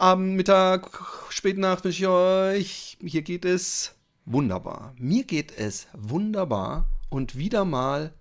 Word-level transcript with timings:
Abend, 0.00 0.36
Mittag, 0.36 1.02
späte 1.30 1.60
Nacht 1.60 1.84
wünsche 1.84 2.02
ich 2.02 2.08
euch. 2.08 2.98
Hier 3.00 3.22
geht 3.22 3.44
es 3.44 3.94
wunderbar. 4.24 4.94
Mir 4.98 5.24
geht 5.24 5.56
es 5.56 5.86
wunderbar 5.94 6.86
und 7.08 7.36
wieder 7.36 7.64
mal 7.64 8.12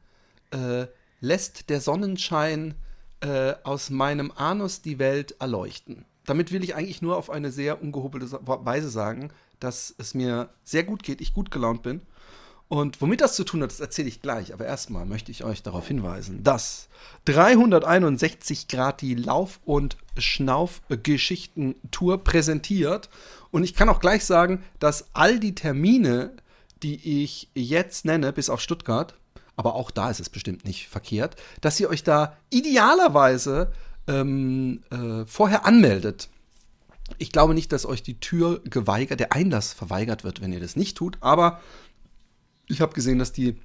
äh, 0.52 0.88
lässt 1.20 1.70
der 1.70 1.82
Sonnenschein 1.82 2.76
äh, 3.22 3.54
aus 3.64 3.90
meinem 3.90 4.32
Anus 4.32 4.82
die 4.82 5.00
Welt 5.00 5.36
erleuchten. 5.40 6.06
Damit 6.26 6.52
will 6.52 6.64
ich 6.64 6.76
eigentlich 6.76 7.02
nur 7.02 7.18
auf 7.18 7.30
eine 7.30 7.52
sehr 7.52 7.82
ungehobelte 7.82 8.40
Weise 8.46 8.90
sagen, 8.90 9.32
dass 9.60 9.94
es 9.98 10.14
mir 10.14 10.50
sehr 10.64 10.84
gut 10.84 11.04
geht, 11.04 11.22
ich 11.22 11.34
gut 11.34 11.52
gelaunt 11.52 11.84
bin. 11.84 12.02
Und 12.68 13.00
womit 13.00 13.22
das 13.22 13.36
zu 13.36 13.44
tun 13.44 13.62
hat, 13.62 13.70
das 13.70 13.80
erzähle 13.80 14.08
ich 14.08 14.22
gleich. 14.22 14.52
Aber 14.54 14.66
erstmal 14.66 15.06
möchte 15.06 15.32
ich 15.32 15.44
euch 15.44 15.62
darauf 15.62 15.88
hinweisen, 15.88 16.44
dass 16.44 16.88
361 17.26 18.68
Grad 18.68 19.02
die 19.02 19.14
Lauf- 19.16 19.60
und 19.66 19.98
Schnauf-Geschichten-Tour 20.18 22.24
präsentiert. 22.24 23.10
Und 23.52 23.64
ich 23.64 23.76
kann 23.76 23.90
auch 23.90 24.00
gleich 24.00 24.26
sagen, 24.26 24.64
dass 24.80 25.10
all 25.14 25.40
die 25.40 25.54
Termine, 25.54 26.34
die 26.82 27.24
ich 27.24 27.50
jetzt 27.54 28.06
nenne, 28.06 28.34
bis 28.34 28.50
auf 28.50 28.62
Stuttgart, 28.62 29.16
aber 29.56 29.76
auch 29.76 29.92
da 29.92 30.10
ist 30.10 30.20
es 30.20 30.30
bestimmt 30.30 30.66
nicht 30.66 30.88
verkehrt, 30.88 31.36
dass 31.62 31.80
ihr 31.80 31.90
euch 31.90 32.04
da 32.04 32.36
idealerweise 32.50 33.72
ähm, 34.08 34.84
äh, 34.92 35.26
vorher 35.26 35.66
anmeldet. 35.66 36.30
Ich 37.18 37.32
glaube 37.32 37.54
nicht, 37.54 37.72
dass 37.72 37.86
euch 37.86 38.02
die 38.02 38.20
Tür 38.20 38.62
geweigert, 38.64 39.20
der 39.20 39.32
Einlass 39.32 39.74
verweigert 39.74 40.24
wird, 40.24 40.42
wenn 40.42 40.52
ihr 40.52 40.60
das 40.60 40.76
nicht 40.76 40.98
tut, 40.98 41.18
aber 41.22 41.62
ich 42.68 42.82
habe 42.82 42.94
gesehen, 42.94 43.20
dass 43.20 43.32
die 43.32 43.56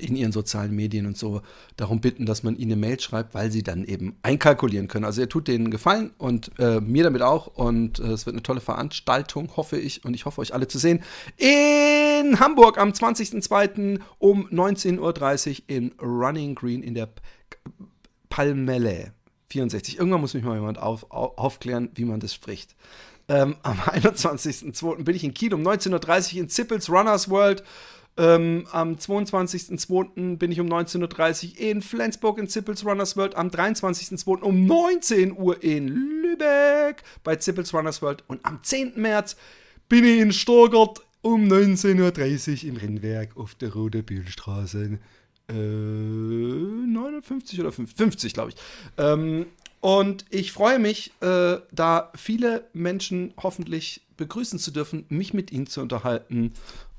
in 0.00 0.16
ihren 0.16 0.32
sozialen 0.32 0.74
Medien 0.74 1.06
und 1.06 1.16
so 1.16 1.40
darum 1.76 2.00
bitten, 2.00 2.26
dass 2.26 2.42
man 2.42 2.56
ihnen 2.56 2.72
eine 2.72 2.80
Mail 2.80 2.98
schreibt, 2.98 3.32
weil 3.32 3.52
sie 3.52 3.62
dann 3.62 3.84
eben 3.84 4.16
einkalkulieren 4.22 4.88
können. 4.88 5.04
Also 5.04 5.20
ihr 5.20 5.28
tut 5.28 5.46
denen 5.46 5.70
Gefallen 5.70 6.10
und 6.18 6.50
äh, 6.58 6.80
mir 6.80 7.04
damit 7.04 7.22
auch 7.22 7.46
und 7.46 8.00
äh, 8.00 8.08
es 8.08 8.26
wird 8.26 8.34
eine 8.34 8.42
tolle 8.42 8.60
Veranstaltung, 8.60 9.56
hoffe 9.56 9.78
ich 9.78 10.04
und 10.04 10.14
ich 10.14 10.24
hoffe 10.24 10.40
euch 10.40 10.52
alle 10.52 10.66
zu 10.66 10.80
sehen 10.80 11.00
in 11.36 12.40
Hamburg 12.40 12.76
am 12.78 12.88
20.02. 12.90 14.00
um 14.18 14.48
19.30 14.48 15.50
Uhr 15.50 15.62
im 15.68 15.92
Running 16.02 16.56
Green 16.56 16.82
in 16.82 16.94
der 16.94 17.08
Palmelle 18.30 19.12
64. 19.50 19.98
Irgendwann 19.98 20.20
muss 20.20 20.34
mich 20.34 20.42
mal 20.42 20.56
jemand 20.56 20.78
auf, 20.78 21.10
au- 21.12 21.34
aufklären, 21.36 21.90
wie 21.94 22.04
man 22.04 22.20
das 22.20 22.34
spricht. 22.34 22.74
Ähm, 23.28 23.56
am 23.62 23.78
21.02. 23.80 25.04
bin 25.04 25.14
ich 25.14 25.24
in 25.24 25.34
Kiel 25.34 25.54
um 25.54 25.62
19.30 25.62 26.34
Uhr 26.34 26.40
in 26.40 26.48
Zippels 26.48 26.90
Runners 26.90 27.30
World. 27.30 27.62
Ähm, 28.16 28.66
am 28.70 28.94
22.02. 28.94 30.36
bin 30.36 30.52
ich 30.52 30.60
um 30.60 30.68
19.30 30.68 31.52
Uhr 31.52 31.60
in 31.60 31.82
Flensburg 31.82 32.38
in 32.38 32.48
Zippels 32.48 32.84
Runners 32.84 33.16
World. 33.16 33.34
Am 33.34 33.48
23.02. 33.48 34.40
um 34.40 34.66
19 34.66 35.36
Uhr 35.36 35.62
in 35.62 35.88
Lübeck 35.88 37.02
bei 37.24 37.36
Zippels 37.36 37.74
Runners 37.74 38.02
World. 38.02 38.22
Und 38.28 38.44
am 38.44 38.62
10. 38.62 38.92
März 38.96 39.36
bin 39.88 40.04
ich 40.04 40.20
in 40.20 40.32
Stuttgart 40.32 41.00
um 41.22 41.44
19.30 41.44 42.64
Uhr 42.64 42.70
im 42.70 42.76
Rennwerk 42.76 43.36
auf 43.36 43.54
der 43.56 43.72
Rote 43.72 44.02
Bühlstraße. 44.02 44.98
Äh, 45.48 45.52
59 45.52 47.60
oder 47.60 47.72
50, 47.72 47.96
50 47.96 48.32
glaube 48.32 48.50
ich. 48.50 48.56
Ähm, 48.96 49.46
und 49.80 50.24
ich 50.30 50.52
freue 50.52 50.78
mich, 50.78 51.12
äh, 51.20 51.58
da 51.70 52.10
viele 52.14 52.64
Menschen 52.72 53.34
hoffentlich 53.36 54.00
begrüßen 54.16 54.58
zu 54.58 54.70
dürfen, 54.70 55.04
mich 55.08 55.34
mit 55.34 55.52
ihnen 55.52 55.66
zu 55.66 55.82
unterhalten. 55.82 56.52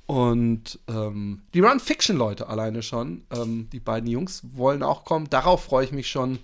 Und 0.05 0.79
ähm, 0.88 1.41
die 1.53 1.61
Run 1.61 1.79
Fiction 1.79 2.17
Leute 2.17 2.47
alleine 2.47 2.83
schon, 2.83 3.23
ähm, 3.31 3.69
die 3.71 3.79
beiden 3.79 4.09
Jungs 4.09 4.43
wollen 4.53 4.83
auch 4.83 5.03
kommen. 5.03 5.29
Darauf 5.29 5.63
freue 5.63 5.85
ich 5.85 5.91
mich 5.91 6.09
schon. 6.09 6.39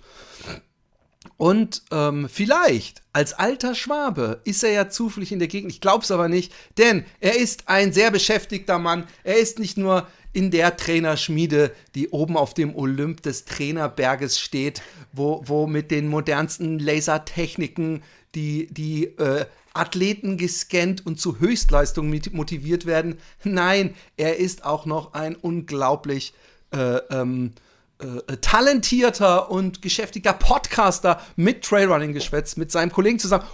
Und 1.36 1.82
ähm, 1.92 2.28
vielleicht 2.28 3.02
als 3.12 3.32
alter 3.32 3.76
Schwabe 3.76 4.40
ist 4.44 4.64
er 4.64 4.72
ja 4.72 4.88
zufällig 4.88 5.30
in 5.30 5.38
der 5.38 5.46
Gegend. 5.46 5.70
Ich 5.70 5.80
glaube 5.80 6.02
es 6.02 6.10
aber 6.10 6.28
nicht, 6.28 6.52
denn 6.78 7.04
er 7.20 7.38
ist 7.38 7.68
ein 7.68 7.92
sehr 7.92 8.10
beschäftigter 8.10 8.80
Mann. 8.80 9.06
Er 9.22 9.38
ist 9.38 9.60
nicht 9.60 9.78
nur 9.78 10.08
in 10.32 10.50
der 10.50 10.76
Trainerschmiede, 10.76 11.72
die 11.94 12.08
oben 12.08 12.36
auf 12.36 12.54
dem 12.54 12.74
Olymp 12.74 13.22
des 13.22 13.44
Trainerberges 13.44 14.40
steht, 14.40 14.82
wo, 15.12 15.42
wo 15.44 15.66
mit 15.66 15.90
den 15.90 16.08
modernsten 16.08 16.78
Lasertechniken 16.78 18.02
die, 18.34 18.66
die 18.72 19.04
äh, 19.18 19.44
Athleten 19.74 20.36
gescannt 20.36 21.06
und 21.06 21.20
zu 21.20 21.40
Höchstleistung 21.40 22.08
motiviert 22.32 22.86
werden. 22.86 23.18
Nein, 23.44 23.94
er 24.16 24.36
ist 24.36 24.64
auch 24.64 24.86
noch 24.86 25.14
ein 25.14 25.34
unglaublich 25.34 26.34
äh, 26.72 26.96
ähm, 27.10 27.52
äh, 27.98 28.36
talentierter 28.38 29.50
und 29.50 29.82
geschäftiger 29.82 30.32
Podcaster 30.32 31.20
mit 31.36 31.64
Trailrunning-Geschwätz 31.64 32.56
mit 32.56 32.72
seinem 32.72 32.92
Kollegen 32.92 33.18
zusammen. 33.18 33.44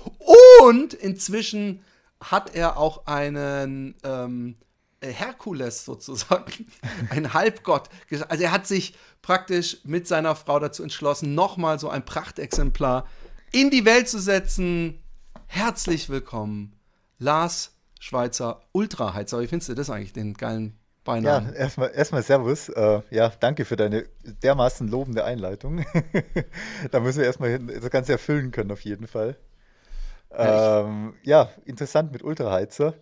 Und 0.63 0.95
inzwischen 0.95 1.83
hat 2.21 2.55
er 2.55 2.77
auch 2.79 3.07
einen 3.07 3.95
ähm, 4.05 4.57
äh, 5.01 5.13
Herkules 5.13 5.85
sozusagen, 5.85 6.67
ein 7.11 7.35
Halbgott. 7.35 7.89
Also 8.29 8.45
er 8.45 8.53
hat 8.53 8.67
sich 8.67 8.95
praktisch 9.23 9.79
mit 9.85 10.09
seiner 10.09 10.35
Frau 10.35 10.59
dazu 10.59 10.83
entschlossen, 10.83 11.35
nochmal 11.35 11.79
so 11.79 11.89
ein 11.89 12.05
Prachtexemplar 12.05 13.07
in 13.53 13.71
die 13.71 13.85
Welt 13.85 14.09
zu 14.09 14.19
setzen. 14.19 15.03
Herzlich 15.49 16.09
willkommen, 16.09 16.77
Lars 17.19 17.77
Schweizer 17.99 18.63
Ultraheizer. 18.73 19.41
Wie 19.41 19.49
findest 19.49 19.69
du 19.69 19.75
das 19.75 19.91
eigentlich, 19.91 20.13
den 20.13 20.35
geilen 20.35 20.79
Ja, 21.21 21.39
Beinamen? 21.39 21.57
erstmal 21.57 21.91
erstmal 21.95 22.23
Servus. 22.23 22.69
Äh, 22.69 23.03
ja, 23.11 23.33
danke 23.41 23.65
für 23.65 23.75
deine 23.77 24.05
dermaßen 24.43 24.87
lobende 24.89 25.25
Einleitung. 25.25 25.85
da 26.93 27.01
müssen 27.01 27.19
wir 27.19 27.27
erstmal 27.27 27.59
das 27.59 27.91
Ganze 27.91 28.13
erfüllen 28.13 28.53
können, 28.53 28.71
auf 28.71 28.83
jeden 28.83 29.09
Fall. 29.09 29.37
Ja, 30.39 30.53
Ähm, 30.85 31.15
ja, 31.25 31.51
interessant 31.67 32.13
mit 32.13 32.23
Ultraheizer. 32.25 32.95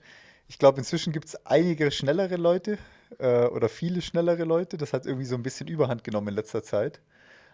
Ich 0.49 0.59
glaube, 0.59 0.79
inzwischen 0.79 1.13
gibt 1.13 1.27
es 1.27 1.47
einige 1.47 1.91
schnellere 1.93 2.37
Leute 2.37 2.79
äh, 3.19 3.47
oder 3.47 3.69
viele 3.69 4.03
schnellere 4.03 4.45
Leute. 4.45 4.77
Das 4.79 4.93
hat 4.95 5.07
irgendwie 5.07 5.27
so 5.27 5.37
ein 5.37 5.43
bisschen 5.45 5.69
Überhand 5.69 6.05
genommen 6.05 6.29
in 6.29 6.35
letzter 6.37 6.63
Zeit. 6.65 7.01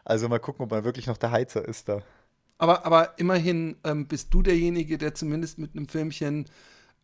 Also 0.04 0.28
mal 0.28 0.40
gucken, 0.40 0.64
ob 0.64 0.70
man 0.72 0.84
wirklich 0.84 1.06
noch 1.08 1.18
der 1.18 1.32
Heizer 1.32 1.66
ist 1.68 1.88
da. 1.88 2.02
Aber, 2.58 2.86
aber 2.86 3.18
immerhin 3.18 3.76
ähm, 3.84 4.06
bist 4.08 4.32
du 4.34 4.42
derjenige, 4.42 4.98
der 4.98 5.14
zumindest 5.14 5.58
mit 5.58 5.74
einem 5.76 5.88
Filmchen 5.88 6.46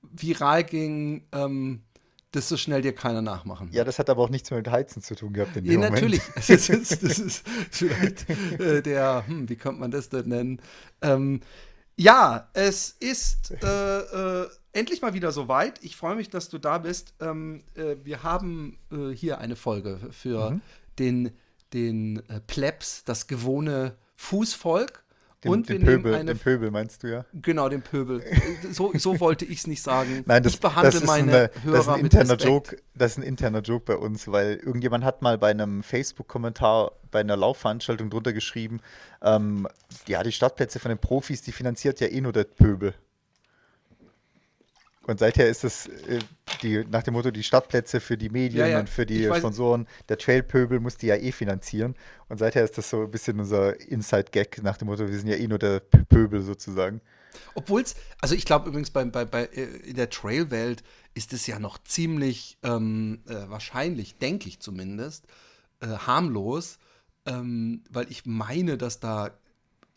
viral 0.03 0.64
ging, 0.64 1.26
ähm, 1.32 1.82
das 2.33 2.48
so 2.48 2.56
schnell 2.56 2.83
dir 2.83 2.95
keiner 2.95 3.22
nachmachen 3.22 3.71
Ja, 3.72 3.84
das 3.84 3.98
hat 3.98 4.09
aber 4.10 4.22
auch 4.22 4.30
nichts 4.30 4.50
mehr 4.50 4.59
mit 4.59 4.71
Heizen 4.71 5.03
zu 5.03 5.15
tun 5.15 5.33
gehabt 5.33 5.56
in 5.56 5.65
Ja, 5.65 5.72
dem 5.72 5.80
Moment. 5.80 6.03
natürlich. 6.03 6.22
Das 6.36 6.50
ist, 6.68 7.03
das 7.03 7.18
ist 7.18 7.47
vielleicht 7.71 8.28
äh, 8.60 8.83
der, 8.83 9.24
hm, 9.27 9.48
wie 9.48 9.56
könnte 9.56 9.80
man 9.80 9.91
das 9.91 10.09
denn 10.09 10.28
nennen? 10.28 10.60
Ähm, 11.03 11.41
ja, 11.97 12.48
es 12.54 12.91
ist 13.01 13.54
äh, 13.62 13.98
äh, 14.44 14.48
endlich 14.72 15.03
mal 15.03 15.15
wieder 15.15 15.33
soweit. 15.33 15.83
Ich 15.84 15.97
freue 15.97 16.16
mich, 16.16 16.30
dass 16.30 16.48
du 16.48 16.59
da 16.59 16.78
bist. 16.78 17.15
Ähm, 17.21 17.65
äh, 17.74 17.97
wir 18.04 18.22
haben 18.22 18.78
äh, 18.92 19.10
hier 19.15 19.39
eine 19.39 19.56
Folge 19.56 20.01
für 20.12 20.51
Mhm. 20.53 20.62
den, 20.98 21.33
den 21.72 22.22
äh, 22.28 22.41
Plebs, 22.41 23.04
das 23.04 23.27
gewohne 23.27 23.97
Fußvolk. 24.16 25.04
Den, 25.45 25.53
Und 25.53 25.69
den, 25.69 25.85
Pöbel, 25.85 26.15
eine 26.15 26.33
den 26.33 26.39
Pöbel 26.39 26.73
meinst 26.73 27.05
du 27.05 27.13
ja? 27.13 27.25
Genau, 27.33 27.69
den 27.69 27.83
Pöbel. 27.83 28.23
So, 28.73 28.93
so 28.95 29.21
wollte 29.21 29.45
ich 29.45 29.59
es 29.59 29.67
nicht 29.69 29.83
sagen. 29.83 30.25
Nein, 30.27 30.43
das, 30.43 30.55
ich 30.55 30.61
behandle 30.61 30.91
das 30.91 31.01
ist 31.03 31.07
meine 31.07 31.33
eine, 31.33 31.51
Hörer 31.63 31.77
das 31.77 31.87
ist 31.87 31.93
ein 31.93 32.01
interner. 32.01 32.37
Joke. 32.37 32.77
Das 32.95 33.13
ist 33.13 33.19
ein 33.19 33.23
interner 33.23 33.61
Joke 33.61 33.85
bei 33.85 33.97
uns, 33.97 34.27
weil 34.27 34.57
irgendjemand 34.57 35.05
hat 35.05 35.23
mal 35.23 35.39
bei 35.39 35.51
einem 35.51 35.85
Facebook-Kommentar 35.85 36.91
bei 37.13 37.21
einer 37.21 37.37
Laufveranstaltung 37.37 38.11
drunter 38.11 38.33
geschrieben, 38.33 38.81
ähm, 39.23 39.69
ja, 40.07 40.23
die 40.23 40.33
Startplätze 40.33 40.79
von 40.81 40.89
den 40.89 40.99
Profis, 40.99 41.43
die 41.43 41.53
finanziert 41.53 42.01
ja 42.01 42.09
eh 42.09 42.21
nur 42.21 42.33
der 42.33 42.45
Pöbel. 42.45 42.95
Und 45.09 45.19
seither 45.19 45.49
ist 45.49 45.65
es 45.65 45.87
äh, 45.87 46.19
die, 46.63 46.84
nach 46.91 47.03
dem 47.03 47.15
Motto, 47.15 47.31
die 47.31 47.43
Startplätze 47.43 47.99
für 47.99 48.19
die 48.19 48.28
Medien 48.28 48.60
Ja, 48.60 48.66
ja, 48.66 48.81
und 48.81 48.91
für 48.91 49.07
die 49.07 49.27
weiß- 49.27 49.39
Sponsoren, 49.39 49.89
der 50.10 50.19
Trailpöbel 50.19 50.81
muss 50.81 50.99
die 50.99 51.07
ja 51.07 51.16
eh 51.16 51.33
finanzieren. 51.33 51.95
Und 52.28 52.37
seither 52.37 52.63
ist 52.63 52.77
das 52.77 52.91
so 52.91 53.05
ein 53.05 53.10
bisschen 53.10 53.41
unser 53.41 53.81
Inside-Gag 53.81 54.63
nach 54.63 54.77
dem 54.77 54.89
Motto, 54.89 55.09
wir 55.09 55.19
sind 55.19 55.28
ja 55.28 55.37
eh 55.37 55.49
nur 55.49 55.59
der 55.59 55.81
Pöbel 55.81 56.43
sozusagen. 56.43 57.01
Obwohl 57.55 57.81
es, 57.81 57.97
also 58.21 58.34
ich 58.34 58.45
glaube 58.45 58.69
übrigens 58.69 58.91
bei, 58.91 59.03
bei, 59.07 59.25
bei, 59.25 59.45
äh, 59.45 59.65
in 59.78 59.97
der 59.97 60.10
Trail-Welt 60.10 60.83
ist 61.15 61.33
es 61.33 61.47
ja 61.47 61.59
noch 61.59 61.78
ziemlich 61.78 62.59
ähm, 62.63 63.22
äh, 63.28 63.49
wahrscheinlich, 63.49 64.19
denke 64.19 64.49
ich 64.49 64.61
zumindest, 64.61 65.25
äh, 65.81 65.87
harmlos, 65.87 66.78
ähm, 67.25 67.83
weil 67.89 68.11
ich 68.11 68.27
meine, 68.27 68.77
dass 68.77 69.01
da 69.01 69.31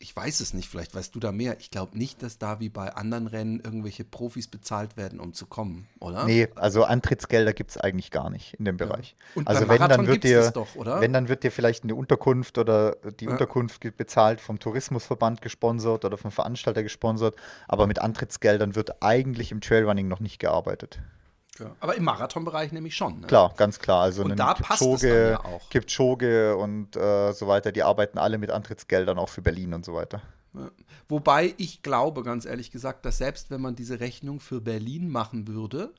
ich 0.02 0.14
weiß 0.14 0.40
es 0.40 0.52
nicht, 0.52 0.68
vielleicht 0.68 0.94
weißt 0.96 1.14
du 1.14 1.20
da 1.20 1.30
mehr. 1.30 1.56
Ich 1.60 1.70
glaube 1.70 1.96
nicht, 1.96 2.22
dass 2.24 2.36
da 2.36 2.58
wie 2.58 2.68
bei 2.68 2.92
anderen 2.94 3.28
Rennen 3.28 3.60
irgendwelche 3.60 4.02
Profis 4.04 4.48
bezahlt 4.48 4.96
werden, 4.96 5.20
um 5.20 5.32
zu 5.32 5.46
kommen, 5.46 5.88
oder? 6.00 6.24
Nee, 6.24 6.48
also 6.56 6.82
Antrittsgelder 6.82 7.52
gibt 7.52 7.70
es 7.70 7.78
eigentlich 7.78 8.10
gar 8.10 8.28
nicht 8.28 8.54
in 8.54 8.64
dem 8.64 8.76
Bereich. 8.76 9.14
Ja. 9.16 9.36
Und 9.36 9.48
also 9.48 9.68
wenn 9.68 9.78
dann 9.78 10.08
wird 10.08 10.24
dir, 10.24 10.50
doch, 10.50 10.74
oder? 10.74 11.00
wenn 11.00 11.12
dann 11.12 11.28
wird 11.28 11.44
dir 11.44 11.52
vielleicht 11.52 11.84
eine 11.84 11.94
Unterkunft 11.94 12.58
oder 12.58 12.96
die 13.20 13.26
ja. 13.26 13.30
Unterkunft 13.30 13.96
bezahlt 13.96 14.40
vom 14.40 14.58
Tourismusverband 14.58 15.40
gesponsert 15.40 16.04
oder 16.04 16.18
vom 16.18 16.32
Veranstalter 16.32 16.82
gesponsert, 16.82 17.36
aber 17.68 17.86
mit 17.86 18.00
Antrittsgeldern 18.00 18.74
wird 18.74 19.02
eigentlich 19.02 19.52
im 19.52 19.60
Trailrunning 19.60 20.08
noch 20.08 20.20
nicht 20.20 20.40
gearbeitet. 20.40 20.98
Ja. 21.58 21.76
Aber 21.80 21.96
im 21.96 22.04
Marathonbereich 22.04 22.72
nämlich 22.72 22.96
schon. 22.96 23.20
Ne? 23.20 23.26
Klar, 23.26 23.52
ganz 23.56 23.78
klar. 23.78 24.02
Also 24.02 24.24
und 24.24 24.36
da 24.36 24.54
Kipchoge, 24.54 24.90
passt 24.90 25.02
ja 25.02 25.44
auch. 25.44 25.70
Kipchoge 25.70 26.56
und 26.56 26.96
äh, 26.96 27.32
so 27.32 27.46
weiter, 27.46 27.72
die 27.72 27.82
arbeiten 27.82 28.18
alle 28.18 28.38
mit 28.38 28.50
Antrittsgeldern 28.50 29.18
auch 29.18 29.28
für 29.28 29.42
Berlin 29.42 29.74
und 29.74 29.84
so 29.84 29.94
weiter. 29.94 30.22
Ja. 30.54 30.70
Wobei 31.08 31.54
ich 31.58 31.82
glaube, 31.82 32.22
ganz 32.22 32.46
ehrlich 32.46 32.70
gesagt, 32.70 33.04
dass 33.04 33.18
selbst 33.18 33.50
wenn 33.50 33.60
man 33.60 33.74
diese 33.74 34.00
Rechnung 34.00 34.40
für 34.40 34.60
Berlin 34.60 35.10
machen 35.10 35.46
würde, 35.46 35.92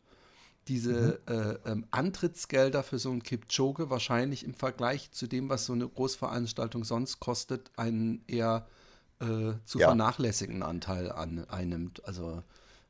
diese 0.68 1.20
mhm. 1.28 1.34
äh, 1.34 1.72
ähm, 1.72 1.86
Antrittsgelder 1.92 2.84
für 2.84 2.98
so 2.98 3.12
einen 3.12 3.22
Kipchoge 3.22 3.90
wahrscheinlich 3.90 4.46
im 4.46 4.54
Vergleich 4.54 5.12
zu 5.12 5.28
dem, 5.28 5.50
was 5.50 5.66
so 5.66 5.74
eine 5.74 5.88
Großveranstaltung 5.88 6.84
sonst 6.84 7.20
kostet, 7.20 7.72
einen 7.76 8.24
eher 8.28 8.66
äh, 9.20 9.54
zu 9.66 9.80
vernachlässigenden 9.80 10.64
Anteil 10.64 11.12
an, 11.12 11.46
einnimmt. 11.50 12.06
Also 12.06 12.44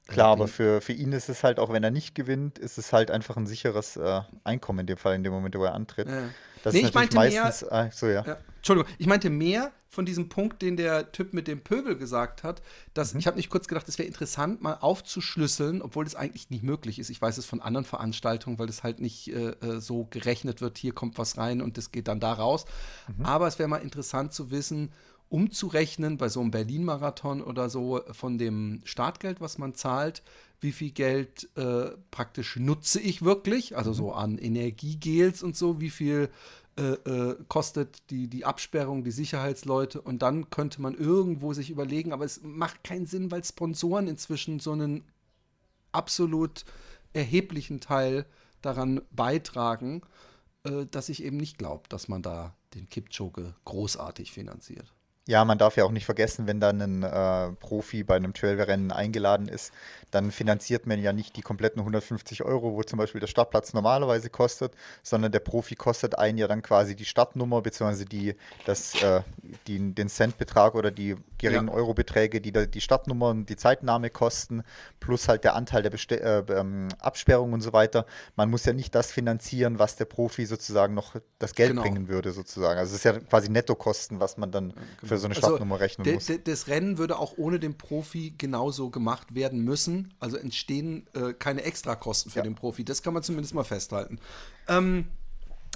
Klar, 0.08 0.28
aber 0.30 0.48
für, 0.48 0.82
für 0.82 0.94
ihn 0.94 1.14
ist 1.14 1.30
es 1.30 1.44
halt, 1.44 1.60
auch 1.60 1.72
wenn 1.72 1.84
er 1.84 1.92
nicht 1.92 2.14
gewinnt, 2.14 2.60
ist 2.60 2.78
es 2.78 2.92
halt 2.92 3.10
einfach 3.10 3.38
ein 3.38 3.48
sicheres 3.48 3.96
äh, 3.96 4.22
Einkommen 4.44 4.80
in 4.80 4.88
dem 4.88 4.98
Fall, 4.98 5.16
in 5.16 5.24
dem 5.24 5.32
Moment, 5.32 5.56
wo 5.56 5.64
er 5.64 5.74
antritt. 5.74 6.10
Ja. 6.10 6.30
Das 6.64 6.74
nee, 6.74 6.82
ist 6.82 6.94
natürlich 6.94 7.14
meistens. 7.14 7.70
Mehr, 7.70 7.74
ah, 7.74 7.92
so, 7.92 8.08
ja. 8.08 8.24
ja. 8.26 8.38
Entschuldigung, 8.58 8.90
ich 8.98 9.08
meinte 9.08 9.30
mehr 9.30 9.72
von 9.90 10.06
diesem 10.06 10.30
Punkt, 10.30 10.62
den 10.62 10.76
der 10.76 11.12
Typ 11.12 11.34
mit 11.34 11.48
dem 11.48 11.62
Pöbel 11.62 11.98
gesagt 11.98 12.44
hat, 12.44 12.62
dass 12.94 13.14
mhm. 13.14 13.20
ich 13.20 13.28
habe 13.28 13.38
nicht 13.38 13.50
kurz 13.50 13.68
gedacht, 13.68 13.88
es 13.88 14.00
wäre 14.00 14.08
interessant, 14.08 14.62
mal 14.62 14.76
aufzuschlüsseln, 14.76 15.82
obwohl 15.82 16.06
das 16.06 16.16
eigentlich 16.16 16.50
nicht 16.50 16.64
möglich 16.64 17.00
ist. 17.00 17.10
Ich 17.10 17.22
weiß 17.22 17.38
es 17.38 17.46
von 17.46 17.62
anderen 17.62 17.86
Veranstaltungen, 17.86 18.58
weil 18.58 18.68
das 18.68 18.82
halt 18.82 19.02
nicht 19.02 19.28
äh, 19.28 19.52
äh 19.62 19.80
so 19.80 20.08
gerechnet 20.10 20.62
wird, 20.62 20.78
hier 20.78 20.94
kommt 20.94 21.18
was 21.18 21.38
rein 21.38 21.62
und 21.62 21.78
das 21.78 21.92
geht 21.92 22.08
dann 22.08 22.20
da 22.20 22.34
raus. 22.34 22.66
Mhm. 23.18 23.26
Aber 23.26 23.48
es 23.48 23.60
wäre 23.60 23.70
mal 23.70 23.78
interessant 23.78 24.34
zu 24.34 24.50
wissen, 24.50 24.92
umzurechnen 25.34 26.18
bei 26.18 26.30
so 26.30 26.42
einem 26.42 26.52
Berlin-Marathon 26.52 27.42
oder 27.42 27.68
so 27.68 28.02
von 28.12 28.38
dem 28.38 28.82
Startgeld, 28.84 29.42
was 29.42 29.58
man 29.58 29.74
zahlt, 29.74 30.22
wie 30.62 30.72
viel 30.72 30.92
Geld 30.92 31.50
äh, 31.58 31.90
praktisch 32.12 32.56
nutze 32.58 33.00
ich 33.00 33.24
wirklich, 33.24 33.76
also 33.76 33.94
so 33.94 34.12
mhm. 34.12 34.18
an 34.18 34.38
Energiegels 34.38 35.42
und 35.42 35.58
so, 35.58 35.82
wie 35.82 35.90
viel 35.90 36.30
äh, 36.78 36.84
äh, 36.84 37.36
kostet 37.48 38.12
die, 38.12 38.28
die 38.28 38.46
Absperrung, 38.46 39.04
die 39.04 39.10
Sicherheitsleute 39.10 40.02
und 40.02 40.22
dann 40.22 40.52
könnte 40.52 40.84
man 40.84 40.94
irgendwo 40.94 41.54
sich 41.54 41.72
überlegen, 41.72 42.14
aber 42.14 42.26
es 42.26 42.42
macht 42.44 42.84
keinen 42.84 43.08
Sinn, 43.08 43.32
weil 43.32 43.44
Sponsoren 43.44 44.08
inzwischen 44.08 44.60
so 44.60 44.74
einen 44.74 45.04
absolut 45.94 46.64
erheblichen 47.14 47.80
Teil 47.80 48.28
daran 48.62 49.02
beitragen, 49.10 50.04
äh, 50.64 50.86
dass 50.86 51.10
ich 51.10 51.24
eben 51.24 51.38
nicht 51.38 51.58
glaube, 51.58 51.90
dass 51.90 52.08
man 52.08 52.22
da 52.22 52.56
den 52.76 52.88
Kipchoge 52.88 53.56
großartig 53.66 54.32
finanziert. 54.32 54.94
Ja, 55.26 55.46
man 55.46 55.58
darf 55.58 55.78
ja 55.78 55.86
auch 55.86 55.92
nicht 55.92 56.06
vergessen, 56.06 56.48
wenn 56.48 56.60
dann 56.60 56.82
ein 56.82 57.04
äh, 57.04 57.54
Profi 57.54 58.04
bei 58.04 58.18
einem 58.18 58.34
Trailrennen 58.34 58.92
eingeladen 58.92 59.48
ist, 59.48 59.72
dann 60.12 60.32
finanziert 60.32 60.86
man 60.86 61.00
ja 61.02 61.14
nicht 61.14 61.38
die 61.38 61.42
kompletten 61.42 61.80
150 61.80 62.44
Euro, 62.44 62.74
wo 62.74 62.84
zum 62.84 63.00
Beispiel 63.00 63.22
der 63.22 63.28
Startplatz 63.28 63.74
normalerweise 63.74 64.30
kostet, 64.30 64.74
sondern 65.02 65.32
der 65.32 65.40
Profi 65.40 65.76
kostet 65.76 66.18
einen 66.20 66.38
ja 66.38 66.48
dann 66.50 66.62
quasi 66.62 66.98
die 66.98 67.06
Startnummer 67.06 67.62
bzw. 67.62 68.04
Die, 68.04 68.36
äh, 68.68 69.22
die, 69.68 69.94
den 69.94 70.10
Centbetrag 70.10 70.76
oder 70.76 70.92
die 70.92 71.16
geringen 71.38 71.70
ja. 71.70 71.74
Eurobeträge, 71.74 72.42
die 72.42 72.52
da, 72.52 72.66
die 72.66 72.82
Startnummer 72.82 73.30
und 73.30 73.50
die 73.50 73.56
Zeitnahme 73.56 74.10
kosten, 74.10 74.64
plus 75.00 75.30
halt 75.30 75.46
der 75.46 75.56
Anteil 75.56 75.84
der 75.84 75.90
Beste 75.90 76.20
äh, 76.22 76.44
ähm, 76.50 76.90
Absperrung 77.00 77.54
und 77.54 77.62
so 77.62 77.72
weiter. 77.72 78.06
Man 78.36 78.50
muss 78.50 78.66
ja 78.66 78.74
nicht 78.74 78.94
das 78.94 79.10
finanzieren, 79.14 79.80
was 79.80 79.96
der 79.96 80.06
Profi 80.06 80.46
sozusagen 80.46 80.94
noch 80.94 81.16
das 81.40 81.56
Geld 81.56 81.70
genau. 81.70 81.82
bringen 81.82 82.10
würde, 82.10 82.34
sozusagen. 82.34 82.78
Also 82.78 82.92
es 82.92 82.98
ist 82.98 83.06
ja 83.06 83.14
quasi 83.20 83.50
Nettokosten, 83.50 84.20
was 84.20 84.36
man 84.36 84.52
dann 84.52 84.74
genau 85.00 85.13
für 85.13 85.13
so 85.18 85.26
eine 85.26 85.36
Startnummer 85.36 85.76
also, 85.76 85.84
rechnen 85.84 86.14
muss. 86.14 86.32
Das 86.44 86.68
Rennen 86.68 86.98
würde 86.98 87.18
auch 87.18 87.38
ohne 87.38 87.60
den 87.60 87.78
Profi 87.78 88.34
genauso 88.38 88.90
gemacht 88.90 89.36
werden 89.36 89.64
müssen. 89.64 90.14
Also 90.20 90.38
entstehen 90.38 91.08
äh, 91.14 91.34
keine 91.34 91.64
Extrakosten 91.64 92.32
für 92.32 92.40
ja. 92.40 92.44
den 92.44 92.56
Profi. 92.56 92.84
Das 92.84 93.04
kann 93.04 93.14
man 93.14 93.24
zumindest 93.24 93.54
mal 93.54 93.64
festhalten. 93.64 94.20
Ähm, 94.68 95.06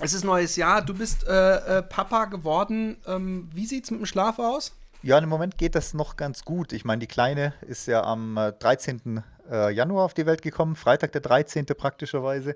es 0.01 0.13
ist 0.13 0.23
neues 0.23 0.55
Jahr. 0.55 0.83
Du 0.83 0.93
bist 0.93 1.27
äh, 1.27 1.77
äh, 1.79 1.83
Papa 1.83 2.25
geworden. 2.25 2.97
Ähm, 3.07 3.49
wie 3.53 3.65
sieht 3.65 3.85
es 3.85 3.91
mit 3.91 3.99
dem 3.99 4.05
Schlaf 4.05 4.39
aus? 4.39 4.73
Ja, 5.03 5.17
im 5.17 5.29
Moment 5.29 5.57
geht 5.57 5.75
das 5.75 5.93
noch 5.93 6.17
ganz 6.17 6.43
gut. 6.43 6.73
Ich 6.73 6.85
meine, 6.85 6.99
die 6.99 7.07
Kleine 7.07 7.53
ist 7.67 7.87
ja 7.87 8.03
am 8.03 8.35
13. 8.59 9.23
Äh, 9.49 9.71
Januar 9.73 10.05
auf 10.05 10.13
die 10.13 10.25
Welt 10.25 10.41
gekommen, 10.41 10.75
Freitag 10.75 11.13
der 11.13 11.21
13. 11.21 11.65
praktischerweise. 11.65 12.55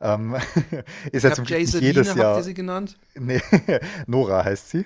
Ähm, 0.00 0.36
ist 1.12 1.22
ja 1.22 1.32
zum 1.32 1.44
Glück 1.44 1.60
jedes 1.60 2.14
Jahr. 2.14 2.30
Habt 2.30 2.38
ihr 2.38 2.42
sie 2.44 2.54
genannt? 2.54 2.98
Nee, 3.14 3.40
Nora 4.06 4.44
heißt 4.44 4.70
sie. 4.70 4.84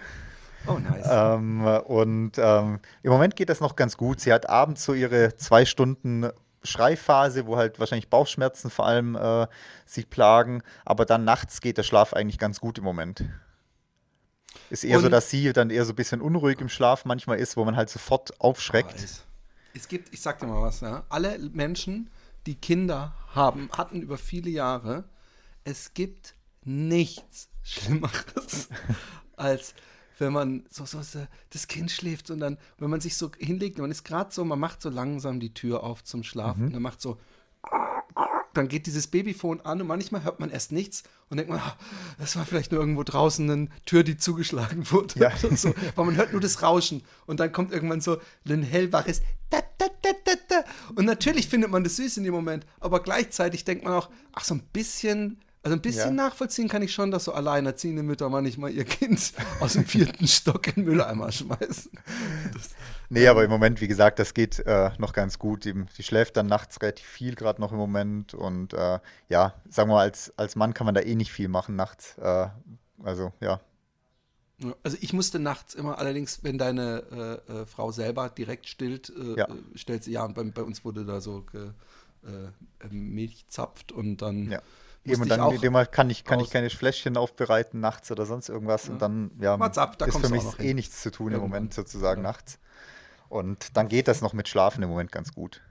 Oh, 0.66 0.78
nice. 0.78 1.06
Ähm, 1.08 1.64
und 1.64 2.32
ähm, 2.38 2.80
im 3.02 3.10
Moment 3.10 3.36
geht 3.36 3.48
das 3.48 3.60
noch 3.60 3.76
ganz 3.76 3.96
gut. 3.96 4.20
Sie 4.20 4.32
hat 4.32 4.48
abends 4.48 4.84
so 4.84 4.94
ihre 4.94 5.36
zwei 5.36 5.64
Stunden 5.64 6.30
Schreiphase, 6.62 7.46
wo 7.46 7.56
halt 7.56 7.78
wahrscheinlich 7.78 8.10
Bauchschmerzen 8.10 8.70
vor 8.70 8.86
allem 8.86 9.16
äh, 9.16 9.46
sich 9.86 10.10
plagen. 10.10 10.62
Aber 10.84 11.04
dann 11.04 11.24
nachts 11.24 11.60
geht 11.60 11.78
der 11.78 11.82
Schlaf 11.82 12.12
eigentlich 12.12 12.38
ganz 12.38 12.60
gut 12.60 12.78
im 12.78 12.84
Moment. 12.84 13.24
Ist 14.70 14.84
eher 14.84 14.96
und 14.96 15.04
so, 15.04 15.08
dass 15.08 15.30
sie 15.30 15.52
dann 15.52 15.70
eher 15.70 15.84
so 15.84 15.92
ein 15.92 15.96
bisschen 15.96 16.20
unruhig 16.20 16.60
im 16.60 16.68
Schlaf 16.68 17.04
manchmal 17.04 17.38
ist, 17.38 17.56
wo 17.56 17.64
man 17.64 17.76
halt 17.76 17.88
sofort 17.88 18.40
aufschreckt. 18.40 18.94
Oh, 18.98 19.04
es, 19.04 19.24
es, 19.74 19.88
gibt, 19.88 20.12
ich 20.12 20.20
sag 20.20 20.38
dir 20.38 20.46
mal 20.46 20.62
was, 20.62 20.80
ja. 20.80 21.04
Alle 21.08 21.38
Menschen, 21.52 22.10
die 22.46 22.56
Kinder 22.56 23.14
haben, 23.34 23.70
hatten 23.76 24.02
über 24.02 24.18
viele 24.18 24.50
Jahre, 24.50 25.04
es 25.64 25.94
gibt 25.94 26.34
nichts 26.64 27.48
Schlimmeres 27.62 28.68
als 29.36 29.74
wenn 30.18 30.32
man 30.32 30.64
so, 30.70 30.84
so, 30.86 31.02
so, 31.02 31.26
das 31.50 31.68
Kind 31.68 31.90
schläft 31.90 32.30
und 32.30 32.40
dann, 32.40 32.58
wenn 32.78 32.90
man 32.90 33.00
sich 33.00 33.16
so 33.16 33.30
hinlegt, 33.38 33.78
man 33.78 33.90
ist 33.90 34.04
gerade 34.04 34.32
so, 34.32 34.44
man 34.44 34.58
macht 34.58 34.82
so 34.82 34.88
langsam 34.88 35.40
die 35.40 35.54
Tür 35.54 35.82
auf 35.82 36.04
zum 36.04 36.22
Schlafen 36.22 36.60
mhm. 36.60 36.66
und 36.66 36.72
dann 36.74 36.82
macht 36.82 37.00
so, 37.00 37.18
dann 38.54 38.68
geht 38.68 38.86
dieses 38.86 39.06
Babyphone 39.06 39.60
an 39.60 39.80
und 39.80 39.86
manchmal 39.86 40.24
hört 40.24 40.40
man 40.40 40.50
erst 40.50 40.72
nichts 40.72 41.02
und 41.28 41.36
denkt 41.36 41.50
man, 41.50 41.60
ah, 41.60 41.76
das 42.18 42.36
war 42.36 42.46
vielleicht 42.46 42.72
nur 42.72 42.80
irgendwo 42.80 43.02
draußen 43.02 43.50
eine 43.50 43.68
Tür, 43.84 44.02
die 44.02 44.16
zugeschlagen 44.16 44.90
wurde. 44.90 45.20
Ja. 45.20 45.32
So, 45.56 45.74
weil 45.94 46.06
man 46.06 46.16
hört 46.16 46.32
nur 46.32 46.40
das 46.40 46.62
Rauschen 46.62 47.02
und 47.26 47.40
dann 47.40 47.52
kommt 47.52 47.72
irgendwann 47.72 48.00
so 48.00 48.18
ein 48.48 48.62
hellwaches 48.62 49.22
da, 49.50 49.60
da, 49.78 49.86
da, 50.02 50.10
da, 50.24 50.32
da. 50.48 50.64
Und 50.94 51.04
natürlich 51.04 51.48
findet 51.48 51.70
man 51.70 51.84
das 51.84 51.96
süß 51.96 52.16
in 52.16 52.24
dem 52.24 52.34
Moment, 52.34 52.66
aber 52.80 53.00
gleichzeitig 53.00 53.64
denkt 53.64 53.84
man 53.84 53.92
auch, 53.92 54.10
ach, 54.32 54.44
so 54.44 54.54
ein 54.54 54.62
bisschen 54.72 55.40
also 55.66 55.74
ein 55.74 55.82
bisschen 55.82 56.16
ja. 56.16 56.26
nachvollziehen 56.26 56.68
kann 56.68 56.82
ich 56.82 56.94
schon, 56.94 57.10
dass 57.10 57.24
so 57.24 57.32
alleinerziehende 57.32 58.04
Mütter 58.04 58.28
manchmal 58.30 58.70
ihr 58.70 58.84
Kind 58.84 59.32
aus 59.60 59.72
dem 59.72 59.84
vierten 59.84 60.28
Stock 60.28 60.68
in 60.68 60.74
den 60.74 60.84
Mülleimer 60.84 61.32
schmeißen. 61.32 61.90
Das, 62.54 62.70
nee, 63.08 63.26
aber 63.26 63.42
im 63.42 63.50
Moment, 63.50 63.80
wie 63.80 63.88
gesagt, 63.88 64.20
das 64.20 64.32
geht 64.32 64.60
äh, 64.60 64.92
noch 64.98 65.12
ganz 65.12 65.40
gut. 65.40 65.64
Die, 65.64 65.74
die, 65.74 66.02
schläft 66.04 66.36
dann 66.36 66.46
nachts 66.46 66.80
relativ 66.80 67.08
viel, 67.08 67.34
gerade 67.34 67.60
noch 67.60 67.72
im 67.72 67.78
Moment. 67.78 68.32
Und 68.32 68.74
äh, 68.74 69.00
ja, 69.28 69.54
sagen 69.68 69.90
wir 69.90 69.94
mal, 69.94 70.02
als, 70.02 70.32
als 70.36 70.54
Mann 70.54 70.72
kann 70.72 70.84
man 70.84 70.94
da 70.94 71.00
eh 71.00 71.16
nicht 71.16 71.32
viel 71.32 71.48
machen 71.48 71.74
nachts. 71.74 72.16
Äh, 72.18 72.46
also, 73.02 73.32
ja. 73.40 73.60
Also 74.84 74.98
ich 75.00 75.12
musste 75.12 75.40
nachts 75.40 75.74
immer, 75.74 75.98
allerdings, 75.98 76.44
wenn 76.44 76.58
deine 76.58 77.42
äh, 77.48 77.52
äh, 77.52 77.66
Frau 77.66 77.90
selber 77.90 78.28
direkt 78.28 78.68
stillt, 78.68 79.12
äh, 79.18 79.36
ja. 79.36 79.48
stellt 79.74 80.04
sie 80.04 80.12
ja, 80.12 80.24
und 80.24 80.34
bei, 80.34 80.44
bei, 80.44 80.62
uns 80.62 80.84
wurde 80.84 81.04
da 81.04 81.20
so 81.20 81.44
Milch 82.88 83.46
zapft 83.48 83.90
und 83.90 84.22
dann 84.22 84.52
ja 84.52 84.62
Eben, 85.06 85.22
und 85.22 85.28
dann 85.28 85.60
dem 85.60 85.74
kann 85.90 86.10
ich, 86.10 86.24
kann 86.24 86.40
ich 86.40 86.50
keine 86.50 86.70
Fläschchen 86.70 87.16
aufbereiten 87.16 87.80
nachts 87.80 88.10
oder 88.10 88.26
sonst 88.26 88.48
irgendwas. 88.48 88.86
Ja. 88.86 88.92
Und 88.92 89.02
dann 89.02 89.30
ja, 89.40 89.58
WhatsApp, 89.58 89.98
da 89.98 90.06
ist 90.06 90.18
für 90.18 90.28
mich 90.28 90.44
eh 90.58 90.74
nichts 90.74 91.02
zu 91.02 91.10
tun 91.10 91.32
Irgendwann. 91.32 91.44
im 91.44 91.50
Moment 91.50 91.74
sozusagen 91.74 92.22
ja. 92.22 92.30
nachts. 92.30 92.58
Und 93.28 93.76
dann 93.76 93.88
geht 93.88 94.08
das 94.08 94.20
noch 94.20 94.32
mit 94.32 94.48
Schlafen 94.48 94.82
im 94.82 94.88
Moment 94.88 95.12
ganz 95.12 95.32
gut. 95.32 95.62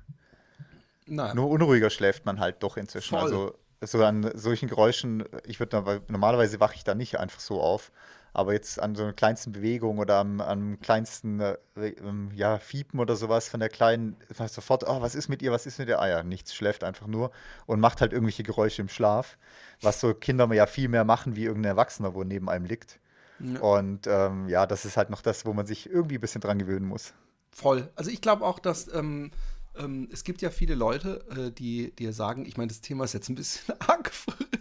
Naja. 1.07 1.33
Nur 1.33 1.49
unruhiger 1.49 1.89
schläft 1.89 2.25
man 2.25 2.39
halt 2.39 2.63
doch 2.63 2.77
inzwischen. 2.77 3.17
Voll. 3.17 3.21
Also 3.21 3.55
so 3.81 4.03
an 4.03 4.31
solchen 4.33 4.67
Geräuschen, 4.67 5.23
ich 5.45 5.59
würde 5.59 6.01
normalerweise 6.07 6.59
wache 6.59 6.75
ich 6.75 6.83
da 6.83 6.95
nicht 6.95 7.19
einfach 7.19 7.39
so 7.39 7.61
auf. 7.61 7.91
Aber 8.35 8.53
jetzt 8.53 8.81
an 8.81 8.95
so 8.95 9.03
einer 9.03 9.13
kleinsten 9.13 9.53
Bewegung 9.53 9.97
oder 9.97 10.15
am, 10.17 10.41
am 10.41 10.79
kleinsten 10.81 11.39
äh, 11.39 11.57
ähm, 11.77 12.31
ja, 12.35 12.59
Fiepen 12.59 12.99
oder 12.99 13.15
sowas 13.15 13.47
von 13.47 13.61
der 13.61 13.69
Kleinen, 13.69 14.17
sofort, 14.47 14.83
oh, 14.87 15.01
was 15.01 15.15
ist 15.15 15.29
mit 15.29 15.41
ihr, 15.41 15.51
was 15.51 15.65
ist 15.65 15.79
mit 15.79 15.87
der 15.87 16.01
Eier? 16.01 16.23
Nichts, 16.23 16.53
schläft 16.53 16.83
einfach 16.83 17.07
nur 17.07 17.31
und 17.65 17.79
macht 17.79 18.01
halt 18.01 18.11
irgendwelche 18.11 18.43
Geräusche 18.43 18.81
im 18.81 18.89
Schlaf, 18.89 19.37
was 19.81 20.01
so 20.01 20.13
Kinder 20.13 20.51
ja 20.53 20.67
viel 20.67 20.89
mehr 20.89 21.05
machen 21.05 21.35
wie 21.35 21.45
irgendein 21.45 21.71
Erwachsener, 21.71 22.13
wo 22.13 22.23
neben 22.23 22.49
einem 22.49 22.65
liegt. 22.65 22.99
Ja. 23.39 23.59
Und 23.59 24.07
ähm, 24.07 24.49
ja, 24.49 24.65
das 24.65 24.85
ist 24.85 24.97
halt 24.97 25.09
noch 25.09 25.21
das, 25.21 25.45
wo 25.45 25.53
man 25.53 25.65
sich 25.65 25.89
irgendwie 25.89 26.15
ein 26.15 26.21
bisschen 26.21 26.41
dran 26.41 26.59
gewöhnen 26.59 26.87
muss. 26.87 27.13
voll. 27.51 27.89
Also 27.95 28.11
ich 28.11 28.21
glaube 28.21 28.45
auch, 28.45 28.59
dass 28.59 28.93
ähm, 28.93 29.31
ähm, 29.77 30.09
es 30.11 30.23
gibt 30.23 30.41
ja 30.41 30.49
viele 30.49 30.75
Leute, 30.75 31.25
äh, 31.29 31.51
die 31.51 31.91
dir 31.91 32.13
sagen, 32.13 32.45
ich 32.45 32.57
meine, 32.57 32.69
das 32.69 32.81
Thema 32.81 33.03
ist 33.05 33.13
jetzt 33.13 33.29
ein 33.29 33.35
bisschen 33.35 33.75
arg, 33.79 34.11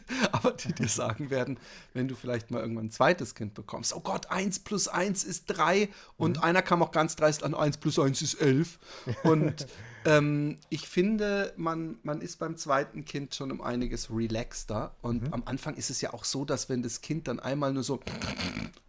aber 0.32 0.52
die 0.52 0.72
dir 0.72 0.88
sagen 0.88 1.30
werden, 1.30 1.58
wenn 1.92 2.08
du 2.08 2.14
vielleicht 2.14 2.50
mal 2.50 2.60
irgendwann 2.60 2.86
ein 2.86 2.90
zweites 2.90 3.34
Kind 3.34 3.54
bekommst, 3.54 3.94
oh 3.94 4.00
Gott, 4.00 4.30
1 4.30 4.60
plus 4.60 4.88
1 4.88 5.24
ist 5.24 5.46
3 5.46 5.88
und 6.16 6.38
mhm. 6.38 6.42
einer 6.42 6.62
kam 6.62 6.82
auch 6.82 6.92
ganz 6.92 7.16
dreist 7.16 7.42
an, 7.42 7.54
1 7.54 7.78
plus 7.78 7.98
1 7.98 8.22
ist 8.22 8.34
11 8.34 8.78
und 9.22 9.66
ähm, 10.04 10.56
ich 10.68 10.88
finde, 10.88 11.52
man, 11.56 11.98
man 12.02 12.20
ist 12.20 12.38
beim 12.38 12.56
zweiten 12.56 13.04
Kind 13.04 13.34
schon 13.34 13.50
um 13.50 13.60
einiges 13.60 14.10
relaxter. 14.10 14.94
Und 15.02 15.22
mhm. 15.24 15.32
am 15.32 15.42
Anfang 15.46 15.74
ist 15.74 15.90
es 15.90 16.00
ja 16.00 16.12
auch 16.12 16.24
so, 16.24 16.44
dass 16.44 16.68
wenn 16.68 16.82
das 16.82 17.00
Kind 17.00 17.28
dann 17.28 17.40
einmal 17.40 17.72
nur 17.72 17.82
so 17.82 18.00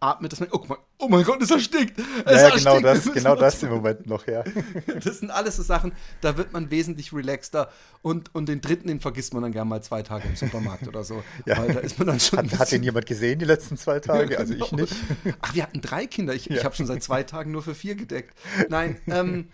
atmet, 0.00 0.32
dass 0.32 0.40
man, 0.40 0.50
oh, 0.52 0.64
mein, 0.68 0.78
oh 0.98 1.08
mein 1.08 1.24
Gott, 1.24 1.40
es 1.42 1.50
erstickt. 1.50 1.98
Es 2.24 2.42
ja, 2.42 2.50
genau 2.50 2.80
das, 2.80 3.12
genau 3.14 3.34
das 3.34 3.62
im 3.62 3.70
Moment 3.70 4.06
noch, 4.06 4.26
ja. 4.26 4.44
Das 5.04 5.18
sind 5.18 5.30
alles 5.30 5.56
so 5.56 5.62
Sachen, 5.62 5.92
da 6.20 6.36
wird 6.36 6.52
man 6.52 6.70
wesentlich 6.70 7.12
relaxter. 7.12 7.70
Und, 8.02 8.34
und 8.34 8.48
den 8.48 8.60
dritten, 8.60 8.88
den 8.88 9.00
vergisst 9.00 9.32
man 9.34 9.42
dann 9.42 9.52
gerne 9.52 9.68
mal 9.68 9.82
zwei 9.82 10.02
Tage 10.02 10.28
im 10.28 10.36
Supermarkt 10.36 10.86
oder 10.86 11.04
so. 11.04 11.22
Ja. 11.46 11.58
Weil 11.58 11.74
da 11.74 11.80
ist 11.80 11.98
man 11.98 12.08
dann 12.08 12.20
schon. 12.20 12.38
Hat, 12.38 12.58
hat 12.58 12.72
den 12.72 12.82
jemand 12.82 13.06
gesehen 13.06 13.38
die 13.38 13.44
letzten 13.44 13.76
zwei 13.76 14.00
Tage? 14.00 14.16
Ja, 14.26 14.42
genau. 14.44 14.64
Also 14.64 14.64
ich 14.64 14.72
nicht. 14.72 14.94
Ach, 15.40 15.54
wir 15.54 15.62
hatten 15.62 15.80
drei 15.80 16.06
Kinder. 16.06 16.34
Ich, 16.34 16.46
ja. 16.46 16.56
ich 16.56 16.64
habe 16.64 16.74
schon 16.74 16.86
seit 16.86 17.02
zwei 17.02 17.22
Tagen 17.22 17.52
nur 17.52 17.62
für 17.62 17.74
vier 17.74 17.94
gedeckt. 17.94 18.36
Nein, 18.68 18.98
ähm, 19.06 19.48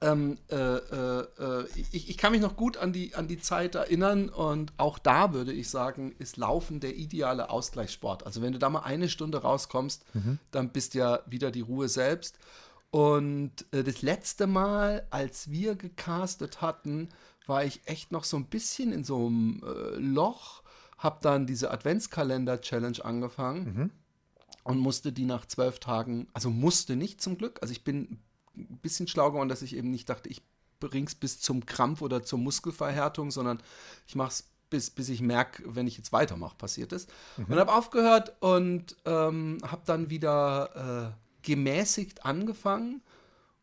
ähm, 0.00 0.38
äh, 0.50 0.54
äh, 0.56 1.20
äh, 1.38 1.66
ich, 1.74 2.08
ich, 2.08 2.16
kann 2.18 2.32
mich 2.32 2.40
noch 2.40 2.56
gut 2.56 2.76
an 2.76 2.92
die, 2.92 3.14
an 3.14 3.26
die 3.26 3.40
Zeit 3.40 3.74
erinnern 3.74 4.28
und 4.28 4.72
auch 4.76 4.98
da 4.98 5.32
würde 5.32 5.52
ich 5.52 5.70
sagen, 5.70 6.14
ist 6.18 6.36
Laufen 6.36 6.78
der 6.78 6.96
ideale 6.96 7.50
Ausgleichssport. 7.50 8.24
Also 8.24 8.40
wenn 8.40 8.52
du 8.52 8.58
da 8.58 8.70
mal 8.70 8.80
eine 8.80 9.08
Stunde 9.08 9.38
rauskommst, 9.38 10.04
mhm. 10.14 10.38
dann 10.50 10.70
bist 10.70 10.94
ja 10.94 11.20
wieder 11.26 11.50
die 11.50 11.62
Ruhe 11.62 11.88
selbst. 11.88 12.38
Und 12.90 13.52
äh, 13.72 13.82
das 13.82 14.02
letzte 14.02 14.46
Mal, 14.46 15.06
als 15.10 15.50
wir 15.50 15.74
gecastet 15.74 16.62
hatten, 16.62 17.08
war 17.46 17.64
ich 17.64 17.80
echt 17.86 18.12
noch 18.12 18.24
so 18.24 18.36
ein 18.36 18.46
bisschen 18.46 18.92
in 18.92 19.04
so 19.04 19.26
einem 19.26 19.62
äh, 19.64 19.96
Loch, 19.96 20.62
habe 20.96 21.18
dann 21.22 21.46
diese 21.46 21.70
Adventskalender-Challenge 21.70 23.04
angefangen. 23.04 23.64
Mhm 23.64 23.90
und 24.64 24.80
musste 24.80 25.12
die 25.12 25.24
nach 25.24 25.46
zwölf 25.46 25.78
Tagen, 25.78 26.28
also 26.34 26.50
musste 26.50 26.94
nicht 26.94 27.22
zum 27.22 27.38
Glück, 27.38 27.58
also 27.62 27.72
ich 27.72 27.84
bin 27.84 28.18
ein 28.58 28.78
bisschen 28.82 29.08
schlau 29.08 29.30
geworden, 29.30 29.48
dass 29.48 29.62
ich 29.62 29.76
eben 29.76 29.90
nicht 29.90 30.08
dachte, 30.08 30.28
ich 30.28 30.42
bring's 30.80 31.14
bis 31.14 31.40
zum 31.40 31.66
Krampf 31.66 32.02
oder 32.02 32.22
zur 32.22 32.38
Muskelverhärtung, 32.38 33.30
sondern 33.30 33.60
ich 34.06 34.14
mache 34.14 34.30
es 34.30 34.44
bis, 34.70 34.90
bis 34.90 35.08
ich 35.08 35.20
merke, 35.20 35.62
wenn 35.74 35.86
ich 35.86 35.96
jetzt 35.96 36.12
weitermache, 36.12 36.56
passiert 36.56 36.92
ist. 36.92 37.10
Mhm. 37.36 37.46
Und 37.46 37.58
habe 37.58 37.72
aufgehört 37.72 38.34
und 38.40 38.96
ähm, 39.04 39.58
habe 39.62 39.82
dann 39.86 40.10
wieder 40.10 41.14
äh, 41.14 41.46
gemäßigt 41.46 42.24
angefangen. 42.24 43.02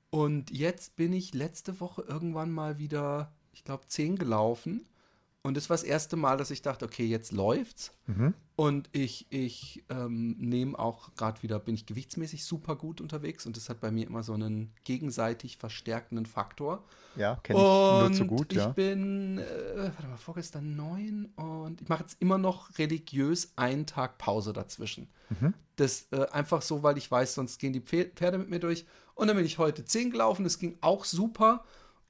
Und 0.09 0.49
jetzt 0.51 0.95
bin 0.95 1.13
ich 1.13 1.33
letzte 1.33 1.79
Woche 1.79 2.03
irgendwann 2.03 2.51
mal 2.51 2.79
wieder, 2.79 3.31
ich 3.53 3.63
glaube, 3.63 3.87
10 3.87 4.17
gelaufen. 4.17 4.87
Und 5.43 5.57
das 5.57 5.69
war 5.69 5.75
das 5.75 5.83
erste 5.83 6.15
Mal, 6.15 6.37
dass 6.37 6.51
ich 6.51 6.61
dachte, 6.61 6.85
okay, 6.85 7.05
jetzt 7.05 7.31
läuft's. 7.31 7.91
Mhm. 8.07 8.33
Und 8.57 8.87
ich, 8.93 9.27
ich 9.31 9.83
ähm, 9.89 10.37
nehme 10.39 10.79
auch 10.79 11.13
gerade 11.15 11.43
wieder, 11.43 11.59
bin 11.59 11.75
ich 11.75 11.85
gewichtsmäßig 11.85 12.45
super 12.45 12.77
gut 12.77 13.01
unterwegs 13.01 13.45
und 13.45 13.57
das 13.57 13.67
hat 13.67 13.81
bei 13.81 13.91
mir 13.91 14.07
immer 14.07 14.23
so 14.23 14.33
einen 14.33 14.71
gegenseitig 14.85 15.57
verstärkenden 15.57 16.25
Faktor. 16.25 16.85
Ja, 17.17 17.35
kenne 17.43 17.59
ich 17.59 17.65
nur 17.65 18.13
zu 18.13 18.25
gut, 18.25 18.53
ich 18.53 18.59
ja. 18.59 18.69
Ich 18.69 18.75
bin, 18.75 19.39
äh, 19.39 19.91
warte 19.93 20.07
mal, 20.07 20.15
vorgestern 20.15 20.77
neun 20.77 21.25
und 21.35 21.81
ich 21.81 21.89
mache 21.89 22.03
jetzt 22.03 22.21
immer 22.21 22.37
noch 22.37 22.77
religiös 22.77 23.51
einen 23.57 23.85
Tag 23.85 24.17
Pause 24.17 24.53
dazwischen. 24.53 25.09
Mhm. 25.29 25.53
Das 25.75 26.07
äh, 26.11 26.25
einfach 26.31 26.61
so, 26.61 26.81
weil 26.81 26.97
ich 26.97 27.11
weiß, 27.11 27.33
sonst 27.33 27.57
gehen 27.59 27.73
die 27.73 27.81
Pferde 27.81 28.37
mit 28.37 28.49
mir 28.49 28.59
durch. 28.59 28.85
Und 29.15 29.27
dann 29.27 29.35
bin 29.35 29.45
ich 29.45 29.57
heute 29.57 29.83
zehn 29.83 30.11
gelaufen, 30.11 30.45
das 30.45 30.59
ging 30.59 30.77
auch 30.79 31.03
super. 31.03 31.65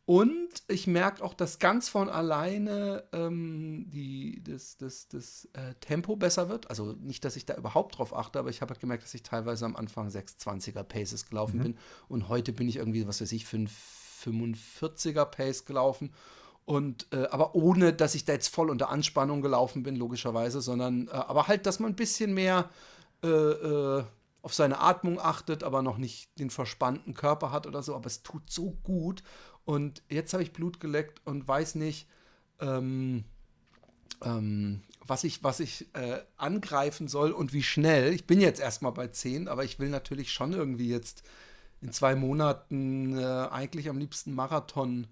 Und 0.06 0.50
ich 0.68 0.86
merke 0.86 1.24
auch, 1.24 1.34
dass 1.34 1.58
ganz 1.58 1.90
von 1.90 2.10
alleine 2.10 3.06
ähm, 3.12 3.90
die, 3.90 4.44
das, 4.44 4.78
das, 4.78 5.08
das 5.08 5.50
äh, 5.54 5.74
Tempo 5.80 6.16
besser 6.16 6.48
wird. 6.48 6.70
Also 6.70 6.94
nicht, 7.02 7.26
dass 7.26 7.36
ich 7.36 7.48
da 7.48 7.56
überhaupt 7.56 7.98
drauf 7.98 8.16
achte, 8.16 8.38
aber 8.38 8.52
ich 8.52 8.62
habe 8.62 8.70
halt 8.70 8.80
gemerkt, 8.80 9.04
dass 9.04 9.16
ich 9.16 9.24
teilweise 9.24 9.66
am 9.66 9.76
Anfang 9.76 10.10
620er 10.10 10.84
Paces 10.84 11.28
gelaufen 11.28 11.58
mhm. 11.58 11.64
bin. 11.64 11.78
Und 12.08 12.30
heute 12.30 12.54
bin 12.54 12.70
ich 12.70 12.76
irgendwie, 12.76 13.08
was 13.08 13.20
weiß 13.20 13.32
ich, 13.32 13.46
für 13.46 13.58
ein 13.58 13.68
45er 13.68 15.26
Pace 15.26 15.66
gelaufen. 15.66 16.14
Und 16.66 17.08
äh, 17.12 17.28
aber 17.28 17.56
ohne, 17.56 17.92
dass 17.92 18.14
ich 18.14 18.26
da 18.26 18.34
jetzt 18.34 18.48
voll 18.50 18.70
unter 18.70 18.90
Anspannung 18.90 19.42
gelaufen 19.42 19.84
bin, 19.84 19.96
logischerweise, 19.96 20.62
sondern 20.62 21.08
äh, 21.08 21.12
aber 21.12 21.48
halt, 21.48 21.66
dass 21.66 21.80
man 21.80 21.92
ein 21.92 21.96
bisschen 21.96 22.34
mehr 22.34 22.70
äh, 23.24 23.28
äh, 23.28 24.04
auf 24.42 24.54
seine 24.54 24.80
Atmung 24.80 25.20
achtet, 25.20 25.64
aber 25.64 25.82
noch 25.82 25.98
nicht 25.98 26.38
den 26.38 26.52
verspannten 26.52 27.16
Körper 27.16 27.52
hat 27.52 27.66
oder 27.66 27.82
so. 27.82 27.96
Aber 27.96 28.06
es 28.06 28.22
tut 28.22 28.52
so 28.52 28.72
gut. 28.84 29.24
Und 29.66 30.04
jetzt 30.10 30.34
habe 30.34 30.44
ich 30.44 30.54
Blut 30.54 30.80
geleckt 30.80 31.22
und 31.26 31.48
weiß 31.48 31.76
nicht, 31.76 32.08
ähm, 32.62 33.26
ähm, 34.24 34.82
was 35.06 35.24
ich, 35.24 35.44
was 35.44 35.60
ich 35.60 35.88
äh, 35.94 36.20
angreifen 36.38 37.08
soll 37.08 37.32
und 37.32 37.54
wie 37.54 37.64
schnell. 37.64 38.14
Ich 38.14 38.26
bin 38.26 38.40
jetzt 38.40 38.60
erstmal 38.60 38.92
bei 38.92 39.08
10, 39.08 39.48
aber 39.48 39.64
ich 39.64 39.80
will 39.80 39.90
natürlich 39.90 40.32
schon 40.32 40.54
irgendwie 40.54 40.90
jetzt 40.90 41.24
in 41.82 41.92
zwei 41.92 42.16
Monaten 42.16 43.18
äh, 43.18 43.24
eigentlich 43.24 43.90
am 43.90 43.98
liebsten 43.98 44.34
Marathon 44.34 45.08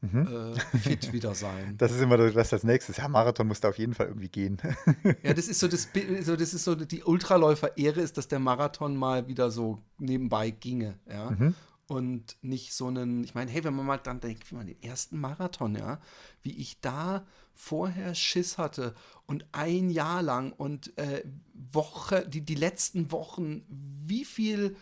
mhm. 0.00 0.26
äh, 0.26 0.78
fit 0.78 1.12
wieder 1.12 1.34
sein. 1.34 1.76
Das 1.78 1.92
ist 1.92 2.00
immer 2.00 2.16
das 2.16 2.52
als 2.52 2.64
nächstes. 2.64 2.96
Ja, 2.96 3.08
Marathon 3.08 3.46
muss 3.46 3.60
da 3.60 3.68
auf 3.68 3.78
jeden 3.78 3.94
Fall 3.94 4.08
irgendwie 4.08 4.28
gehen. 4.28 4.58
ja, 5.22 5.34
das 5.34 5.48
ist 5.48 5.60
so 5.60 5.68
das, 5.68 5.88
so, 6.22 6.36
das 6.36 6.54
ist 6.54 6.64
so 6.64 6.74
die 6.74 7.02
Ultraläufer-Ehre 7.04 8.00
ist, 8.00 8.18
dass 8.18 8.28
der 8.28 8.38
Marathon 8.38 8.96
mal 8.96 9.28
wieder 9.28 9.50
so 9.50 9.78
nebenbei 9.98 10.50
ginge. 10.50 10.98
Ja. 11.08 11.30
Mhm 11.30 11.54
und 11.86 12.36
nicht 12.42 12.72
so 12.72 12.86
einen, 12.86 13.24
ich 13.24 13.34
meine, 13.34 13.50
hey, 13.50 13.64
wenn 13.64 13.74
man 13.74 13.86
mal 13.86 13.98
dann 13.98 14.20
denkt, 14.20 14.50
wie 14.50 14.54
man 14.54 14.66
den 14.66 14.82
ersten 14.82 15.18
Marathon, 15.18 15.74
ja, 15.74 16.00
wie 16.42 16.56
ich 16.56 16.80
da 16.80 17.26
vorher 17.54 18.14
Schiss 18.14 18.58
hatte 18.58 18.94
und 19.26 19.44
ein 19.52 19.90
Jahr 19.90 20.22
lang 20.22 20.52
und 20.52 20.96
äh, 20.98 21.24
Woche, 21.52 22.26
die, 22.28 22.40
die 22.40 22.54
letzten 22.54 23.12
Wochen, 23.12 23.62
wie 24.06 24.24
viel 24.24 24.76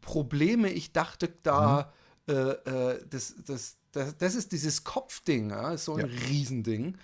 Probleme 0.00 0.70
ich 0.70 0.92
dachte 0.92 1.32
da, 1.42 1.92
mhm. 2.26 2.34
äh, 2.34 2.50
äh, 2.50 3.06
das, 3.08 3.34
das, 3.46 3.76
das, 3.92 4.16
das 4.18 4.34
ist 4.34 4.52
dieses 4.52 4.84
Kopfding, 4.84 5.50
ja, 5.50 5.72
ist 5.72 5.86
so 5.86 5.94
ein 5.94 6.08
ja. 6.08 6.26
Riesending. 6.28 6.96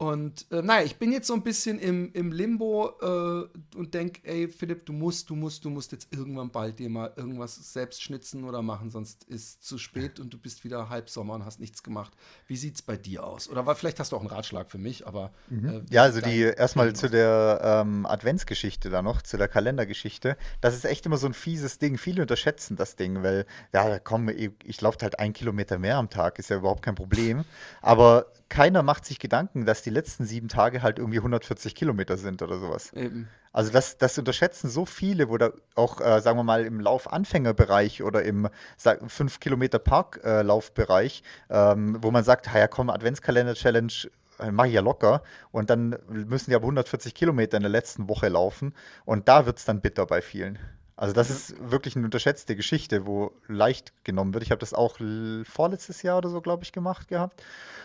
Und 0.00 0.46
äh, 0.50 0.62
naja, 0.62 0.82
ich 0.82 0.96
bin 0.96 1.12
jetzt 1.12 1.26
so 1.26 1.34
ein 1.34 1.42
bisschen 1.42 1.78
im, 1.78 2.10
im 2.14 2.32
Limbo 2.32 2.94
äh, 3.02 3.76
und 3.76 3.92
denke, 3.92 4.22
ey, 4.24 4.48
Philipp, 4.48 4.86
du 4.86 4.94
musst, 4.94 5.28
du 5.28 5.36
musst, 5.36 5.62
du 5.62 5.68
musst 5.68 5.92
jetzt 5.92 6.08
irgendwann 6.10 6.50
bald 6.50 6.78
dir 6.78 6.88
mal 6.88 7.12
irgendwas 7.16 7.56
selbst 7.74 8.02
schnitzen 8.02 8.44
oder 8.44 8.62
machen, 8.62 8.88
sonst 8.88 9.24
ist 9.24 9.42
es 9.42 9.60
zu 9.60 9.76
spät 9.76 10.18
und 10.18 10.32
du 10.32 10.38
bist 10.38 10.64
wieder 10.64 10.88
halb 10.88 11.10
Sommer 11.10 11.34
und 11.34 11.44
hast 11.44 11.60
nichts 11.60 11.82
gemacht. 11.82 12.12
Wie 12.46 12.56
sieht 12.56 12.76
es 12.76 12.82
bei 12.82 12.96
dir 12.96 13.24
aus? 13.24 13.50
Oder 13.50 13.76
vielleicht 13.76 14.00
hast 14.00 14.12
du 14.12 14.16
auch 14.16 14.20
einen 14.20 14.30
Ratschlag 14.30 14.70
für 14.70 14.78
mich, 14.78 15.06
aber. 15.06 15.32
Mhm. 15.50 15.68
Äh, 15.68 15.82
ja, 15.90 16.04
also 16.04 16.22
die 16.22 16.40
erstmal 16.40 16.94
zu 16.94 17.10
der 17.10 17.60
ähm, 17.62 18.06
Adventsgeschichte 18.06 18.88
da 18.88 19.02
noch, 19.02 19.20
zu 19.20 19.36
der 19.36 19.48
Kalendergeschichte. 19.48 20.38
Das 20.62 20.74
ist 20.74 20.86
echt 20.86 21.04
immer 21.04 21.18
so 21.18 21.26
ein 21.26 21.34
fieses 21.34 21.78
Ding. 21.78 21.98
Viele 21.98 22.22
unterschätzen 22.22 22.74
das 22.74 22.96
Ding, 22.96 23.22
weil, 23.22 23.44
ja, 23.74 23.98
komm, 23.98 24.30
ich, 24.30 24.52
ich 24.64 24.80
laufe 24.80 24.96
halt 25.02 25.18
ein 25.18 25.34
Kilometer 25.34 25.78
mehr 25.78 25.98
am 25.98 26.08
Tag, 26.08 26.38
ist 26.38 26.48
ja 26.48 26.56
überhaupt 26.56 26.80
kein 26.80 26.94
Problem. 26.94 27.44
Aber 27.82 28.32
keiner 28.48 28.82
macht 28.82 29.04
sich 29.04 29.18
Gedanken, 29.18 29.66
dass 29.66 29.82
die 29.82 29.89
letzten 29.90 30.24
sieben 30.24 30.48
Tage 30.48 30.82
halt 30.82 30.98
irgendwie 30.98 31.18
140 31.18 31.74
Kilometer 31.74 32.16
sind 32.16 32.42
oder 32.42 32.58
sowas. 32.58 32.92
Eben. 32.92 33.28
Also 33.52 33.72
das, 33.72 33.98
das 33.98 34.16
unterschätzen 34.16 34.70
so 34.70 34.84
viele, 34.84 35.28
wo 35.28 35.36
da 35.36 35.50
auch, 35.74 36.00
äh, 36.00 36.20
sagen 36.20 36.38
wir 36.38 36.44
mal, 36.44 36.64
im 36.64 36.80
Laufanfängerbereich 36.80 38.02
oder 38.02 38.22
im 38.22 38.48
5 38.78 39.40
Kilometer 39.40 39.78
Parklaufbereich, 39.78 41.22
äh, 41.48 41.72
ähm, 41.72 41.98
wo 42.00 42.10
man 42.10 42.22
sagt, 42.22 42.46
ja 42.46 42.68
komm, 42.68 42.90
Adventskalender-Challenge, 42.90 43.92
äh, 44.38 44.50
mache 44.52 44.68
ich 44.68 44.74
ja 44.74 44.80
locker. 44.80 45.22
Und 45.50 45.70
dann 45.70 45.96
müssen 46.08 46.50
die 46.50 46.56
aber 46.56 46.64
140 46.64 47.14
Kilometer 47.14 47.56
in 47.56 47.64
der 47.64 47.70
letzten 47.70 48.08
Woche 48.08 48.28
laufen. 48.28 48.74
Und 49.04 49.28
da 49.28 49.46
wird 49.46 49.58
es 49.58 49.64
dann 49.64 49.80
bitter 49.80 50.06
bei 50.06 50.22
vielen. 50.22 50.58
Also 51.00 51.14
das 51.14 51.30
ist 51.30 51.54
wirklich 51.70 51.96
eine 51.96 52.04
unterschätzte 52.04 52.54
Geschichte, 52.54 53.06
wo 53.06 53.32
leicht 53.48 53.94
genommen 54.04 54.34
wird. 54.34 54.44
Ich 54.44 54.50
habe 54.50 54.58
das 54.58 54.74
auch 54.74 54.98
vorletztes 55.44 56.02
Jahr 56.02 56.18
oder 56.18 56.28
so, 56.28 56.42
glaube 56.42 56.62
ich, 56.62 56.72
gemacht 56.72 57.08
gehabt. 57.08 57.42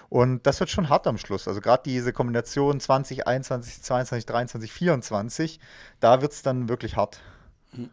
Und 0.10 0.45
das 0.45 0.60
wird 0.60 0.69
schon 0.69 0.89
hart 0.89 1.07
am 1.07 1.17
Schluss. 1.17 1.48
Also 1.48 1.62
gerade 1.62 1.84
diese 1.86 2.12
Kombination 2.12 2.77
20, 2.77 3.25
21, 3.25 3.81
22, 3.84 4.25
23, 4.25 4.69
24, 4.74 5.60
da 6.01 6.22
wird 6.22 6.34
es 6.34 6.41
dann 6.41 6.67
wirklich 6.67 6.98
hart. 6.98 7.22
Mhm. 7.72 7.89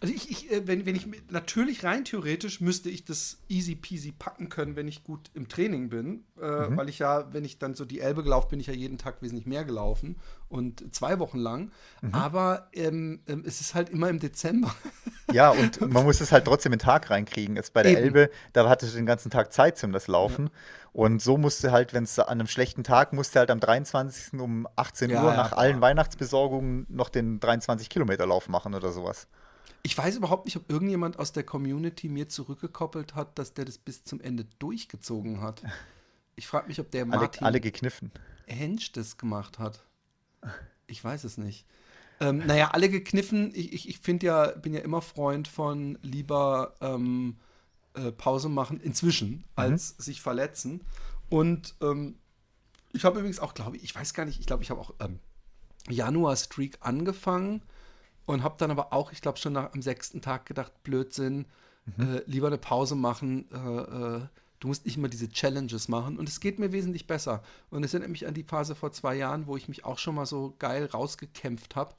Also 0.00 0.14
ich, 0.14 0.30
ich 0.30 0.52
äh, 0.52 0.66
wenn, 0.66 0.86
wenn 0.86 0.96
ich 0.96 1.06
natürlich 1.30 1.84
rein 1.84 2.04
theoretisch 2.04 2.60
müsste 2.60 2.90
ich 2.90 3.04
das 3.04 3.38
easy 3.48 3.74
peasy 3.74 4.12
packen 4.12 4.48
können, 4.48 4.76
wenn 4.76 4.88
ich 4.88 5.04
gut 5.04 5.30
im 5.34 5.48
Training 5.48 5.88
bin, 5.88 6.24
äh, 6.40 6.68
mhm. 6.68 6.76
weil 6.76 6.88
ich 6.88 6.98
ja, 6.98 7.32
wenn 7.32 7.44
ich 7.44 7.58
dann 7.58 7.74
so 7.74 7.84
die 7.84 8.00
Elbe 8.00 8.22
gelaufen 8.22 8.48
bin, 8.50 8.60
ich 8.60 8.66
ja 8.66 8.72
jeden 8.72 8.98
Tag 8.98 9.22
wesentlich 9.22 9.46
mehr 9.46 9.64
gelaufen 9.64 10.16
und 10.48 10.94
zwei 10.94 11.18
Wochen 11.18 11.38
lang. 11.38 11.70
Mhm. 12.02 12.14
Aber 12.14 12.68
ähm, 12.72 13.20
ähm, 13.26 13.44
es 13.46 13.60
ist 13.60 13.74
halt 13.74 13.88
immer 13.90 14.08
im 14.08 14.18
Dezember. 14.18 14.74
Ja, 15.30 15.50
und 15.50 15.82
man 15.92 16.04
muss 16.04 16.22
es 16.22 16.32
halt 16.32 16.46
trotzdem 16.46 16.72
in 16.72 16.78
den 16.78 16.86
Tag 16.86 17.10
reinkriegen. 17.10 17.56
Jetzt 17.56 17.74
bei 17.74 17.82
der 17.82 17.92
Eben. 17.92 18.02
Elbe, 18.02 18.30
da 18.54 18.66
hattest 18.66 18.94
du 18.94 18.96
den 18.96 19.04
ganzen 19.04 19.30
Tag 19.30 19.52
Zeit 19.52 19.76
zum 19.76 19.92
das 19.92 20.06
Laufen. 20.06 20.44
Ja. 20.46 20.52
Und 20.92 21.20
so 21.20 21.36
musste 21.36 21.70
halt, 21.70 21.92
wenn 21.92 22.04
es 22.04 22.18
an 22.18 22.28
einem 22.28 22.46
schlechten 22.46 22.82
Tag, 22.82 23.12
musste 23.12 23.38
halt 23.38 23.50
am 23.50 23.60
23. 23.60 24.40
um 24.40 24.66
18 24.76 25.10
ja, 25.10 25.22
Uhr 25.22 25.34
nach 25.34 25.50
ja, 25.50 25.58
allen 25.58 25.82
Weihnachtsbesorgungen 25.82 26.86
noch 26.88 27.10
den 27.10 27.40
23 27.40 27.90
Kilometer 27.90 28.26
Lauf 28.26 28.48
machen 28.48 28.74
oder 28.74 28.90
sowas. 28.90 29.28
Ich 29.88 29.96
weiß 29.96 30.16
überhaupt 30.16 30.44
nicht, 30.44 30.58
ob 30.58 30.68
irgendjemand 30.68 31.18
aus 31.18 31.32
der 31.32 31.44
Community 31.44 32.10
mir 32.10 32.28
zurückgekoppelt 32.28 33.14
hat, 33.14 33.38
dass 33.38 33.54
der 33.54 33.64
das 33.64 33.78
bis 33.78 34.04
zum 34.04 34.20
Ende 34.20 34.44
durchgezogen 34.58 35.40
hat. 35.40 35.62
Ich 36.36 36.46
frage 36.46 36.68
mich, 36.68 36.78
ob 36.78 36.90
der 36.90 37.06
Martin 37.06 37.42
alle, 37.42 37.54
alle 37.54 37.60
gekniffen. 37.62 38.12
Hensch 38.46 38.92
das 38.92 39.16
gemacht 39.16 39.58
hat. 39.58 39.82
Ich 40.88 41.02
weiß 41.02 41.24
es 41.24 41.38
nicht. 41.38 41.64
Ähm, 42.20 42.46
naja, 42.46 42.72
alle 42.72 42.90
gekniffen. 42.90 43.50
Ich, 43.54 43.72
ich, 43.72 43.88
ich 43.88 43.98
finde 44.00 44.26
ja, 44.26 44.46
bin 44.48 44.74
ja 44.74 44.80
immer 44.80 45.00
Freund 45.00 45.48
von 45.48 45.98
lieber 46.02 46.74
ähm, 46.82 47.38
äh, 47.94 48.12
Pause 48.12 48.50
machen 48.50 48.80
inzwischen, 48.80 49.30
mhm. 49.30 49.44
als 49.56 49.88
sich 49.96 50.20
verletzen. 50.20 50.82
Und 51.30 51.76
ähm, 51.80 52.18
ich 52.92 53.06
habe 53.06 53.20
übrigens 53.20 53.40
auch, 53.40 53.54
glaube 53.54 53.78
ich, 53.78 53.84
ich 53.84 53.94
weiß 53.94 54.12
gar 54.12 54.26
nicht, 54.26 54.38
ich 54.38 54.46
glaube, 54.46 54.62
ich 54.62 54.68
habe 54.68 54.82
auch 54.82 54.92
ähm, 55.00 55.18
Januar-Streak 55.88 56.76
angefangen 56.80 57.62
und 58.28 58.42
habe 58.42 58.56
dann 58.58 58.70
aber 58.70 58.92
auch, 58.92 59.10
ich 59.10 59.22
glaube, 59.22 59.38
schon 59.38 59.54
nach, 59.54 59.72
am 59.72 59.80
sechsten 59.80 60.20
Tag 60.20 60.44
gedacht, 60.44 60.82
Blödsinn, 60.82 61.46
mhm. 61.96 62.16
äh, 62.16 62.22
lieber 62.26 62.48
eine 62.48 62.58
Pause 62.58 62.94
machen. 62.94 63.46
Äh, 63.50 64.16
äh, 64.16 64.20
du 64.60 64.68
musst 64.68 64.84
nicht 64.84 64.98
immer 64.98 65.08
diese 65.08 65.30
Challenges 65.30 65.88
machen 65.88 66.18
und 66.18 66.28
es 66.28 66.38
geht 66.38 66.58
mir 66.58 66.70
wesentlich 66.70 67.06
besser. 67.06 67.42
Und 67.70 67.84
es 67.84 67.94
erinnert 67.94 68.10
mich 68.10 68.26
an 68.26 68.34
die 68.34 68.42
Phase 68.42 68.74
vor 68.74 68.92
zwei 68.92 69.14
Jahren, 69.14 69.46
wo 69.46 69.56
ich 69.56 69.66
mich 69.66 69.86
auch 69.86 69.96
schon 69.96 70.14
mal 70.14 70.26
so 70.26 70.54
geil 70.58 70.84
rausgekämpft 70.92 71.74
habe. 71.74 71.94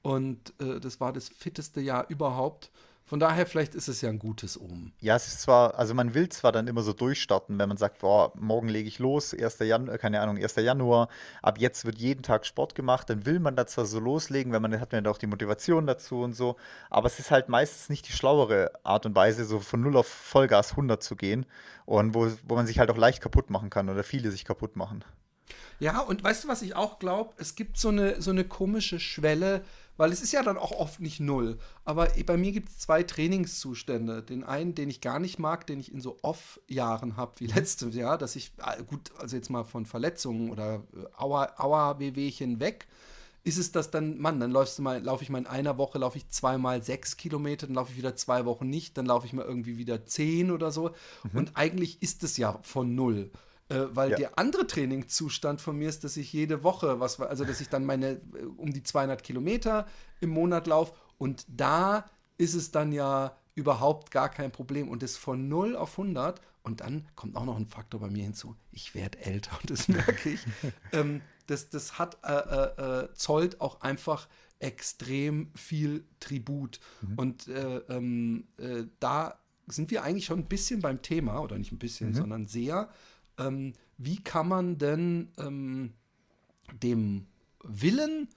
Und 0.00 0.54
äh, 0.62 0.80
das 0.80 0.98
war 0.98 1.12
das 1.12 1.28
fitteste 1.28 1.82
Jahr 1.82 2.08
überhaupt. 2.08 2.70
Von 3.08 3.20
daher, 3.20 3.46
vielleicht 3.46 3.76
ist 3.76 3.86
es 3.86 4.00
ja 4.00 4.08
ein 4.08 4.18
gutes 4.18 4.60
Omen. 4.60 4.92
Ja, 4.98 5.14
es 5.14 5.28
ist 5.28 5.42
zwar, 5.42 5.78
also 5.78 5.94
man 5.94 6.12
will 6.12 6.28
zwar 6.28 6.50
dann 6.50 6.66
immer 6.66 6.82
so 6.82 6.92
durchstarten, 6.92 7.56
wenn 7.56 7.68
man 7.68 7.78
sagt, 7.78 8.00
boah, 8.00 8.32
morgen 8.34 8.68
lege 8.68 8.88
ich 8.88 8.98
los, 8.98 9.32
1. 9.32 9.60
Januar, 9.60 9.94
äh, 9.94 9.98
keine 9.98 10.20
Ahnung, 10.20 10.36
1. 10.38 10.56
Januar, 10.56 11.08
ab 11.40 11.60
jetzt 11.60 11.84
wird 11.84 11.98
jeden 11.98 12.24
Tag 12.24 12.44
Sport 12.44 12.74
gemacht, 12.74 13.08
dann 13.08 13.24
will 13.24 13.38
man 13.38 13.54
da 13.54 13.64
zwar 13.64 13.86
so 13.86 14.00
loslegen, 14.00 14.52
weil 14.52 14.58
man 14.58 14.80
hat 14.80 14.90
man 14.90 15.04
ja 15.04 15.10
auch 15.12 15.18
die 15.18 15.28
Motivation 15.28 15.86
dazu 15.86 16.18
und 16.22 16.34
so, 16.34 16.56
aber 16.90 17.06
es 17.06 17.20
ist 17.20 17.30
halt 17.30 17.48
meistens 17.48 17.88
nicht 17.90 18.08
die 18.08 18.12
schlauere 18.12 18.72
Art 18.82 19.06
und 19.06 19.14
Weise, 19.14 19.44
so 19.44 19.60
von 19.60 19.82
0 19.82 19.98
auf 19.98 20.08
Vollgas 20.08 20.72
100 20.72 21.00
zu 21.00 21.14
gehen 21.14 21.46
und 21.84 22.12
wo, 22.12 22.28
wo 22.48 22.56
man 22.56 22.66
sich 22.66 22.80
halt 22.80 22.90
auch 22.90 22.98
leicht 22.98 23.22
kaputt 23.22 23.50
machen 23.50 23.70
kann 23.70 23.88
oder 23.88 24.02
viele 24.02 24.32
sich 24.32 24.44
kaputt 24.44 24.74
machen. 24.74 25.04
Ja, 25.78 26.00
und 26.00 26.24
weißt 26.24 26.44
du, 26.44 26.48
was 26.48 26.62
ich 26.62 26.74
auch 26.74 26.98
glaube? 26.98 27.34
Es 27.36 27.54
gibt 27.54 27.78
so 27.78 27.88
eine, 27.88 28.20
so 28.20 28.30
eine 28.30 28.44
komische 28.44 28.98
Schwelle, 28.98 29.62
weil 29.96 30.12
es 30.12 30.22
ist 30.22 30.32
ja 30.32 30.42
dann 30.42 30.58
auch 30.58 30.72
oft 30.72 31.00
nicht 31.00 31.20
null. 31.20 31.58
Aber 31.84 32.08
bei 32.26 32.36
mir 32.36 32.52
gibt 32.52 32.70
es 32.70 32.78
zwei 32.78 33.02
Trainingszustände. 33.02 34.22
Den 34.22 34.44
einen, 34.44 34.74
den 34.74 34.90
ich 34.90 35.00
gar 35.00 35.18
nicht 35.18 35.38
mag, 35.38 35.66
den 35.66 35.80
ich 35.80 35.92
in 35.92 36.00
so 36.00 36.18
Off-Jahren 36.22 37.16
habe, 37.16 37.32
wie 37.38 37.46
letztes 37.46 37.94
Jahr, 37.94 38.18
dass 38.18 38.36
ich, 38.36 38.52
äh, 38.58 38.82
gut, 38.82 39.10
also 39.18 39.36
jetzt 39.36 39.50
mal 39.50 39.64
von 39.64 39.86
Verletzungen 39.86 40.50
oder 40.50 40.82
äh, 40.94 41.06
Aua-Wehwehchen 41.16 42.60
weg, 42.60 42.86
ist 43.46 43.58
es 43.58 43.70
das 43.70 43.92
dann, 43.92 44.18
Mann, 44.18 44.40
dann 44.40 44.50
läufst 44.50 44.78
du 44.78 44.82
mal, 44.82 45.00
laufe 45.00 45.22
ich 45.22 45.30
mal 45.30 45.38
in 45.38 45.46
einer 45.46 45.78
Woche, 45.78 45.98
laufe 45.98 46.18
ich 46.18 46.28
zweimal 46.30 46.82
sechs 46.82 47.16
Kilometer, 47.16 47.68
dann 47.68 47.76
laufe 47.76 47.92
ich 47.92 47.96
wieder 47.96 48.16
zwei 48.16 48.44
Wochen 48.44 48.68
nicht, 48.68 48.98
dann 48.98 49.06
laufe 49.06 49.24
ich 49.24 49.32
mal 49.32 49.44
irgendwie 49.44 49.78
wieder 49.78 50.04
zehn 50.04 50.50
oder 50.50 50.72
so. 50.72 50.90
Mhm. 51.22 51.38
Und 51.38 51.56
eigentlich 51.56 52.02
ist 52.02 52.24
es 52.24 52.36
ja 52.38 52.58
von 52.62 52.96
null. 52.96 53.30
Äh, 53.68 53.86
weil 53.90 54.12
ja. 54.12 54.16
der 54.16 54.38
andere 54.38 54.66
Trainingszustand 54.66 55.60
von 55.60 55.76
mir 55.76 55.88
ist, 55.88 56.04
dass 56.04 56.16
ich 56.16 56.32
jede 56.32 56.62
Woche, 56.62 57.00
was, 57.00 57.20
also 57.20 57.44
dass 57.44 57.60
ich 57.60 57.68
dann 57.68 57.84
meine 57.84 58.12
äh, 58.12 58.44
um 58.56 58.72
die 58.72 58.84
200 58.84 59.24
Kilometer 59.24 59.86
im 60.20 60.30
Monat 60.30 60.68
laufe 60.68 60.94
und 61.18 61.44
da 61.48 62.08
ist 62.38 62.54
es 62.54 62.70
dann 62.70 62.92
ja 62.92 63.36
überhaupt 63.56 64.12
gar 64.12 64.28
kein 64.28 64.52
Problem 64.52 64.88
und 64.88 65.02
ist 65.02 65.16
von 65.16 65.48
0 65.48 65.74
auf 65.74 65.98
100 65.98 66.40
und 66.62 66.80
dann 66.80 67.08
kommt 67.16 67.34
auch 67.34 67.44
noch 67.44 67.56
ein 67.56 67.66
Faktor 67.66 68.00
bei 68.00 68.08
mir 68.08 68.22
hinzu. 68.22 68.54
Ich 68.70 68.94
werde 68.94 69.18
älter 69.18 69.58
und 69.60 69.70
das 69.70 69.88
merke 69.88 70.30
ich. 70.30 70.40
ähm, 70.92 71.20
das, 71.48 71.68
das 71.68 71.98
hat 71.98 72.18
äh, 72.22 72.32
äh, 72.32 73.04
äh, 73.04 73.14
zollt 73.14 73.60
auch 73.60 73.80
einfach 73.80 74.28
extrem 74.60 75.50
viel 75.56 76.04
Tribut 76.20 76.78
mhm. 77.00 77.18
und 77.18 77.48
äh, 77.48 77.78
ähm, 77.88 78.46
da 79.00 79.40
sind 79.66 79.90
wir 79.90 80.04
eigentlich 80.04 80.26
schon 80.26 80.40
ein 80.40 80.48
bisschen 80.48 80.80
beim 80.80 81.02
Thema 81.02 81.40
oder 81.40 81.58
nicht 81.58 81.72
ein 81.72 81.78
bisschen, 81.78 82.10
mhm. 82.10 82.14
sondern 82.14 82.46
sehr 82.46 82.88
ähm, 83.38 83.72
wie 83.98 84.22
kann 84.22 84.48
man 84.48 84.78
denn 84.78 85.32
ähm, 85.38 85.92
dem 86.82 87.26
Willen, 87.62 88.28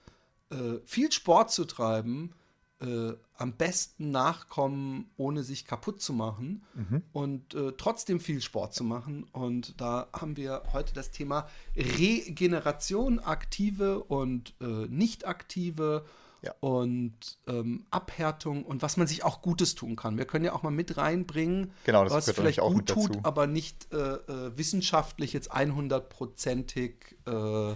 äh, 0.50 0.78
viel 0.84 1.12
Sport 1.12 1.50
zu 1.50 1.64
treiben, 1.64 2.34
äh, 2.80 3.12
am 3.36 3.52
besten 3.56 4.10
nachkommen, 4.10 5.10
ohne 5.16 5.42
sich 5.42 5.66
kaputt 5.66 6.00
zu 6.00 6.12
machen 6.12 6.62
mhm. 6.74 7.02
und 7.12 7.54
äh, 7.54 7.72
trotzdem 7.76 8.20
viel 8.20 8.40
Sport 8.40 8.74
zu 8.74 8.84
machen. 8.84 9.24
Und 9.32 9.80
da 9.80 10.08
haben 10.12 10.36
wir 10.36 10.62
heute 10.72 10.94
das 10.94 11.10
Thema 11.10 11.48
Regeneration, 11.76 13.18
aktive 13.18 14.02
und 14.04 14.54
äh, 14.60 14.64
nicht 14.88 15.26
aktive 15.26 16.04
ja. 16.42 16.54
und 16.60 17.38
ähm, 17.46 17.86
Abhärtung 17.90 18.64
und 18.64 18.82
was 18.82 18.96
man 18.96 19.06
sich 19.06 19.24
auch 19.24 19.42
Gutes 19.42 19.74
tun 19.74 19.96
kann. 19.96 20.18
Wir 20.18 20.24
können 20.24 20.44
ja 20.44 20.52
auch 20.52 20.62
mal 20.62 20.70
mit 20.70 20.96
reinbringen, 20.96 21.72
genau, 21.84 22.08
was 22.10 22.30
vielleicht 22.30 22.60
auch 22.60 22.72
gut 22.72 22.86
tut, 22.86 23.18
aber 23.22 23.46
nicht 23.46 23.92
äh, 23.92 23.96
äh, 23.96 24.56
wissenschaftlich 24.56 25.32
jetzt 25.32 25.52
100%ig 25.52 26.94
äh, 27.26 27.74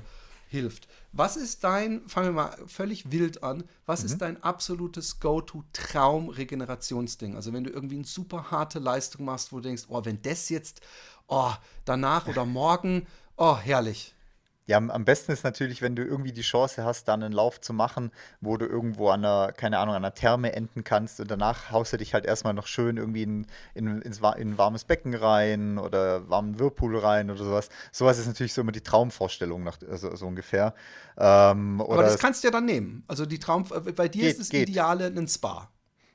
hilft. 0.55 0.89
Was 1.13 1.37
ist 1.37 1.63
dein, 1.65 2.09
fangen 2.09 2.29
wir 2.29 2.33
mal 2.33 2.57
völlig 2.67 3.11
wild 3.11 3.43
an, 3.43 3.65
was 3.87 4.01
mhm. 4.01 4.07
ist 4.07 4.19
dein 4.19 4.43
absolutes 4.43 5.21
Go-To-Traum-Regenerationsding? 5.21 7.37
Also 7.37 7.53
wenn 7.53 7.65
du 7.65 7.71
irgendwie 7.71 7.97
eine 7.97 8.05
super 8.05 8.51
harte 8.51 8.79
Leistung 8.79 9.27
machst, 9.27 9.53
wo 9.53 9.57
du 9.57 9.63
denkst, 9.63 9.83
oh, 9.89 10.03
wenn 10.05 10.23
das 10.23 10.49
jetzt, 10.49 10.81
oh, 11.27 11.53
danach 11.85 12.29
oder 12.29 12.47
morgen, 12.47 13.07
oh, 13.37 13.59
herrlich. 13.59 14.14
Ja, 14.67 14.79
am 14.79 15.05
besten 15.05 15.33
ist 15.33 15.45
natürlich, 15.45 15.83
wenn 15.83 15.95
du 15.95 16.03
irgendwie 16.03 16.33
die 16.33 16.41
Chance 16.41 16.85
hast, 16.85 17.07
dann 17.09 17.23
einen 17.23 17.35
Lauf 17.35 17.61
zu 17.61 17.75
machen, 17.75 18.11
wo 18.41 18.57
du 18.57 18.65
irgendwo 18.65 19.11
an 19.11 19.23
einer, 19.23 19.53
keine 19.53 19.79
Ahnung, 19.79 19.95
an 19.95 20.03
einer 20.03 20.15
Therme 20.15 20.55
enden 20.55 20.85
kannst 20.85 21.21
und 21.21 21.31
danach 21.31 21.71
haust 21.71 21.93
du 21.93 21.99
dich 21.99 22.15
halt 22.15 22.25
erstmal 22.25 22.55
noch 22.55 22.67
schön 22.67 22.97
irgendwie 22.97 23.25
in, 23.25 23.47
in, 23.75 24.01
ins, 24.01 24.21
in 24.21 24.25
ein 24.25 24.59
warmes 24.59 24.85
Becken 24.85 25.15
rein 25.15 25.79
oder 25.79 26.31
warmen 26.31 26.59
Whirlpool 26.59 26.97
rein 26.97 27.31
oder 27.31 27.45
sowas. 27.45 27.69
Sowas 27.93 28.19
ist 28.19 28.27
natürlich 28.27 28.55
so 28.55 28.63
immer 28.63 28.73
die 28.73 28.81
Traumvorstellung, 28.81 29.65
nach, 29.65 29.77
also, 29.91 30.17
so 30.17 30.27
ungefähr. 30.27 30.75
Ähm, 31.19 31.83
Aber 31.83 32.03
das 32.03 32.19
kannst 32.19 32.43
du 32.43 32.49
ja 32.49 32.53
dann 32.53 32.65
nehmen. 32.65 33.05
Also 33.07 33.27
die 33.27 33.39
Traum, 33.39 33.67
bei 33.69 34.09
dir 34.09 34.23
geht, 34.23 34.31
ist 34.31 34.41
das 34.41 34.49
geht. 34.49 34.71
Ideale 34.71 35.09
ein 35.09 35.29
Spa. 35.29 35.71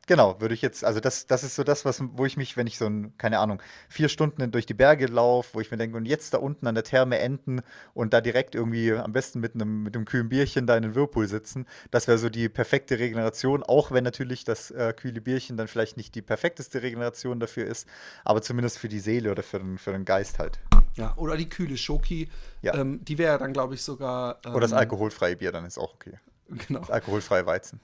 Genau, 0.09 0.41
würde 0.41 0.55
ich 0.55 0.63
jetzt, 0.63 0.83
also 0.83 0.99
das, 0.99 1.27
das 1.27 1.43
ist 1.43 1.55
so 1.55 1.63
das, 1.63 1.85
was, 1.85 2.01
wo 2.13 2.25
ich 2.25 2.35
mich, 2.35 2.57
wenn 2.57 2.65
ich 2.65 2.79
so 2.79 2.87
ein, 2.87 3.15
keine 3.19 3.37
Ahnung, 3.37 3.61
vier 3.89 4.09
Stunden 4.09 4.49
durch 4.49 4.65
die 4.65 4.73
Berge 4.73 5.05
laufe, 5.05 5.53
wo 5.53 5.61
ich 5.61 5.69
mir 5.69 5.77
denke, 5.77 5.97
und 5.97 6.07
jetzt 6.07 6.33
da 6.33 6.39
unten 6.39 6.65
an 6.65 6.73
der 6.73 6.83
Therme 6.83 7.19
enden 7.19 7.61
und 7.93 8.11
da 8.11 8.19
direkt 8.19 8.55
irgendwie 8.55 8.91
am 8.91 9.13
besten 9.13 9.39
mit 9.39 9.53
einem, 9.53 9.83
mit 9.83 9.95
einem 9.95 10.05
kühlen 10.05 10.27
Bierchen 10.27 10.65
da 10.65 10.75
in 10.75 10.81
den 10.81 10.95
Whirlpool 10.95 11.27
sitzen, 11.27 11.67
das 11.91 12.07
wäre 12.07 12.17
so 12.17 12.29
die 12.29 12.49
perfekte 12.49 12.97
Regeneration, 12.97 13.61
auch 13.61 13.91
wenn 13.91 14.03
natürlich 14.03 14.45
das 14.45 14.71
äh, 14.71 14.95
kühle 14.97 15.21
Bierchen 15.21 15.57
dann 15.57 15.67
vielleicht 15.67 15.95
nicht 15.95 16.15
die 16.15 16.23
perfekteste 16.23 16.81
Regeneration 16.81 17.39
dafür 17.39 17.67
ist, 17.67 17.87
aber 18.25 18.41
zumindest 18.41 18.79
für 18.79 18.89
die 18.89 19.01
Seele 19.01 19.29
oder 19.29 19.43
für 19.43 19.59
den, 19.59 19.77
für 19.77 19.91
den 19.91 20.05
Geist 20.05 20.39
halt. 20.39 20.59
Ja, 20.95 21.13
oder 21.17 21.37
die 21.37 21.49
kühle 21.49 21.77
Schoki, 21.77 22.29
ja. 22.63 22.73
ähm, 22.73 23.05
die 23.05 23.19
wäre 23.19 23.37
dann, 23.37 23.53
glaube 23.53 23.75
ich, 23.75 23.83
sogar. 23.83 24.39
Ähm, 24.43 24.53
oder 24.53 24.61
das 24.61 24.71
ähm, 24.71 24.79
alkoholfreie 24.79 25.35
Bier, 25.35 25.51
dann 25.51 25.65
ist 25.65 25.77
auch 25.77 25.93
okay. 25.93 26.17
Genau. 26.67 26.79
Das 26.79 26.89
alkoholfreie 26.89 27.45
Weizen. 27.45 27.79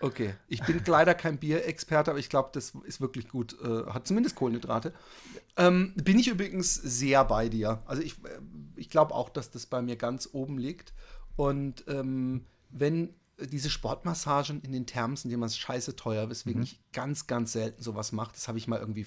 Okay, 0.00 0.34
ich 0.46 0.62
bin 0.62 0.80
leider 0.86 1.14
kein 1.14 1.38
Bierexperte, 1.38 2.10
aber 2.10 2.20
ich 2.20 2.28
glaube, 2.28 2.50
das 2.52 2.72
ist 2.84 3.00
wirklich 3.00 3.28
gut. 3.28 3.56
Äh, 3.60 3.86
hat 3.90 4.06
zumindest 4.06 4.36
Kohlenhydrate. 4.36 4.92
Ähm, 5.56 5.92
bin 5.96 6.18
ich 6.18 6.28
übrigens 6.28 6.74
sehr 6.74 7.24
bei 7.24 7.48
dir. 7.48 7.82
Also 7.86 8.02
ich, 8.02 8.12
äh, 8.24 8.38
ich 8.76 8.90
glaube 8.90 9.14
auch, 9.14 9.28
dass 9.28 9.50
das 9.50 9.66
bei 9.66 9.82
mir 9.82 9.96
ganz 9.96 10.28
oben 10.32 10.58
liegt. 10.58 10.92
Und 11.36 11.84
ähm, 11.88 12.46
wenn 12.70 13.14
diese 13.40 13.70
Sportmassagen 13.70 14.62
in 14.62 14.72
den 14.72 14.86
Thermen 14.86 15.16
sind 15.16 15.30
immer 15.30 15.48
scheiße 15.48 15.96
teuer, 15.96 16.28
weswegen 16.28 16.60
mhm. 16.60 16.64
ich 16.64 16.80
ganz, 16.92 17.26
ganz 17.26 17.52
selten 17.52 17.82
sowas 17.82 18.12
mache. 18.12 18.32
Das 18.34 18.48
habe 18.48 18.58
ich 18.58 18.68
mal 18.68 18.80
irgendwie 18.80 19.06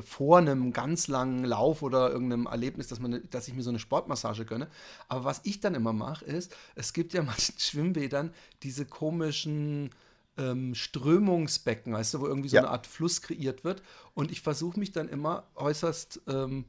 vor 0.00 0.38
einem 0.38 0.72
ganz 0.72 1.08
langen 1.08 1.44
Lauf 1.44 1.82
oder 1.82 2.10
irgendeinem 2.10 2.46
Erlebnis, 2.46 2.88
dass, 2.88 2.98
man, 2.98 3.22
dass 3.30 3.48
ich 3.48 3.54
mir 3.54 3.62
so 3.62 3.70
eine 3.70 3.78
Sportmassage 3.78 4.44
gönne. 4.44 4.68
Aber 5.08 5.24
was 5.24 5.40
ich 5.44 5.60
dann 5.60 5.74
immer 5.74 5.92
mache, 5.92 6.24
ist, 6.24 6.54
es 6.74 6.92
gibt 6.92 7.12
ja 7.12 7.22
manchen 7.22 7.58
Schwimmbädern 7.58 8.32
diese 8.62 8.84
komischen 8.84 9.90
ähm, 10.38 10.74
Strömungsbecken, 10.74 11.92
weißt 11.92 12.14
du, 12.14 12.20
wo 12.20 12.26
irgendwie 12.26 12.48
so 12.48 12.56
ja. 12.56 12.62
eine 12.62 12.70
Art 12.70 12.86
Fluss 12.86 13.22
kreiert 13.22 13.64
wird. 13.64 13.82
Und 14.14 14.30
ich 14.30 14.40
versuche 14.40 14.78
mich 14.78 14.92
dann 14.92 15.08
immer 15.08 15.44
äußerst 15.54 16.22
ähm, 16.28 16.66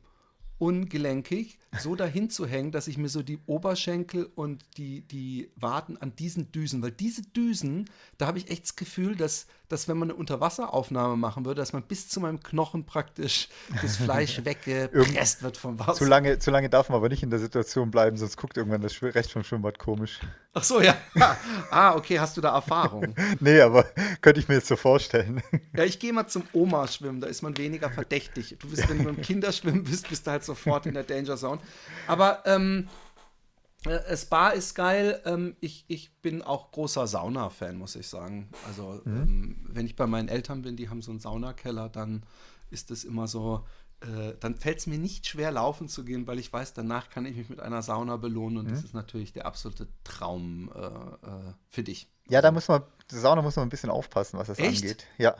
ungelenkig 0.59 1.59
so 1.79 1.95
dahin 1.95 2.29
zu 2.29 2.45
hängen, 2.45 2.71
dass 2.71 2.87
ich 2.87 2.97
mir 2.97 3.09
so 3.09 3.21
die 3.21 3.39
Oberschenkel 3.45 4.29
und 4.35 4.65
die, 4.77 5.01
die 5.01 5.51
Waden 5.55 5.97
an 6.01 6.15
diesen 6.15 6.51
Düsen, 6.51 6.81
weil 6.81 6.91
diese 6.91 7.21
Düsen, 7.21 7.89
da 8.17 8.27
habe 8.27 8.39
ich 8.39 8.49
echt 8.49 8.63
das 8.63 8.75
Gefühl, 8.75 9.15
dass, 9.15 9.45
dass 9.69 9.87
wenn 9.87 9.97
man 9.97 10.09
eine 10.09 10.17
Unterwasseraufnahme 10.17 11.17
machen 11.17 11.45
würde, 11.45 11.59
dass 11.59 11.73
man 11.73 11.83
bis 11.83 12.07
zu 12.09 12.19
meinem 12.19 12.41
Knochen 12.41 12.85
praktisch 12.85 13.49
das 13.81 13.97
Fleisch 13.97 14.43
weggepresst 14.45 15.43
wird 15.43 15.57
vom 15.57 15.79
Wasser. 15.79 15.93
Zu 15.93 16.05
lange, 16.05 16.39
zu 16.39 16.51
lange 16.51 16.69
darf 16.69 16.89
man 16.89 16.97
aber 16.97 17.09
nicht 17.09 17.23
in 17.23 17.29
der 17.29 17.39
Situation 17.39 17.91
bleiben, 17.91 18.17
sonst 18.17 18.37
guckt 18.37 18.57
irgendwann 18.57 18.81
das 18.81 19.01
Recht 19.01 19.31
vom 19.31 19.43
Schwimmbad 19.43 19.79
komisch. 19.79 20.19
Ach 20.53 20.63
so, 20.63 20.81
ja. 20.81 20.97
ah, 21.69 21.95
okay, 21.95 22.19
hast 22.19 22.37
du 22.37 22.41
da 22.41 22.53
Erfahrung? 22.53 23.13
nee, 23.39 23.59
aber 23.59 23.85
könnte 24.21 24.39
ich 24.39 24.47
mir 24.47 24.55
jetzt 24.55 24.67
so 24.67 24.75
vorstellen. 24.75 25.41
ja, 25.75 25.83
ich 25.83 25.99
gehe 25.99 26.13
mal 26.13 26.27
zum 26.27 26.43
Oma-Schwimmen, 26.53 27.21
da 27.21 27.27
ist 27.27 27.41
man 27.41 27.57
weniger 27.57 27.89
verdächtig. 27.89 28.55
Du 28.59 28.69
bist, 28.69 28.89
wenn 28.89 29.03
du 29.03 29.09
im 29.09 29.21
Kinderschwimmen 29.21 29.83
bist, 29.83 30.09
bist 30.09 30.25
du 30.25 30.31
halt 30.31 30.43
sofort 30.43 30.85
in 30.85 30.93
der 30.93 31.03
Danger 31.03 31.37
Zone. 31.37 31.61
Aber 32.07 32.41
ähm, 32.45 32.87
Äh, 32.87 33.06
Spa 34.15 34.49
ist 34.49 34.75
geil. 34.75 35.21
Ähm, 35.25 35.55
ich, 35.59 35.85
ich 35.87 36.15
bin 36.21 36.41
auch 36.41 36.71
großer 36.71 37.07
Sauna-Fan, 37.07 37.77
muss 37.77 37.95
ich 37.95 38.07
sagen. 38.07 38.49
Also, 38.67 39.01
mhm. 39.05 39.15
ähm, 39.15 39.65
wenn 39.69 39.85
ich 39.85 39.95
bei 39.95 40.07
meinen 40.07 40.29
Eltern 40.29 40.61
bin, 40.61 40.75
die 40.75 40.89
haben 40.89 41.01
so 41.01 41.11
einen 41.11 41.19
Saunakeller, 41.19 41.89
dann 41.89 42.23
ist 42.69 42.91
es 42.91 43.03
immer 43.03 43.27
so, 43.27 43.65
äh, 44.01 44.33
dann 44.39 44.55
fällt 44.55 44.79
es 44.79 44.87
mir 44.87 44.99
nicht 44.99 45.25
schwer, 45.25 45.51
laufen 45.51 45.87
zu 45.87 46.05
gehen, 46.05 46.27
weil 46.27 46.37
ich 46.37 46.53
weiß, 46.53 46.73
danach 46.73 47.09
kann 47.09 47.25
ich 47.25 47.35
mich 47.35 47.49
mit 47.49 47.59
einer 47.59 47.81
Sauna 47.81 48.17
belohnen 48.17 48.59
und 48.59 48.65
mhm. 48.65 48.69
das 48.69 48.83
ist 48.83 48.93
natürlich 48.93 49.33
der 49.33 49.45
absolute 49.45 49.87
Traum 50.03 50.71
äh, 50.75 50.79
äh, 50.79 51.53
für 51.69 51.83
dich. 51.83 52.07
Ja, 52.29 52.41
da 52.41 52.51
muss 52.51 52.67
man, 52.67 52.83
die 53.09 53.15
Sauna 53.15 53.41
muss 53.41 53.55
man 53.55 53.65
ein 53.65 53.69
bisschen 53.69 53.89
aufpassen, 53.89 54.37
was 54.37 54.47
das 54.47 54.59
Echt? 54.59 54.83
angeht. 54.83 55.07
Ja, 55.17 55.35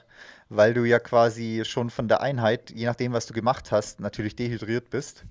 weil 0.50 0.74
du 0.74 0.86
ja 0.86 1.00
quasi 1.00 1.64
schon 1.66 1.90
von 1.90 2.08
der 2.08 2.22
Einheit, 2.22 2.72
je 2.72 2.86
nachdem, 2.86 3.14
was 3.14 3.26
du 3.28 3.34
gemacht 3.34 3.72
hast, 3.72 4.00
natürlich 4.00 4.36
dehydriert 4.36 4.90
bist. 4.90 5.26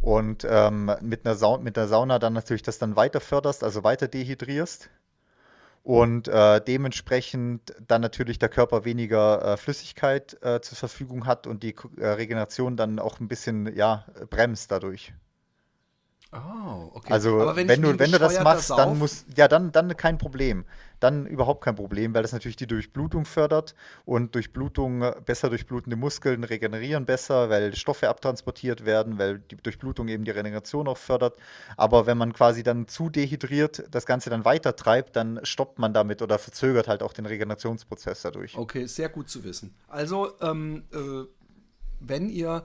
Und 0.00 0.46
ähm, 0.48 0.92
mit, 1.00 1.24
einer 1.24 1.34
Sa 1.34 1.56
mit 1.58 1.76
der 1.76 1.88
Sauna 1.88 2.18
dann 2.18 2.32
natürlich 2.34 2.62
das 2.62 2.78
dann 2.78 2.96
weiter 2.96 3.20
förderst, 3.20 3.64
also 3.64 3.84
weiter 3.84 4.08
dehydrierst. 4.08 4.90
Und 5.82 6.28
äh, 6.28 6.62
dementsprechend 6.62 7.74
dann 7.86 8.00
natürlich 8.00 8.38
der 8.38 8.48
Körper 8.48 8.86
weniger 8.86 9.44
äh, 9.44 9.56
Flüssigkeit 9.58 10.42
äh, 10.42 10.60
zur 10.60 10.78
Verfügung 10.78 11.26
hat 11.26 11.46
und 11.46 11.62
die 11.62 11.74
äh, 11.98 12.06
Regeneration 12.06 12.76
dann 12.76 12.98
auch 12.98 13.20
ein 13.20 13.28
bisschen 13.28 13.74
ja, 13.76 14.06
bremst 14.30 14.70
dadurch. 14.70 15.12
Oh, 16.34 16.90
okay. 16.94 17.12
Also 17.12 17.52
wenn, 17.54 17.68
wenn 17.68 17.82
du, 17.82 17.98
wenn 17.98 18.10
du 18.10 18.18
das 18.18 18.42
machst, 18.42 18.70
dann 18.70 18.98
muss, 18.98 19.24
ja, 19.36 19.46
dann, 19.46 19.70
dann 19.70 19.96
kein 19.96 20.18
Problem. 20.18 20.64
Dann 20.98 21.26
überhaupt 21.26 21.62
kein 21.62 21.76
Problem, 21.76 22.14
weil 22.14 22.22
das 22.22 22.32
natürlich 22.32 22.56
die 22.56 22.66
Durchblutung 22.66 23.24
fördert 23.24 23.74
und 24.04 24.34
Durchblutung, 24.34 25.04
besser 25.24 25.48
durchblutende 25.48 25.96
Muskeln 25.96 26.42
regenerieren 26.42 27.04
besser, 27.04 27.50
weil 27.50 27.76
Stoffe 27.76 28.08
abtransportiert 28.08 28.84
werden, 28.84 29.18
weil 29.18 29.38
die 29.38 29.56
Durchblutung 29.56 30.08
eben 30.08 30.24
die 30.24 30.30
Regeneration 30.30 30.88
auch 30.88 30.96
fördert. 30.96 31.36
Aber 31.76 32.06
wenn 32.06 32.18
man 32.18 32.32
quasi 32.32 32.62
dann 32.62 32.88
zu 32.88 33.10
dehydriert 33.10 33.84
das 33.90 34.06
Ganze 34.06 34.30
dann 34.30 34.44
weiter 34.44 34.74
treibt, 34.74 35.14
dann 35.14 35.38
stoppt 35.44 35.78
man 35.78 35.92
damit 35.92 36.20
oder 36.20 36.38
verzögert 36.38 36.88
halt 36.88 37.02
auch 37.02 37.12
den 37.12 37.26
Regenerationsprozess 37.26 38.22
dadurch. 38.22 38.56
Okay, 38.56 38.86
sehr 38.86 39.08
gut 39.08 39.28
zu 39.28 39.44
wissen. 39.44 39.74
Also, 39.88 40.32
ähm, 40.40 40.84
äh, 40.92 41.28
wenn 42.00 42.28
ihr 42.28 42.64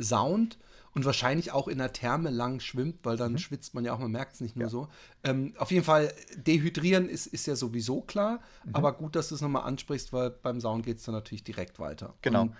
Sound 0.00 0.58
und 0.94 1.04
wahrscheinlich 1.04 1.52
auch 1.52 1.68
in 1.68 1.78
der 1.78 1.92
Therme 1.92 2.30
lang 2.30 2.60
schwimmt, 2.60 3.04
weil 3.04 3.16
dann 3.16 3.32
mhm. 3.32 3.38
schwitzt 3.38 3.74
man 3.74 3.84
ja 3.84 3.92
auch, 3.92 3.98
man 3.98 4.12
merkt 4.12 4.34
es 4.34 4.40
nicht 4.40 4.56
nur 4.56 4.66
ja. 4.66 4.70
so. 4.70 4.88
Ähm, 5.24 5.54
auf 5.58 5.70
jeden 5.70 5.84
Fall, 5.84 6.12
dehydrieren 6.36 7.08
ist, 7.08 7.26
ist 7.26 7.46
ja 7.46 7.56
sowieso 7.56 8.00
klar, 8.00 8.40
mhm. 8.64 8.74
aber 8.74 8.92
gut, 8.92 9.16
dass 9.16 9.28
du 9.28 9.34
es 9.34 9.40
nochmal 9.40 9.64
ansprichst, 9.64 10.12
weil 10.12 10.30
beim 10.30 10.60
Sauen 10.60 10.82
geht 10.82 10.98
es 10.98 11.04
dann 11.04 11.14
natürlich 11.14 11.44
direkt 11.44 11.78
weiter. 11.78 12.14
Genau. 12.22 12.42
Und 12.42 12.56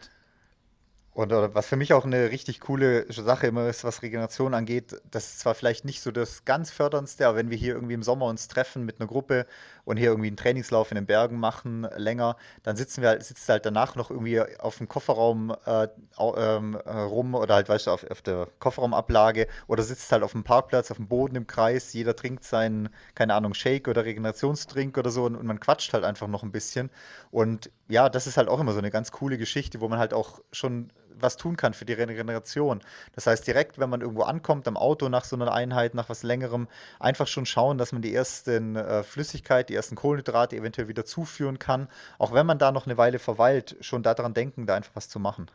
und 1.14 1.30
was 1.30 1.66
für 1.66 1.76
mich 1.76 1.92
auch 1.92 2.04
eine 2.04 2.32
richtig 2.32 2.58
coole 2.58 3.06
Sache 3.12 3.46
immer 3.46 3.68
ist, 3.68 3.84
was 3.84 4.02
Regeneration 4.02 4.52
angeht, 4.52 5.00
das 5.08 5.28
ist 5.28 5.40
zwar 5.40 5.54
vielleicht 5.54 5.84
nicht 5.84 6.00
so 6.00 6.10
das 6.10 6.44
ganz 6.44 6.72
förderndste, 6.72 7.28
aber 7.28 7.36
wenn 7.38 7.50
wir 7.50 7.56
hier 7.56 7.74
irgendwie 7.74 7.94
im 7.94 8.02
Sommer 8.02 8.26
uns 8.26 8.48
treffen 8.48 8.84
mit 8.84 9.00
einer 9.00 9.06
Gruppe 9.06 9.46
und 9.84 9.96
hier 9.96 10.08
irgendwie 10.08 10.28
einen 10.28 10.36
Trainingslauf 10.36 10.90
in 10.90 10.96
den 10.96 11.06
Bergen 11.06 11.38
machen 11.38 11.86
länger, 11.96 12.36
dann 12.62 12.76
sitzen 12.76 13.02
wir 13.02 13.10
halt, 13.10 13.24
sitzt 13.24 13.48
halt 13.48 13.66
danach 13.66 13.96
noch 13.96 14.10
irgendwie 14.10 14.40
auf 14.58 14.78
dem 14.78 14.88
Kofferraum 14.88 15.54
äh, 15.66 15.88
ähm, 16.18 16.78
äh, 16.84 16.90
rum 16.90 17.34
oder 17.34 17.54
halt, 17.54 17.68
weißt 17.68 17.86
du, 17.86 17.90
auf, 17.90 18.04
auf, 18.10 18.22
der 18.22 18.48
Kofferraumablage 18.58 19.46
oder 19.66 19.82
sitzt 19.82 20.10
halt 20.12 20.22
auf 20.22 20.32
dem 20.32 20.44
Parkplatz, 20.44 20.90
auf 20.90 20.96
dem 20.96 21.08
Boden 21.08 21.36
im 21.36 21.46
Kreis, 21.46 21.92
jeder 21.92 22.16
trinkt 22.16 22.44
seinen, 22.44 22.88
keine 23.14 23.34
Ahnung, 23.34 23.54
Shake 23.54 23.88
oder 23.88 24.04
Regenerationstrink 24.04 24.96
oder 24.98 25.10
so 25.10 25.24
und, 25.24 25.36
und 25.36 25.46
man 25.46 25.60
quatscht 25.60 25.92
halt 25.92 26.04
einfach 26.04 26.28
noch 26.28 26.42
ein 26.42 26.52
bisschen. 26.52 26.90
Und 27.30 27.70
ja, 27.88 28.08
das 28.08 28.26
ist 28.26 28.36
halt 28.36 28.48
auch 28.48 28.60
immer 28.60 28.72
so 28.72 28.78
eine 28.78 28.90
ganz 28.90 29.12
coole 29.12 29.38
Geschichte, 29.38 29.80
wo 29.80 29.88
man 29.88 29.98
halt 29.98 30.14
auch 30.14 30.40
schon 30.52 30.90
was 31.18 31.36
tun 31.36 31.56
kann 31.56 31.74
für 31.74 31.84
die 31.84 31.92
Regeneration. 31.92 32.80
Das 33.14 33.26
heißt, 33.26 33.46
direkt, 33.46 33.78
wenn 33.78 33.90
man 33.90 34.00
irgendwo 34.00 34.22
ankommt, 34.22 34.68
am 34.68 34.76
Auto 34.76 35.08
nach 35.08 35.24
so 35.24 35.36
einer 35.36 35.52
Einheit, 35.52 35.94
nach 35.94 36.08
was 36.08 36.22
längerem, 36.22 36.68
einfach 36.98 37.26
schon 37.26 37.46
schauen, 37.46 37.78
dass 37.78 37.92
man 37.92 38.02
die 38.02 38.14
ersten 38.14 38.76
äh, 38.76 39.02
Flüssigkeit, 39.02 39.68
die 39.68 39.74
ersten 39.74 39.96
Kohlenhydrate 39.96 40.56
eventuell 40.56 40.88
wieder 40.88 41.04
zuführen 41.04 41.58
kann. 41.58 41.88
Auch 42.18 42.32
wenn 42.32 42.46
man 42.46 42.58
da 42.58 42.72
noch 42.72 42.86
eine 42.86 42.96
Weile 42.98 43.18
verweilt, 43.18 43.76
schon 43.80 44.02
daran 44.02 44.34
denken, 44.34 44.66
da 44.66 44.74
einfach 44.74 44.94
was 44.94 45.08
zu 45.08 45.18
machen. 45.18 45.50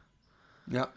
Ja. 0.67 0.89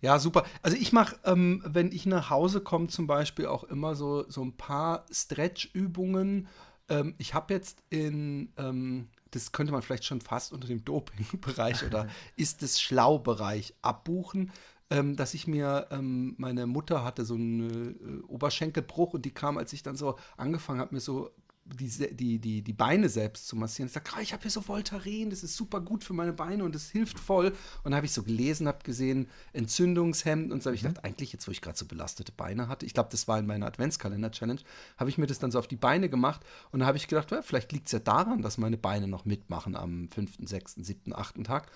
Ja, 0.00 0.18
super. 0.18 0.44
Also 0.60 0.76
ich 0.76 0.92
mache, 0.92 1.16
ähm, 1.24 1.62
wenn 1.64 1.90
ich 1.90 2.04
nach 2.04 2.28
Hause 2.28 2.60
komme, 2.60 2.88
zum 2.88 3.06
Beispiel 3.06 3.46
auch 3.46 3.64
immer 3.64 3.94
so, 3.94 4.28
so 4.28 4.44
ein 4.44 4.54
paar 4.54 5.06
Stretch-Übungen. 5.10 6.46
Ähm, 6.90 7.14
ich 7.16 7.32
habe 7.32 7.54
jetzt 7.54 7.82
in, 7.88 8.52
ähm, 8.58 9.08
das 9.34 9.52
könnte 9.52 9.72
man 9.72 9.82
vielleicht 9.82 10.04
schon 10.04 10.20
fast 10.20 10.52
unter 10.52 10.68
dem 10.68 10.84
Doping-Bereich 10.84 11.84
oder 11.84 12.08
ist 12.36 12.62
es 12.62 12.80
Schlau-Bereich 12.80 13.74
abbuchen, 13.82 14.52
ähm, 14.90 15.16
dass 15.16 15.34
ich 15.34 15.46
mir, 15.46 15.88
ähm, 15.90 16.34
meine 16.38 16.66
Mutter 16.66 17.04
hatte 17.04 17.24
so 17.24 17.34
einen 17.34 18.20
äh, 18.20 18.22
Oberschenkelbruch 18.24 19.14
und 19.14 19.24
die 19.24 19.32
kam, 19.32 19.58
als 19.58 19.72
ich 19.72 19.82
dann 19.82 19.96
so 19.96 20.16
angefangen 20.36 20.80
habe, 20.80 20.94
mir 20.94 21.00
so 21.00 21.30
die, 21.64 22.14
die, 22.14 22.38
die, 22.38 22.62
die 22.62 22.72
Beine 22.72 23.08
selbst 23.08 23.48
zu 23.48 23.56
massieren. 23.56 23.86
Ich 23.86 23.94
sage, 23.94 24.08
ich 24.20 24.32
habe 24.32 24.42
hier 24.42 24.50
so 24.50 24.60
Voltaren, 24.60 25.30
das 25.30 25.42
ist 25.42 25.56
super 25.56 25.80
gut 25.80 26.04
für 26.04 26.12
meine 26.12 26.32
Beine 26.32 26.64
und 26.64 26.74
das 26.74 26.90
hilft 26.90 27.18
voll. 27.18 27.46
Und 27.48 27.56
dann 27.84 27.94
habe 27.94 28.06
ich 28.06 28.12
so 28.12 28.22
gelesen, 28.22 28.68
habe 28.68 28.84
gesehen, 28.84 29.28
Entzündungshemd 29.52 30.52
und 30.52 30.62
so 30.62 30.68
habe 30.68 30.76
ich 30.76 30.82
mhm. 30.82 30.88
gedacht, 30.88 31.04
eigentlich 31.04 31.32
jetzt, 31.32 31.48
wo 31.48 31.52
ich 31.52 31.62
gerade 31.62 31.78
so 31.78 31.86
belastete 31.86 32.32
Beine 32.32 32.68
hatte, 32.68 32.84
ich 32.84 32.92
glaube, 32.92 33.08
das 33.10 33.28
war 33.28 33.38
in 33.38 33.46
meiner 33.46 33.66
Adventskalender-Challenge, 33.66 34.60
habe 34.98 35.10
ich 35.10 35.18
mir 35.18 35.26
das 35.26 35.38
dann 35.38 35.50
so 35.50 35.58
auf 35.58 35.68
die 35.68 35.76
Beine 35.76 36.08
gemacht 36.08 36.42
und 36.70 36.80
dann 36.80 36.86
habe 36.86 36.98
ich 36.98 37.08
gedacht, 37.08 37.30
ja, 37.30 37.40
vielleicht 37.42 37.72
liegt 37.72 37.86
es 37.86 37.92
ja 37.92 37.98
daran, 37.98 38.42
dass 38.42 38.58
meine 38.58 38.76
Beine 38.76 39.08
noch 39.08 39.24
mitmachen 39.24 39.74
am 39.74 40.08
fünften, 40.10 40.46
sechsten, 40.46 40.84
siebten, 40.84 41.14
achten 41.14 41.44
Tag. 41.44 41.70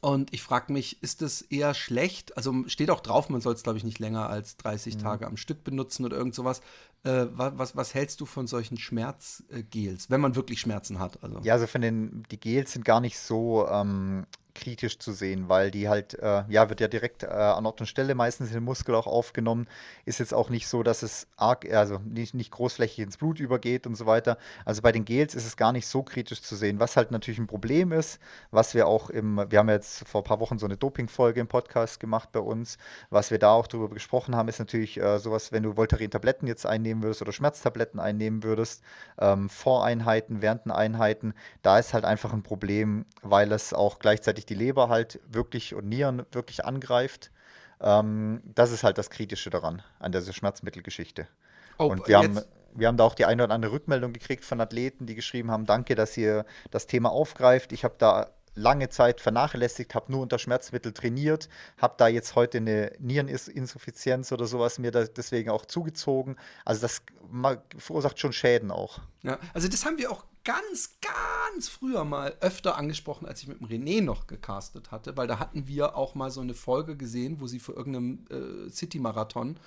Und 0.00 0.32
ich 0.32 0.42
frage 0.42 0.72
mich, 0.72 1.02
ist 1.02 1.22
das 1.22 1.42
eher 1.42 1.74
schlecht? 1.74 2.36
Also 2.36 2.54
steht 2.66 2.90
auch 2.90 3.00
drauf, 3.00 3.28
man 3.28 3.40
soll 3.40 3.54
es, 3.54 3.62
glaube 3.62 3.78
ich, 3.78 3.84
nicht 3.84 3.98
länger 3.98 4.28
als 4.28 4.56
30 4.56 4.96
mhm. 4.96 4.98
Tage 5.00 5.26
am 5.26 5.36
Stück 5.36 5.64
benutzen 5.64 6.04
oder 6.04 6.16
irgend 6.16 6.34
sowas. 6.34 6.60
Äh, 7.04 7.26
was, 7.32 7.76
was, 7.76 7.94
hältst 7.94 8.20
du 8.20 8.26
von 8.26 8.46
solchen 8.46 8.76
Schmerzgels, 8.76 10.10
wenn 10.10 10.20
man 10.20 10.34
wirklich 10.34 10.60
Schmerzen 10.60 10.98
hat? 10.98 11.22
Also. 11.22 11.40
Ja, 11.42 11.54
also 11.54 11.66
von 11.66 11.80
den, 11.80 12.24
die 12.30 12.40
Gels 12.40 12.72
sind 12.72 12.84
gar 12.84 13.00
nicht 13.00 13.18
so 13.18 13.66
ähm, 13.68 14.26
kritisch 14.58 14.98
zu 14.98 15.12
sehen, 15.12 15.48
weil 15.48 15.70
die 15.70 15.88
halt, 15.88 16.14
äh, 16.14 16.42
ja, 16.48 16.68
wird 16.68 16.80
ja 16.80 16.88
direkt 16.88 17.22
äh, 17.22 17.28
an 17.28 17.64
Ort 17.64 17.80
und 17.80 17.86
Stelle 17.86 18.14
meistens 18.14 18.48
in 18.48 18.54
den 18.54 18.64
Muskel 18.64 18.94
auch 18.94 19.06
aufgenommen. 19.06 19.68
Ist 20.04 20.18
jetzt 20.18 20.34
auch 20.34 20.50
nicht 20.50 20.66
so, 20.66 20.82
dass 20.82 21.02
es 21.02 21.28
arg, 21.36 21.70
also 21.72 21.98
nicht, 22.04 22.34
nicht 22.34 22.50
großflächig 22.50 22.98
ins 22.98 23.16
Blut 23.16 23.38
übergeht 23.38 23.86
und 23.86 23.94
so 23.94 24.06
weiter. 24.06 24.36
Also 24.64 24.82
bei 24.82 24.90
den 24.92 25.04
Gels 25.04 25.34
ist 25.34 25.46
es 25.46 25.56
gar 25.56 25.72
nicht 25.72 25.86
so 25.86 26.02
kritisch 26.02 26.42
zu 26.42 26.56
sehen. 26.56 26.80
Was 26.80 26.96
halt 26.96 27.12
natürlich 27.12 27.38
ein 27.38 27.46
Problem 27.46 27.92
ist, 27.92 28.18
was 28.50 28.74
wir 28.74 28.88
auch 28.88 29.10
im, 29.10 29.44
wir 29.48 29.58
haben 29.60 29.68
jetzt 29.68 30.06
vor 30.08 30.22
ein 30.22 30.24
paar 30.24 30.40
Wochen 30.40 30.58
so 30.58 30.66
eine 30.66 30.76
Doping-Folge 30.76 31.40
im 31.40 31.48
Podcast 31.48 32.00
gemacht 32.00 32.30
bei 32.32 32.40
uns, 32.40 32.78
was 33.10 33.30
wir 33.30 33.38
da 33.38 33.52
auch 33.52 33.68
darüber 33.68 33.94
gesprochen 33.94 34.34
haben, 34.34 34.48
ist 34.48 34.58
natürlich 34.58 35.00
äh, 35.00 35.18
sowas, 35.18 35.52
wenn 35.52 35.62
du 35.62 35.76
Voltaren-Tabletten 35.76 36.48
jetzt 36.48 36.66
einnehmen 36.66 37.02
würdest 37.02 37.22
oder 37.22 37.32
Schmerztabletten 37.32 38.00
einnehmen 38.00 38.42
würdest, 38.42 38.82
ähm, 39.20 39.48
Voreinheiten, 39.48 40.42
während 40.42 40.64
den 40.64 40.72
Einheiten, 40.72 41.34
da 41.62 41.78
ist 41.78 41.94
halt 41.94 42.04
einfach 42.04 42.32
ein 42.32 42.42
Problem, 42.42 43.04
weil 43.22 43.52
es 43.52 43.72
auch 43.72 43.98
gleichzeitig 43.98 44.46
die 44.48 44.54
Leber 44.54 44.88
halt 44.88 45.20
wirklich 45.28 45.74
und 45.74 45.88
Nieren 45.88 46.24
wirklich 46.32 46.64
angreift. 46.64 47.30
Ähm, 47.80 48.42
das 48.54 48.72
ist 48.72 48.82
halt 48.82 48.98
das 48.98 49.10
Kritische 49.10 49.50
daran, 49.50 49.82
an 49.98 50.12
dieser 50.12 50.32
Schmerzmittelgeschichte. 50.32 51.28
Oh, 51.78 51.86
und 51.86 52.08
wir 52.08 52.18
haben, 52.18 52.40
wir 52.74 52.88
haben 52.88 52.96
da 52.96 53.04
auch 53.04 53.14
die 53.14 53.24
eine 53.24 53.44
oder 53.44 53.54
andere 53.54 53.72
Rückmeldung 53.72 54.12
gekriegt 54.12 54.44
von 54.44 54.60
Athleten, 54.60 55.06
die 55.06 55.14
geschrieben 55.14 55.50
haben, 55.50 55.66
danke, 55.66 55.94
dass 55.94 56.16
ihr 56.16 56.44
das 56.70 56.86
Thema 56.86 57.10
aufgreift. 57.10 57.72
Ich 57.72 57.84
habe 57.84 57.94
da 57.98 58.30
lange 58.58 58.88
Zeit 58.88 59.20
vernachlässigt, 59.20 59.94
habe 59.94 60.10
nur 60.10 60.22
unter 60.22 60.38
Schmerzmittel 60.38 60.92
trainiert, 60.92 61.48
habe 61.78 61.94
da 61.96 62.08
jetzt 62.08 62.34
heute 62.34 62.58
eine 62.58 62.92
Niereninsuffizienz 62.98 64.32
oder 64.32 64.46
sowas 64.46 64.78
mir 64.78 64.90
deswegen 64.90 65.50
auch 65.50 65.64
zugezogen. 65.64 66.36
Also 66.64 66.82
das 66.82 67.02
verursacht 67.78 68.18
schon 68.18 68.32
Schäden 68.32 68.70
auch. 68.70 68.98
Ja, 69.22 69.38
also 69.54 69.68
das 69.68 69.84
haben 69.84 69.98
wir 69.98 70.10
auch 70.10 70.24
ganz, 70.48 70.96
ganz 71.02 71.68
früher 71.68 72.04
mal 72.04 72.34
öfter 72.40 72.78
angesprochen, 72.78 73.26
als 73.26 73.42
ich 73.42 73.48
mit 73.48 73.60
dem 73.60 73.66
René 73.66 74.02
noch 74.02 74.26
gecastet 74.26 74.90
hatte, 74.90 75.14
weil 75.18 75.26
da 75.26 75.38
hatten 75.38 75.68
wir 75.68 75.94
auch 75.94 76.14
mal 76.14 76.30
so 76.30 76.40
eine 76.40 76.54
Folge 76.54 76.96
gesehen, 76.96 77.38
wo 77.40 77.46
sie 77.46 77.58
für 77.58 77.72
irgendeinen 77.72 78.26
äh, 78.30 78.70
City-Marathon 78.70 79.60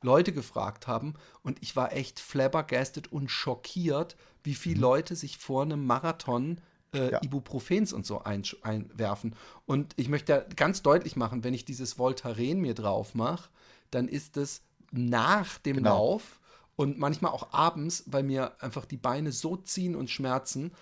Leute 0.00 0.32
gefragt 0.32 0.86
haben 0.86 1.12
und 1.42 1.58
ich 1.60 1.76
war 1.76 1.92
echt 1.92 2.18
flabbergasted 2.18 3.12
und 3.12 3.30
schockiert, 3.30 4.16
wie 4.42 4.54
viele 4.54 4.76
mhm. 4.76 4.82
Leute 4.82 5.16
sich 5.16 5.36
vor 5.36 5.64
einem 5.64 5.86
Marathon 5.86 6.62
äh, 6.94 7.12
ja. 7.12 7.20
Ibuprofens 7.22 7.92
und 7.92 8.06
so 8.06 8.22
ein, 8.22 8.42
einwerfen. 8.62 9.36
Und 9.66 9.92
ich 9.96 10.08
möchte 10.08 10.46
ganz 10.56 10.80
deutlich 10.82 11.14
machen, 11.14 11.44
wenn 11.44 11.52
ich 11.52 11.66
dieses 11.66 11.98
Voltaren 11.98 12.58
mir 12.58 12.72
drauf 12.72 13.14
mache, 13.14 13.50
dann 13.90 14.08
ist 14.08 14.38
es 14.38 14.62
nach 14.92 15.58
dem 15.58 15.76
genau. 15.76 15.90
Lauf 15.90 16.40
und 16.76 16.98
manchmal 16.98 17.32
auch 17.32 17.52
abends, 17.52 18.04
weil 18.06 18.22
mir 18.22 18.60
einfach 18.62 18.84
die 18.84 18.96
Beine 18.96 19.32
so 19.32 19.56
ziehen 19.56 19.94
und 19.94 20.10
schmerzen, 20.10 20.72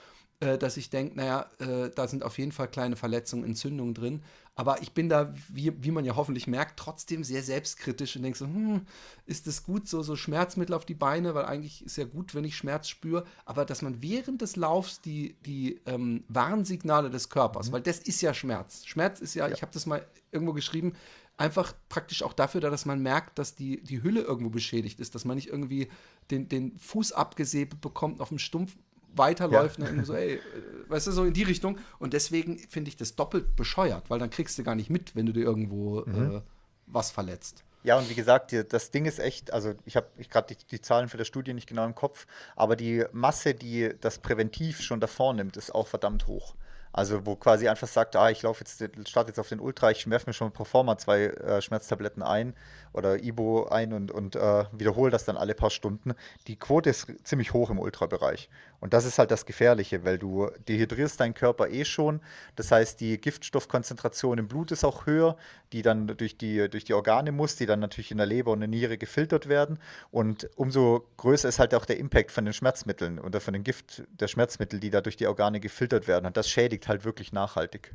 äh, 0.41 0.57
dass 0.57 0.77
ich 0.77 0.89
denke, 0.89 1.17
naja, 1.17 1.51
äh, 1.59 1.91
da 1.95 2.09
sind 2.09 2.25
auf 2.25 2.39
jeden 2.39 2.53
Fall 2.53 2.69
kleine 2.69 2.97
Verletzungen, 2.97 3.45
Entzündungen 3.45 3.95
drin. 3.95 4.23
Aber 4.55 4.83
ich 4.83 4.93
bin 4.93 5.09
da, 5.09 5.33
wie, 5.49 5.73
wie 5.83 5.91
man 5.91 6.05
ja 6.05 6.17
hoffentlich 6.17 6.47
merkt, 6.47 6.79
trotzdem 6.79 7.25
sehr 7.25 7.43
selbstkritisch 7.43 8.17
und 8.17 8.23
denke 8.23 8.39
so, 8.39 8.47
hm, 8.47 8.83
ist 9.27 9.47
es 9.47 9.65
gut, 9.65 9.89
so, 9.89 10.03
so 10.03 10.17
Schmerzmittel 10.17 10.75
auf 10.75 10.85
die 10.85 10.95
Beine, 10.95 11.35
weil 11.35 11.45
eigentlich 11.45 11.85
ist 11.85 11.97
ja 11.97 12.05
gut, 12.05 12.35
wenn 12.35 12.45
ich 12.45 12.57
Schmerz 12.57 12.89
spüre, 12.89 13.25
aber 13.45 13.65
dass 13.65 13.83
man 13.83 14.03
während 14.03 14.43
des 14.43 14.57
Laufs 14.57 15.01
die, 15.01 15.37
die 15.47 15.81
ähm, 15.87 16.25
Warnsignale 16.29 17.11
des 17.11 17.29
Körpers, 17.29 17.69
mhm. 17.69 17.73
weil 17.73 17.83
das 17.83 17.99
ist 18.01 18.21
ja 18.21 18.35
Schmerz. 18.35 18.85
Schmerz 18.87 19.21
ist 19.21 19.35
ja, 19.35 19.47
ja. 19.47 19.55
ich 19.55 19.63
habe 19.63 19.73
das 19.73 19.87
mal 19.87 20.05
irgendwo 20.33 20.53
geschrieben, 20.53 20.95
einfach 21.37 21.73
praktisch 21.89 22.23
auch 22.23 22.35
dafür 22.35 22.61
da, 22.61 22.69
dass 22.69 22.85
man 22.85 23.01
merkt, 23.01 23.39
dass 23.39 23.55
die, 23.55 23.83
die 23.83 24.03
Hülle 24.03 24.21
irgendwo 24.21 24.51
beschädigt 24.51 25.01
ist, 25.01 25.15
dass 25.15 25.25
man 25.25 25.37
nicht 25.37 25.49
irgendwie 25.49 25.89
den, 26.31 26.51
den 26.51 26.79
Fuß 26.79 27.13
abgesäbelt 27.13 27.81
bekommt, 27.81 28.21
auf 28.21 28.29
dem 28.29 28.39
Stumpf 28.39 28.77
weiterläuft 29.15 29.81
ja. 29.81 29.89
und 29.89 30.05
so, 30.07 30.15
ey, 30.15 30.35
äh, 30.35 30.41
weißt 30.89 31.07
du, 31.09 31.13
so 31.13 31.25
in 31.25 31.33
die 31.33 31.43
Richtung. 31.43 31.79
Und 31.99 32.13
deswegen 32.13 32.59
finde 32.59 32.89
ich 32.89 32.97
das 32.97 33.17
doppelt 33.17 33.57
bescheuert, 33.57 34.11
weil 34.11 34.19
dann 34.19 34.31
kriegst 34.31 34.59
du 34.59 34.63
gar 34.63 34.75
nicht 34.75 34.91
mit, 34.91 35.17
wenn 35.17 35.27
du 35.27 35.33
dir 35.33 35.43
irgendwo 35.43 36.05
mhm. 36.07 36.37
äh, 36.37 36.41
was 36.87 37.11
verletzt. 37.11 37.65
Ja, 37.83 37.99
und 37.99 38.11
wie 38.11 38.15
gesagt, 38.15 38.55
das 38.69 38.91
Ding 38.91 39.07
ist 39.07 39.19
echt, 39.19 39.55
also 39.55 39.73
ich 39.87 39.97
habe 39.97 40.07
ich 40.19 40.29
gerade 40.29 40.55
die, 40.55 40.67
die, 40.67 40.83
Zahlen 40.83 41.09
für 41.09 41.17
der 41.17 41.25
Studie 41.25 41.55
nicht 41.55 41.67
genau 41.67 41.87
im 41.87 41.95
Kopf, 41.95 42.27
aber 42.55 42.77
die 42.77 43.05
Masse, 43.13 43.55
die 43.55 43.95
das 44.03 44.19
präventiv 44.19 44.83
schon 44.83 45.01
davor 45.01 45.33
nimmt, 45.33 45.57
ist 45.57 45.75
auch 45.75 45.87
verdammt 45.87 46.27
hoch. 46.27 46.55
Also 46.93 47.25
wo 47.25 47.37
quasi 47.37 47.69
einfach 47.69 47.87
sagt, 47.87 48.17
ah, 48.17 48.31
ich 48.31 48.43
laufe 48.43 48.65
jetzt, 48.65 48.83
starte 49.09 49.31
jetzt 49.31 49.39
auf 49.39 49.49
den 49.49 49.61
Ultra, 49.61 49.91
ich 49.91 50.09
werfe 50.11 50.29
mir 50.29 50.35
schon 50.35 50.53
pro 50.53 50.65
forma 50.65 50.99
zwei 50.99 51.27
äh, 51.27 51.63
Schmerztabletten 51.63 52.23
ein 52.23 52.55
oder 52.93 53.23
Ibo 53.23 53.69
ein 53.69 53.93
und, 53.93 54.11
und 54.11 54.35
äh, 54.35 54.65
wiederhole 54.73 55.11
das 55.11 55.25
dann 55.25 55.37
alle 55.37 55.55
paar 55.55 55.71
Stunden. 55.71 56.15
Die 56.49 56.57
Quote 56.57 56.91
ist 56.91 57.07
ziemlich 57.23 57.53
hoch 57.53 57.71
im 57.71 57.79
Ultrabereich. 57.79 58.49
Und 58.81 58.95
das 58.95 59.05
ist 59.05 59.19
halt 59.19 59.31
das 59.31 59.47
Gefährliche, 59.47 60.05
weil 60.05 60.19
du 60.19 60.49
dehydrierst 60.69 61.21
deinen 61.21 61.35
Körper 61.35 61.69
eh 61.69 61.85
schon. 61.85 62.21
Das 62.57 62.73
heißt, 62.73 63.01
die 63.01 63.21
Giftstoffkonzentration 63.21 64.39
im 64.39 64.49
Blut 64.49 64.73
ist 64.73 64.85
auch 64.85 65.07
höher, 65.07 65.37
die 65.73 65.83
dann 65.83 66.07
durch 66.07 66.39
die, 66.39 66.69
durch 66.69 66.85
die 66.85 66.95
Organe 66.95 67.31
muss, 67.31 67.57
die 67.57 67.67
dann 67.67 67.81
natürlich 67.81 68.11
in 68.11 68.17
der 68.17 68.27
Leber 68.27 68.51
und 68.53 68.61
der 68.61 68.69
Niere 68.69 68.97
gefiltert 68.97 69.49
werden. 69.49 69.79
Und 70.11 70.49
umso 70.57 71.07
größer 71.19 71.49
ist 71.49 71.59
halt 71.59 71.75
auch 71.75 71.85
der 71.85 71.99
Impact 71.99 72.33
von 72.33 72.45
den 72.45 72.55
Schmerzmitteln 72.55 73.19
oder 73.19 73.41
von 73.41 73.53
den 73.53 73.63
Gift 73.63 74.03
der 74.19 74.29
Schmerzmittel, 74.29 74.81
die 74.81 74.91
da 74.91 75.03
durch 75.03 75.17
die 75.17 75.27
Organe 75.27 75.61
gefiltert 75.61 76.09
werden. 76.09 76.27
Und 76.27 76.37
das 76.37 76.49
schädigt 76.49 76.80
halt 76.89 77.05
wirklich 77.05 77.33
nachhaltig. 77.33 77.95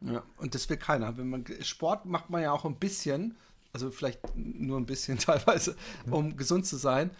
Ja, 0.00 0.22
und 0.36 0.54
das 0.54 0.68
will 0.68 0.76
keiner. 0.76 1.16
Wenn 1.16 1.28
man 1.28 1.44
Sport 1.60 2.06
macht 2.06 2.30
man 2.30 2.42
ja 2.42 2.52
auch 2.52 2.64
ein 2.64 2.76
bisschen, 2.76 3.36
also 3.72 3.90
vielleicht 3.90 4.20
nur 4.34 4.78
ein 4.78 4.86
bisschen 4.86 5.18
teilweise, 5.18 5.76
um 6.10 6.36
gesund 6.36 6.66
zu 6.66 6.76
sein. 6.76 7.10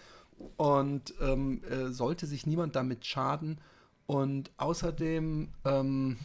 Und 0.56 1.14
ähm, 1.20 1.62
äh, 1.64 1.88
sollte 1.92 2.26
sich 2.26 2.46
niemand 2.46 2.74
damit 2.74 3.06
schaden. 3.06 3.60
Und 4.06 4.50
außerdem 4.56 5.52
ähm, 5.64 6.18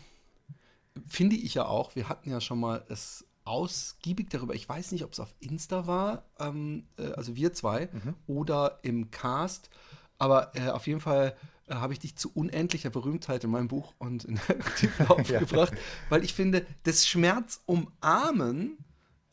finde 1.08 1.36
ich 1.36 1.54
ja 1.54 1.66
auch, 1.66 1.96
wir 1.96 2.10
hatten 2.10 2.30
ja 2.30 2.42
schon 2.42 2.60
mal 2.60 2.84
es 2.90 3.26
ausgiebig 3.48 4.30
darüber, 4.30 4.54
ich 4.56 4.68
weiß 4.68 4.92
nicht, 4.92 5.04
ob 5.06 5.14
es 5.14 5.20
auf 5.20 5.34
Insta 5.40 5.88
war, 5.88 6.26
ähm, 6.40 6.86
äh, 6.98 7.14
also 7.14 7.36
wir 7.36 7.54
zwei, 7.54 7.90
mhm. 7.92 8.16
oder 8.28 8.80
im 8.82 9.10
Cast, 9.10 9.70
aber 10.18 10.52
äh, 10.56 10.70
auf 10.70 10.86
jeden 10.86 11.00
Fall 11.00 11.36
äh, 11.68 11.76
habe 11.76 11.94
ich 11.94 12.00
dich 12.00 12.16
zu 12.16 12.32
unendlicher 12.34 12.90
Berühmtheit 12.90 13.44
in 13.44 13.52
meinem 13.52 13.68
Buch 13.68 13.94
und 13.98 14.26
in 14.26 14.40
der 14.48 14.56
Aktivlauf 14.66 15.30
ja. 15.30 15.40
gebracht, 15.40 15.74
weil 16.10 16.24
ich 16.24 16.34
finde, 16.34 16.66
das 16.84 17.08
Schmerz 17.08 17.62
umarmen 17.66 18.78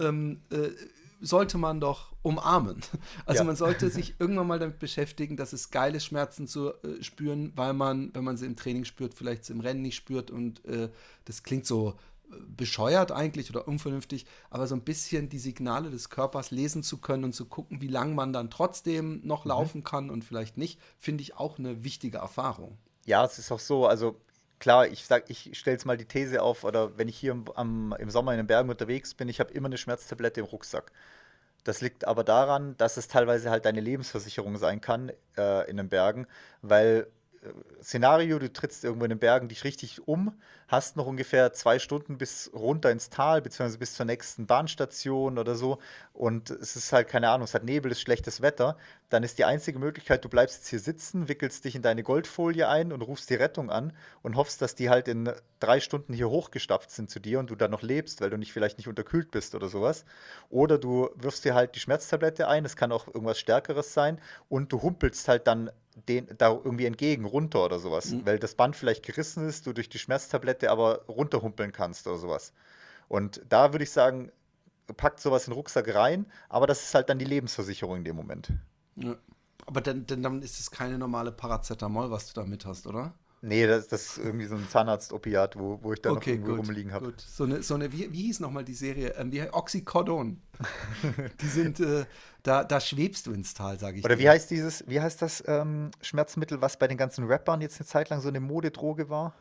ähm, 0.00 0.42
äh, 0.50 0.70
sollte 1.20 1.58
man 1.58 1.80
doch 1.80 2.12
umarmen. 2.22 2.80
Also 3.26 3.40
ja. 3.40 3.44
man 3.44 3.56
sollte 3.56 3.90
sich 3.90 4.14
irgendwann 4.18 4.46
mal 4.46 4.58
damit 4.58 4.78
beschäftigen, 4.78 5.36
dass 5.36 5.52
es 5.52 5.70
geil 5.70 5.94
ist, 5.94 6.04
Schmerzen 6.04 6.46
zu 6.46 6.70
äh, 6.70 7.02
spüren, 7.02 7.52
weil 7.56 7.72
man, 7.72 8.10
wenn 8.14 8.24
man 8.24 8.36
sie 8.36 8.46
im 8.46 8.56
Training 8.56 8.84
spürt, 8.84 9.14
vielleicht 9.14 9.44
sie 9.44 9.52
im 9.52 9.60
Rennen 9.60 9.82
nicht 9.82 9.96
spürt 9.96 10.30
und 10.30 10.64
äh, 10.64 10.90
das 11.24 11.42
klingt 11.42 11.66
so 11.66 11.96
bescheuert 12.56 13.12
eigentlich 13.12 13.50
oder 13.50 13.68
unvernünftig, 13.68 14.26
aber 14.50 14.66
so 14.66 14.74
ein 14.74 14.82
bisschen 14.82 15.28
die 15.28 15.38
Signale 15.38 15.90
des 15.90 16.10
Körpers 16.10 16.50
lesen 16.50 16.82
zu 16.82 16.98
können 16.98 17.24
und 17.24 17.32
zu 17.34 17.46
gucken, 17.46 17.80
wie 17.80 17.88
lange 17.88 18.14
man 18.14 18.32
dann 18.32 18.50
trotzdem 18.50 19.20
noch 19.24 19.44
mhm. 19.44 19.50
laufen 19.50 19.84
kann 19.84 20.10
und 20.10 20.24
vielleicht 20.24 20.56
nicht, 20.56 20.80
finde 20.98 21.22
ich 21.22 21.36
auch 21.36 21.58
eine 21.58 21.84
wichtige 21.84 22.18
Erfahrung. 22.18 22.78
Ja, 23.06 23.24
es 23.24 23.38
ist 23.38 23.52
auch 23.52 23.60
so, 23.60 23.86
also 23.86 24.18
klar, 24.58 24.86
ich 24.86 25.04
sag, 25.04 25.28
ich 25.28 25.58
stelle 25.58 25.74
jetzt 25.74 25.84
mal 25.84 25.96
die 25.96 26.06
These 26.06 26.42
auf, 26.42 26.64
oder 26.64 26.96
wenn 26.96 27.08
ich 27.08 27.18
hier 27.18 27.32
im, 27.32 27.44
am, 27.54 27.94
im 27.98 28.10
Sommer 28.10 28.32
in 28.32 28.38
den 28.38 28.46
Bergen 28.46 28.70
unterwegs 28.70 29.14
bin, 29.14 29.28
ich 29.28 29.40
habe 29.40 29.52
immer 29.52 29.66
eine 29.66 29.78
Schmerztablette 29.78 30.40
im 30.40 30.46
Rucksack. 30.46 30.90
Das 31.64 31.80
liegt 31.80 32.06
aber 32.06 32.24
daran, 32.24 32.76
dass 32.76 32.96
es 32.96 33.08
teilweise 33.08 33.50
halt 33.50 33.64
deine 33.64 33.80
Lebensversicherung 33.80 34.58
sein 34.58 34.80
kann 34.80 35.12
äh, 35.36 35.68
in 35.68 35.78
den 35.78 35.88
Bergen, 35.88 36.26
weil 36.60 37.06
Szenario, 37.82 38.38
du 38.38 38.52
trittst 38.52 38.84
irgendwo 38.84 39.04
in 39.04 39.10
den 39.10 39.18
Bergen 39.18 39.48
dich 39.48 39.64
richtig 39.64 40.08
um, 40.08 40.32
hast 40.68 40.96
noch 40.96 41.06
ungefähr 41.06 41.52
zwei 41.52 41.78
Stunden 41.78 42.16
bis 42.16 42.50
runter 42.54 42.90
ins 42.90 43.10
Tal, 43.10 43.42
beziehungsweise 43.42 43.78
bis 43.78 43.94
zur 43.94 44.06
nächsten 44.06 44.46
Bahnstation 44.46 45.38
oder 45.38 45.54
so. 45.54 45.78
Und 46.12 46.50
es 46.50 46.76
ist 46.76 46.92
halt, 46.92 47.08
keine 47.08 47.28
Ahnung, 47.28 47.44
es 47.44 47.54
hat 47.54 47.64
Nebel, 47.64 47.92
es 47.92 47.98
ist 47.98 48.02
schlechtes 48.02 48.40
Wetter. 48.40 48.76
Dann 49.10 49.22
ist 49.22 49.38
die 49.38 49.44
einzige 49.44 49.78
Möglichkeit, 49.78 50.24
du 50.24 50.28
bleibst 50.28 50.56
jetzt 50.56 50.68
hier 50.68 50.78
sitzen, 50.80 51.28
wickelst 51.28 51.64
dich 51.64 51.74
in 51.74 51.82
deine 51.82 52.02
Goldfolie 52.02 52.68
ein 52.68 52.92
und 52.92 53.02
rufst 53.02 53.28
die 53.28 53.34
Rettung 53.34 53.70
an 53.70 53.92
und 54.22 54.36
hoffst, 54.36 54.62
dass 54.62 54.74
die 54.74 54.88
halt 54.88 55.06
in 55.08 55.30
drei 55.60 55.80
Stunden 55.80 56.14
hier 56.14 56.30
hochgestapft 56.30 56.90
sind 56.90 57.10
zu 57.10 57.20
dir 57.20 57.38
und 57.38 57.50
du 57.50 57.54
dann 57.54 57.70
noch 57.70 57.82
lebst, 57.82 58.20
weil 58.20 58.30
du 58.30 58.38
nicht 58.38 58.52
vielleicht 58.52 58.78
nicht 58.78 58.88
unterkühlt 58.88 59.30
bist 59.30 59.54
oder 59.54 59.68
sowas. 59.68 60.04
Oder 60.50 60.78
du 60.78 61.10
wirfst 61.16 61.44
dir 61.44 61.54
halt 61.54 61.74
die 61.74 61.80
Schmerztablette 61.80 62.48
ein, 62.48 62.64
es 62.64 62.76
kann 62.76 62.92
auch 62.92 63.06
irgendwas 63.06 63.38
Stärkeres 63.38 63.92
sein 63.92 64.20
und 64.48 64.72
du 64.72 64.82
humpelst 64.82 65.28
halt 65.28 65.46
dann 65.46 65.70
den, 65.94 66.28
da 66.38 66.50
irgendwie 66.50 66.86
entgegen, 66.86 67.24
runter 67.24 67.64
oder 67.64 67.78
sowas. 67.78 68.10
Mhm. 68.10 68.26
Weil 68.26 68.38
das 68.38 68.54
Band 68.54 68.76
vielleicht 68.76 69.04
gerissen 69.04 69.48
ist, 69.48 69.66
du 69.66 69.72
durch 69.72 69.88
die 69.88 69.98
Schmerztablette 69.98 70.70
aber 70.70 71.04
runterhumpeln 71.06 71.72
kannst 71.72 72.06
oder 72.06 72.16
sowas. 72.16 72.52
Und 73.08 73.42
da 73.48 73.72
würde 73.72 73.84
ich 73.84 73.90
sagen, 73.90 74.30
packt 74.96 75.20
sowas 75.20 75.46
in 75.46 75.52
den 75.52 75.56
Rucksack 75.56 75.94
rein, 75.94 76.26
aber 76.48 76.66
das 76.66 76.82
ist 76.82 76.94
halt 76.94 77.08
dann 77.08 77.18
die 77.18 77.24
Lebensversicherung 77.24 77.98
in 77.98 78.04
dem 78.04 78.16
Moment. 78.16 78.52
Ja. 78.96 79.16
Aber 79.66 79.80
dann, 79.80 80.04
dann 80.06 80.42
ist 80.42 80.60
es 80.60 80.70
keine 80.70 80.98
normale 80.98 81.32
Paracetamol, 81.32 82.10
was 82.10 82.32
du 82.32 82.40
da 82.40 82.46
mit 82.46 82.66
hast, 82.66 82.86
oder? 82.86 83.14
Nee, 83.46 83.66
das, 83.66 83.88
das, 83.88 84.16
ist 84.16 84.18
irgendwie 84.24 84.46
so 84.46 84.54
ein 84.54 84.66
Zahnarzt-Opiat, 84.66 85.58
wo, 85.58 85.78
wo 85.82 85.92
ich 85.92 86.00
da 86.00 86.12
okay, 86.12 86.18
noch 86.18 86.26
irgendwo 86.26 86.50
gut, 86.56 86.66
rumliegen 86.66 86.92
habe. 86.92 87.12
So 87.18 87.44
eine, 87.44 87.62
so 87.62 87.74
eine 87.74 87.92
wie, 87.92 88.10
wie 88.10 88.22
hieß 88.22 88.40
nochmal 88.40 88.64
die 88.64 88.72
Serie? 88.72 89.14
Ähm, 89.18 89.32
wie 89.32 89.42
Oxycodon. 89.42 90.40
die 91.42 91.46
sind, 91.46 91.78
äh, 91.78 92.06
da, 92.42 92.64
da 92.64 92.80
schwebst 92.80 93.26
du 93.26 93.32
ins 93.32 93.52
Tal, 93.52 93.78
sage 93.78 93.98
ich. 93.98 94.04
Oder 94.04 94.18
wie 94.18 94.30
heißt 94.30 94.50
dieses, 94.50 94.88
wie 94.88 94.98
heißt 94.98 95.20
das 95.20 95.44
ähm, 95.46 95.90
Schmerzmittel, 96.00 96.62
was 96.62 96.78
bei 96.78 96.88
den 96.88 96.96
ganzen 96.96 97.26
Rappern 97.26 97.60
jetzt 97.60 97.78
eine 97.78 97.86
Zeit 97.86 98.08
lang 98.08 98.22
so 98.22 98.28
eine 98.28 98.40
Modedroge 98.40 99.10
war? 99.10 99.34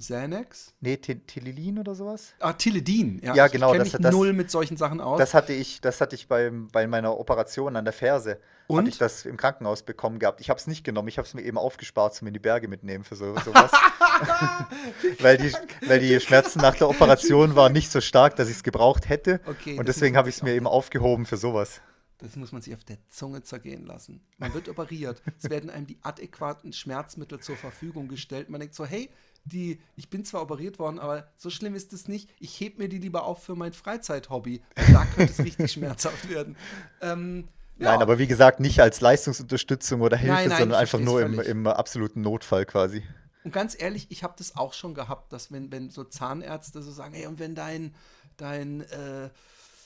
Xanax? 0.00 0.74
Nee, 0.80 0.96
Tilidin 0.96 1.78
oder 1.78 1.94
sowas? 1.94 2.34
Ah, 2.40 2.52
Tilidin, 2.52 3.20
ja. 3.22 3.34
Ja, 3.34 3.46
genau. 3.48 3.68
Ich 3.68 3.72
kenne 3.72 3.84
mich 3.84 3.92
das, 3.92 4.12
null 4.12 4.32
mit 4.32 4.50
solchen 4.50 4.76
Sachen 4.76 5.00
aus. 5.00 5.18
Das 5.18 5.34
hatte 5.34 5.52
ich, 5.52 5.80
das 5.80 6.00
hatte 6.00 6.16
ich 6.16 6.26
bei, 6.26 6.50
bei 6.50 6.86
meiner 6.86 7.18
Operation 7.18 7.76
an 7.76 7.84
der 7.84 7.92
Ferse. 7.92 8.38
Und? 8.66 8.78
Hatte 8.78 8.88
ich 8.88 8.98
das 8.98 9.24
im 9.24 9.36
Krankenhaus 9.36 9.82
bekommen 9.82 10.18
gehabt. 10.18 10.40
Ich 10.40 10.50
habe 10.50 10.58
es 10.58 10.66
nicht 10.66 10.84
genommen, 10.84 11.08
ich 11.08 11.18
habe 11.18 11.26
es 11.26 11.34
mir 11.34 11.42
eben 11.42 11.58
aufgespart 11.58 12.14
zum 12.14 12.28
in 12.28 12.34
die 12.34 12.40
Berge 12.40 12.68
mitnehmen 12.68 13.04
für 13.04 13.16
so, 13.16 13.36
sowas. 13.44 13.70
weil, 15.20 15.38
die, 15.38 15.52
weil 15.86 16.00
die 16.00 16.18
Schmerzen 16.20 16.60
nach 16.60 16.74
der 16.76 16.88
Operation 16.88 17.56
waren 17.56 17.72
nicht 17.72 17.90
so 17.90 18.00
stark, 18.00 18.36
dass 18.36 18.48
ich 18.48 18.56
es 18.56 18.62
gebraucht 18.62 19.08
hätte. 19.08 19.40
Okay, 19.46 19.78
und 19.78 19.88
deswegen 19.88 20.16
habe 20.16 20.28
ich 20.28 20.36
es 20.36 20.42
mir 20.42 20.54
eben 20.54 20.66
aufgehoben 20.66 21.26
für 21.26 21.36
sowas. 21.36 21.80
Das 22.20 22.36
muss 22.36 22.52
man 22.52 22.60
sich 22.60 22.74
auf 22.74 22.84
der 22.84 22.98
Zunge 23.08 23.42
zergehen 23.42 23.86
lassen. 23.86 24.20
Man 24.36 24.52
wird 24.52 24.68
operiert. 24.68 25.22
Es 25.38 25.48
werden 25.48 25.70
einem 25.70 25.86
die 25.86 25.98
adäquaten 26.02 26.72
Schmerzmittel 26.72 27.40
zur 27.40 27.56
Verfügung 27.56 28.08
gestellt. 28.08 28.50
Man 28.50 28.60
denkt 28.60 28.74
so, 28.74 28.84
hey, 28.84 29.08
die, 29.44 29.80
ich 29.96 30.10
bin 30.10 30.24
zwar 30.24 30.42
operiert 30.42 30.78
worden, 30.78 30.98
aber 30.98 31.28
so 31.36 31.50
schlimm 31.50 31.74
ist 31.74 31.92
es 31.92 32.08
nicht. 32.08 32.30
Ich 32.38 32.60
heb 32.60 32.78
mir 32.78 32.88
die 32.88 32.98
lieber 32.98 33.24
auf 33.24 33.42
für 33.42 33.54
mein 33.54 33.72
Freizeithobby. 33.72 34.62
Da 34.92 35.04
könnte 35.06 35.32
es 35.32 35.38
richtig 35.38 35.72
schmerzhaft 35.72 36.28
werden. 36.28 36.56
Ähm, 37.00 37.48
ja. 37.78 37.92
Nein, 37.92 38.02
aber 38.02 38.18
wie 38.18 38.26
gesagt, 38.26 38.60
nicht 38.60 38.80
als 38.80 39.00
Leistungsunterstützung 39.00 40.02
oder 40.02 40.16
Hilfe, 40.16 40.34
nein, 40.34 40.48
nein, 40.48 40.58
sondern 40.58 40.78
einfach 40.78 41.00
nur 41.00 41.22
im, 41.22 41.40
im, 41.40 41.66
absoluten 41.66 42.20
Notfall 42.20 42.66
quasi. 42.66 43.02
Und 43.42 43.52
ganz 43.52 43.74
ehrlich, 43.80 44.06
ich 44.10 44.22
habe 44.22 44.34
das 44.36 44.56
auch 44.56 44.74
schon 44.74 44.94
gehabt, 44.94 45.32
dass 45.32 45.50
wenn, 45.50 45.72
wenn 45.72 45.88
so 45.88 46.04
Zahnärzte 46.04 46.82
so 46.82 46.90
sagen, 46.90 47.14
hey, 47.14 47.26
und 47.26 47.38
wenn 47.38 47.54
dein, 47.54 47.94
dein 48.36 48.82
äh, 48.82 49.30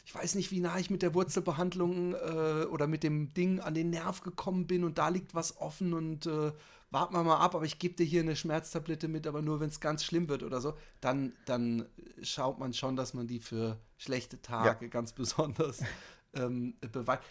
ich 0.07 0.15
weiß 0.15 0.35
nicht, 0.35 0.51
wie 0.51 0.61
nah 0.61 0.79
ich 0.79 0.91
mit 0.91 1.03
der 1.03 1.15
Wurzelbehandlung 1.15 2.15
äh, 2.15 2.65
oder 2.67 2.87
mit 2.87 3.03
dem 3.03 3.33
Ding 3.33 3.61
an 3.61 3.75
den 3.75 3.91
Nerv 3.91 4.23
gekommen 4.23 4.67
bin 4.67 4.85
und 4.85 4.99
da 4.99 5.09
liegt 5.09 5.35
was 5.35 5.57
offen 5.59 5.95
und 5.95 6.27
äh, 6.27 6.53
warten 6.95 7.15
wir 7.15 7.23
mal 7.25 7.37
ab, 7.37 7.55
aber 7.55 7.65
ich 7.65 7.79
gebe 7.79 7.95
dir 7.95 8.07
hier 8.07 8.23
eine 8.23 8.37
Schmerztablette 8.37 9.09
mit, 9.09 9.27
aber 9.27 9.43
nur 9.43 9.61
wenn 9.61 9.69
es 9.69 9.81
ganz 9.81 10.05
schlimm 10.05 10.29
wird 10.29 10.43
oder 10.43 10.61
so, 10.61 10.75
dann, 11.01 11.35
dann 11.45 11.87
schaut 12.23 12.59
man 12.59 12.73
schon, 12.73 12.97
dass 12.97 13.13
man 13.13 13.27
die 13.27 13.41
für 13.41 13.79
schlechte 13.99 14.41
Tage 14.41 14.87
ja. 14.87 14.91
ganz 14.91 15.13
besonders 15.13 15.83
ähm, 16.35 16.77
beweist. 16.81 17.23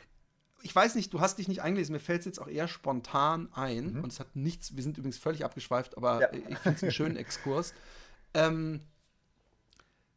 Ich 0.61 0.75
weiß 0.75 0.95
nicht, 0.95 1.13
du 1.13 1.19
hast 1.19 1.39
dich 1.39 1.47
nicht 1.47 1.61
eingelesen, 1.61 1.93
mir 1.93 1.99
fällt 1.99 2.19
es 2.19 2.25
jetzt 2.25 2.39
auch 2.39 2.47
eher 2.47 2.67
spontan 2.67 3.51
ein 3.53 3.93
mhm. 3.93 4.03
und 4.03 4.11
es 4.11 4.19
hat 4.19 4.35
nichts, 4.35 4.75
wir 4.75 4.83
sind 4.83 4.97
übrigens 4.97 5.17
völlig 5.17 5.43
abgeschweift, 5.43 5.97
aber 5.97 6.21
ja. 6.21 6.33
ich 6.33 6.57
finde 6.59 6.77
es 6.77 6.83
einen 6.83 6.91
schönen 6.91 7.15
Exkurs. 7.17 7.73
Ähm, 8.33 8.81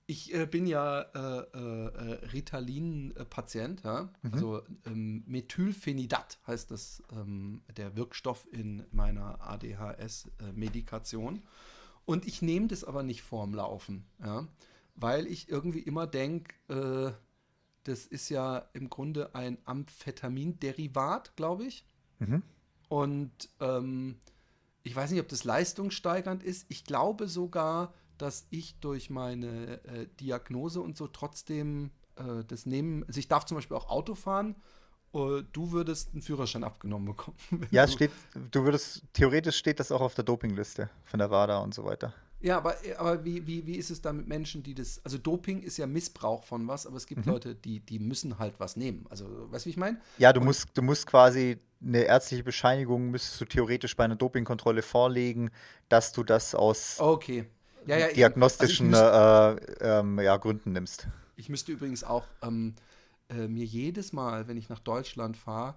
ich 0.06 0.32
äh, 0.32 0.46
bin 0.46 0.66
ja 0.66 1.00
äh, 1.00 1.58
äh, 1.58 2.26
Ritalin-Patient, 2.32 3.82
ja? 3.82 4.08
mhm. 4.22 4.32
also 4.32 4.62
ähm, 4.84 5.24
Methylphenidat 5.26 6.38
heißt 6.46 6.70
das, 6.70 7.02
ähm, 7.12 7.62
der 7.76 7.96
Wirkstoff 7.96 8.46
in 8.52 8.84
meiner 8.92 9.40
ADHS-Medikation. 9.40 11.42
Und 12.04 12.26
ich 12.26 12.40
nehme 12.40 12.68
das 12.68 12.84
aber 12.84 13.02
nicht 13.02 13.22
vorm 13.22 13.52
Laufen, 13.52 14.04
ja? 14.22 14.46
weil 14.94 15.26
ich 15.26 15.48
irgendwie 15.48 15.80
immer 15.80 16.06
denke, 16.06 16.54
äh, 16.68 17.12
das 17.82 18.06
ist 18.06 18.28
ja 18.28 18.68
im 18.74 18.90
Grunde 18.90 19.34
ein 19.34 19.58
Amphetaminderivat, 19.64 21.34
glaube 21.36 21.66
ich. 21.66 21.84
Mhm. 22.20 22.42
Und 22.88 23.48
ähm, 23.60 24.20
ich 24.84 24.94
weiß 24.94 25.10
nicht, 25.10 25.20
ob 25.20 25.28
das 25.28 25.42
leistungssteigernd 25.42 26.44
ist. 26.44 26.66
Ich 26.68 26.84
glaube 26.84 27.26
sogar, 27.26 27.92
dass 28.18 28.46
ich 28.50 28.78
durch 28.80 29.10
meine 29.10 29.82
äh, 29.84 30.06
Diagnose 30.20 30.80
und 30.80 30.96
so 30.96 31.06
trotzdem 31.08 31.90
äh, 32.16 32.44
das 32.46 32.66
nehmen. 32.66 33.04
Also 33.06 33.18
ich 33.18 33.28
darf 33.28 33.44
zum 33.46 33.56
Beispiel 33.56 33.76
auch 33.76 33.88
Auto 33.88 34.14
fahren. 34.14 34.56
äh, 35.14 35.42
Du 35.52 35.72
würdest 35.72 36.12
einen 36.12 36.22
Führerschein 36.22 36.64
abgenommen 36.64 37.06
bekommen. 37.08 37.36
Ja, 37.70 37.84
es 37.84 37.90
du- 37.90 37.96
steht, 37.96 38.10
du 38.50 38.64
würdest, 38.64 39.02
theoretisch 39.12 39.56
steht 39.56 39.80
das 39.80 39.92
auch 39.92 40.00
auf 40.00 40.14
der 40.14 40.24
Dopingliste 40.24 40.90
von 41.04 41.18
der 41.18 41.30
WADA 41.30 41.58
und 41.58 41.74
so 41.74 41.84
weiter. 41.84 42.12
Ja, 42.40 42.58
aber, 42.58 42.76
aber 42.98 43.24
wie, 43.24 43.46
wie, 43.46 43.66
wie 43.66 43.76
ist 43.76 43.90
es 43.90 44.02
da 44.02 44.12
mit 44.12 44.28
Menschen, 44.28 44.62
die 44.62 44.74
das. 44.74 45.00
Also 45.04 45.16
Doping 45.16 45.62
ist 45.62 45.78
ja 45.78 45.86
Missbrauch 45.86 46.44
von 46.44 46.68
was, 46.68 46.86
aber 46.86 46.96
es 46.98 47.06
gibt 47.06 47.24
Leute, 47.24 47.54
die, 47.54 47.80
die 47.80 47.98
müssen 47.98 48.38
halt 48.38 48.60
was 48.60 48.76
nehmen. 48.76 49.06
Also, 49.08 49.50
weißt 49.50 49.64
du, 49.64 49.68
wie 49.68 49.70
ich 49.70 49.76
meine? 49.78 49.98
Ja, 50.18 50.32
du 50.34 50.42
musst, 50.42 50.68
du 50.74 50.82
musst 50.82 51.06
quasi 51.06 51.58
eine 51.82 52.02
ärztliche 52.02 52.44
Bescheinigung, 52.44 53.10
müsstest 53.10 53.40
du 53.40 53.46
theoretisch 53.46 53.96
bei 53.96 54.04
einer 54.04 54.16
Dopingkontrolle 54.16 54.82
vorlegen, 54.82 55.50
dass 55.88 56.12
du 56.12 56.24
das 56.24 56.54
aus 56.54 57.00
Okay. 57.00 57.46
Ja, 57.86 57.96
ja, 57.98 58.12
diagnostischen 58.12 58.94
Also 58.94 59.56
müsste, 59.58 59.78
äh, 59.82 59.98
ähm, 60.00 60.18
ja, 60.20 60.36
Gründen 60.36 60.72
nimmst. 60.72 61.08
ich 61.36 61.48
müsste 61.48 61.72
übrigens 61.72 62.04
auch 62.04 62.24
ähm, 62.42 62.74
äh, 63.28 63.48
mir 63.48 63.64
jedes 63.64 64.12
Mal, 64.12 64.48
wenn 64.48 64.56
ich 64.56 64.68
nach 64.68 64.80
Deutschland 64.80 65.36
fahre, 65.36 65.74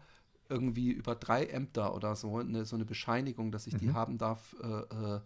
irgendwie 0.50 0.92
über 0.92 1.16
drei 1.16 1.46
Ämter 1.46 1.94
oder 1.94 2.16
so, 2.16 2.38
eine, 2.38 2.66
so 2.66 2.76
eine 2.76 2.86
Bescheinigung, 2.86 3.52
dass 3.52 3.68
ich 3.68 3.76
die 3.76 3.92
haben 3.94 4.18
darf, 4.18 4.56
äh, 4.64 4.68
äh, 4.68 5.20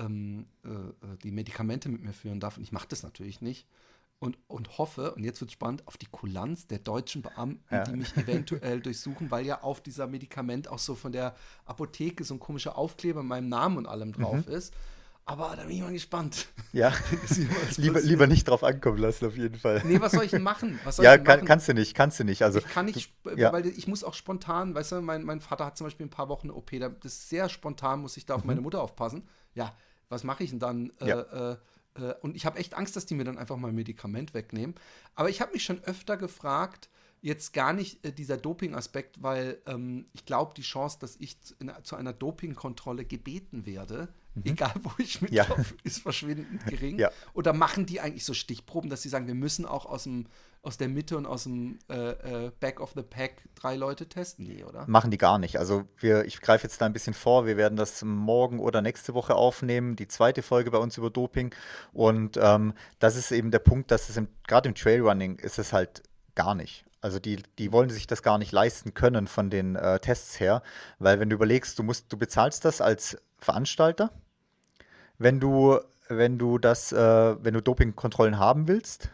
ähm, 0.00 0.46
äh, 0.64 0.68
äh, 0.68 1.16
die 1.22 1.30
Medikamente 1.30 1.88
mit 1.88 2.02
mir 2.02 2.12
führen 2.12 2.40
darf. 2.40 2.56
Und 2.56 2.64
ich 2.64 2.72
mache 2.72 2.88
das 2.88 3.02
natürlich 3.04 3.40
nicht. 3.40 3.66
Und, 4.20 4.36
und 4.48 4.78
hoffe, 4.78 5.14
und 5.14 5.22
jetzt 5.22 5.40
wird 5.40 5.52
spannend, 5.52 5.86
auf 5.86 5.96
die 5.96 6.06
Kulanz 6.06 6.66
der 6.66 6.80
deutschen 6.80 7.22
Beamten, 7.22 7.62
Ja. 7.72 7.84
die 7.84 7.92
mich 7.92 8.16
eventuell 8.16 8.80
durchsuchen, 8.82 9.30
weil 9.30 9.46
ja 9.46 9.62
auf 9.62 9.80
dieser 9.80 10.08
Medikament 10.08 10.66
auch 10.66 10.80
so 10.80 10.96
von 10.96 11.12
der 11.12 11.36
Apotheke 11.64 12.24
so 12.24 12.34
ein 12.34 12.40
komischer 12.40 12.76
Aufkleber 12.76 13.22
mit 13.22 13.28
meinem 13.28 13.48
Namen 13.48 13.76
und 13.76 13.86
allem 13.86 14.12
drauf 14.12 14.48
ist. 14.48 14.74
Aber 15.28 15.54
da 15.56 15.64
bin 15.64 15.76
ich 15.76 15.82
mal 15.82 15.92
gespannt. 15.92 16.48
Ja, 16.72 16.90
lieber, 17.76 18.00
lieber 18.00 18.26
nicht 18.26 18.48
drauf 18.48 18.64
ankommen 18.64 18.96
lassen, 18.96 19.26
auf 19.26 19.36
jeden 19.36 19.58
Fall. 19.58 19.82
Nee, 19.84 20.00
was 20.00 20.12
soll 20.12 20.24
ich 20.24 20.30
denn 20.30 20.42
machen? 20.42 20.80
Was 20.84 20.96
soll 20.96 21.04
ja, 21.04 21.12
ich 21.12 21.18
denn 21.18 21.26
kann, 21.26 21.40
machen? 21.40 21.46
kannst 21.46 21.68
du 21.68 21.74
nicht, 21.74 21.94
kannst 21.94 22.18
du 22.18 22.24
nicht. 22.24 22.42
Also, 22.42 22.60
ich 22.60 22.66
kann 22.66 22.86
nicht, 22.86 23.12
ja. 23.36 23.52
weil 23.52 23.66
ich 23.66 23.86
muss 23.86 24.04
auch 24.04 24.14
spontan, 24.14 24.74
weißt 24.74 24.92
du, 24.92 25.02
mein, 25.02 25.24
mein 25.24 25.40
Vater 25.40 25.66
hat 25.66 25.76
zum 25.76 25.86
Beispiel 25.86 26.06
ein 26.06 26.10
paar 26.10 26.30
Wochen 26.30 26.46
eine 26.46 26.54
OP, 26.54 26.70
da, 26.70 26.88
das 26.88 27.12
ist 27.12 27.28
sehr 27.28 27.50
spontan, 27.50 28.00
muss 28.00 28.16
ich 28.16 28.24
da 28.24 28.36
auf 28.36 28.44
meine 28.44 28.62
Mutter 28.62 28.80
aufpassen. 28.80 29.28
Ja, 29.54 29.76
was 30.08 30.24
mache 30.24 30.44
ich 30.44 30.50
denn 30.50 30.60
dann? 30.60 30.92
Äh, 31.00 31.04
Mhm. 31.04 31.08
Ja. 31.08 31.50
äh, 31.52 31.56
äh, 31.96 32.14
und 32.22 32.34
ich 32.34 32.46
habe 32.46 32.58
echt 32.58 32.74
Angst, 32.74 32.96
dass 32.96 33.04
die 33.04 33.14
mir 33.14 33.24
dann 33.24 33.36
einfach 33.36 33.56
mal 33.56 33.68
ein 33.68 33.74
Medikament 33.74 34.32
wegnehmen. 34.32 34.74
Aber 35.14 35.28
ich 35.28 35.40
habe 35.42 35.52
mich 35.52 35.64
schon 35.64 35.82
öfter 35.84 36.16
gefragt, 36.16 36.88
jetzt 37.20 37.52
gar 37.52 37.72
nicht 37.72 38.04
äh, 38.04 38.12
dieser 38.12 38.36
Doping-Aspekt, 38.36 39.22
weil 39.22 39.60
ähm, 39.66 40.06
ich 40.12 40.24
glaube, 40.24 40.54
die 40.56 40.62
Chance, 40.62 40.98
dass 41.00 41.16
ich 41.16 41.40
zu, 41.40 41.54
in, 41.58 41.72
zu 41.82 41.96
einer 41.96 42.12
Dopingkontrolle 42.12 43.04
gebeten 43.04 43.66
werde, 43.66 44.08
egal 44.44 44.72
wo 44.82 44.90
ich 44.98 45.20
Mhm. 45.20 45.28
Ja. 45.30 45.42
mitlaufe, 45.44 45.74
ist 45.84 46.00
verschwindend 46.00 46.64
gering. 46.66 46.98
Ja. 46.98 47.10
Oder 47.34 47.52
machen 47.52 47.86
die 47.86 48.00
eigentlich 48.00 48.24
so 48.24 48.34
Stichproben, 48.34 48.90
dass 48.90 49.02
sie 49.02 49.08
sagen, 49.08 49.26
wir 49.26 49.34
müssen 49.34 49.66
auch 49.66 49.86
aus, 49.86 50.04
dem, 50.04 50.26
aus 50.62 50.76
der 50.76 50.88
Mitte 50.88 51.16
und 51.16 51.26
aus 51.26 51.44
dem 51.44 51.78
äh, 51.88 52.46
äh, 52.46 52.50
Back 52.60 52.80
of 52.80 52.92
the 52.94 53.02
Pack 53.02 53.42
drei 53.54 53.76
Leute 53.76 54.08
testen? 54.08 54.46
Nee, 54.46 54.64
oder? 54.64 54.84
Machen 54.88 55.10
die 55.10 55.18
gar 55.18 55.38
nicht. 55.38 55.58
Also 55.58 55.84
wir, 55.98 56.24
ich 56.24 56.40
greife 56.40 56.64
jetzt 56.66 56.80
da 56.80 56.86
ein 56.86 56.92
bisschen 56.92 57.14
vor. 57.14 57.46
Wir 57.46 57.56
werden 57.56 57.76
das 57.76 58.02
morgen 58.02 58.58
oder 58.60 58.82
nächste 58.82 59.14
Woche 59.14 59.34
aufnehmen, 59.34 59.96
die 59.96 60.08
zweite 60.08 60.42
Folge 60.42 60.70
bei 60.70 60.78
uns 60.78 60.96
über 60.98 61.10
Doping. 61.10 61.54
Und 61.92 62.36
ähm, 62.40 62.74
das 62.98 63.16
ist 63.16 63.30
eben 63.32 63.50
der 63.50 63.58
Punkt, 63.60 63.90
dass 63.90 64.08
es 64.08 64.16
im, 64.16 64.28
gerade 64.46 64.68
im 64.68 64.74
Trailrunning 64.74 65.38
ist 65.38 65.58
es 65.58 65.72
halt 65.72 66.02
gar 66.34 66.54
nicht. 66.54 66.84
Also 67.00 67.20
die, 67.20 67.40
die 67.58 67.70
wollen 67.70 67.90
sich 67.90 68.08
das 68.08 68.24
gar 68.24 68.38
nicht 68.38 68.50
leisten 68.50 68.92
können 68.92 69.28
von 69.28 69.50
den 69.50 69.76
äh, 69.76 70.00
Tests 70.00 70.40
her, 70.40 70.64
weil 70.98 71.20
wenn 71.20 71.30
du 71.30 71.36
überlegst, 71.36 71.78
du 71.78 71.84
musst, 71.84 72.12
du 72.12 72.16
bezahlst 72.16 72.64
das 72.64 72.80
als 72.80 73.16
Veranstalter, 73.38 74.10
wenn 75.18 75.40
du, 75.40 75.78
wenn 76.08 76.38
du 76.38 76.58
das, 76.58 76.92
äh, 76.92 77.36
wenn 77.42 77.54
du 77.54 77.62
Dopingkontrollen 77.62 78.38
haben 78.38 78.68
willst, 78.68 79.10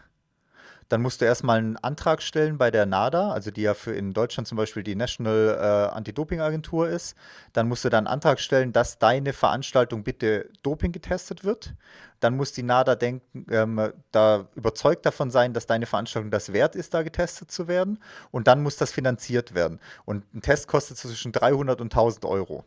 dann 0.89 1.01
musst 1.03 1.21
du 1.21 1.25
erstmal 1.25 1.59
einen 1.59 1.77
Antrag 1.79 2.23
stellen 2.23 2.59
bei 2.59 2.71
der 2.71 2.87
NADA, 2.87 3.33
also 3.33 3.51
die 3.51 3.63
ja 3.63 3.75
für 3.75 3.93
in 3.93 4.13
Deutschland 4.13 4.47
zum 4.47 4.57
Beispiel 4.57 4.83
die 4.83 4.95
National 4.95 5.59
äh, 5.59 5.95
Anti-Doping-Agentur 5.97 6.89
ist. 6.89 7.17
Dann 7.53 7.69
musst 7.69 7.85
du 7.85 7.89
dann 7.89 8.07
einen 8.07 8.15
Antrag 8.15 8.39
stellen, 8.39 8.73
dass 8.73 8.99
deine 8.99 9.33
Veranstaltung 9.33 10.05
bitte 10.05 10.51
Doping 10.63 10.93
getestet 10.93 11.43
wird. 11.43 11.75
Dann 12.21 12.37
muss 12.37 12.53
die 12.53 12.63
NADA 12.63 12.97
denken, 12.97 13.47
ähm, 13.51 13.93
da 14.13 14.47
überzeugt 14.55 15.07
davon 15.07 15.31
sein, 15.31 15.53
dass 15.53 15.67
deine 15.67 15.87
Veranstaltung 15.87 16.31
das 16.31 16.53
wert 16.53 16.77
ist, 16.77 16.95
da 16.95 17.03
getestet 17.03 17.51
zu 17.51 17.67
werden. 17.67 17.99
Und 18.31 18.47
dann 18.47 18.63
muss 18.63 18.77
das 18.77 18.93
finanziert 18.93 19.55
werden. 19.55 19.81
Und 20.05 20.33
ein 20.35 20.43
Test 20.43 20.69
kostet 20.69 20.99
zwischen 20.99 21.33
300 21.33 21.81
und 21.81 21.93
1000 21.93 22.25
Euro. 22.25 22.65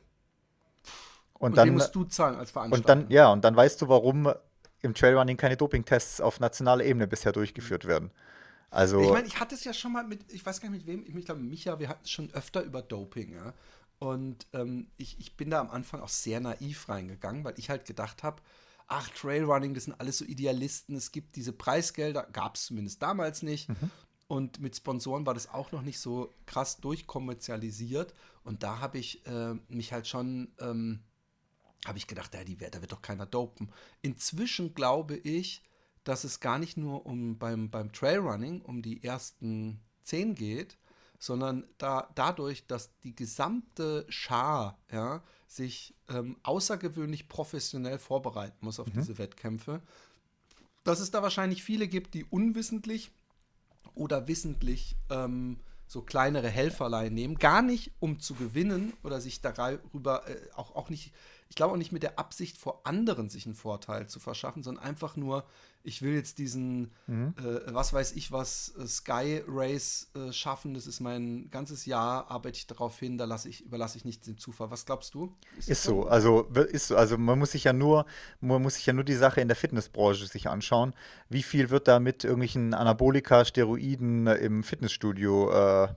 Und, 1.39 1.52
Und 1.52 1.58
dann 1.58 1.73
musst 1.73 1.93
du 1.95 2.04
zahlen 2.04 2.36
als 2.36 2.52
Veranstalter. 2.52 2.93
und 2.93 3.04
dann, 3.04 3.12
ja, 3.12 3.32
und 3.32 3.43
dann 3.43 3.56
weißt 3.56 3.82
du, 3.82 3.88
warum 3.89 4.32
im 4.82 4.93
Trailrunning 4.93 5.38
keine 5.38 5.58
Dopingtests 5.58 6.21
auf 6.21 6.39
nationaler 6.39 6.84
Ebene 6.84 7.08
bisher 7.08 7.32
durchgeführt 7.32 7.86
werden. 7.86 8.12
Also, 8.69 9.02
Ich 9.02 9.10
meine, 9.10 9.28
ich 9.28 9.39
hatte 9.39 9.56
es 9.56 9.63
ja 9.63 9.73
schon 9.73 9.93
mal 9.93 10.04
mit, 10.04 10.32
ich 10.32 10.45
weiß 10.45 10.62
gar 10.62 10.69
nicht 10.69 10.86
mit 10.86 10.88
wem, 10.88 11.06
ich, 11.08 11.15
ich 11.15 11.26
glaube 11.26 11.41
Micha, 11.41 11.80
wir 11.80 11.89
hatten 11.89 12.04
es 12.04 12.12
schon 12.12 12.32
öfter 12.34 12.63
über 12.63 12.82
Doping, 12.82 13.34
ja. 13.34 13.54
Und 14.00 14.45
ähm, 14.54 14.91
ich, 14.97 15.19
ich 15.19 15.36
bin 15.38 15.50
da 15.50 15.60
am 15.60 15.71
Anfang 15.71 16.02
auch 16.02 16.10
sehr 16.10 16.39
naiv 16.39 16.88
reingegangen, 16.89 17.43
weil 17.43 17.56
ich 17.58 17.69
halt 17.69 17.86
gedacht 17.86 18.21
habe, 18.23 18.41
ach, 18.88 19.10
Trailrunning, 19.10 19.73
das 19.73 19.86
sind 19.86 20.00
alles 20.00 20.19
so 20.19 20.26
Idealisten, 20.26 20.95
es 20.95 21.12
gibt 21.12 21.36
diese 21.36 21.54
Preisgelder, 21.54 22.28
gab 22.32 22.56
es 22.56 22.65
zumindest 22.65 23.02
damals 23.02 23.41
nicht. 23.41 23.67
Und 24.28 24.60
mit 24.60 24.76
Sponsoren 24.76 25.26
war 25.26 25.34
das 25.34 25.50
auch 25.50 25.71
noch 25.71 25.82
nicht 25.82 26.00
so 26.00 26.34
krass 26.45 26.78
durchkommerzialisiert. 26.78 28.13
Und 28.43 28.62
da 28.63 28.80
habe 28.80 28.97
ich 28.97 29.26
äh, 29.26 29.56
mich 29.69 29.93
halt 29.93 30.08
schon, 30.08 30.54
ähm, 30.60 31.00
habe 31.86 31.98
ich 31.98 32.08
gedacht, 32.08 32.34
ja, 32.34 32.44
die, 32.44 32.58
da 32.58 32.82
wird 32.82 32.92
doch 32.92 33.02
keiner 33.02 33.26
dopen. 33.26 33.70
Inzwischen 34.02 34.74
glaube 34.74 35.16
ich, 35.16 35.62
dass 36.04 36.24
es 36.24 36.40
gar 36.40 36.58
nicht 36.58 36.78
nur 36.78 37.06
um 37.06 37.38
beim, 37.38 37.70
beim 37.70 37.92
Trailrunning 37.92 38.62
um 38.62 38.82
die 38.82 39.04
ersten 39.04 39.80
zehn 40.04 40.36
geht, 40.36 40.78
sondern 41.20 41.66
da, 41.78 42.10
dadurch, 42.16 42.68
dass 42.68 42.92
die 43.02 43.16
gesamte 43.16 44.06
Schar 44.08 44.78
ja, 44.92 45.24
sich 45.48 45.96
ähm, 46.10 46.38
außergewöhnlich 46.44 47.28
professionell 47.28 48.00
vorbereiten 48.00 48.58
muss 48.66 48.80
auf 48.80 48.90
diese 48.90 49.18
Wettkämpfe, 49.18 49.82
dass 50.84 51.00
es 51.00 51.12
da 51.12 51.22
wahrscheinlich 51.22 51.63
viele 51.63 51.88
gibt, 51.88 52.13
die 52.13 52.24
unwissentlich 52.24 53.12
oder 53.96 54.28
wissentlich 54.28 54.96
ähm, 55.10 55.60
so 55.88 56.02
kleinere 56.02 56.50
Helferlein 56.50 57.13
nehmen, 57.13 57.36
gar 57.36 57.62
nicht 57.62 57.92
um 58.00 58.20
zu 58.20 58.36
gewinnen 58.36 58.94
oder 59.04 59.20
sich 59.22 59.42
darüber 59.42 60.28
äh, 60.30 60.38
auch, 60.56 60.76
auch 60.76 60.90
nicht, 60.90 61.13
ich 61.50 61.56
glaube 61.56 61.74
auch 61.74 61.78
nicht 61.78 61.92
mit 61.92 62.04
der 62.04 62.20
Absicht 62.20 62.58
vor 62.58 62.82
anderen 62.84 63.30
sich 63.30 63.46
einen 63.46 63.56
Vorteil 63.56 64.08
zu 64.08 64.20
verschaffen, 64.20 64.64
sondern 64.64 64.84
einfach 64.84 65.16
nur, 65.16 65.46
ich 65.84 66.02
will 66.02 66.14
jetzt 66.14 66.40
diesen, 66.40 66.92
äh, 67.08 67.74
was 67.74 67.94
weiß 67.94 68.14
ich 68.14 68.32
was, 68.32 68.74
äh, 68.78 68.86
Sky 68.86 69.44
Race 69.48 70.10
äh, 70.16 70.34
schaffen, 70.34 70.74
das 70.74 70.88
ist 70.88 71.00
mein 71.00 71.50
ganzes 71.50 71.86
Jahr, 71.86 72.30
arbeite 72.30 72.58
ich 72.58 72.68
darauf 72.68 73.00
hin, 73.00 73.18
da 73.18 73.26
lasse 73.26 73.48
ich, 73.48 73.66
überlasse 73.66 73.98
ich 73.98 74.04
nichts 74.06 74.26
dem 74.26 74.38
Zufall. 74.38 74.70
Was 74.72 74.86
glaubst 74.86 75.14
du? 75.14 75.34
das 75.56 75.68
Ist 75.70 75.84
so, 75.84 76.06
also 76.08 76.42
ist 76.42 76.88
so, 76.88 76.98
also 76.98 77.18
man 77.18 77.40
muss 77.40 77.52
sich 77.52 77.64
ja 77.64 77.74
nur, 77.74 78.06
man 78.42 78.62
muss 78.62 78.76
sich 78.76 78.86
ja 78.86 78.94
nur 78.94 79.06
die 79.06 79.16
Sache 79.16 79.40
in 79.40 79.48
der 79.48 79.56
Fitnessbranche 79.56 80.28
sich 80.28 80.50
anschauen. 80.50 80.94
Wie 81.30 81.44
viel 81.44 81.70
wird 81.70 81.88
da 81.88 82.00
mit 82.00 82.24
irgendwelchen 82.24 82.74
Anabolika, 82.74 83.46
Steroiden 83.46 84.28
äh, 84.28 84.36
im 84.36 84.64
Fitnessstudio 84.64 85.52
äh, 85.52 85.88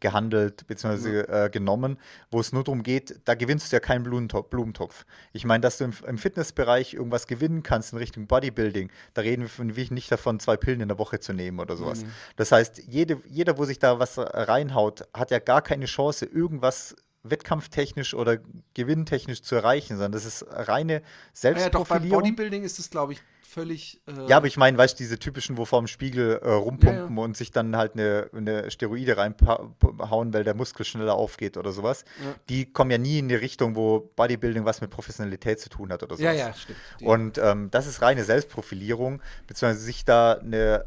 gehandelt 0.00 0.66
bzw. 0.66 1.20
Äh, 1.20 1.50
genommen, 1.50 1.98
wo 2.30 2.40
es 2.40 2.52
nur 2.52 2.64
darum 2.64 2.82
geht, 2.82 3.20
da 3.24 3.34
gewinnst 3.34 3.70
du 3.72 3.76
ja 3.76 3.80
keinen 3.80 4.02
Blumentopf. 4.02 5.04
Ich 5.32 5.44
meine, 5.44 5.60
dass 5.60 5.78
du 5.78 5.84
im, 5.84 5.92
im 6.06 6.18
Fitnessbereich 6.18 6.94
irgendwas 6.94 7.26
gewinnen 7.26 7.62
kannst 7.62 7.92
in 7.92 7.98
Richtung 7.98 8.26
Bodybuilding, 8.26 8.90
da 9.14 9.22
reden 9.22 9.42
wir 9.42 9.48
von, 9.48 9.76
wie- 9.76 9.86
nicht 9.90 10.10
davon, 10.10 10.40
zwei 10.40 10.56
Pillen 10.56 10.80
in 10.80 10.88
der 10.88 10.98
Woche 10.98 11.20
zu 11.20 11.32
nehmen 11.32 11.60
oder 11.60 11.76
sowas. 11.76 12.04
Das 12.36 12.50
heißt, 12.50 12.82
jede, 12.88 13.20
jeder, 13.28 13.56
wo 13.58 13.64
sich 13.64 13.78
da 13.78 13.98
was 14.00 14.18
reinhaut, 14.18 15.04
hat 15.14 15.30
ja 15.30 15.38
gar 15.38 15.62
keine 15.62 15.86
Chance, 15.86 16.26
irgendwas 16.26 16.96
wettkampftechnisch 17.22 18.14
oder 18.14 18.38
gewinntechnisch 18.74 19.42
zu 19.42 19.54
erreichen, 19.56 19.94
sondern 19.96 20.12
das 20.12 20.24
ist 20.24 20.44
reine 20.48 21.02
Ah 21.02 21.48
ja, 21.48 21.68
doch, 21.70 21.86
beim 21.86 22.00
Selbstprofilierung. 22.02 22.22
Bodybuilding 22.22 22.62
ist 22.64 22.78
es, 22.78 22.90
glaube 22.90 23.14
ich, 23.14 23.22
völlig. 23.56 24.00
Äh, 24.06 24.28
Ja, 24.28 24.36
aber 24.36 24.46
ich 24.46 24.56
meine, 24.56 24.76
weißt 24.78 24.94
du, 24.98 25.02
diese 25.02 25.18
typischen, 25.18 25.56
wo 25.56 25.64
vorm 25.64 25.86
Spiegel 25.86 26.38
äh, 26.42 26.48
rumpumpen 26.50 27.16
und 27.18 27.36
sich 27.36 27.50
dann 27.50 27.76
halt 27.76 27.94
eine, 27.94 28.28
eine 28.34 28.70
Steroide 28.70 29.16
reinhauen, 29.16 30.32
weil 30.34 30.44
der 30.44 30.54
Muskel 30.54 30.84
schneller 30.84 31.14
aufgeht 31.14 31.56
oder 31.56 31.72
sowas, 31.72 32.04
Ja. 32.22 32.34
die 32.48 32.70
kommen 32.72 32.90
ja 32.90 32.98
nie 32.98 33.18
in 33.18 33.28
die 33.28 33.34
Richtung, 33.34 33.74
wo 33.74 34.00
Bodybuilding 34.16 34.64
was 34.64 34.80
mit 34.80 34.90
Professionalität 34.90 35.58
zu 35.60 35.68
tun 35.70 35.90
hat 35.92 36.02
oder 36.02 36.16
sowas. 36.16 36.24
ja, 36.36 36.48
ja, 36.48 36.54
stimmt. 36.54 36.78
Und 37.02 37.38
ähm, 37.38 37.70
das 37.70 37.86
ist 37.86 38.02
reine 38.02 38.22
Selbstprofilierung, 38.24 39.22
beziehungsweise 39.46 39.80
sich 39.84 40.04
da 40.04 40.34
eine 40.34 40.84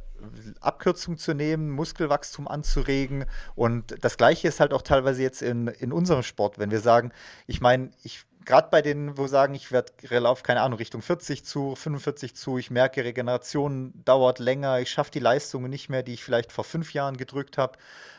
Abkürzung 0.60 1.18
zu 1.18 1.34
nehmen, 1.34 1.70
Muskelwachstum 1.72 2.48
anzuregen. 2.48 3.26
Und 3.56 3.96
das 4.04 4.18
Gleiche 4.18 4.50
ist 4.50 4.60
halt 4.60 4.74
auch 4.74 4.82
teilweise 4.82 5.22
jetzt 5.22 5.42
in, 5.42 5.68
in 5.68 5.94
unserem 5.94 6.24
Sport, 6.24 6.60
wenn 6.60 6.72
wir 6.72 6.82
sagen, 6.82 7.12
ich 7.48 7.62
meine, 7.62 7.92
ich 8.04 8.26
gerade 8.46 8.70
bei 8.70 8.82
denen, 8.82 9.18
wo 9.18 9.28
sagen, 9.28 9.54
ich 9.54 9.72
werde 9.72 9.94
lauf, 10.20 10.44
keine 10.44 10.62
Ahnung, 10.62 10.80
Richtung 10.80 11.02
40 11.02 11.46
zu, 11.46 11.76
45 11.76 12.36
zu, 12.36 12.58
ich 12.58 12.72
merke, 12.72 13.04
Regeneration 13.04 13.94
dauert 14.06 14.40
länger, 14.40 14.80
ich 14.80 14.90
schaffe 14.90 15.12
die 15.12 15.20
Leistungen 15.20 15.70
nicht 15.70 15.90
mehr, 15.90 16.04
die 16.04 16.14
ich 16.14 16.24
vielleicht 16.24 16.52
vor 16.52 16.64
fünf 16.64 16.94
Jahren 16.94 17.18
gedrückt 17.18 17.58
habe. 17.58 17.78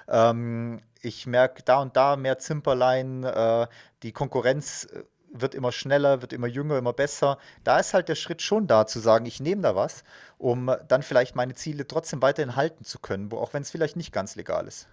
Ähm, 0.09 0.81
ich 1.03 1.27
merke 1.27 1.62
da 1.62 1.81
und 1.81 1.97
da 1.97 2.16
mehr 2.16 2.39
Zimperlein, 2.39 3.25
äh, 3.25 3.66
die 4.03 4.12
Konkurrenz 4.12 4.85
äh, 4.85 5.05
wird 5.33 5.55
immer 5.55 5.73
schneller, 5.73 6.23
wird 6.23 6.33
immer 6.33 6.49
jünger, 6.49 6.77
immer 6.79 6.93
besser. 6.93 7.39
Da 7.62 7.79
ist 7.79 7.95
halt 7.95 8.09
der 8.09 8.16
Schritt 8.16 8.43
schon 8.43 8.66
da, 8.66 8.87
zu 8.87 8.99
sagen, 8.99 9.27
ich 9.27 9.41
nehme 9.41 9.62
da 9.62 9.77
was, 9.77 10.03
um 10.39 10.75
dann 10.89 11.03
vielleicht 11.03 11.37
meine 11.37 11.55
Ziele 11.55 11.87
trotzdem 11.87 12.21
weiterhin 12.21 12.57
halten 12.57 12.85
zu 12.85 12.99
können, 12.99 13.31
wo, 13.31 13.39
auch 13.39 13.55
wenn 13.55 13.62
es 13.62 13.71
vielleicht 13.71 13.97
nicht 13.97 14.12
ganz 14.12 14.35
legal 14.35 14.66
ist. 14.66 14.89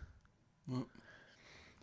Ja 0.67 0.85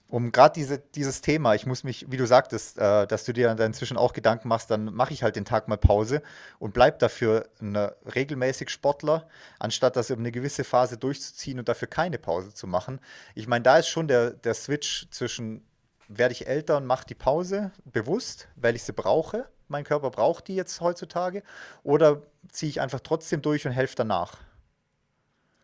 um 0.09 0.33
gerade 0.33 0.55
diese, 0.55 0.79
dieses 0.79 1.23
Thema, 1.23 1.55
ich 1.55 1.67
muss 1.67 1.83
mich, 1.83 2.11
wie 2.11 2.17
du 2.17 2.27
sagtest, 2.27 2.79
äh, 2.79 3.07
dass 3.07 3.25
du 3.25 3.33
dir 3.33 3.55
dann 3.55 3.67
inzwischen 3.69 3.97
auch 3.97 4.13
Gedanken 4.13 4.49
machst, 4.49 4.71
dann 4.71 4.95
mache 4.95 5.13
ich 5.13 5.23
halt 5.23 5.37
den 5.37 5.45
Tag 5.45 5.67
mal 5.67 5.77
Pause 5.77 6.23
und 6.59 6.75
bleib 6.75 6.99
dafür 6.99 7.49
eine, 7.61 7.97
regelmäßig 8.15 8.71
Sportler, 8.71 9.27
anstatt 9.59 9.97
das 9.97 10.11
über 10.11 10.21
eine 10.21 10.33
gewisse 10.33 10.65
Phase 10.65 10.99
durchzuziehen 10.99 11.59
und 11.59 11.69
dafür 11.69 11.89
keine 11.89 12.19
Pause 12.19 12.53
zu 12.53 12.67
machen. 12.67 13.01
Ich 13.35 13.49
meine, 13.49 13.63
da 13.63 13.79
ist 13.79 13.89
schon 13.89 14.07
der, 14.07 14.31
der 14.31 14.55
Switch 14.55 15.09
zwischen, 15.11 15.67
werde 16.09 16.33
ich 16.33 16.47
älter 16.47 16.77
und 16.77 16.87
mache 16.87 17.07
die 17.07 17.15
Pause 17.15 17.73
bewusst, 17.85 18.49
weil 18.57 18.77
ich 18.77 18.85
sie 18.85 18.93
brauche, 18.93 19.49
mein 19.69 19.85
Körper 19.85 20.11
braucht 20.11 20.49
die 20.49 20.55
jetzt 20.55 20.81
heutzutage, 20.81 21.43
oder 21.83 22.23
ziehe 22.51 22.71
ich 22.71 22.81
einfach 22.81 23.01
trotzdem 23.01 23.41
durch 23.43 23.67
und 23.67 23.73
helfe 23.73 23.97
danach. 23.97 24.37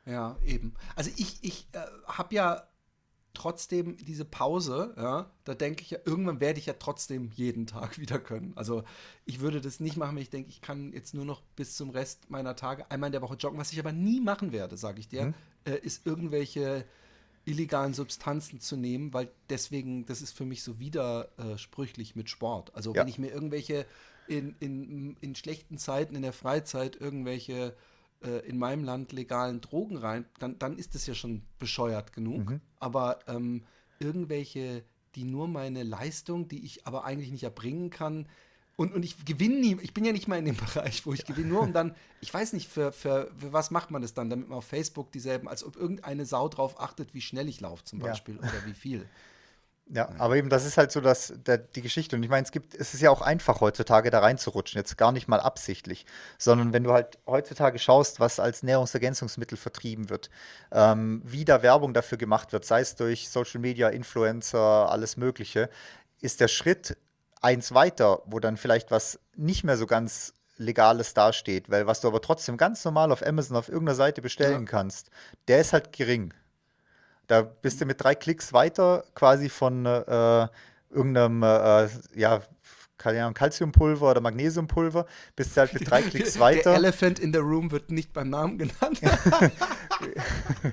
Ja, 0.07 0.37
eben. 0.45 0.75
Also 0.97 1.11
ich, 1.17 1.45
ich 1.45 1.69
äh, 1.73 1.79
habe 2.09 2.35
ja 2.35 2.70
trotzdem 3.35 3.97
diese 3.97 4.25
Pause, 4.25 4.95
ja, 4.97 5.31
da 5.45 5.55
denke 5.55 5.83
ich 5.83 5.91
ja, 5.91 5.99
irgendwann 6.05 6.41
werde 6.41 6.59
ich 6.59 6.67
ja 6.67 6.75
trotzdem 6.75 7.31
jeden 7.35 7.67
Tag 7.67 7.99
wieder 8.01 8.19
können. 8.19 8.53
Also 8.57 8.85
ich 9.25 9.41
würde 9.41 9.61
das 9.61 9.81
nicht 9.81 9.97
machen, 9.97 10.17
wenn 10.17 10.23
ich 10.23 10.31
denke, 10.31 10.51
ich 10.51 10.61
kann 10.61 10.93
jetzt 10.93 11.15
nur 11.15 11.25
noch 11.25 11.43
bis 11.57 11.77
zum 11.77 11.91
Rest 11.91 12.31
meiner 12.31 12.57
Tage 12.57 12.91
einmal 12.91 13.09
in 13.09 13.13
der 13.13 13.23
Woche 13.23 13.37
joggen. 13.37 13.59
Was 13.59 13.73
ich 13.73 13.79
aber 13.79 13.93
nie 13.93 14.21
machen 14.21 14.53
werde, 14.53 14.77
sage 14.77 15.01
ich 15.01 15.09
dir, 15.09 15.27
mhm. 15.27 15.35
äh, 15.65 15.79
ist 15.79 16.07
irgendwelche 16.07 16.85
illegalen 17.45 17.95
Substanzen 17.95 18.61
zu 18.61 18.77
nehmen, 18.77 19.15
weil 19.15 19.31
deswegen, 19.49 20.05
das 20.07 20.23
ist 20.23 20.33
für 20.33 20.45
mich 20.45 20.63
so 20.63 20.79
widersprüchlich 20.79 22.15
mit 22.15 22.29
Sport. 22.29 22.75
Also 22.75 22.95
ja. 22.95 23.01
wenn 23.01 23.09
ich 23.09 23.19
mir 23.19 23.31
irgendwelche 23.31 23.87
in, 24.29 24.55
in, 24.61 25.17
in 25.21 25.35
schlechten 25.35 25.79
Zeiten 25.79 26.15
in 26.15 26.23
der 26.23 26.33
Freizeit 26.33 26.97
irgendwelche 26.97 27.75
äh, 28.23 28.47
in 28.47 28.59
meinem 28.59 28.85
Land 28.85 29.13
legalen 29.13 29.61
Drogen 29.61 29.97
rein, 29.97 30.25
dann, 30.39 30.59
dann 30.59 30.77
ist 30.77 30.95
das 30.95 31.07
ja 31.07 31.15
schon 31.15 31.43
bescheuert 31.59 32.13
genug. 32.13 32.51
Mhm. 32.51 32.61
Aber 32.79 33.21
ähm, 33.27 33.63
irgendwelche, 33.99 34.85
die 35.15 35.25
nur 35.25 35.49
meine 35.49 35.83
Leistung, 35.83 36.49
die 36.49 36.65
ich 36.65 36.87
aber 36.87 37.05
eigentlich 37.05 37.31
nicht 37.31 37.45
erbringen 37.45 37.91
kann, 37.91 38.27
und, 38.81 38.95
und 38.95 39.03
ich 39.05 39.27
gewinne 39.27 39.57
nie, 39.57 39.77
ich 39.83 39.93
bin 39.93 40.07
ja 40.07 40.13
nicht 40.13 40.27
mal 40.27 40.39
in 40.39 40.47
dem 40.47 40.57
Bereich, 40.75 41.05
wo 41.05 41.13
ich 41.13 41.27
gewinne, 41.27 41.49
nur 41.49 41.61
um 41.61 41.75
dann, 41.75 41.95
ich 42.23 42.33
weiß 42.33 42.55
nicht, 42.55 42.67
für, 42.67 42.93
für, 42.93 43.31
für 43.37 43.53
was 43.53 43.71
macht 43.71 43.91
man 43.91 44.01
das 44.01 44.15
dann, 44.15 44.31
damit 44.31 44.49
man 44.49 44.57
auf 44.57 44.65
Facebook 44.65 45.13
dieselben, 45.13 45.49
als 45.49 45.65
ob 45.65 45.77
irgendeine 45.77 46.25
Sau 46.25 46.49
drauf 46.49 46.81
achtet, 46.81 47.13
wie 47.13 47.21
schnell 47.21 47.47
ich 47.51 47.61
laufe 47.61 47.85
zum 47.85 47.99
Beispiel 47.99 48.37
ja. 48.37 48.41
oder 48.41 48.67
wie 48.67 48.73
viel. 48.73 49.07
Ja, 49.93 50.09
aber 50.19 50.37
eben, 50.37 50.51
das 50.51 50.65
ist 50.65 50.77
halt 50.79 50.93
so 50.93 51.01
dass 51.01 51.33
der, 51.47 51.59
die 51.59 51.83
Geschichte. 51.83 52.15
Und 52.15 52.23
ich 52.23 52.31
meine, 52.31 52.45
es 52.45 52.53
gibt, 52.53 52.77
es 52.77 52.95
ist 52.95 53.01
ja 53.01 53.11
auch 53.11 53.23
einfach 53.23 53.61
heutzutage 53.61 54.11
da 54.11 54.21
reinzurutschen, 54.21 54.79
jetzt 54.79 54.97
gar 54.97 55.11
nicht 55.11 55.27
mal 55.27 55.41
absichtlich, 55.41 56.07
sondern 56.39 56.73
wenn 56.73 56.85
du 56.85 56.93
halt 56.93 57.19
heutzutage 57.27 57.81
schaust, 57.81 58.21
was 58.21 58.39
als 58.39 58.63
Nährungsergänzungsmittel 58.63 59.59
vertrieben 59.59 60.09
wird, 60.09 60.31
ähm, 60.71 61.23
wie 61.25 61.45
da 61.45 61.63
Werbung 61.63 61.93
dafür 61.93 62.19
gemacht 62.19 62.53
wird, 62.53 62.65
sei 62.65 62.81
es 62.81 62.95
durch 62.95 63.29
Social 63.29 63.61
Media, 63.61 63.89
Influencer, 63.89 64.89
alles 64.91 65.17
Mögliche, 65.17 65.69
ist 66.21 66.41
der 66.41 66.49
Schritt 66.49 66.97
eins 67.41 67.75
weiter, 67.75 68.23
wo 68.27 68.39
dann 68.39 68.57
vielleicht 68.57 68.93
was 68.93 69.19
nicht 69.35 69.65
mehr 69.65 69.77
so 69.77 69.87
ganz 69.87 70.35
Legales 70.57 71.15
dasteht, 71.15 71.71
weil 71.71 71.87
was 71.87 72.01
du 72.01 72.09
aber 72.09 72.21
trotzdem 72.21 72.57
ganz 72.57 72.85
normal 72.85 73.11
auf 73.11 73.27
Amazon 73.27 73.57
auf 73.57 73.69
irgendeiner 73.69 73.97
Seite 73.97 74.23
bestellen 74.23 74.67
ja. 74.67 74.71
kannst, 74.71 75.11
der 75.49 75.61
ist 75.61 75.73
halt 75.73 75.93
gering. 75.93 76.33
Da 77.31 77.43
bist 77.43 77.81
du 77.81 77.87
mit 77.87 78.03
drei 78.03 78.17
Klicks 78.17 78.53
weiter 78.53 79.05
quasi 79.15 79.49
von 79.49 79.87
äh, 79.87 80.49
irgendeinem, 80.91 81.45
äh, 81.45 81.89
ja, 82.17 82.41
keine 82.99 83.21
Ahnung, 83.21 83.35
Calciumpulver 83.35 84.11
oder 84.11 84.21
Magnesiumpulver, 84.21 85.07
bist 85.37 85.57
du 85.57 85.61
halt 85.61 85.73
mit 85.73 85.89
drei 85.89 86.03
Klicks 86.03 86.39
weiter. 86.41 86.71
Der 86.71 86.75
Elephant 86.75 87.21
in 87.21 87.33
the 87.33 87.39
Room 87.39 87.71
wird 87.71 87.93
nicht 87.93 88.13
beim 88.13 88.31
Namen 88.31 88.59
genannt. 88.59 89.01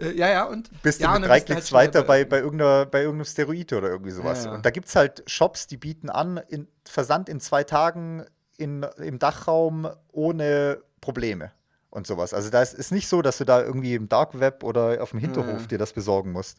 Äh, 0.00 0.16
ja, 0.16 0.28
ja, 0.28 0.44
und. 0.44 0.68
Bist 0.82 1.00
ja, 1.00 1.12
du 1.12 1.20
mit 1.20 1.28
drei 1.28 1.40
Klicks 1.40 1.72
halt 1.72 1.72
weiter 1.72 2.02
bei, 2.02 2.24
bei, 2.24 2.40
irgendeiner, 2.40 2.86
bei 2.86 3.02
irgendeinem 3.02 3.24
Steroid 3.24 3.72
oder 3.72 3.88
irgendwie 3.88 4.10
sowas. 4.10 4.44
Ja, 4.44 4.50
ja. 4.50 4.56
Und 4.56 4.66
da 4.66 4.70
gibt 4.70 4.88
es 4.88 4.96
halt 4.96 5.22
Shops, 5.26 5.68
die 5.68 5.76
bieten 5.76 6.10
an, 6.10 6.40
in, 6.48 6.66
Versand 6.84 7.28
in 7.28 7.38
zwei 7.38 7.62
Tagen 7.62 8.26
in, 8.56 8.84
im 8.98 9.20
Dachraum 9.20 9.88
ohne 10.10 10.82
Probleme 11.00 11.52
und 11.90 12.06
sowas. 12.06 12.34
Also 12.34 12.50
da 12.50 12.62
ist, 12.62 12.74
ist 12.74 12.92
nicht 12.92 13.08
so, 13.08 13.22
dass 13.22 13.38
du 13.38 13.44
da 13.44 13.62
irgendwie 13.62 13.94
im 13.94 14.08
Dark 14.08 14.38
Web 14.38 14.62
oder 14.62 15.02
auf 15.02 15.10
dem 15.10 15.20
Hinterhof 15.20 15.62
mhm. 15.62 15.68
dir 15.68 15.78
das 15.78 15.92
besorgen 15.92 16.32
musst. 16.32 16.58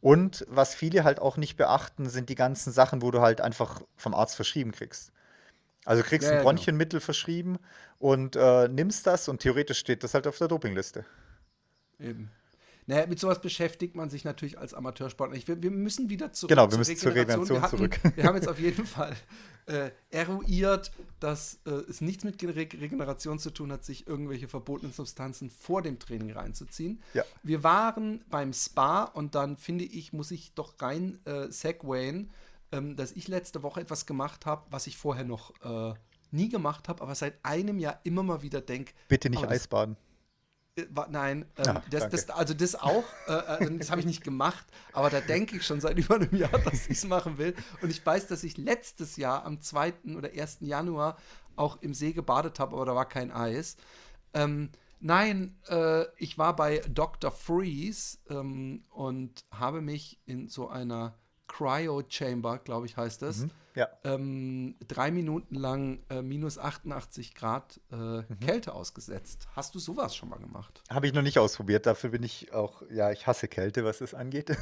Und 0.00 0.46
was 0.48 0.74
viele 0.74 1.04
halt 1.04 1.20
auch 1.20 1.36
nicht 1.36 1.56
beachten, 1.56 2.08
sind 2.08 2.28
die 2.28 2.34
ganzen 2.34 2.72
Sachen, 2.72 3.02
wo 3.02 3.10
du 3.10 3.20
halt 3.20 3.40
einfach 3.40 3.82
vom 3.96 4.14
Arzt 4.14 4.36
verschrieben 4.36 4.72
kriegst. 4.72 5.12
Also 5.84 6.02
kriegst 6.02 6.26
ja, 6.26 6.32
ein 6.32 6.38
genau. 6.38 6.50
Bronchienmittel 6.50 7.00
genau. 7.00 7.04
verschrieben 7.04 7.58
und 7.98 8.36
äh, 8.36 8.68
nimmst 8.68 9.06
das 9.06 9.28
und 9.28 9.40
theoretisch 9.40 9.78
steht 9.78 10.04
das 10.04 10.14
halt 10.14 10.26
auf 10.26 10.38
der 10.38 10.48
Dopingliste. 10.48 11.04
Eben. 11.98 12.30
Naja, 12.90 13.06
mit 13.06 13.20
sowas 13.20 13.40
beschäftigt 13.40 13.94
man 13.94 14.10
sich 14.10 14.24
natürlich 14.24 14.58
als 14.58 14.74
Amateursportler. 14.74 15.36
Ich, 15.36 15.46
wir, 15.46 15.62
wir 15.62 15.70
müssen 15.70 16.10
wieder 16.10 16.32
zurück. 16.32 16.48
Genau, 16.48 16.68
wir 16.68 16.76
müssen 16.76 16.96
zur 16.96 17.14
Regeneration, 17.14 17.58
wir 17.58 17.62
hatten, 17.62 17.76
zurück. 17.76 18.00
Wir 18.16 18.24
haben 18.24 18.34
jetzt 18.34 18.48
auf 18.48 18.58
jeden 18.58 18.84
Fall 18.84 19.14
äh, 19.66 19.92
eruiert, 20.10 20.90
dass 21.20 21.60
äh, 21.66 21.70
es 21.88 22.00
nichts 22.00 22.24
mit 22.24 22.42
Re 22.42 22.56
Regeneration 22.56 23.38
zu 23.38 23.52
tun 23.52 23.70
hat, 23.70 23.84
sich 23.84 24.08
irgendwelche 24.08 24.48
verbotenen 24.48 24.92
Substanzen 24.92 25.50
vor 25.50 25.82
dem 25.82 26.00
Training 26.00 26.32
reinzuziehen. 26.32 27.00
Ja. 27.14 27.22
Wir 27.44 27.62
waren 27.62 28.24
beim 28.28 28.52
Spa 28.52 29.04
und 29.04 29.36
dann 29.36 29.56
finde 29.56 29.84
ich, 29.84 30.12
muss 30.12 30.32
ich 30.32 30.54
doch 30.54 30.74
rein 30.82 31.24
äh, 31.26 31.46
segwayen, 31.48 32.30
ähm, 32.72 32.96
dass 32.96 33.12
ich 33.12 33.28
letzte 33.28 33.62
Woche 33.62 33.82
etwas 33.82 34.04
gemacht 34.04 34.46
habe, 34.46 34.66
was 34.70 34.88
ich 34.88 34.96
vorher 34.96 35.24
noch 35.24 35.52
äh, 35.62 35.94
nie 36.32 36.48
gemacht 36.48 36.88
habe, 36.88 37.02
aber 37.04 37.14
seit 37.14 37.34
einem 37.44 37.78
Jahr 37.78 38.00
immer 38.02 38.24
mal 38.24 38.42
wieder 38.42 38.60
denke. 38.60 38.94
Bitte 39.06 39.30
nicht 39.30 39.46
Eisbaden. 39.46 39.94
Äh, 39.94 40.09
nein, 41.10 41.46
ähm, 41.58 41.76
ah, 41.76 41.82
das, 41.90 42.08
das, 42.08 42.30
also 42.30 42.54
das 42.54 42.74
auch, 42.74 43.04
äh, 43.26 43.32
also 43.32 43.70
das 43.76 43.90
habe 43.90 44.00
ich 44.00 44.06
nicht 44.06 44.22
gemacht, 44.22 44.64
aber 44.92 45.10
da 45.10 45.20
denke 45.20 45.56
ich 45.56 45.66
schon 45.66 45.80
seit 45.80 45.98
über 45.98 46.16
einem 46.16 46.34
Jahr, 46.34 46.50
dass 46.50 46.86
ich 46.86 46.98
es 46.98 47.04
machen 47.04 47.38
will. 47.38 47.54
Und 47.82 47.90
ich 47.90 48.04
weiß, 48.04 48.26
dass 48.26 48.44
ich 48.44 48.56
letztes 48.56 49.16
Jahr 49.16 49.44
am 49.44 49.60
2. 49.60 49.92
oder 50.16 50.30
1. 50.30 50.58
Januar 50.60 51.16
auch 51.56 51.80
im 51.82 51.94
See 51.94 52.12
gebadet 52.12 52.58
habe, 52.58 52.74
aber 52.74 52.86
da 52.86 52.94
war 52.94 53.08
kein 53.08 53.30
Eis. 53.30 53.76
Ähm, 54.34 54.70
nein, 55.00 55.56
äh, 55.68 56.04
ich 56.16 56.38
war 56.38 56.56
bei 56.56 56.78
Dr. 56.88 57.30
Freeze 57.30 58.18
ähm, 58.28 58.84
und 58.90 59.44
habe 59.50 59.80
mich 59.80 60.20
in 60.26 60.48
so 60.48 60.68
einer 60.68 61.14
Cryo 61.50 62.02
Chamber, 62.08 62.58
glaube 62.58 62.86
ich, 62.86 62.96
heißt 62.96 63.22
das. 63.22 63.38
Mhm, 63.38 63.50
ja. 63.74 63.88
ähm, 64.04 64.76
drei 64.86 65.10
Minuten 65.10 65.56
lang 65.56 65.98
äh, 66.08 66.22
minus 66.22 66.58
88 66.58 67.34
Grad 67.34 67.80
äh, 67.90 67.96
mhm. 67.96 68.40
Kälte 68.40 68.72
ausgesetzt. 68.72 69.48
Hast 69.56 69.74
du 69.74 69.80
sowas 69.80 70.14
schon 70.14 70.28
mal 70.28 70.38
gemacht? 70.38 70.82
Habe 70.88 71.08
ich 71.08 71.12
noch 71.12 71.22
nicht 71.22 71.38
ausprobiert. 71.38 71.86
Dafür 71.86 72.10
bin 72.10 72.22
ich 72.22 72.52
auch, 72.52 72.82
ja, 72.90 73.10
ich 73.10 73.26
hasse 73.26 73.48
Kälte, 73.48 73.84
was 73.84 73.98
das 73.98 74.14
angeht. 74.14 74.56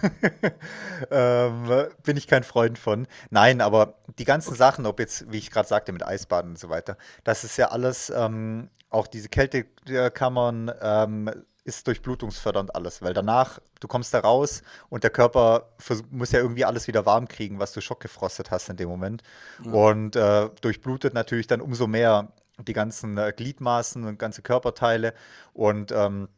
ähm, 1.11 1.89
bin 2.03 2.17
ich 2.17 2.27
kein 2.27 2.43
Freund 2.43 2.79
von. 2.79 3.07
Nein, 3.31 3.61
aber 3.61 3.99
die 4.19 4.25
ganzen 4.25 4.51
okay. 4.51 4.59
Sachen, 4.59 4.87
ob 4.87 4.99
jetzt, 4.99 5.31
wie 5.31 5.39
ich 5.39 5.51
gerade 5.51 5.69
sagte, 5.69 5.93
mit 5.93 6.05
Eisbaden 6.05 6.53
und 6.53 6.59
so 6.59 6.71
weiter, 6.71 6.97
das 7.23 7.45
ist 7.45 7.59
ja 7.59 7.69
alles, 7.69 8.11
ähm, 8.11 8.71
auch 8.91 9.07
diese 9.07 9.29
Kältekammern, 9.29 10.73
ähm, 10.81 11.31
ist 11.69 11.87
durchblutungsfördernd 11.87 12.75
alles, 12.75 13.03
weil 13.03 13.15
danach, 13.15 13.61
du 13.79 13.87
kommst 13.87 14.13
da 14.15 14.21
raus 14.21 14.63
und 14.89 15.05
der 15.05 15.11
Körper 15.11 15.69
muss 16.11 16.33
ja 16.33 16.41
irgendwie 16.41 16.65
alles 16.65 16.89
wieder 16.89 17.07
warm 17.07 17.29
kriegen, 17.29 17.61
was 17.61 17.73
du 17.73 17.81
schockgefrostet 17.81 18.51
hast 18.51 18.69
in 18.71 18.77
dem 18.77 18.89
Moment. 18.89 19.23
Ja. 19.65 19.73
Und 19.73 20.17
äh, 20.17 20.49
durchblutet 20.61 21.15
natürlich 21.15 21.47
dann 21.47 21.61
umso 21.61 21.87
mehr 21.87 22.33
die 22.67 22.73
ganzen 22.73 23.19
äh, 23.19 23.33
Gliedmaßen 23.37 24.05
und 24.05 24.19
ganze 24.19 24.43
Körperteile. 24.43 25.15
Und 25.53 25.93
ähm, 25.93 26.29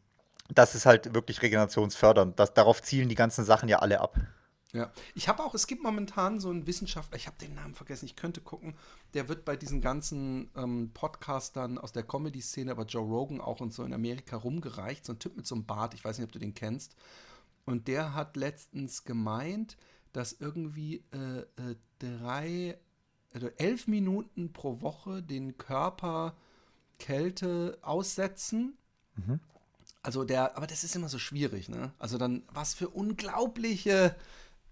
das 0.53 0.75
ist 0.75 0.85
halt 0.85 1.15
wirklich 1.15 1.41
regenerationsfördernd. 1.41 2.39
Das, 2.39 2.53
darauf 2.53 2.83
zielen 2.83 3.09
die 3.09 3.15
ganzen 3.15 3.45
Sachen 3.45 3.69
ja 3.69 3.79
alle 3.79 4.01
ab. 4.01 4.17
Ja, 4.73 4.93
ich 5.15 5.29
habe 5.29 5.43
auch, 5.43 5.55
es 5.55 5.67
gibt 5.67 5.83
momentan 5.83 6.39
so 6.39 6.49
einen 6.49 6.67
Wissenschaftler, 6.67 7.17
ich 7.17 7.27
habe 7.27 7.37
den 7.39 7.55
Namen 7.55 7.75
vergessen, 7.75 8.07
ich 8.07 8.15
könnte 8.15 8.41
gucken, 8.41 8.75
der 9.15 9.29
wird 9.29 9.45
bei 9.45 9.57
diesen 9.57 9.81
ganzen 9.81 10.49
ähm, 10.57 10.91
Podcastern 10.95 11.77
aus 11.77 11.91
der 11.91 12.05
Comedy-Szene, 12.05 12.71
aber 12.71 12.85
Joe 12.85 13.05
Rogan 13.05 13.41
auch 13.41 13.61
und 13.61 13.75
so 13.75 13.83
in 13.83 13.93
Amerika 13.93 14.37
rumgereicht, 14.37 15.05
so 15.05 15.13
ein 15.13 15.19
Typ 15.19 15.37
mit 15.37 15.47
so 15.47 15.57
einem 15.57 15.67
Bart, 15.67 15.95
ich 15.95 16.05
weiß 16.05 16.19
nicht, 16.19 16.27
ob 16.27 16.33
du 16.33 16.39
den 16.39 16.55
kennst. 16.55 16.95
Und 17.65 17.89
der 17.89 18.15
hat 18.15 18.37
letztens 18.37 19.05
gemeint, 19.05 19.77
dass 20.13 20.33
irgendwie 20.33 21.05
äh, 21.13 21.41
äh, 21.41 21.77
drei, 21.99 22.79
also 23.33 23.49
elf 23.57 23.89
Minuten 23.89 24.53
pro 24.53 24.81
Woche 24.81 25.23
den 25.23 25.59
Körper 25.59 26.37
Kälte 26.99 27.79
aussetzen. 27.83 28.77
Mhm. 29.17 29.41
Also 30.03 30.25
der, 30.25 30.57
aber 30.57 30.67
das 30.67 30.85
ist 30.85 30.95
immer 30.95 31.09
so 31.09 31.19
schwierig, 31.19 31.69
ne? 31.69 31.93
Also 31.99 32.19
dann, 32.19 32.45
was 32.53 32.75
für 32.75 32.89
unglaubliche 32.89 34.17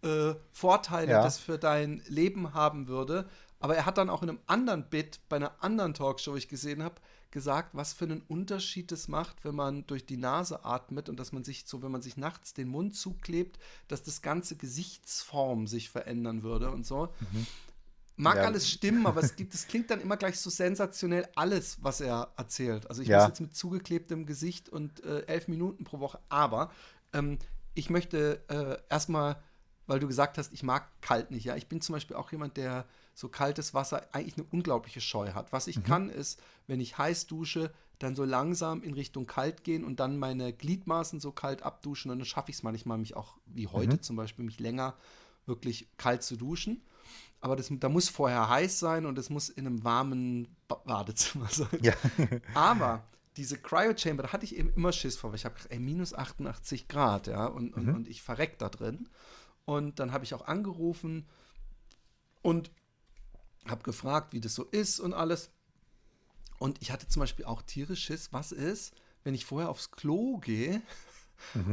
äh, 0.03 0.35
Vorteile 0.53 1.13
ja. 1.13 1.23
das 1.23 1.39
für 1.39 1.59
dein 1.59 2.03
Leben 2.09 2.55
haben 2.55 2.89
würde. 2.89 3.29
Aber 3.61 3.77
er 3.77 3.87
hat 3.87 3.99
dann 3.99 4.09
auch 4.11 4.23
in 4.23 4.29
einem 4.29 4.39
anderen 4.47 4.85
Bit, 4.89 5.21
bei 5.29 5.37
einer 5.37 5.53
anderen 5.63 5.93
Talkshow, 5.95 6.37
ich 6.37 6.49
gesehen 6.49 6.83
habe, 6.83 6.97
gesagt, 7.31 7.71
was 7.75 7.93
für 7.93 8.05
einen 8.05 8.23
Unterschied 8.23 8.91
es 8.93 9.09
macht, 9.09 9.45
wenn 9.45 9.55
man 9.55 9.87
durch 9.87 10.07
die 10.07 10.17
Nase 10.17 10.65
atmet 10.65 11.09
und 11.09 11.19
dass 11.19 11.33
man 11.33 11.45
sich 11.45 11.65
so, 11.67 11.83
wenn 11.83 11.91
man 11.91 12.01
sich 12.01 12.17
nachts 12.17 12.55
den 12.55 12.69
Mund 12.69 12.97
zuklebt, 12.97 13.59
dass 13.89 14.03
das 14.03 14.23
ganze 14.23 14.57
Gesichtsform 14.57 15.67
sich 15.67 15.91
verändern 15.91 16.43
würde 16.43 16.71
und 16.71 16.87
so. 16.87 17.09
Mhm. 17.21 17.47
mag 18.21 18.37
Ja. 18.37 18.45
alles 18.45 18.69
stimmen, 18.69 19.07
aber 19.07 19.23
es 19.23 19.37
gibt, 19.37 19.55
es 19.55 19.67
klingt 19.69 19.91
dann 19.91 20.01
immer 20.01 20.17
gleich 20.17 20.41
so 20.41 20.51
sensationell 20.51 21.29
alles, 21.37 21.79
was 21.83 22.01
er 22.01 22.33
erzählt. 22.37 22.89
Also 22.89 23.03
ich 23.03 23.09
Ja. 23.09 23.19
muss 23.21 23.29
jetzt 23.29 23.41
mit 23.41 23.55
zugeklebtem 23.55 24.27
Gesicht 24.27 24.69
und 24.69 25.05
äh, 25.05 25.21
elf 25.27 25.47
Minuten 25.49 25.85
pro 25.85 26.01
Woche, 26.01 26.19
aber 26.29 26.71
ähm, 27.13 27.39
ich 27.75 27.91
möchte 27.91 28.43
äh, 28.49 28.93
erstmal, 28.93 29.37
weil 29.89 29.99
du 29.99 30.07
gesagt 30.07 30.39
hast, 30.39 30.53
ich 30.53 30.63
mag 30.63 30.89
kalt 31.01 31.33
nicht. 31.33 31.45
Ja, 31.45 31.57
ich 31.57 31.67
bin 31.67 31.81
zum 31.81 31.95
Beispiel 31.95 32.15
auch 32.15 32.31
jemand, 32.31 32.57
der 32.57 32.85
so 33.15 33.29
kaltes 33.29 33.75
Wasser 33.75 34.07
eigentlich 34.13 34.37
eine 34.37 34.47
unglaubliche 34.53 35.01
Scheu 35.01 35.33
hat. 35.33 35.53
Was 35.53 35.67
ich 35.67 35.83
kann, 35.83 36.09
ist, 36.11 36.41
wenn 36.69 36.79
ich 36.79 36.99
heiß 36.99 37.27
dusche, 37.27 37.73
dann 37.99 38.15
so 38.15 38.25
langsam 38.25 38.83
in 38.83 38.95
Richtung 38.95 39.27
kalt 39.27 39.65
gehen 39.65 39.83
und 39.83 39.99
dann 39.99 40.19
meine 40.19 40.53
Gliedmaßen 40.53 41.19
so 41.19 41.33
kalt 41.33 41.63
abduschen 41.63 42.13
und 42.13 42.19
dann 42.19 42.27
schaffe 42.27 42.51
ich 42.51 42.59
es 42.59 42.63
manchmal, 42.63 42.99
mich 42.99 43.17
auch, 43.17 43.39
wie 43.47 43.67
heute 43.67 44.01
zum 44.01 44.15
Beispiel, 44.15 44.45
mich 44.45 44.61
länger 44.61 44.95
wirklich 45.47 45.89
kalt 45.97 46.23
zu 46.23 46.37
duschen. 46.37 46.83
Aber 47.41 47.57
das, 47.57 47.69
da 47.71 47.89
muss 47.89 48.09
vorher 48.09 48.49
heiß 48.49 48.79
sein 48.79 49.07
und 49.07 49.19
es 49.19 49.31
muss 49.31 49.49
in 49.49 49.67
einem 49.67 49.83
warmen 49.85 50.49
ba 50.69 50.77
Badezimmer 50.85 51.49
sein. 51.51 51.79
Ja. 51.83 51.95
Aber 52.55 53.05
diese 53.37 53.57
Cryo 53.57 53.97
Chamber, 53.97 54.25
da 54.25 54.33
hatte 54.33 54.45
ich 54.45 54.57
eben 54.57 54.71
immer 54.75 54.93
Schiss 54.93 55.17
vor, 55.17 55.31
weil 55.31 55.37
ich 55.37 55.45
habe 55.45 55.55
gedacht, 55.55 55.73
ey, 55.73 55.79
minus 55.79 56.13
88 56.13 56.89
Grad, 56.89 57.27
ja, 57.27 57.47
und, 57.47 57.73
und, 57.75 57.89
und 57.89 58.09
ich 58.09 58.23
verreck 58.23 58.59
da 58.59 58.69
drin. 58.69 59.09
Und 59.69 59.99
dann 59.99 60.13
habe 60.13 60.25
ich 60.25 60.33
auch 60.33 60.47
angerufen 60.47 61.27
und 62.41 62.71
habe 63.67 63.83
gefragt, 63.83 64.33
wie 64.33 64.41
das 64.41 64.55
so 64.55 64.65
ist 64.65 64.99
und 64.99 65.13
alles. 65.13 65.51
Und 66.59 66.81
ich 66.81 66.91
hatte 66.91 67.07
zum 67.07 67.21
Beispiel 67.21 67.45
auch 67.45 67.61
tierisch 67.61 68.03
Schiss, 68.03 68.33
was 68.33 68.51
ist, 68.51 68.95
wenn 69.25 69.35
ich 69.35 69.45
vorher 69.45 69.69
aufs 69.69 69.91
Klo 69.91 70.39
gehe 70.39 70.81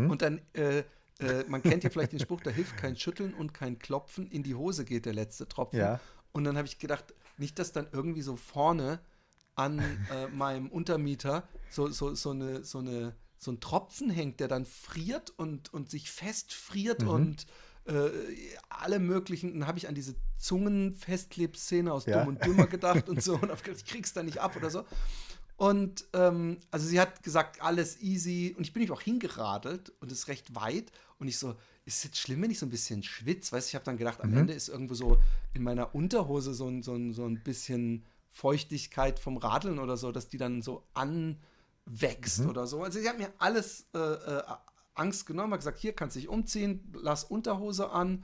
und 0.10 0.22
dann, 0.22 0.42
äh, 0.52 0.80
äh, 1.20 1.46
man 1.48 1.64
kennt 1.64 1.86
ja 1.86 1.90
vielleicht 1.90 2.12
den 2.12 2.20
Spruch, 2.20 2.42
da 2.42 2.52
hilft 2.52 2.76
kein 2.76 2.98
Schütteln 2.98 3.34
und 3.34 3.54
kein 3.54 3.80
Klopfen, 3.80 4.30
in 4.30 4.44
die 4.44 4.56
Hose 4.56 4.84
geht 4.84 5.06
der 5.06 5.14
letzte 5.14 5.48
Tropfen. 5.48 5.80
Ja. 5.80 6.02
Und 6.34 6.44
dann 6.44 6.58
habe 6.58 6.68
ich 6.68 6.80
gedacht, 6.80 7.14
nicht, 7.38 7.60
dass 7.60 7.72
dann 7.72 7.88
irgendwie 7.94 8.24
so 8.24 8.36
vorne 8.36 9.00
an 9.56 9.80
äh, 9.80 10.28
meinem 10.34 10.68
Untermieter 10.68 11.48
so, 11.70 11.88
so, 11.88 12.14
so, 12.14 12.32
eine, 12.32 12.66
so, 12.66 12.80
eine, 12.80 13.16
so 13.38 13.54
ein 13.54 13.62
Tropfen 13.62 14.10
hängt, 14.10 14.42
der 14.42 14.50
dann 14.50 14.66
friert 14.66 15.30
und, 15.30 15.74
und 15.74 15.90
sich 15.90 16.12
festfriert 16.12 17.04
und 17.04 17.48
äh, 17.86 18.10
alle 18.70 19.00
möglichen, 19.00 19.60
dann 19.60 19.68
habe 19.68 19.78
ich 19.78 19.88
an 19.88 19.96
diese 19.96 20.16
Zungenfestklebszene 20.38 21.92
aus 21.92 22.06
Ja. 22.06 22.20
Dumm 22.20 22.30
und 22.30 22.46
Dümmer 22.46 22.68
gedacht 22.68 23.10
und 23.10 23.22
so 23.24 23.34
und 23.36 23.50
habe 23.50 23.62
gedacht, 23.62 23.82
ich 23.84 23.86
krieg's 23.86 24.14
da 24.14 24.24
nicht 24.24 24.40
ab 24.40 24.56
oder 24.56 24.70
so. 24.70 24.86
Und 25.58 26.06
ähm, 26.14 26.58
also 26.70 26.86
sie 26.86 27.00
hat 27.00 27.24
gesagt, 27.24 27.62
alles 27.62 28.02
easy. 28.02 28.54
Und 28.58 28.66
ich 28.66 28.74
bin 28.74 28.90
auch 28.92 29.02
hingeradelt 29.02 29.94
und 30.02 30.12
es 30.12 30.20
ist 30.20 30.28
recht 30.28 30.54
weit. 30.54 30.92
Und 31.18 31.30
ich 31.30 31.38
so, 31.38 31.52
ist 31.86 31.98
es 31.98 32.04
jetzt 32.04 32.18
schlimm, 32.18 32.42
wenn 32.42 32.52
ich 32.52 32.60
so 32.60 32.66
ein 32.66 32.72
bisschen 32.72 33.04
schwitze? 33.04 33.54
Weißt 33.54 33.68
du, 33.68 33.70
ich 33.70 33.76
habe 33.76 33.86
dann 33.86 33.98
gedacht, 33.98 34.22
am 34.22 34.36
Ende 34.36 34.54
ist 34.54 34.68
irgendwo 34.68 34.96
so 34.96 35.22
in 35.54 35.64
meiner 35.64 35.96
Unterhose 35.96 36.54
so 36.54 36.68
ein, 36.68 36.84
so 36.84 36.94
ein, 36.96 37.14
so 37.14 37.26
ein 37.26 37.42
bisschen 37.42 38.04
Feuchtigkeit 38.32 39.18
vom 39.18 39.38
Radeln 39.38 39.80
oder 39.80 39.96
so, 39.96 40.12
dass 40.12 40.28
die 40.28 40.38
dann 40.38 40.62
so 40.62 40.84
anwächst 40.94 42.42
oder 42.42 42.68
so. 42.68 42.84
Also 42.84 43.00
sie 43.00 43.08
hat 43.08 43.18
mir 43.18 43.32
alles 43.38 43.86
äh, 43.94 44.00
äh, 44.00 44.44
Angst 44.96 45.26
genommen, 45.26 45.54
hat 45.54 45.60
gesagt, 45.60 45.80
hier 45.80 45.94
kannst 45.94 46.16
du 46.16 46.20
dich 46.20 46.30
umziehen, 46.30 46.92
lass 46.94 47.24
Unterhose 47.24 47.92
an, 47.92 48.24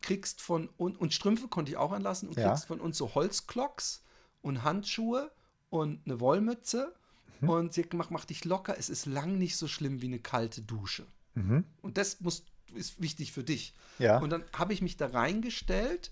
kriegst 0.00 0.40
von 0.42 0.68
und, 0.76 1.00
und 1.00 1.12
Strümpfe 1.14 1.48
konnte 1.48 1.72
ich 1.72 1.76
auch 1.76 1.92
anlassen 1.92 2.28
und 2.28 2.36
Ja. 2.36 2.50
kriegst 2.50 2.66
von 2.66 2.80
uns 2.80 2.98
so 2.98 3.14
Holzklocks 3.14 4.02
und 4.42 4.62
Handschuhe 4.62 5.30
und 5.70 6.00
eine 6.04 6.20
Wollmütze. 6.20 6.94
Und 7.40 7.72
sie 7.72 7.82
hat 7.84 7.90
gemacht, 7.90 8.10
mach 8.10 8.24
dich 8.24 8.44
locker, 8.44 8.76
es 8.78 8.88
ist 8.90 9.06
lang 9.06 9.38
nicht 9.38 9.56
so 9.56 9.68
schlimm 9.68 10.02
wie 10.02 10.06
eine 10.06 10.18
kalte 10.18 10.60
Dusche. 10.60 11.06
Und 11.82 11.96
das 11.96 12.20
muss, 12.20 12.42
ist 12.74 13.00
wichtig 13.00 13.30
für 13.30 13.44
dich. 13.44 13.74
Ja. 14.00 14.18
Und 14.18 14.30
dann 14.30 14.44
habe 14.52 14.72
ich 14.72 14.82
mich 14.82 14.96
da 14.96 15.06
reingestellt 15.06 16.10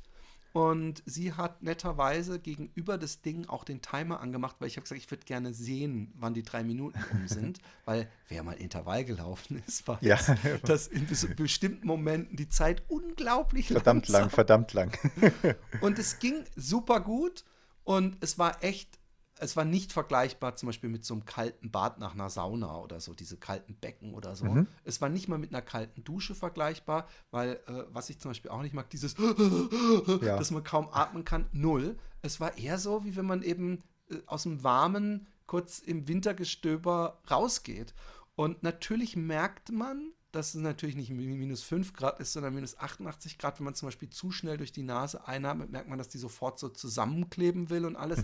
und 0.57 1.03
sie 1.05 1.35
hat 1.35 1.63
netterweise 1.63 2.39
gegenüber 2.39 2.97
das 2.97 3.21
Ding 3.21 3.47
auch 3.47 3.63
den 3.63 3.83
Timer 3.83 4.21
angemacht, 4.21 4.57
weil 4.59 4.69
ich 4.69 4.77
habe 4.77 4.85
gesagt, 4.85 4.99
ich 5.03 5.11
würde 5.11 5.25
gerne 5.27 5.53
sehen, 5.53 6.15
wann 6.17 6.33
die 6.33 6.43
drei 6.43 6.65
Minuten 6.65 6.99
um 7.13 7.29
sind, 7.29 7.59
weil 7.85 8.09
wer 8.29 8.43
mal 8.43 8.55
Intervall 8.55 9.05
gelaufen 9.05 9.63
ist, 9.67 9.87
weiß, 9.87 9.99
Ja. 10.01 10.17
dass 10.65 10.87
in 10.87 11.07
bes- 11.07 11.35
bestimmten 11.35 11.87
Momenten 11.87 12.37
die 12.37 12.49
Zeit 12.49 12.83
unglaublich 12.89 13.69
Verdammt 13.69 14.09
langsam 14.09 14.23
lang, 14.23 14.31
verdammt 14.31 14.73
lang. 14.73 14.99
und 15.83 15.99
es 15.99 16.19
ging 16.21 16.43
super 16.57 17.01
gut 17.01 17.45
und 17.85 18.17
es 18.23 18.39
war 18.39 18.65
echt, 18.65 18.99
es 19.39 19.57
war 19.57 19.65
nicht 19.65 19.93
vergleichbar 19.93 20.57
zum 20.57 20.69
Beispiel 20.69 20.89
mit 20.91 21.05
so 21.05 21.15
einem 21.15 21.25
kalten 21.27 21.71
Bad 21.71 21.99
nach 21.99 22.15
einer 22.15 22.31
Sauna 22.31 22.79
oder 22.79 23.01
so, 23.01 23.13
diese 23.15 23.37
kalten 23.37 23.75
Becken 23.75 24.15
oder 24.15 24.35
so. 24.35 24.47
Mhm. 24.47 24.67
Es 24.85 25.01
war 25.01 25.09
nicht 25.09 25.29
mal 25.29 25.39
mit 25.39 25.51
einer 25.51 25.63
kalten 25.63 26.05
Dusche 26.05 26.35
vergleichbar, 26.35 27.07
weil, 27.31 27.61
äh, 27.67 27.85
was 27.93 28.09
ich 28.11 28.19
zum 28.19 28.31
Beispiel 28.31 28.51
auch 28.51 28.63
nicht 28.63 28.75
mag, 28.75 28.89
dieses, 28.91 29.15
Ja. 29.19 30.37
dass 30.39 30.51
man 30.51 30.65
kaum 30.65 30.89
atmen 30.91 31.25
kann, 31.25 31.47
null. 31.53 31.99
Es 32.23 32.41
war 32.41 32.57
eher 32.59 32.79
so, 32.79 33.05
wie 33.05 33.17
wenn 33.17 33.27
man 33.27 33.43
eben 33.43 33.83
äh, 34.11 34.17
aus 34.27 34.45
dem 34.45 34.63
Warmen 34.65 35.27
kurz 35.47 35.79
im 35.81 36.09
Wintergestöber 36.09 37.21
rausgeht. 37.31 37.95
Und 38.35 38.63
natürlich 38.63 39.17
merkt 39.17 39.71
man, 39.73 40.13
dass 40.33 40.55
es 40.55 40.61
natürlich 40.61 40.97
nicht 40.97 41.11
mi- 41.11 41.27
minus 41.37 41.63
5 41.63 41.93
Grad 41.95 42.21
ist, 42.21 42.33
sondern 42.35 42.55
minus 42.55 42.79
88 42.79 43.39
Grad. 43.39 43.59
Wenn 43.59 43.65
man 43.65 43.75
zum 43.75 43.87
Beispiel 43.87 44.11
zu 44.11 44.31
schnell 44.31 44.57
durch 44.59 44.73
die 44.73 44.83
Nase 44.83 45.27
einatmet, 45.27 45.71
merkt 45.71 45.89
man, 45.89 45.99
dass 45.99 46.09
die 46.09 46.19
sofort 46.19 46.59
so 46.59 46.69
zusammenkleben 46.69 47.71
will 47.71 47.85
und 47.87 47.97
alles. 47.97 48.23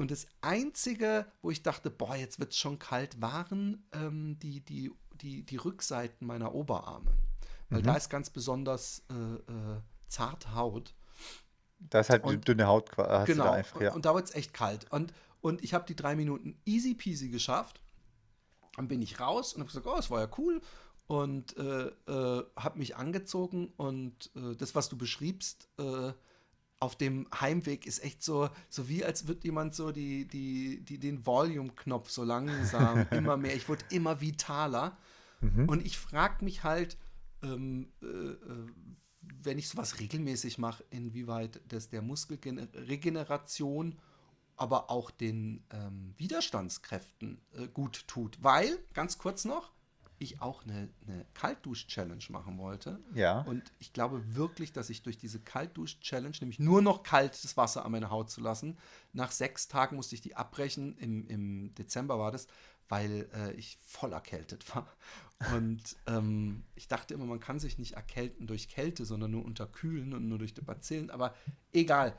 Und 0.00 0.10
das 0.10 0.26
Einzige, 0.40 1.26
wo 1.42 1.50
ich 1.50 1.62
dachte, 1.62 1.90
boah, 1.90 2.16
jetzt 2.16 2.40
wird 2.40 2.52
es 2.52 2.58
schon 2.58 2.78
kalt, 2.78 3.20
waren 3.20 3.86
ähm, 3.92 4.38
die, 4.38 4.60
die, 4.60 4.90
die, 5.20 5.42
die 5.42 5.56
Rückseiten 5.56 6.26
meiner 6.26 6.54
Oberarme. 6.54 7.12
Weil 7.68 7.82
da 7.82 7.94
ist 7.94 8.08
ganz 8.08 8.30
besonders 8.30 9.02
äh, 9.10 9.14
äh, 9.14 9.80
zarte 10.08 10.54
Haut. 10.54 10.94
Da 11.78 12.00
ist 12.00 12.08
halt 12.08 12.24
Und- 12.24 12.48
dünne 12.48 12.66
Haut 12.66 12.90
qua- 12.90 13.08
hast 13.20 13.28
du 13.28 13.32
Genau. 13.32 13.44
da 13.44 13.52
einfach, 13.52 13.80
ja. 13.82 13.90
Und, 13.90 13.96
und 13.96 14.04
da 14.06 14.14
wird 14.14 14.24
es 14.30 14.34
echt 14.34 14.54
kalt. 14.54 14.90
Und, 14.90 15.12
und 15.42 15.62
ich 15.62 15.74
habe 15.74 15.84
die 15.86 15.94
drei 15.94 16.16
Minuten 16.16 16.58
easy 16.64 16.94
peasy 16.94 17.28
geschafft. 17.28 17.82
Dann 18.76 18.88
bin 18.88 19.02
ich 19.02 19.20
raus 19.20 19.52
und 19.52 19.60
habe 19.60 19.68
gesagt, 19.68 19.86
oh, 19.86 19.98
es 19.98 20.10
war 20.10 20.20
ja 20.22 20.28
cool. 20.38 20.62
Und 21.08 21.56
äh, 21.58 21.88
äh, 22.08 22.44
habe 22.56 22.78
mich 22.78 22.96
angezogen 22.96 23.70
und 23.76 24.30
äh, 24.34 24.56
das, 24.56 24.74
was 24.74 24.88
du 24.88 24.96
beschriebst, 24.96 25.68
äh, 25.78 26.12
auf 26.80 26.96
dem 26.96 27.28
Heimweg 27.38 27.86
ist 27.86 28.02
echt 28.02 28.22
so, 28.22 28.48
so 28.70 28.88
wie 28.88 29.04
als 29.04 29.28
würde 29.28 29.44
jemand 29.44 29.74
so 29.74 29.92
die, 29.92 30.26
die, 30.26 30.82
die, 30.82 30.98
den 30.98 31.26
Volume-Knopf 31.26 32.08
so 32.10 32.24
langsam 32.24 33.06
immer 33.10 33.36
mehr. 33.36 33.54
Ich 33.54 33.68
wurde 33.68 33.84
immer 33.90 34.20
vitaler. 34.20 34.96
Und 35.42 35.86
ich 35.86 35.96
frage 35.96 36.44
mich 36.44 36.64
halt, 36.64 36.98
ähm, 37.42 37.88
äh, 38.02 38.06
äh, 38.06 38.66
wenn 39.42 39.58
ich 39.58 39.68
sowas 39.68 40.00
regelmäßig 40.00 40.58
mache, 40.58 40.84
inwieweit 40.90 41.62
das 41.66 41.88
der 41.88 42.02
Muskelregeneration, 42.02 43.98
aber 44.56 44.90
auch 44.90 45.10
den 45.10 45.64
ähm, 45.70 46.12
Widerstandskräften 46.18 47.40
äh, 47.52 47.68
gut 47.68 48.06
tut. 48.06 48.36
Weil, 48.42 48.78
ganz 48.92 49.16
kurz 49.16 49.46
noch, 49.46 49.72
ich 50.20 50.40
auch 50.40 50.64
eine, 50.64 50.88
eine 51.06 51.26
Kaltdusch-Challenge 51.34 52.24
machen 52.28 52.58
wollte. 52.58 53.00
Ja. 53.14 53.40
Und 53.42 53.72
ich 53.78 53.92
glaube 53.92 54.36
wirklich, 54.36 54.72
dass 54.72 54.90
ich 54.90 55.02
durch 55.02 55.18
diese 55.18 55.40
Kaltdusch-Challenge, 55.40 56.36
nämlich 56.40 56.58
nur 56.58 56.82
noch 56.82 57.02
kaltes 57.02 57.56
Wasser 57.56 57.84
an 57.84 57.92
meine 57.92 58.10
Haut 58.10 58.30
zu 58.30 58.40
lassen, 58.40 58.78
nach 59.12 59.32
sechs 59.32 59.66
Tagen 59.66 59.96
musste 59.96 60.14
ich 60.14 60.20
die 60.20 60.36
abbrechen, 60.36 60.96
im, 60.98 61.26
im 61.26 61.74
Dezember 61.74 62.18
war 62.18 62.30
das, 62.30 62.48
weil 62.88 63.30
äh, 63.34 63.52
ich 63.52 63.78
voll 63.86 64.12
erkältet 64.12 64.74
war. 64.74 64.86
Und 65.54 65.96
ähm, 66.06 66.64
ich 66.74 66.86
dachte 66.86 67.14
immer, 67.14 67.24
man 67.24 67.40
kann 67.40 67.58
sich 67.58 67.78
nicht 67.78 67.94
erkälten 67.94 68.46
durch 68.46 68.68
Kälte, 68.68 69.06
sondern 69.06 69.30
nur 69.30 69.42
unterkühlen 69.42 70.12
und 70.12 70.28
nur 70.28 70.36
durch 70.36 70.52
die 70.52 70.60
Bazillen. 70.60 71.10
Aber 71.10 71.34
egal. 71.72 72.14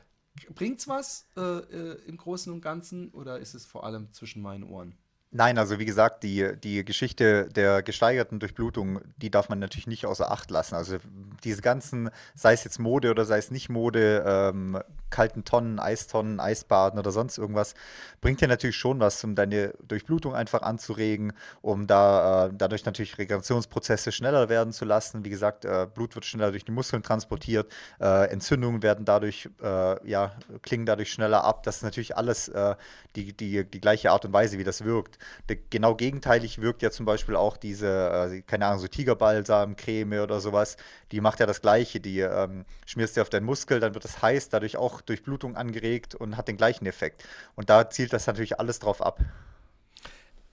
Bringt's 0.56 0.88
was 0.88 1.28
äh, 1.38 1.42
äh, 1.42 2.02
im 2.08 2.18
Großen 2.18 2.52
und 2.52 2.62
Ganzen 2.62 3.12
oder 3.12 3.38
ist 3.38 3.54
es 3.54 3.66
vor 3.66 3.84
allem 3.84 4.12
zwischen 4.12 4.42
meinen 4.42 4.64
Ohren? 4.64 4.98
Nein, 5.34 5.58
also 5.58 5.80
wie 5.80 5.86
gesagt, 5.86 6.24
die, 6.24 6.58
die 6.62 6.84
Geschichte 6.84 7.48
der 7.48 7.84
gesteigerten 7.84 8.40
Durchblutung, 8.40 9.00
die 9.16 9.32
darf 9.32 9.48
man 9.48 9.60
natürlich 9.60 9.88
nicht 9.88 10.06
außer 10.06 10.30
Acht 10.30 10.52
lassen. 10.52 10.76
Also 10.76 10.98
diese 11.46 11.62
ganzen, 11.62 12.10
sei 12.36 12.52
es 12.52 12.66
jetzt 12.66 12.80
Mode 12.80 13.12
oder 13.12 13.24
sei 13.24 13.38
es 13.38 13.50
nicht 13.50 13.70
Mode, 13.70 14.24
ähm, 14.28 14.78
kalten 15.12 15.44
Tonnen, 15.44 15.80
Eistonnen, 15.80 16.40
Eisbaden 16.40 17.00
oder 17.00 17.12
sonst 17.12 17.38
irgendwas, 17.38 17.76
bringt 18.22 18.42
dir 18.42 18.48
natürlich 18.48 18.78
schon 18.78 19.00
was, 19.00 19.24
um 19.24 19.36
deine 19.36 19.74
Durchblutung 19.88 20.34
einfach 20.34 20.62
anzuregen, 20.62 21.34
um 21.62 21.88
da 21.88 22.48
äh, 22.48 22.50
dadurch 22.54 22.86
natürlich 22.86 23.18
Regenerationsprozesse 23.18 24.12
schneller 24.12 24.50
werden 24.50 24.74
zu 24.74 24.86
lassen. 24.86 25.24
Wie 25.26 25.30
gesagt, 25.30 25.66
äh, 25.66 25.88
Blut 25.94 26.16
wird 26.16 26.26
schneller 26.26 26.52
durch 26.52 26.66
die 26.66 26.72
Muskeln 26.72 27.04
transportiert, 27.04 27.72
äh, 28.00 28.30
Entzündungen 28.32 28.82
werden 28.82 29.06
dadurch, 29.06 29.50
äh, 29.62 30.10
ja, 30.10 30.32
klingen 30.62 30.86
dadurch 30.86 31.12
schneller 31.12 31.44
ab. 31.44 31.64
Das 31.64 31.78
ist 31.78 31.84
natürlich 31.84 32.16
alles 32.18 32.48
äh, 32.48 32.76
die, 33.16 33.34
die, 33.34 33.64
die 33.66 33.82
gleiche 33.82 34.12
Art 34.12 34.26
und 34.26 34.34
Weise, 34.34 34.58
wie 34.58 34.64
das 34.64 34.84
wirkt. 34.84 35.18
Der, 35.50 35.58
genau 35.70 35.96
gegenteilig 35.96 36.62
wirkt 36.62 36.82
ja 36.82 36.92
zum 36.92 37.06
Beispiel 37.06 37.36
auch 37.36 37.58
diese, 37.58 37.88
äh, 37.88 38.42
keine 38.42 38.68
Ahnung, 38.68 38.80
so 38.80 38.88
Tigerbalsam, 38.88 39.76
Creme 39.76 40.22
oder 40.22 40.40
sowas. 40.40 40.78
Die 41.12 41.22
macht 41.22 41.40
ja 41.40 41.46
das 41.46 41.62
Gleiche. 41.62 42.00
Die 42.00 42.20
ähm, 42.20 42.66
schmierst 42.86 43.18
du 43.18 43.22
auf 43.22 43.30
deinen 43.30 43.46
Muskel, 43.46 43.80
dann 43.80 43.94
wird 43.94 44.06
es 44.06 44.22
heiß, 44.22 44.50
dadurch 44.50 44.78
auch 44.78 45.01
Durchblutung 45.06 45.56
angeregt 45.56 46.16
und 46.16 46.38
hat 46.38 46.48
den 46.48 46.58
gleichen 46.58 46.86
Effekt. 46.86 47.28
Und 47.56 47.70
da 47.70 47.90
zielt 47.90 48.14
das 48.14 48.28
natürlich 48.28 48.60
alles 48.60 48.80
drauf 48.80 49.02
ab. 49.02 49.20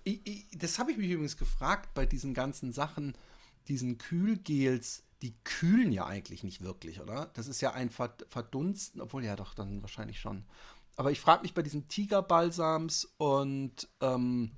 Ich, 0.04 0.20
ich, 0.24 0.46
das 0.56 0.78
habe 0.78 0.92
ich 0.92 0.98
mich 0.98 1.10
übrigens 1.10 1.36
gefragt 1.36 1.94
bei 1.94 2.06
diesen 2.06 2.34
ganzen 2.34 2.72
Sachen, 2.72 3.16
diesen 3.68 3.98
Kühlgels, 3.98 5.02
die 5.22 5.34
kühlen 5.44 5.92
ja 5.92 6.06
eigentlich 6.06 6.44
nicht 6.44 6.62
wirklich, 6.62 7.00
oder? 7.00 7.30
Das 7.34 7.48
ist 7.48 7.60
ja 7.60 7.72
ein 7.72 7.90
Verdunsten, 7.90 9.00
obwohl 9.00 9.24
ja 9.24 9.36
doch 9.36 9.54
dann 9.54 9.82
wahrscheinlich 9.82 10.20
schon. 10.20 10.44
Aber 10.96 11.10
ich 11.10 11.20
frage 11.20 11.42
mich 11.42 11.54
bei 11.54 11.62
diesen 11.62 11.88
Tigerbalsams 11.88 13.08
und 13.18 13.88
ähm, 14.00 14.52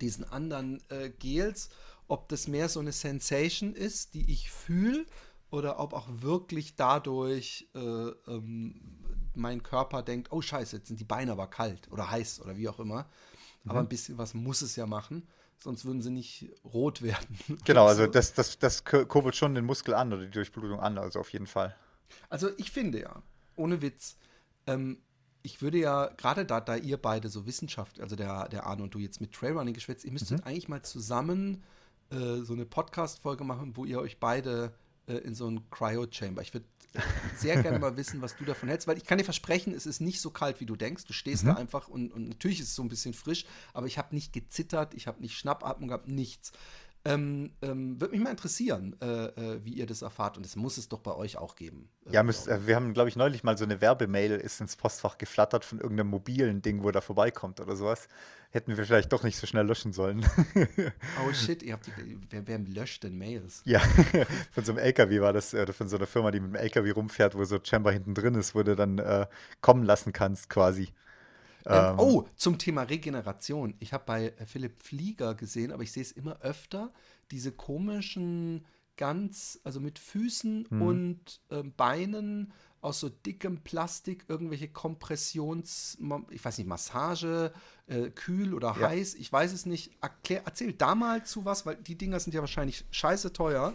diesen 0.00 0.24
anderen 0.24 0.82
äh, 0.90 1.10
Gels, 1.10 1.68
ob 2.08 2.28
das 2.28 2.48
mehr 2.48 2.68
so 2.68 2.80
eine 2.80 2.92
Sensation 2.92 3.74
ist, 3.74 4.14
die 4.14 4.30
ich 4.30 4.50
fühle, 4.50 5.06
oder 5.52 5.78
ob 5.78 5.92
auch 5.92 6.08
wirklich 6.08 6.76
dadurch 6.76 7.68
äh, 7.74 7.78
ähm, 7.78 8.80
mein 9.34 9.62
Körper 9.62 10.02
denkt, 10.02 10.32
oh 10.32 10.40
scheiße, 10.40 10.76
jetzt 10.76 10.88
sind 10.88 11.00
die 11.00 11.04
Beine 11.04 11.32
aber 11.32 11.46
kalt 11.46 11.90
oder 11.90 12.10
heiß 12.10 12.40
oder 12.40 12.56
wie 12.56 12.68
auch 12.68 12.78
immer. 12.78 13.06
Mhm. 13.64 13.70
Aber 13.70 13.80
ein 13.80 13.88
bisschen 13.88 14.18
was 14.18 14.34
muss 14.34 14.62
es 14.62 14.76
ja 14.76 14.86
machen, 14.86 15.26
sonst 15.58 15.84
würden 15.84 16.02
sie 16.02 16.10
nicht 16.10 16.50
rot 16.64 17.02
werden. 17.02 17.38
Genau, 17.64 17.86
also 17.86 18.06
das, 18.08 18.34
das, 18.34 18.58
das 18.58 18.84
kurbelt 18.84 19.36
schon 19.36 19.54
den 19.54 19.64
Muskel 19.64 19.94
an 19.94 20.12
oder 20.12 20.24
die 20.24 20.30
Durchblutung 20.30 20.80
an, 20.80 20.98
also 20.98 21.20
auf 21.20 21.32
jeden 21.32 21.46
Fall. 21.46 21.74
Also 22.28 22.50
ich 22.58 22.70
finde 22.70 23.00
ja, 23.00 23.22
ohne 23.56 23.80
Witz, 23.82 24.16
ähm, 24.66 24.98
ich 25.42 25.60
würde 25.60 25.78
ja, 25.78 26.06
gerade 26.16 26.44
da, 26.44 26.60
da 26.60 26.76
ihr 26.76 26.96
beide 26.96 27.28
so 27.28 27.46
Wissenschaft, 27.46 28.00
also 28.00 28.16
der, 28.16 28.48
der 28.48 28.66
Arne 28.66 28.84
und 28.84 28.94
du 28.94 28.98
jetzt 28.98 29.20
mit 29.20 29.32
Trailrunning 29.32 29.74
geschwätzt, 29.74 30.04
ihr 30.04 30.12
müsstet 30.12 30.40
mhm. 30.40 30.46
eigentlich 30.46 30.68
mal 30.68 30.82
zusammen 30.82 31.62
äh, 32.10 32.42
so 32.42 32.52
eine 32.52 32.66
Podcast-Folge 32.66 33.44
machen, 33.44 33.76
wo 33.76 33.84
ihr 33.84 34.00
euch 34.00 34.20
beide 34.20 34.72
äh, 35.06 35.14
in 35.14 35.34
so 35.34 35.48
ein 35.48 35.68
Cryo-Chamber. 35.70 36.42
Ich 36.42 36.54
würde 36.54 36.66
sehr 37.36 37.62
gerne 37.62 37.78
mal 37.78 37.96
wissen, 37.96 38.20
was 38.20 38.36
du 38.36 38.44
davon 38.44 38.68
hältst, 38.68 38.86
weil 38.86 38.96
ich 38.96 39.04
kann 39.04 39.18
dir 39.18 39.24
versprechen, 39.24 39.74
es 39.74 39.86
ist 39.86 40.00
nicht 40.00 40.20
so 40.20 40.30
kalt, 40.30 40.60
wie 40.60 40.66
du 40.66 40.76
denkst. 40.76 41.04
Du 41.04 41.12
stehst 41.12 41.44
mhm. 41.44 41.48
da 41.48 41.54
einfach 41.54 41.88
und, 41.88 42.12
und 42.12 42.28
natürlich 42.28 42.60
ist 42.60 42.68
es 42.68 42.74
so 42.74 42.82
ein 42.82 42.88
bisschen 42.88 43.14
frisch, 43.14 43.46
aber 43.72 43.86
ich 43.86 43.98
habe 43.98 44.14
nicht 44.14 44.32
gezittert, 44.32 44.94
ich 44.94 45.06
habe 45.06 45.20
nicht 45.20 45.36
Schnappatmung 45.36 45.88
gehabt, 45.88 46.08
nichts. 46.08 46.52
Ähm, 47.04 47.50
ähm, 47.62 48.00
Würde 48.00 48.12
mich 48.12 48.22
mal 48.22 48.30
interessieren, 48.30 48.96
äh, 49.00 49.06
äh, 49.06 49.64
wie 49.64 49.72
ihr 49.72 49.86
das 49.86 50.02
erfahrt. 50.02 50.36
Und 50.36 50.46
das 50.46 50.54
muss 50.54 50.76
es 50.78 50.88
doch 50.88 51.00
bei 51.00 51.12
euch 51.12 51.36
auch 51.36 51.56
geben. 51.56 51.88
Äh, 52.06 52.12
ja, 52.12 52.22
müsst, 52.22 52.46
äh, 52.46 52.66
wir 52.66 52.76
haben, 52.76 52.94
glaube 52.94 53.08
ich, 53.08 53.16
neulich 53.16 53.42
mal 53.42 53.58
so 53.58 53.64
eine 53.64 53.80
Werbemail 53.80 54.32
ist 54.32 54.60
ins 54.60 54.76
Postfach 54.76 55.18
geflattert 55.18 55.64
von 55.64 55.80
irgendeinem 55.80 56.08
mobilen 56.08 56.62
Ding, 56.62 56.84
wo 56.84 56.90
da 56.92 57.00
vorbeikommt 57.00 57.60
oder 57.60 57.74
sowas. 57.74 58.06
Hätten 58.50 58.76
wir 58.76 58.84
vielleicht 58.84 59.12
doch 59.12 59.24
nicht 59.24 59.36
so 59.36 59.48
schnell 59.48 59.66
löschen 59.66 59.92
sollen. 59.92 60.24
oh 61.26 61.32
shit, 61.32 61.62
ihr 61.62 61.72
habt 61.72 61.88
die, 61.88 62.18
wer, 62.30 62.46
wer 62.46 62.58
löscht 62.58 63.02
denn 63.02 63.18
Mails? 63.18 63.62
Ja, 63.64 63.80
von 64.52 64.64
so 64.64 64.72
einem 64.72 64.78
LKW 64.78 65.20
war 65.20 65.32
das, 65.32 65.54
äh, 65.54 65.72
von 65.72 65.88
so 65.88 65.96
einer 65.96 66.06
Firma, 66.06 66.30
die 66.30 66.38
mit 66.38 66.52
dem 66.52 66.56
LKW 66.56 66.90
rumfährt, 66.92 67.34
wo 67.34 67.44
so 67.44 67.58
Chamber 67.62 67.90
hinten 67.90 68.14
drin 68.14 68.34
ist, 68.36 68.54
wo 68.54 68.62
du 68.62 68.76
dann 68.76 68.98
äh, 68.98 69.26
kommen 69.60 69.82
lassen 69.82 70.12
kannst 70.12 70.48
quasi. 70.50 70.90
Ähm, 71.66 71.84
ähm, 71.92 71.98
oh, 71.98 72.28
zum 72.36 72.58
Thema 72.58 72.82
Regeneration. 72.82 73.74
Ich 73.78 73.92
habe 73.92 74.04
bei 74.06 74.32
Philipp 74.46 74.82
Flieger 74.82 75.34
gesehen, 75.34 75.72
aber 75.72 75.82
ich 75.82 75.92
sehe 75.92 76.02
es 76.02 76.12
immer 76.12 76.40
öfter, 76.40 76.92
diese 77.30 77.52
komischen, 77.52 78.64
ganz, 78.96 79.60
also 79.64 79.80
mit 79.80 79.98
Füßen 79.98 80.66
mhm. 80.70 80.82
und 80.82 81.40
äh, 81.50 81.62
Beinen 81.62 82.52
aus 82.82 82.98
so 82.98 83.08
dickem 83.08 83.62
Plastik 83.62 84.24
irgendwelche 84.28 84.68
Kompressions, 84.68 85.96
ich 86.30 86.44
weiß 86.44 86.58
nicht, 86.58 86.66
Massage, 86.66 87.52
äh, 87.86 88.10
kühl 88.10 88.54
oder 88.54 88.76
ja. 88.78 88.88
heiß, 88.88 89.14
ich 89.14 89.32
weiß 89.32 89.52
es 89.52 89.66
nicht. 89.66 89.92
Erklär, 90.02 90.42
erzähl 90.44 90.72
da 90.72 90.96
mal 90.96 91.24
zu 91.24 91.44
was, 91.44 91.64
weil 91.64 91.76
die 91.76 91.96
Dinger 91.96 92.18
sind 92.18 92.34
ja 92.34 92.40
wahrscheinlich 92.40 92.84
scheiße 92.90 93.32
teuer. 93.32 93.74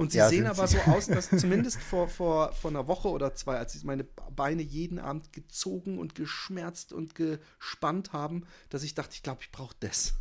Und 0.00 0.12
sie 0.12 0.18
ja, 0.18 0.30
sehen 0.30 0.46
aber 0.46 0.66
sie. 0.66 0.78
so 0.78 0.92
aus, 0.92 1.08
dass 1.08 1.28
zumindest 1.36 1.78
vor, 1.78 2.08
vor, 2.08 2.54
vor 2.54 2.70
einer 2.70 2.88
Woche 2.88 3.08
oder 3.08 3.34
zwei, 3.34 3.58
als 3.58 3.74
ich 3.74 3.84
meine 3.84 4.04
Beine 4.34 4.62
jeden 4.62 4.98
Abend 4.98 5.30
gezogen 5.34 5.98
und 5.98 6.14
geschmerzt 6.14 6.94
und 6.94 7.14
gespannt 7.14 8.14
haben, 8.14 8.46
dass 8.70 8.82
ich 8.82 8.94
dachte, 8.94 9.10
ich 9.12 9.22
glaube, 9.22 9.42
ich 9.42 9.52
brauche 9.52 9.74
das. 9.80 10.14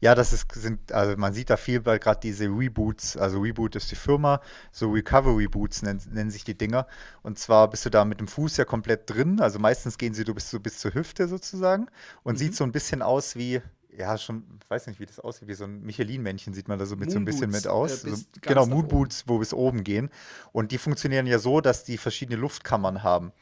Ja, 0.00 0.16
das 0.16 0.32
ist, 0.32 0.50
sind, 0.54 0.90
also 0.90 1.16
man 1.16 1.32
sieht 1.32 1.50
da 1.50 1.56
viel 1.56 1.80
bei 1.80 2.00
gerade 2.00 2.18
diese 2.18 2.46
Reboots, 2.46 3.16
also 3.16 3.38
Reboot 3.38 3.76
ist 3.76 3.92
die 3.92 3.96
Firma, 3.96 4.40
so 4.72 4.90
Recovery 4.90 5.46
Boots 5.46 5.82
nennen, 5.82 6.02
nennen, 6.10 6.30
sich 6.32 6.42
die 6.42 6.58
Dinger. 6.58 6.88
Und 7.22 7.38
zwar 7.38 7.70
bist 7.70 7.86
du 7.86 7.90
da 7.90 8.04
mit 8.04 8.18
dem 8.18 8.26
Fuß 8.26 8.56
ja 8.56 8.64
komplett 8.64 9.08
drin, 9.08 9.40
also 9.40 9.60
meistens 9.60 9.98
gehen 9.98 10.14
sie 10.14 10.24
du 10.24 10.34
bis, 10.34 10.50
so 10.50 10.58
bis 10.58 10.78
zur 10.78 10.94
Hüfte 10.94 11.28
sozusagen 11.28 11.86
und 12.24 12.34
mhm. 12.34 12.38
sieht 12.38 12.56
so 12.56 12.64
ein 12.64 12.72
bisschen 12.72 13.02
aus 13.02 13.36
wie, 13.36 13.62
ja, 13.96 14.16
schon, 14.18 14.44
ich 14.62 14.70
weiß 14.70 14.86
nicht, 14.86 15.00
wie 15.00 15.06
das 15.06 15.20
aussieht, 15.20 15.48
wie 15.48 15.54
so 15.54 15.64
ein 15.64 15.82
Michelin-Männchen 15.82 16.54
sieht 16.54 16.68
man 16.68 16.78
da 16.78 16.86
so 16.86 16.96
mit 16.96 17.08
Moon 17.08 17.12
so 17.12 17.18
ein 17.18 17.24
bisschen 17.24 17.50
Boots, 17.50 17.64
mit 17.64 17.72
aus. 17.72 18.04
Äh, 18.04 18.10
so, 18.10 18.24
genau, 18.40 18.66
Moonboots, 18.66 19.24
wo 19.26 19.38
bis 19.38 19.52
oben 19.52 19.84
gehen. 19.84 20.10
Und 20.52 20.72
die 20.72 20.78
funktionieren 20.78 21.26
ja 21.26 21.38
so, 21.38 21.60
dass 21.60 21.84
die 21.84 21.98
verschiedene 21.98 22.38
Luftkammern 22.38 23.02
haben. 23.02 23.32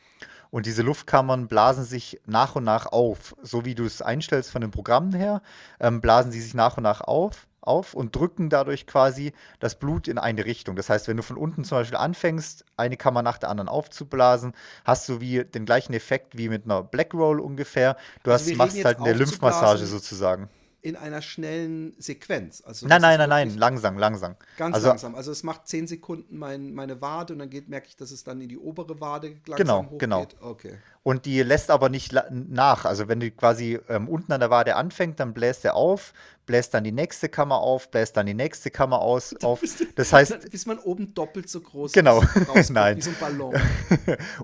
Und 0.51 0.67
diese 0.67 0.83
Luftkammern 0.83 1.47
blasen 1.49 1.85
sich 1.85 2.21
nach 2.27 2.57
und 2.57 2.65
nach 2.65 2.87
auf. 2.87 3.37
So 3.43 3.65
wie 3.65 3.75
du 3.75 3.85
es 3.85 4.01
einstellst 4.01 4.51
von 4.51 4.63
den 4.63 4.71
Programmen 4.71 5.13
her, 5.13 5.43
ähm, 5.81 6.01
blasen 6.01 6.33
sie 6.33 6.41
sich 6.41 6.55
nach 6.55 6.77
und 6.77 6.85
nach 6.85 7.03
auf 7.03 7.48
auf 7.69 7.95
und 7.95 8.17
drücken 8.17 8.51
dadurch 8.51 8.87
quasi 8.87 9.33
das 9.61 9.77
Blut 9.77 10.09
in 10.09 10.19
eine 10.19 10.45
Richtung. 10.45 10.75
Das 10.75 10.91
heißt, 10.91 11.07
wenn 11.07 11.17
du 11.17 11.23
von 11.23 11.37
unten 11.37 11.65
zum 11.65 11.79
Beispiel 11.79 11.99
anfängst, 11.99 12.65
eine 12.77 12.97
Kammer 12.97 13.23
nach 13.23 13.39
der 13.39 13.51
anderen 13.51 13.69
aufzublasen, 13.69 14.55
hast 14.85 15.09
du 15.09 15.21
wie 15.21 15.45
den 15.45 15.67
gleichen 15.67 15.93
Effekt 15.93 16.37
wie 16.37 16.49
mit 16.49 16.65
einer 16.65 16.83
Black 16.83 17.15
Roll 17.15 17.41
ungefähr. 17.41 17.97
Du 18.23 18.33
also 18.33 18.51
hast, 18.51 18.57
machst 18.57 18.85
halt 18.85 18.99
eine 18.99 19.13
Lymphmassage 19.13 19.87
sozusagen 19.87 20.49
in 20.81 20.95
einer 20.95 21.23
schnellen 21.23 21.95
Sequenz. 21.99 22.63
Also 22.65 22.87
nein, 22.87 23.03
nein, 23.03 23.19
nein, 23.19 23.29
nein, 23.29 23.59
langsam, 23.59 23.99
langsam. 23.99 24.37
Ganz 24.57 24.77
also, 24.77 24.89
langsam. 24.89 25.15
Also 25.17 25.33
es 25.33 25.43
macht 25.43 25.67
zehn 25.67 25.89
Sekunden 25.89 26.39
mein, 26.39 26.73
meine 26.73 27.01
Wade 27.01 27.33
und 27.33 27.41
dann 27.41 27.51
geht, 27.51 27.69
merke 27.69 27.89
ich, 27.89 27.97
dass 27.97 28.13
es 28.13 28.23
dann 28.23 28.41
in 28.41 28.49
die 28.49 28.59
obere 28.59 29.01
Wade 29.01 29.37
langsam 29.47 29.57
genau, 29.57 29.79
hochgeht. 29.85 29.99
Genau, 29.99 30.27
genau. 30.27 30.51
Okay. 30.51 30.79
Und 31.03 31.25
die 31.25 31.43
lässt 31.43 31.71
aber 31.71 31.89
nicht 31.89 32.15
nach. 32.31 32.85
Also 32.85 33.09
wenn 33.09 33.19
du 33.19 33.31
quasi 33.33 33.81
ähm, 33.89 34.09
unten 34.09 34.31
an 34.31 34.41
der 34.41 34.51
Wade 34.51 34.77
anfängt, 34.77 35.19
dann 35.19 35.35
bläst 35.35 35.65
er 35.65 35.75
auf, 35.75 36.13
bläst 36.47 36.75
dann 36.75 36.85
die 36.85 36.93
nächste 36.93 37.29
Kammer 37.29 37.59
auf, 37.59 37.91
bläst 37.91 38.17
dann 38.17 38.27
die 38.27 38.35
nächste 38.35 38.71
Kammer 38.71 39.01
aus, 39.01 39.35
auf. 39.43 39.61
Das 39.97 40.13
heißt, 40.13 40.49
bis 40.51 40.67
man 40.67 40.79
oben 40.79 41.13
doppelt 41.13 41.49
so 41.49 41.61
groß 41.61 41.93
genau. 41.93 42.23
ist, 42.55 42.71
nein, 42.71 42.99
wie 42.99 43.03
so 43.03 43.11
ein 43.11 43.17
Ballon. 43.19 43.55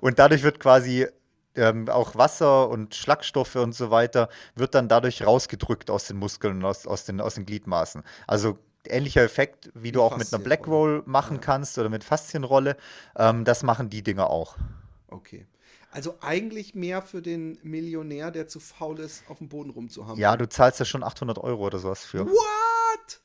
und 0.00 0.18
dadurch 0.18 0.42
wird 0.42 0.58
quasi 0.58 1.06
ähm, 1.56 1.88
auch 1.88 2.14
Wasser 2.16 2.68
und 2.68 2.94
Schlagstoffe 2.94 3.56
und 3.56 3.74
so 3.74 3.90
weiter, 3.90 4.28
wird 4.54 4.74
dann 4.74 4.88
dadurch 4.88 5.26
rausgedrückt 5.26 5.90
aus 5.90 6.06
den 6.06 6.16
Muskeln 6.16 6.58
und 6.58 6.64
aus, 6.64 6.86
aus, 6.86 7.04
den, 7.04 7.20
aus 7.20 7.34
den 7.34 7.46
Gliedmaßen. 7.46 8.02
Also 8.26 8.58
ähnlicher 8.86 9.22
Effekt, 9.22 9.70
wie, 9.74 9.84
wie 9.84 9.92
du 9.92 10.02
auch 10.02 10.16
mit 10.16 10.32
einer 10.32 10.42
Black 10.42 10.66
Roll 10.66 11.02
machen 11.06 11.36
ja. 11.36 11.42
kannst 11.42 11.78
oder 11.78 11.88
mit 11.88 12.04
Faszienrolle. 12.04 12.76
Ähm, 13.16 13.44
das 13.44 13.62
machen 13.62 13.90
die 13.90 14.02
Dinger 14.02 14.30
auch. 14.30 14.56
Okay. 15.08 15.46
Also 15.90 16.16
eigentlich 16.20 16.74
mehr 16.74 17.02
für 17.02 17.22
den 17.22 17.56
Millionär, 17.62 18.32
der 18.32 18.48
zu 18.48 18.58
faul 18.58 18.98
ist, 18.98 19.22
auf 19.28 19.38
dem 19.38 19.48
Boden 19.48 19.70
rumzuhauen. 19.70 20.18
Ja, 20.18 20.36
du 20.36 20.48
zahlst 20.48 20.80
ja 20.80 20.84
schon 20.84 21.04
800 21.04 21.38
Euro 21.38 21.66
oder 21.66 21.78
sowas 21.78 22.04
für. 22.04 22.26
What? 22.26 23.20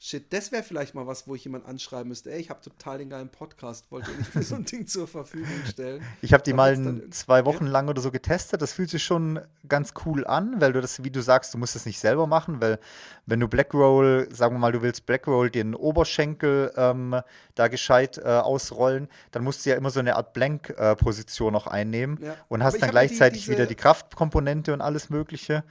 Shit, 0.00 0.32
das 0.32 0.52
wäre 0.52 0.62
vielleicht 0.62 0.94
mal 0.94 1.08
was, 1.08 1.26
wo 1.26 1.34
ich 1.34 1.42
jemand 1.42 1.66
anschreiben 1.66 2.06
müsste. 2.06 2.30
Ey, 2.30 2.38
ich 2.38 2.50
habe 2.50 2.60
total 2.60 2.98
den 2.98 3.10
geilen 3.10 3.30
Podcast, 3.30 3.90
wollte 3.90 4.08
ich 4.12 4.32
mir 4.32 4.44
so 4.44 4.54
ein 4.54 4.64
Ding 4.64 4.86
zur 4.86 5.08
Verfügung 5.08 5.48
stellen. 5.68 6.04
Ich 6.22 6.32
habe 6.32 6.44
die 6.44 6.52
mal 6.52 7.02
zwei 7.10 7.44
Wochen 7.44 7.66
ja. 7.66 7.72
lang 7.72 7.88
oder 7.88 8.00
so 8.00 8.12
getestet. 8.12 8.62
Das 8.62 8.72
fühlt 8.72 8.90
sich 8.90 9.02
schon 9.02 9.40
ganz 9.68 9.94
cool 10.04 10.24
an, 10.24 10.60
weil 10.60 10.72
du 10.72 10.80
das, 10.80 11.02
wie 11.02 11.10
du 11.10 11.20
sagst, 11.20 11.52
du 11.52 11.58
musst 11.58 11.74
es 11.74 11.84
nicht 11.84 11.98
selber 11.98 12.28
machen, 12.28 12.60
weil 12.60 12.78
wenn 13.26 13.40
du 13.40 13.48
Black 13.48 13.74
Roll, 13.74 14.28
sagen 14.30 14.54
wir 14.54 14.58
mal, 14.60 14.70
du 14.70 14.82
willst 14.82 15.04
Black 15.04 15.26
Roll 15.26 15.50
den 15.50 15.74
Oberschenkel 15.74 16.72
ähm, 16.76 17.20
da 17.56 17.66
gescheit 17.66 18.18
äh, 18.18 18.22
ausrollen, 18.22 19.08
dann 19.32 19.42
musst 19.42 19.66
du 19.66 19.70
ja 19.70 19.76
immer 19.76 19.90
so 19.90 19.98
eine 19.98 20.14
Art 20.14 20.32
Blank-Position 20.32 21.48
äh, 21.48 21.52
noch 21.52 21.66
einnehmen 21.66 22.18
ja. 22.22 22.36
und 22.48 22.62
hast 22.62 22.80
dann 22.80 22.90
gleichzeitig 22.90 23.46
die, 23.46 23.50
wieder 23.50 23.66
die 23.66 23.74
Kraftkomponente 23.74 24.72
und 24.72 24.80
alles 24.80 25.10
Mögliche. 25.10 25.64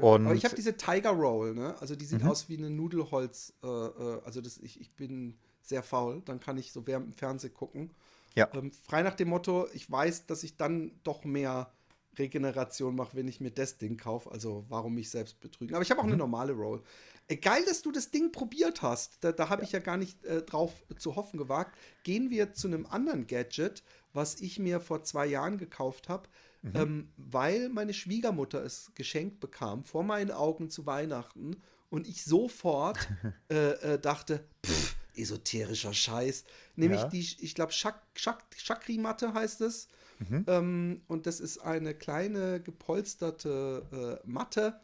Und 0.00 0.26
Aber 0.26 0.34
ich 0.34 0.44
habe 0.44 0.54
diese 0.54 0.76
Tiger 0.76 1.10
Roll, 1.10 1.54
ne? 1.54 1.74
Also 1.80 1.96
die 1.96 2.04
sieht 2.04 2.22
mhm. 2.22 2.30
aus 2.30 2.48
wie 2.48 2.56
eine 2.56 2.70
Nudelholz. 2.70 3.54
Äh, 3.62 3.66
äh, 3.66 4.20
also 4.24 4.40
das, 4.40 4.58
ich, 4.58 4.80
ich 4.80 4.94
bin 4.94 5.38
sehr 5.60 5.82
faul, 5.82 6.22
dann 6.24 6.40
kann 6.40 6.58
ich 6.58 6.72
so 6.72 6.86
während 6.86 7.06
im 7.06 7.12
Fernsehen 7.12 7.54
gucken. 7.54 7.90
Ja. 8.34 8.48
Ähm, 8.54 8.72
frei 8.72 9.02
nach 9.02 9.14
dem 9.14 9.28
Motto, 9.28 9.68
ich 9.72 9.90
weiß, 9.90 10.26
dass 10.26 10.42
ich 10.42 10.56
dann 10.56 10.92
doch 11.02 11.24
mehr 11.24 11.72
Regeneration 12.18 12.94
mache, 12.94 13.16
wenn 13.16 13.28
ich 13.28 13.40
mir 13.40 13.50
das 13.50 13.78
Ding 13.78 13.96
kaufe. 13.96 14.30
Also 14.30 14.64
warum 14.68 14.94
mich 14.94 15.10
selbst 15.10 15.40
betrügen. 15.40 15.74
Aber 15.74 15.82
ich 15.82 15.90
habe 15.90 16.00
auch 16.00 16.04
mhm. 16.04 16.12
eine 16.12 16.18
normale 16.18 16.52
Roll. 16.52 16.82
Äh, 17.28 17.36
geil, 17.36 17.62
dass 17.66 17.82
du 17.82 17.92
das 17.92 18.10
Ding 18.10 18.32
probiert 18.32 18.82
hast. 18.82 19.22
Da, 19.24 19.32
da 19.32 19.48
habe 19.48 19.62
ja. 19.62 19.66
ich 19.66 19.72
ja 19.72 19.78
gar 19.78 19.96
nicht 19.96 20.24
äh, 20.24 20.42
drauf 20.42 20.72
zu 20.98 21.16
hoffen 21.16 21.38
gewagt. 21.38 21.78
Gehen 22.02 22.30
wir 22.30 22.52
zu 22.52 22.68
einem 22.68 22.86
anderen 22.86 23.26
Gadget, 23.26 23.82
was 24.12 24.40
ich 24.40 24.58
mir 24.58 24.80
vor 24.80 25.04
zwei 25.04 25.26
Jahren 25.26 25.58
gekauft 25.58 26.08
habe. 26.08 26.28
Mhm. 26.62 26.72
Ähm, 26.74 27.08
weil 27.16 27.68
meine 27.68 27.92
Schwiegermutter 27.92 28.64
es 28.64 28.92
geschenkt 28.94 29.40
bekam, 29.40 29.84
vor 29.84 30.04
meinen 30.04 30.30
Augen 30.30 30.70
zu 30.70 30.86
Weihnachten 30.86 31.56
und 31.90 32.06
ich 32.06 32.24
sofort 32.24 33.08
äh, 33.50 33.94
äh, 33.94 33.98
dachte, 33.98 34.44
pff, 34.64 34.96
esoterischer 35.16 35.92
Scheiß. 35.92 36.44
Nämlich 36.76 37.00
ja. 37.00 37.08
die, 37.08 37.20
ich 37.20 37.54
glaube, 37.54 37.72
Chak 37.72 38.00
Chak 38.14 38.44
Chakri-Matte 38.56 39.34
heißt 39.34 39.60
es. 39.62 39.88
Mhm. 40.20 40.44
Ähm, 40.46 41.02
und 41.08 41.26
das 41.26 41.40
ist 41.40 41.58
eine 41.58 41.94
kleine 41.94 42.60
gepolsterte 42.60 44.20
äh, 44.24 44.26
Matte, 44.26 44.80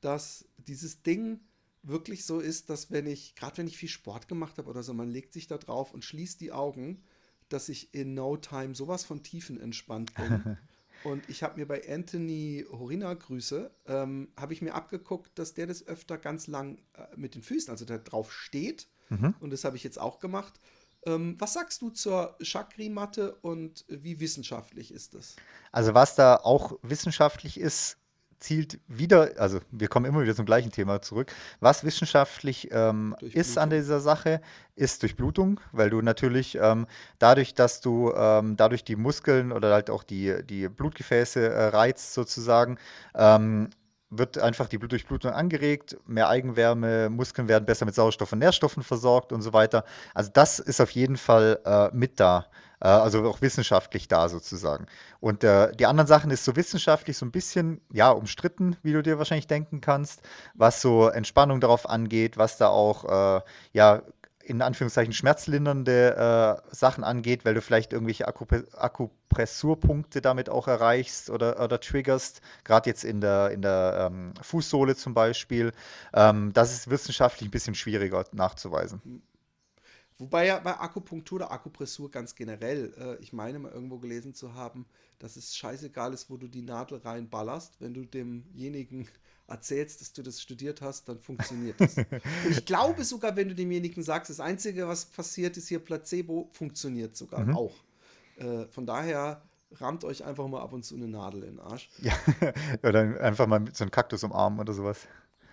dass 0.00 0.48
dieses 0.58 1.02
Ding 1.02 1.40
wirklich 1.82 2.24
so 2.24 2.40
ist, 2.40 2.68
dass 2.68 2.90
wenn 2.90 3.06
ich, 3.06 3.34
gerade 3.36 3.58
wenn 3.58 3.66
ich 3.66 3.76
viel 3.76 3.88
Sport 3.88 4.28
gemacht 4.28 4.58
habe 4.58 4.68
oder 4.68 4.82
so, 4.82 4.92
man 4.92 5.10
legt 5.10 5.32
sich 5.32 5.46
da 5.46 5.56
drauf 5.56 5.94
und 5.94 6.04
schließt 6.04 6.40
die 6.40 6.52
Augen, 6.52 7.02
dass 7.48 7.68
ich 7.68 7.94
in 7.94 8.14
no 8.14 8.36
time 8.36 8.74
sowas 8.74 9.04
von 9.04 9.22
tiefenentspannt 9.22 10.14
bin. 10.14 10.56
und 11.04 11.28
ich 11.28 11.42
habe 11.42 11.58
mir 11.58 11.66
bei 11.66 11.82
Anthony 11.88 12.64
Horina 12.70 13.12
Grüße, 13.14 13.70
ähm, 13.86 14.28
habe 14.36 14.52
ich 14.52 14.62
mir 14.62 14.74
abgeguckt, 14.74 15.38
dass 15.38 15.54
der 15.54 15.66
das 15.66 15.86
öfter 15.86 16.18
ganz 16.18 16.46
lang 16.46 16.78
äh, 16.94 17.04
mit 17.16 17.34
den 17.34 17.42
Füßen, 17.42 17.70
also 17.70 17.84
da 17.84 17.98
drauf 17.98 18.32
steht. 18.32 18.88
Mhm. 19.08 19.34
Und 19.40 19.50
das 19.52 19.64
habe 19.64 19.76
ich 19.76 19.84
jetzt 19.84 20.00
auch 20.00 20.18
gemacht. 20.18 20.60
Ähm, 21.04 21.36
was 21.38 21.52
sagst 21.52 21.82
du 21.82 21.90
zur 21.90 22.36
Chakri-Matte 22.40 23.36
und 23.36 23.84
wie 23.88 24.18
wissenschaftlich 24.18 24.92
ist 24.92 25.14
das? 25.14 25.36
Also 25.70 25.94
was 25.94 26.16
da 26.16 26.36
auch 26.36 26.78
wissenschaftlich 26.82 27.60
ist, 27.60 27.98
zielt 28.46 28.78
wieder, 28.86 29.32
also 29.38 29.58
wir 29.72 29.88
kommen 29.88 30.06
immer 30.06 30.22
wieder 30.22 30.34
zum 30.34 30.46
gleichen 30.46 30.70
Thema 30.70 31.02
zurück. 31.02 31.32
Was 31.58 31.82
wissenschaftlich 31.82 32.68
ähm, 32.70 33.16
ist 33.20 33.58
an 33.58 33.70
dieser 33.70 33.98
Sache, 33.98 34.40
ist 34.76 35.02
Durchblutung, 35.02 35.60
weil 35.72 35.90
du 35.90 36.00
natürlich 36.00 36.56
ähm, 36.60 36.86
dadurch, 37.18 37.54
dass 37.54 37.80
du 37.80 38.12
ähm, 38.16 38.56
dadurch 38.56 38.84
die 38.84 38.94
Muskeln 38.94 39.50
oder 39.50 39.72
halt 39.72 39.90
auch 39.90 40.04
die, 40.04 40.44
die 40.44 40.68
Blutgefäße 40.68 41.40
äh, 41.40 41.64
reizt 41.68 42.14
sozusagen, 42.14 42.78
ähm, 43.16 43.70
wird 44.10 44.38
einfach 44.38 44.68
die 44.68 44.78
Durchblutung 44.78 45.32
angeregt, 45.32 45.96
mehr 46.06 46.28
Eigenwärme, 46.28 47.10
Muskeln 47.10 47.48
werden 47.48 47.66
besser 47.66 47.84
mit 47.84 47.96
Sauerstoff 47.96 48.32
und 48.32 48.38
Nährstoffen 48.38 48.84
versorgt 48.84 49.32
und 49.32 49.42
so 49.42 49.52
weiter. 49.52 49.84
Also 50.14 50.30
das 50.32 50.60
ist 50.60 50.80
auf 50.80 50.90
jeden 50.90 51.16
Fall 51.16 51.58
äh, 51.64 51.88
mit 51.92 52.20
da, 52.20 52.46
also 52.84 53.24
auch 53.28 53.40
wissenschaftlich 53.40 54.08
da 54.08 54.28
sozusagen. 54.28 54.86
Und 55.20 55.44
äh, 55.44 55.72
die 55.72 55.86
anderen 55.86 56.06
Sachen 56.06 56.30
ist 56.30 56.44
so 56.44 56.56
wissenschaftlich 56.56 57.16
so 57.16 57.24
ein 57.24 57.32
bisschen, 57.32 57.80
ja, 57.92 58.10
umstritten, 58.10 58.76
wie 58.82 58.92
du 58.92 59.02
dir 59.02 59.18
wahrscheinlich 59.18 59.46
denken 59.46 59.80
kannst, 59.80 60.22
was 60.54 60.80
so 60.82 61.08
Entspannung 61.08 61.60
darauf 61.60 61.88
angeht, 61.88 62.36
was 62.36 62.58
da 62.58 62.68
auch, 62.68 63.38
äh, 63.38 63.40
ja, 63.72 64.02
in 64.46 64.62
Anführungszeichen 64.62 65.12
schmerzlindernde 65.12 66.62
äh, 66.70 66.74
Sachen 66.74 67.02
angeht, 67.02 67.44
weil 67.44 67.54
du 67.54 67.60
vielleicht 67.60 67.92
irgendwelche 67.92 68.28
Akupressurpunkte 68.28 70.20
damit 70.20 70.48
auch 70.48 70.68
erreichst 70.68 71.30
oder, 71.30 71.60
oder 71.60 71.80
triggerst, 71.80 72.40
gerade 72.62 72.88
jetzt 72.88 73.04
in 73.04 73.20
der, 73.20 73.50
in 73.50 73.62
der 73.62 74.08
ähm, 74.12 74.34
Fußsohle 74.40 74.94
zum 74.94 75.14
Beispiel. 75.14 75.72
Ähm, 76.14 76.52
das 76.52 76.72
ist 76.72 76.88
wissenschaftlich 76.88 77.48
ein 77.48 77.50
bisschen 77.50 77.74
schwieriger 77.74 78.24
nachzuweisen. 78.32 79.22
Wobei 80.18 80.46
ja 80.46 80.58
bei 80.58 80.78
Akupunktur 80.78 81.36
oder 81.36 81.50
Akupressur 81.50 82.10
ganz 82.10 82.34
generell, 82.34 82.94
äh, 82.98 83.22
ich 83.22 83.32
meine 83.32 83.58
mal 83.58 83.72
irgendwo 83.72 83.98
gelesen 83.98 84.34
zu 84.34 84.54
haben, 84.54 84.86
dass 85.18 85.36
es 85.36 85.54
scheißegal 85.56 86.14
ist, 86.14 86.30
wo 86.30 86.36
du 86.36 86.48
die 86.48 86.62
Nadel 86.62 86.98
reinballerst, 86.98 87.80
wenn 87.80 87.92
du 87.92 88.04
demjenigen 88.04 89.08
erzählst, 89.46 90.00
dass 90.00 90.12
du 90.12 90.22
das 90.22 90.40
studiert 90.40 90.80
hast, 90.80 91.08
dann 91.08 91.20
funktioniert 91.20 91.80
das. 91.80 91.98
Und 91.98 92.06
ich 92.50 92.64
glaube 92.64 93.04
sogar, 93.04 93.36
wenn 93.36 93.48
du 93.48 93.54
demjenigen 93.54 94.02
sagst, 94.02 94.30
das 94.30 94.40
Einzige, 94.40 94.88
was 94.88 95.04
passiert, 95.04 95.56
ist 95.56 95.68
hier 95.68 95.80
Placebo, 95.80 96.48
funktioniert 96.52 97.14
sogar 97.16 97.44
mhm. 97.44 97.56
auch. 97.56 97.74
Äh, 98.38 98.66
von 98.68 98.86
daher 98.86 99.42
rammt 99.72 100.04
euch 100.04 100.24
einfach 100.24 100.46
mal 100.48 100.62
ab 100.62 100.72
und 100.72 100.84
zu 100.84 100.94
eine 100.94 101.08
Nadel 101.08 101.44
in 101.44 101.56
den 101.56 101.60
Arsch. 101.60 101.90
Ja, 102.00 102.14
oder 102.82 103.20
einfach 103.20 103.46
mal 103.46 103.64
so 103.72 103.84
einen 103.84 103.90
Kaktus 103.90 104.24
umarmen 104.24 104.60
oder 104.60 104.72
sowas. 104.72 105.06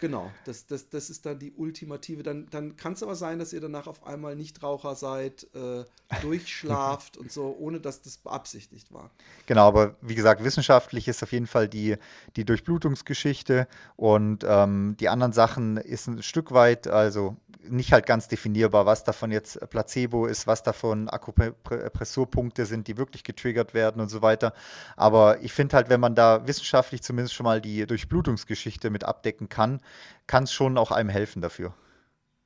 Genau, 0.03 0.29
das, 0.43 0.67
das, 0.67 0.89
das 0.89 1.09
ist 1.09 1.25
dann 1.25 1.39
die 1.39 1.53
ultimative. 1.53 2.23
Dann, 2.23 2.47
dann 2.49 2.75
kann 2.75 2.91
es 2.91 3.01
aber 3.01 3.15
sein, 3.15 3.39
dass 3.39 3.53
ihr 3.53 3.61
danach 3.61 3.87
auf 3.87 4.05
einmal 4.05 4.35
Nichtraucher 4.35 4.95
seid, 4.95 5.47
äh, 5.55 5.85
durchschlaft 6.21 7.15
und 7.15 7.31
so, 7.31 7.55
ohne 7.57 7.79
dass 7.79 8.01
das 8.01 8.17
beabsichtigt 8.17 8.91
war. 8.91 9.11
Genau, 9.45 9.65
aber 9.65 9.95
wie 10.01 10.15
gesagt, 10.15 10.43
wissenschaftlich 10.43 11.07
ist 11.07 11.23
auf 11.23 11.31
jeden 11.31 11.47
Fall 11.47 11.69
die, 11.69 11.95
die 12.35 12.43
Durchblutungsgeschichte 12.43 13.65
und 13.95 14.43
ähm, 14.45 14.97
die 14.99 15.07
anderen 15.07 15.31
Sachen 15.31 15.77
ist 15.77 16.07
ein 16.07 16.21
Stück 16.21 16.51
weit, 16.51 16.87
also 16.87 17.37
nicht 17.69 17.93
halt 17.93 18.05
ganz 18.05 18.27
definierbar, 18.27 18.85
was 18.85 19.03
davon 19.03 19.31
jetzt 19.31 19.59
Placebo 19.69 20.25
ist, 20.25 20.47
was 20.47 20.63
davon 20.63 21.09
Akupressurpunkte 21.09 22.65
sind, 22.65 22.87
die 22.87 22.97
wirklich 22.97 23.23
getriggert 23.23 23.73
werden 23.73 24.01
und 24.01 24.09
so 24.09 24.21
weiter. 24.21 24.53
Aber 24.95 25.41
ich 25.41 25.53
finde 25.53 25.75
halt, 25.75 25.89
wenn 25.89 25.99
man 25.99 26.15
da 26.15 26.45
wissenschaftlich 26.47 27.01
zumindest 27.01 27.35
schon 27.35 27.45
mal 27.45 27.61
die 27.61 27.85
Durchblutungsgeschichte 27.85 28.89
mit 28.89 29.03
abdecken 29.03 29.49
kann, 29.49 29.81
kann 30.27 30.43
es 30.43 30.53
schon 30.53 30.77
auch 30.77 30.91
einem 30.91 31.09
helfen 31.09 31.41
dafür. 31.41 31.73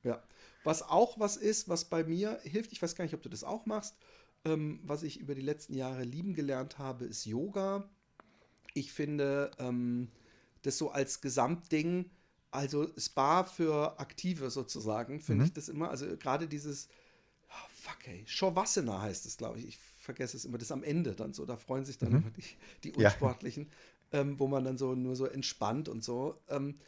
Ja. 0.02 0.22
Was 0.64 0.82
auch 0.82 1.18
was 1.18 1.36
ist, 1.36 1.68
was 1.68 1.84
bei 1.86 2.04
mir 2.04 2.40
hilft, 2.42 2.72
ich 2.72 2.82
weiß 2.82 2.94
gar 2.94 3.04
nicht, 3.04 3.14
ob 3.14 3.22
du 3.22 3.28
das 3.28 3.44
auch 3.44 3.66
machst, 3.66 3.96
ähm, 4.44 4.80
was 4.84 5.02
ich 5.02 5.20
über 5.20 5.34
die 5.34 5.42
letzten 5.42 5.74
Jahre 5.74 6.02
lieben 6.02 6.34
gelernt 6.34 6.78
habe, 6.78 7.04
ist 7.04 7.24
Yoga. 7.24 7.88
Ich 8.74 8.92
finde 8.92 9.50
ähm, 9.58 10.08
das 10.62 10.78
so 10.78 10.90
als 10.90 11.20
Gesamtding 11.20 12.10
also 12.50 12.88
Spa 12.96 13.44
für 13.44 13.98
Aktive 14.00 14.50
sozusagen, 14.50 15.20
finde 15.20 15.42
mhm. 15.42 15.46
ich 15.48 15.52
das 15.52 15.68
immer. 15.68 15.90
Also 15.90 16.16
gerade 16.16 16.48
dieses, 16.48 16.88
oh, 17.48 17.68
fuck 17.74 18.06
ey, 18.06 18.24
Shavasana 18.26 19.02
heißt 19.02 19.26
es, 19.26 19.36
glaube 19.36 19.58
ich. 19.58 19.68
Ich 19.68 19.78
vergesse 19.78 20.36
es 20.36 20.44
immer, 20.44 20.58
das 20.58 20.72
am 20.72 20.82
Ende 20.82 21.14
dann 21.14 21.34
so. 21.34 21.44
Da 21.44 21.56
freuen 21.56 21.84
sich 21.84 21.98
dann 21.98 22.10
mhm. 22.10 22.16
immer 22.16 22.30
die, 22.30 22.44
die 22.84 22.92
Unsportlichen, 22.92 23.68
ja. 24.12 24.20
ähm, 24.20 24.38
wo 24.38 24.46
man 24.46 24.64
dann 24.64 24.78
so 24.78 24.94
nur 24.94 25.16
so 25.16 25.26
entspannt 25.26 25.88
und 25.88 26.02
so. 26.02 26.40
Ähm, 26.48 26.78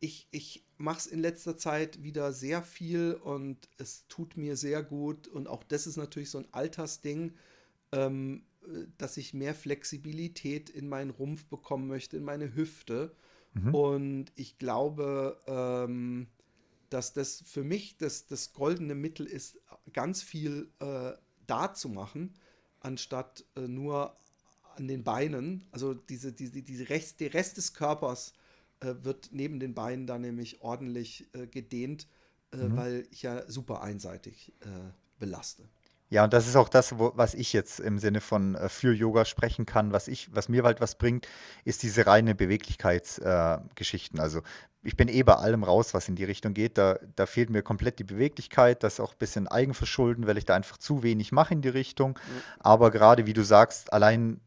ich 0.00 0.28
ich 0.30 0.66
mache 0.78 0.98
es 0.98 1.06
in 1.06 1.20
letzter 1.20 1.56
Zeit 1.56 2.02
wieder 2.02 2.32
sehr 2.32 2.62
viel 2.62 3.12
und 3.14 3.68
es 3.76 4.06
tut 4.08 4.36
mir 4.36 4.56
sehr 4.56 4.82
gut. 4.82 5.28
Und 5.28 5.46
auch 5.46 5.62
das 5.62 5.86
ist 5.86 5.96
natürlich 5.96 6.30
so 6.30 6.38
ein 6.38 6.48
Altersding, 6.52 7.34
ähm, 7.92 8.44
äh, 8.62 8.86
dass 8.98 9.16
ich 9.16 9.34
mehr 9.34 9.54
Flexibilität 9.54 10.70
in 10.70 10.88
meinen 10.88 11.10
Rumpf 11.10 11.44
bekommen 11.46 11.86
möchte, 11.86 12.16
in 12.16 12.24
meine 12.24 12.54
Hüfte. 12.54 13.14
Mhm. 13.52 13.74
Und 13.74 14.32
ich 14.36 14.58
glaube, 14.58 15.38
ähm, 15.46 16.28
dass 16.88 17.12
das 17.12 17.42
für 17.46 17.62
mich 17.62 17.98
das, 17.98 18.26
das 18.26 18.52
goldene 18.52 18.94
Mittel 18.94 19.26
ist, 19.26 19.58
ganz 19.92 20.22
viel 20.22 20.70
äh, 20.80 21.12
da 21.46 21.74
zu 21.74 21.88
machen, 21.88 22.34
anstatt 22.80 23.44
äh, 23.54 23.68
nur 23.68 24.16
an 24.76 24.88
den 24.88 25.04
Beinen. 25.04 25.66
Also 25.72 25.94
diese, 25.94 26.32
diese, 26.32 26.62
diese 26.62 26.88
Rest, 26.88 27.20
der 27.20 27.34
Rest 27.34 27.58
des 27.58 27.74
Körpers 27.74 28.32
äh, 28.80 28.94
wird 29.02 29.30
neben 29.32 29.60
den 29.60 29.74
Beinen 29.74 30.06
dann 30.06 30.22
nämlich 30.22 30.62
ordentlich 30.62 31.28
äh, 31.34 31.46
gedehnt, 31.46 32.06
äh, 32.52 32.56
mhm. 32.56 32.76
weil 32.76 33.06
ich 33.10 33.22
ja 33.22 33.48
super 33.48 33.82
einseitig 33.82 34.52
äh, 34.60 34.66
belaste. 35.18 35.68
Ja, 36.10 36.24
und 36.24 36.32
das 36.32 36.48
ist 36.48 36.56
auch 36.56 36.68
das, 36.68 36.98
wo, 36.98 37.12
was 37.14 37.34
ich 37.34 37.52
jetzt 37.52 37.78
im 37.78 37.98
Sinne 37.98 38.20
von 38.20 38.56
äh, 38.56 38.68
für 38.68 38.92
Yoga 38.92 39.24
sprechen 39.24 39.64
kann. 39.64 39.92
Was 39.92 40.08
ich, 40.08 40.34
was 40.34 40.48
mir 40.48 40.64
halt 40.64 40.80
was 40.80 40.96
bringt, 40.96 41.28
ist 41.64 41.84
diese 41.84 42.06
reine 42.06 42.34
Beweglichkeitsgeschichten. 42.34 44.18
Äh, 44.18 44.22
also 44.22 44.42
ich 44.82 44.96
bin 44.96 45.08
eh 45.08 45.22
bei 45.22 45.34
allem 45.34 45.62
raus, 45.62 45.94
was 45.94 46.08
in 46.08 46.16
die 46.16 46.24
Richtung 46.24 46.52
geht. 46.52 46.78
Da, 46.78 46.98
da 47.14 47.26
fehlt 47.26 47.50
mir 47.50 47.62
komplett 47.62 48.00
die 48.00 48.04
Beweglichkeit, 48.04 48.82
das 48.82 48.94
ist 48.94 49.00
auch 49.00 49.12
ein 49.12 49.18
bisschen 49.18 49.46
Eigenverschulden, 49.46 50.26
weil 50.26 50.38
ich 50.38 50.46
da 50.46 50.56
einfach 50.56 50.78
zu 50.78 51.04
wenig 51.04 51.30
mache 51.30 51.54
in 51.54 51.62
die 51.62 51.68
Richtung. 51.68 52.12
Mhm. 52.12 52.42
Aber 52.58 52.90
gerade 52.90 53.26
wie 53.26 53.32
du 53.32 53.44
sagst, 53.44 53.92
allein 53.92 54.40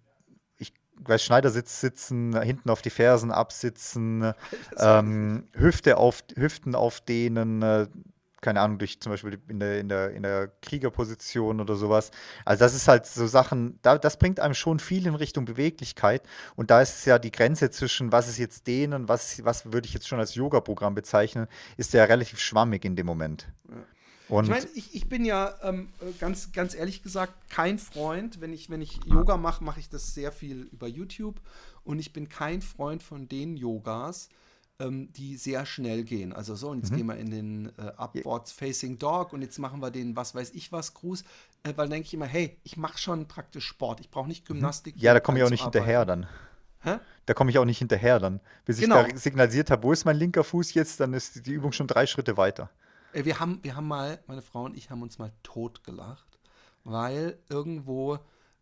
ich 1.01 1.07
weiß, 1.07 1.23
Schneidersitz 1.23 1.81
sitzen, 1.81 2.39
hinten 2.41 2.69
auf 2.69 2.81
die 2.81 2.89
Fersen 2.89 3.31
absitzen, 3.31 4.33
ähm, 4.77 5.47
Hüfte 5.53 5.97
auf, 5.97 6.23
Hüften 6.35 6.75
aufdehnen, 6.75 7.61
äh, 7.61 7.87
keine 8.43 8.61
Ahnung, 8.61 8.77
durch 8.77 8.99
zum 8.99 9.11
Beispiel 9.11 9.39
in 9.47 9.59
der, 9.59 9.79
in 9.79 9.89
der, 9.89 10.11
in 10.11 10.21
der 10.21 10.51
Kriegerposition 10.61 11.59
oder 11.61 11.75
sowas. 11.75 12.11
Also 12.45 12.59
das 12.63 12.75
ist 12.75 12.87
halt 12.87 13.05
so 13.07 13.25
Sachen, 13.25 13.79
da, 13.81 13.97
das 13.97 14.19
bringt 14.19 14.39
einem 14.39 14.53
schon 14.53 14.79
viel 14.79 15.07
in 15.07 15.15
Richtung 15.15 15.45
Beweglichkeit. 15.45 16.21
Und 16.55 16.69
da 16.69 16.81
ist 16.81 17.05
ja 17.05 17.17
die 17.17 17.31
Grenze 17.31 17.71
zwischen, 17.71 18.11
was 18.11 18.27
ist 18.27 18.37
jetzt 18.37 18.67
denen, 18.67 19.07
was, 19.07 19.43
was 19.43 19.71
würde 19.71 19.87
ich 19.87 19.93
jetzt 19.93 20.07
schon 20.07 20.19
als 20.19 20.35
Yoga-Programm 20.35 20.93
bezeichnen, 20.93 21.47
ist 21.77 21.93
ja 21.93 22.03
relativ 22.03 22.39
schwammig 22.39 22.85
in 22.85 22.95
dem 22.95 23.05
Moment. 23.05 23.47
Ja. 23.69 23.77
Und 24.29 24.45
ich 24.45 24.49
meine, 24.49 24.65
ich, 24.73 24.95
ich 24.95 25.09
bin 25.09 25.25
ja 25.25 25.53
ähm, 25.61 25.89
ganz, 26.19 26.51
ganz 26.51 26.75
ehrlich 26.75 27.03
gesagt 27.03 27.33
kein 27.49 27.77
Freund. 27.77 28.41
Wenn 28.41 28.53
ich, 28.53 28.69
wenn 28.69 28.81
ich 28.81 28.99
Yoga 29.05 29.37
mache, 29.37 29.63
mache 29.63 29.79
ich 29.79 29.89
das 29.89 30.13
sehr 30.13 30.31
viel 30.31 30.69
über 30.71 30.87
YouTube. 30.87 31.41
Und 31.83 31.99
ich 31.99 32.13
bin 32.13 32.29
kein 32.29 32.61
Freund 32.61 33.03
von 33.03 33.27
den 33.27 33.57
Yogas, 33.57 34.29
ähm, 34.79 35.11
die 35.13 35.35
sehr 35.35 35.65
schnell 35.65 36.03
gehen. 36.03 36.33
Also 36.33 36.55
so, 36.55 36.69
und 36.69 36.79
jetzt 36.79 36.91
mhm. 36.91 36.97
gehen 36.97 37.05
wir 37.07 37.17
in 37.17 37.31
den 37.31 37.65
äh, 37.77 37.91
Upwards 37.97 38.51
Facing 38.51 38.97
Dog 38.97 39.33
und 39.33 39.41
jetzt 39.41 39.59
machen 39.59 39.81
wir 39.81 39.91
den 39.91 40.15
was 40.15 40.33
weiß 40.33 40.51
ich 40.51 40.71
was 40.71 40.93
Gruß, 40.93 41.23
äh, 41.63 41.73
weil 41.75 41.89
denke 41.89 42.07
ich 42.07 42.13
immer, 42.13 42.25
hey, 42.25 42.57
ich 42.63 42.77
mache 42.77 42.97
schon 42.97 43.27
praktisch 43.27 43.65
Sport, 43.65 43.99
ich 43.99 44.09
brauche 44.09 44.27
nicht 44.27 44.47
mhm. 44.47 44.55
Gymnastik. 44.55 44.95
Ja, 44.97 45.13
da 45.13 45.19
komme 45.19 45.39
ich 45.39 45.43
auch 45.43 45.49
nicht 45.49 45.63
hinterher 45.63 46.05
dann. 46.05 46.27
Hä? 46.79 46.97
Da 47.25 47.33
komme 47.33 47.49
ich 47.49 47.57
auch 47.57 47.65
nicht 47.65 47.77
hinterher 47.77 48.19
dann. 48.19 48.41
Bis 48.65 48.79
genau. 48.79 49.01
ich 49.05 49.13
da 49.13 49.17
signalisiert 49.17 49.71
habe, 49.71 49.83
wo 49.83 49.91
ist 49.93 50.05
mein 50.05 50.17
linker 50.17 50.43
Fuß 50.43 50.73
jetzt, 50.73 50.99
dann 50.99 51.13
ist 51.13 51.45
die 51.45 51.51
Übung 51.51 51.71
schon 51.71 51.87
drei 51.87 52.05
Schritte 52.05 52.35
weiter. 52.35 52.69
Äh, 53.13 53.25
wir 53.25 53.39
haben, 53.39 53.59
wir 53.63 53.75
haben 53.75 53.87
mal, 53.87 54.19
meine 54.27 54.41
Frau 54.41 54.65
und 54.65 54.75
ich 54.75 54.89
haben 54.89 55.01
uns 55.01 55.19
mal 55.19 55.31
totgelacht, 55.43 56.39
weil 56.83 57.39
irgendwo 57.49 58.19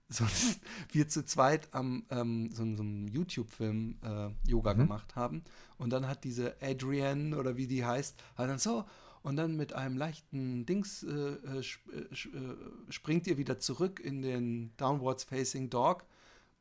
so, 0.10 0.26
wir 0.92 1.08
zu 1.08 1.26
zweit 1.26 1.74
am 1.74 2.06
ähm, 2.10 2.50
so, 2.52 2.64
so 2.76 2.84
einem 2.84 3.08
YouTube-Film 3.08 3.98
äh, 4.04 4.50
Yoga 4.50 4.74
mhm. 4.74 4.80
gemacht 4.80 5.16
haben. 5.16 5.44
Und 5.78 5.92
dann 5.92 6.08
hat 6.08 6.24
diese 6.24 6.56
Adrienne 6.62 7.38
oder 7.38 7.58
wie 7.58 7.68
die 7.68 7.86
heißt, 7.86 8.22
hat 8.36 8.50
dann 8.50 8.60
so, 8.60 8.86
und 9.24 9.36
dann 9.36 9.56
mit 9.56 9.74
einem 9.74 9.98
leichten 9.98 10.66
Dings 10.66 11.04
äh, 11.04 11.10
äh, 11.12 11.60
äh, 11.60 12.58
springt 12.90 13.28
ihr 13.28 13.38
wieder 13.38 13.60
zurück 13.60 14.00
in 14.00 14.22
den 14.22 14.76
Downwards 14.78 15.24
Facing 15.24 15.70
Dog. 15.70 16.06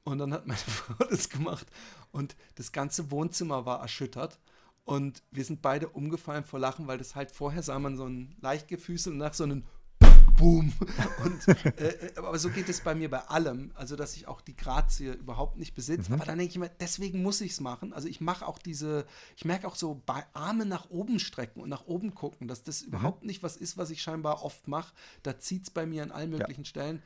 Und 0.05 0.19
dann 0.19 0.33
hat 0.33 0.47
meine 0.47 0.59
Frau 0.59 1.05
das 1.05 1.29
gemacht 1.29 1.67
und 2.13 2.37
das 2.57 2.73
ganze 2.73 3.11
Wohnzimmer 3.11 3.67
war 3.67 3.81
erschüttert. 3.81 4.39
Und 4.85 5.23
wir 5.31 5.45
sind 5.45 5.63
beide 5.63 5.89
umgefallen 5.89 6.45
vor 6.45 6.59
Lachen, 6.59 6.87
weil 6.87 6.99
das 6.99 7.15
halt 7.15 7.31
vorher 7.31 7.63
sah 7.63 7.79
man 7.79 7.97
so 7.97 8.07
ein 8.07 8.35
Leichtgefüßel 8.41 9.13
und 9.13 9.19
nach 9.19 9.35
so 9.35 9.45
einem 9.45 9.65
Boom. 10.41 10.73
Und, 11.25 11.49
äh, 11.79 11.89
äh, 11.89 12.17
aber 12.17 12.39
so 12.39 12.49
geht 12.49 12.69
es 12.71 12.81
bei 12.81 12.95
mir 12.95 13.11
bei 13.11 13.21
allem. 13.29 13.73
Also, 13.75 13.95
dass 13.95 14.17
ich 14.17 14.27
auch 14.27 14.41
die 14.41 14.57
Grazie 14.57 15.13
überhaupt 15.13 15.59
nicht 15.59 15.75
besitze. 15.75 16.11
Mhm. 16.11 16.15
Aber 16.15 16.25
dann 16.25 16.39
denke 16.39 16.51
ich 16.51 16.57
immer, 16.57 16.69
deswegen 16.69 17.23
muss 17.23 17.43
ich 17.43 17.53
es 17.53 17.61
machen. 17.61 17.93
Also, 17.93 18.09
ich 18.09 18.23
mache 18.23 18.47
auch 18.47 18.59
diese, 18.59 19.05
ich 19.37 19.45
merke 19.45 19.69
auch 19.69 19.77
so 19.77 20.01
bei 20.07 20.25
Arme 20.33 20.65
nach 20.65 20.89
oben 20.89 21.19
strecken 21.19 21.61
und 21.61 21.69
nach 21.69 21.87
oben 21.87 22.15
gucken, 22.15 22.49
dass 22.49 22.63
das 22.63 22.81
mhm. 22.83 22.89
überhaupt 22.89 23.25
nicht 23.25 23.43
was 23.43 23.57
ist, 23.57 23.77
was 23.77 23.91
ich 23.91 24.01
scheinbar 24.01 24.43
oft 24.43 24.67
mache. 24.67 24.95
Da 25.23 25.39
zieht 25.39 25.65
es 25.65 25.71
bei 25.71 25.85
mir 25.85 26.03
an 26.03 26.11
allen 26.11 26.31
möglichen 26.31 26.65
ja. 26.65 26.69
Stellen. 26.69 27.03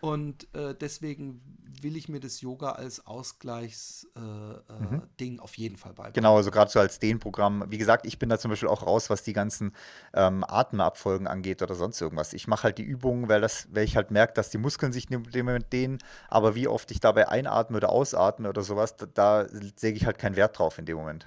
Und 0.00 0.54
äh, 0.54 0.74
deswegen 0.74 1.40
will 1.82 1.96
ich 1.96 2.08
mir 2.08 2.20
das 2.20 2.40
Yoga 2.40 2.72
als 2.72 3.06
Ausgleichsding 3.06 4.12
äh, 4.16 5.26
äh, 5.26 5.30
mhm. 5.30 5.40
auf 5.40 5.56
jeden 5.56 5.76
Fall 5.76 5.92
beibringen. 5.92 6.14
Genau, 6.14 6.36
also 6.36 6.50
gerade 6.50 6.70
so 6.70 6.80
als 6.80 6.98
Dehnprogramm. 6.98 7.64
Wie 7.68 7.78
gesagt, 7.78 8.06
ich 8.06 8.18
bin 8.18 8.28
da 8.28 8.38
zum 8.38 8.50
Beispiel 8.50 8.68
auch 8.68 8.86
raus, 8.86 9.10
was 9.10 9.22
die 9.22 9.32
ganzen 9.32 9.72
ähm, 10.14 10.44
Atemabfolgen 10.46 11.26
angeht 11.26 11.62
oder 11.62 11.74
sonst 11.74 12.00
irgendwas. 12.00 12.32
Ich 12.32 12.46
mache 12.46 12.64
halt 12.64 12.78
die 12.78 12.82
Übungen, 12.82 13.28
weil, 13.28 13.40
das, 13.40 13.68
weil 13.72 13.84
ich 13.84 13.96
halt 13.96 14.10
merke, 14.10 14.34
dass 14.34 14.50
die 14.50 14.58
Muskeln 14.58 14.92
sich 14.92 15.10
in 15.10 15.22
dem 15.22 15.46
Moment 15.46 15.72
dehnen. 15.72 15.98
Aber 16.28 16.54
wie 16.54 16.68
oft 16.68 16.90
ich 16.90 17.00
dabei 17.00 17.28
einatme 17.28 17.76
oder 17.76 17.90
ausatme 17.90 18.48
oder 18.48 18.62
sowas, 18.62 18.96
da, 18.96 19.06
da 19.06 19.46
säge 19.48 19.96
ich 19.96 20.06
halt 20.06 20.18
keinen 20.18 20.36
Wert 20.36 20.58
drauf 20.58 20.78
in 20.78 20.86
dem 20.86 20.96
Moment. 20.96 21.26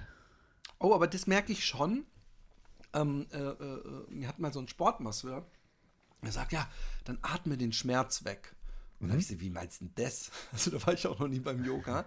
Oh, 0.78 0.94
aber 0.94 1.06
das 1.06 1.26
merke 1.26 1.52
ich 1.52 1.64
schon. 1.64 2.06
Ähm, 2.92 3.26
äh, 3.32 3.38
äh, 3.38 4.04
mir 4.08 4.26
hat 4.26 4.38
mal 4.38 4.52
so 4.52 4.60
ein 4.60 4.66
Sportmasseur, 4.66 5.44
er 6.22 6.32
sagt, 6.32 6.52
ja, 6.52 6.68
dann 7.04 7.18
atme 7.22 7.56
den 7.56 7.72
Schmerz 7.72 8.24
weg. 8.24 8.54
Und 9.00 9.08
dann 9.08 9.12
habe 9.12 9.20
ich 9.20 9.28
gesagt, 9.28 9.40
wie 9.40 9.50
meinst 9.50 9.80
du 9.80 9.86
denn 9.86 10.04
das? 10.04 10.30
Also 10.52 10.70
da 10.70 10.86
war 10.86 10.94
ich 10.94 11.06
auch 11.06 11.18
noch 11.18 11.28
nie 11.28 11.40
beim 11.40 11.64
Yoga. 11.64 12.04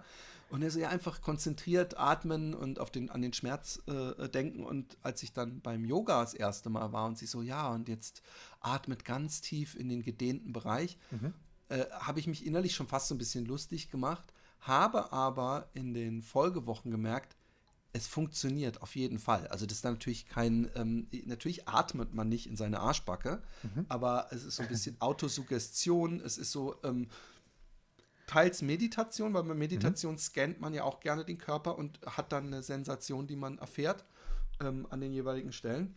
Und 0.50 0.62
er 0.62 0.70
so, 0.70 0.78
ja, 0.78 0.88
einfach 0.88 1.20
konzentriert 1.20 1.98
atmen 1.98 2.54
und 2.54 2.78
auf 2.78 2.90
den, 2.90 3.10
an 3.10 3.22
den 3.22 3.32
Schmerz 3.32 3.82
äh, 3.86 4.28
denken. 4.28 4.64
Und 4.64 4.96
als 5.02 5.22
ich 5.22 5.32
dann 5.32 5.60
beim 5.60 5.84
Yoga 5.84 6.20
das 6.20 6.34
erste 6.34 6.70
Mal 6.70 6.92
war 6.92 7.06
und 7.06 7.18
sie 7.18 7.26
so, 7.26 7.42
ja, 7.42 7.68
und 7.68 7.88
jetzt 7.88 8.22
atmet 8.60 9.04
ganz 9.04 9.40
tief 9.40 9.74
in 9.74 9.88
den 9.88 10.02
gedehnten 10.02 10.52
Bereich, 10.52 10.96
mhm. 11.10 11.34
äh, 11.68 11.84
habe 11.90 12.20
ich 12.20 12.28
mich 12.28 12.46
innerlich 12.46 12.74
schon 12.74 12.86
fast 12.86 13.08
so 13.08 13.14
ein 13.14 13.18
bisschen 13.18 13.46
lustig 13.46 13.90
gemacht, 13.90 14.32
habe 14.60 15.12
aber 15.12 15.68
in 15.74 15.92
den 15.92 16.22
Folgewochen 16.22 16.92
gemerkt, 16.92 17.36
es 17.94 18.08
funktioniert 18.08 18.82
auf 18.82 18.96
jeden 18.96 19.18
Fall. 19.18 19.46
Also 19.48 19.66
das 19.66 19.78
ist 19.78 19.84
natürlich 19.84 20.26
kein, 20.26 20.68
ähm, 20.74 21.06
natürlich 21.26 21.68
atmet 21.68 22.12
man 22.12 22.28
nicht 22.28 22.48
in 22.48 22.56
seine 22.56 22.80
Arschbacke, 22.80 23.40
mhm. 23.62 23.86
aber 23.88 24.26
es 24.32 24.44
ist 24.44 24.56
so 24.56 24.64
ein 24.64 24.68
bisschen 24.68 25.00
Autosuggestion, 25.00 26.20
es 26.20 26.36
ist 26.36 26.50
so 26.50 26.74
ähm, 26.82 27.06
teils 28.26 28.62
Meditation, 28.62 29.32
weil 29.32 29.44
bei 29.44 29.54
Meditation 29.54 30.14
mhm. 30.14 30.18
scannt 30.18 30.60
man 30.60 30.74
ja 30.74 30.82
auch 30.82 30.98
gerne 30.98 31.24
den 31.24 31.38
Körper 31.38 31.78
und 31.78 32.00
hat 32.04 32.32
dann 32.32 32.48
eine 32.48 32.64
Sensation, 32.64 33.28
die 33.28 33.36
man 33.36 33.58
erfährt 33.58 34.04
ähm, 34.60 34.88
an 34.90 35.00
den 35.00 35.12
jeweiligen 35.12 35.52
Stellen. 35.52 35.94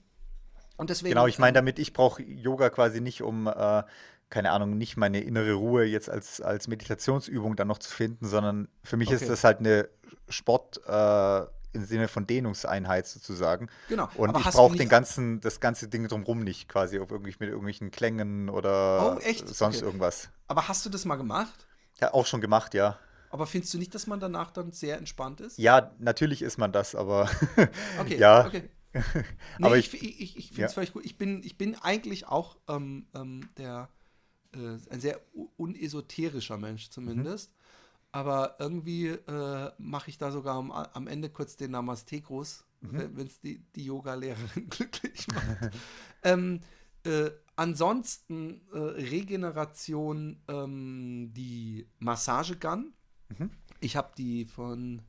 Und 0.78 0.92
deswegen, 0.92 1.16
genau, 1.16 1.26
ich 1.26 1.40
meine 1.40 1.54
damit, 1.54 1.80
ich 1.80 1.94
brauche 1.94 2.22
Yoga 2.22 2.70
quasi 2.70 3.02
nicht, 3.02 3.24
um, 3.24 3.48
äh, 3.48 3.84
keine 4.30 4.52
Ahnung, 4.52 4.78
nicht 4.78 4.98
meine 4.98 5.22
innere 5.22 5.54
Ruhe 5.54 5.86
jetzt 5.86 6.12
als, 6.12 6.42
als 6.42 6.68
Meditationsübung 6.68 7.56
dann 7.56 7.70
noch 7.70 7.80
zu 7.80 7.90
finden, 7.90 8.28
sondern 8.28 8.68
für 8.84 8.98
mich 8.98 9.08
okay. 9.08 9.16
ist 9.16 9.30
das 9.30 9.44
halt 9.44 9.60
eine 9.60 9.90
Sport- 10.30 10.80
äh, 10.86 11.57
im 11.78 11.86
Sinne 11.86 12.08
von 12.08 12.28
Dehnungseinheit 12.28 13.08
sozusagen. 13.08 13.70
Genau. 13.88 14.10
Und 14.16 14.30
Aber 14.30 14.40
ich 14.40 14.46
brauche 14.46 14.76
den 14.76 14.90
ganzen, 14.90 15.40
das 15.40 15.60
ganze 15.60 15.88
Ding 15.88 16.08
drumherum 16.08 16.40
nicht, 16.40 16.68
quasi, 16.68 17.00
ob 17.00 17.12
irgendwie 17.12 17.36
mit 17.40 17.50
irgendwelchen 17.50 17.92
Klängen 17.92 18.50
oder 18.50 19.18
oh, 19.18 19.32
sonst 19.46 19.78
okay. 19.78 19.86
irgendwas. 19.86 20.30
Aber 20.48 20.68
hast 20.68 20.86
du 20.86 20.90
das 20.90 21.06
mal 21.06 21.16
gemacht? 21.16 21.68
Ja, 22.00 22.14
auch 22.14 22.26
schon 22.26 22.42
gemacht, 22.42 22.74
ja. 22.74 23.00
Aber 23.30 23.46
findest 23.46 23.74
du 23.74 23.78
nicht, 23.78 23.94
dass 23.94 24.08
man 24.08 24.20
danach 24.20 24.52
dann 24.52 24.72
sehr 24.72 24.98
entspannt 24.98 25.42
ist? 25.42 25.58
Ja, 25.58 25.92
natürlich 26.00 26.42
ist 26.42 26.58
man 26.58 26.72
das, 26.72 26.96
aber 26.96 27.30
okay, 28.00 28.18
ja. 28.18 28.46
Okay. 28.46 28.70
nee, 28.94 29.66
aber 29.66 29.78
ich, 29.78 29.94
ich, 29.94 30.22
ich, 30.22 30.38
ich 30.38 30.48
finde 30.48 30.66
es 30.66 30.72
ja. 30.72 30.76
völlig 30.76 30.94
gut. 30.94 31.06
Ich 31.06 31.18
bin, 31.18 31.44
ich 31.44 31.58
bin 31.58 31.76
eigentlich 31.76 32.28
auch 32.28 32.58
ähm, 32.68 33.08
ähm, 33.14 33.50
der, 33.58 33.90
äh, 34.54 34.78
ein 34.90 35.00
sehr 35.00 35.20
unesoterischer 35.58 36.58
Mensch 36.58 36.90
zumindest. 36.90 37.52
Mhm. 37.52 37.57
Aber 38.18 38.56
irgendwie 38.58 39.10
äh, 39.10 39.72
mache 39.78 40.10
ich 40.10 40.18
da 40.18 40.32
sogar 40.32 40.56
am, 40.56 40.72
am, 40.72 41.06
Ende 41.06 41.30
kurz 41.30 41.56
den 41.56 41.70
Namaste-Gruß, 41.70 42.66
mhm. 42.82 43.12
wenn 43.16 43.28
es 43.28 43.40
die, 43.42 43.60
die 43.76 43.86
Yoga-Lehrerin 43.86 44.68
glücklich 44.72 45.28
macht. 45.28 45.76
ähm, 46.24 46.62
äh, 47.04 47.30
ansonsten 47.56 48.68
äh, 48.74 48.80
Regeneration, 48.80 50.42
ähm, 50.48 51.32
die 51.36 51.88
Massagegun. 52.00 52.92
Mhm. 53.38 53.52
Ich 53.82 53.96
habe 53.96 54.12
die 54.18 54.46
von 54.46 55.04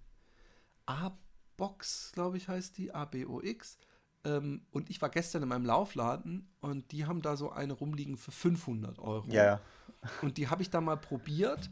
A-Box, 0.84 2.12
glaube 2.12 2.36
ich, 2.36 2.46
heißt 2.46 2.76
die, 2.76 2.92
A-B-O-X. 2.92 3.78
Ähm, 4.24 4.66
und 4.70 4.90
ich 4.90 5.00
war 5.00 5.08
gestern 5.08 5.44
in 5.44 5.48
meinem 5.48 5.64
Laufladen 5.64 6.46
und 6.60 6.92
die 6.92 7.06
haben 7.06 7.22
da 7.22 7.38
so 7.38 7.52
eine 7.52 7.72
rumliegen 7.72 8.18
für 8.18 8.32
500 8.32 8.98
Euro. 8.98 9.30
Ja. 9.30 9.62
Und 10.20 10.36
die 10.36 10.48
habe 10.48 10.60
ich 10.60 10.68
da 10.68 10.82
mal 10.82 10.98
probiert. 10.98 11.70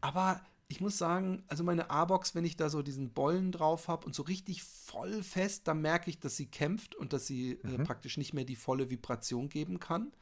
Aber 0.00 0.40
ich 0.70 0.80
muss 0.80 0.96
sagen, 0.96 1.42
also 1.48 1.64
meine 1.64 1.90
A-Box, 1.90 2.36
wenn 2.36 2.44
ich 2.44 2.56
da 2.56 2.70
so 2.70 2.80
diesen 2.80 3.12
Bollen 3.12 3.50
drauf 3.50 3.88
habe 3.88 4.06
und 4.06 4.14
so 4.14 4.22
richtig 4.22 4.62
voll 4.62 5.24
fest, 5.24 5.66
dann 5.66 5.82
merke 5.82 6.08
ich, 6.08 6.20
dass 6.20 6.36
sie 6.36 6.46
kämpft 6.46 6.94
und 6.94 7.12
dass 7.12 7.26
sie 7.26 7.58
äh, 7.64 7.66
mhm. 7.66 7.80
äh, 7.80 7.84
praktisch 7.84 8.16
nicht 8.16 8.34
mehr 8.34 8.44
die 8.44 8.54
volle 8.54 8.88
Vibration 8.88 9.48
geben 9.48 9.80
kann. 9.80 10.12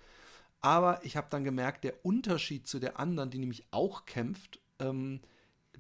Aber 0.61 1.05
ich 1.05 1.19
habe 1.19 1.29
dann 1.29 1.45
gemerkt, 1.45 1.85
der 1.85 2.03
Unterschied 2.05 2.67
zu 2.67 2.79
der 2.79 2.99
anderen, 2.99 3.31
die 3.31 3.39
nämlich 3.39 3.67
auch 3.73 4.07
kämpft, 4.07 4.59
ähm, 4.79 5.21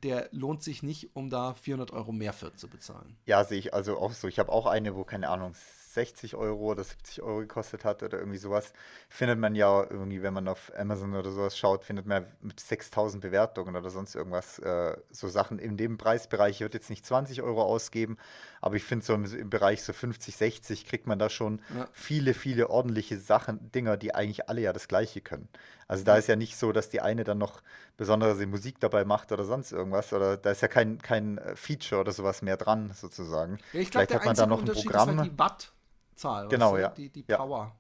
der 0.03 0.29
lohnt 0.33 0.62
sich 0.62 0.83
nicht, 0.83 1.16
um 1.16 1.31
da 1.31 1.55
400 1.55 1.93
Euro 1.93 2.12
mehr 2.12 2.35
für 2.35 2.55
zu 2.55 2.69
bezahlen. 2.69 3.16
Ja, 3.25 3.45
sehe 3.45 3.59
ich 3.59 3.73
also 3.73 3.99
auch 3.99 4.12
so. 4.12 4.29
Ich 4.29 4.39
habe 4.39 4.53
auch 4.53 4.66
eine, 4.66 4.95
wo, 4.95 5.03
keine 5.03 5.31
Ahnung, 5.31 5.55
60 5.99 6.37
Euro 6.37 6.71
oder 6.71 6.85
70 6.85 7.23
Euro 7.23 7.41
gekostet 7.41 7.85
hat 7.85 8.05
oder 8.05 8.19
irgendwie 8.19 8.39
sowas, 8.39 8.73
findet 9.09 9.41
man 9.41 9.57
ja 9.57 9.83
irgendwie, 9.83 10.23
wenn 10.23 10.33
man 10.33 10.47
auf 10.47 10.71
Amazon 10.77 11.17
oder 11.17 11.33
sowas 11.33 11.59
schaut, 11.59 11.85
findet 11.85 12.07
man 12.07 12.25
mit 12.41 12.61
6000 12.61 13.21
Bewertungen 13.21 13.75
oder 13.75 13.91
sonst 13.91 14.15
irgendwas 14.15 14.61
äh, 14.61 14.97
so 15.11 15.27
Sachen 15.27 15.59
in 15.59 15.77
dem 15.77 15.99
Preisbereich. 15.99 16.57
Ich 16.57 16.61
würde 16.61 16.79
jetzt 16.79 16.89
nicht 16.89 17.05
20 17.05 17.43
Euro 17.43 17.65
ausgeben, 17.65 18.17
aber 18.61 18.77
ich 18.77 18.85
finde 18.85 19.05
so 19.05 19.13
im, 19.13 19.25
im, 19.25 19.51
Bereich 19.51 19.83
so 19.83 19.93
50, 19.93 20.37
60 20.37 20.87
kriegt 20.87 21.09
man 21.09 21.19
da 21.19 21.29
schon 21.29 21.61
ja. 21.77 21.89
viele, 21.93 22.33
viele 22.33 22.71
ordentliche 22.71 23.19
Sachen, 23.19 23.73
Dinger, 23.73 23.97
die 23.97 24.15
eigentlich 24.15 24.49
alle 24.49 24.61
ja 24.61 24.73
das 24.73 24.87
Gleiche 24.87 25.21
können. 25.21 25.49
Also 25.89 26.05
da 26.05 26.17
ist 26.17 26.29
ja 26.29 26.37
nicht 26.37 26.57
so, 26.57 26.71
dass 26.71 26.91
die 26.91 27.01
eine 27.01 27.25
dann 27.25 27.39
noch 27.39 27.61
besondere 27.97 28.47
Musik 28.47 28.79
dabei 28.79 29.05
macht 29.05 29.33
oder 29.33 29.45
sonst 29.45 29.73
irgendwas. 29.73 30.13
Oder 30.13 30.37
da 30.37 30.51
ist 30.51 30.61
ja 30.61 30.69
kein, 30.69 30.99
kein 30.99 31.39
äh, 31.39 31.57
Feature 31.57 32.03
oder 32.03 32.13
sowas 32.13 32.43
mehr 32.43 32.57
dran, 32.57 32.93
sozusagen. 32.95 33.59
Ja, 33.73 33.81
glaub, 33.81 33.93
Vielleicht 33.93 34.15
hat 34.15 34.25
man 34.27 34.37
da 34.37 34.47
noch 34.47 34.61
ein 34.61 34.67
Programm. 34.67 35.11
Ist 35.11 35.17
halt 35.17 35.33
die 35.33 35.39
Watt 35.39 35.73
Zahl. 36.19 36.49
Genau, 36.49 36.77
ja. 36.77 36.89
Die, 36.91 37.09
die 37.09 37.23
Power. 37.23 37.59
Ja. 37.59 37.73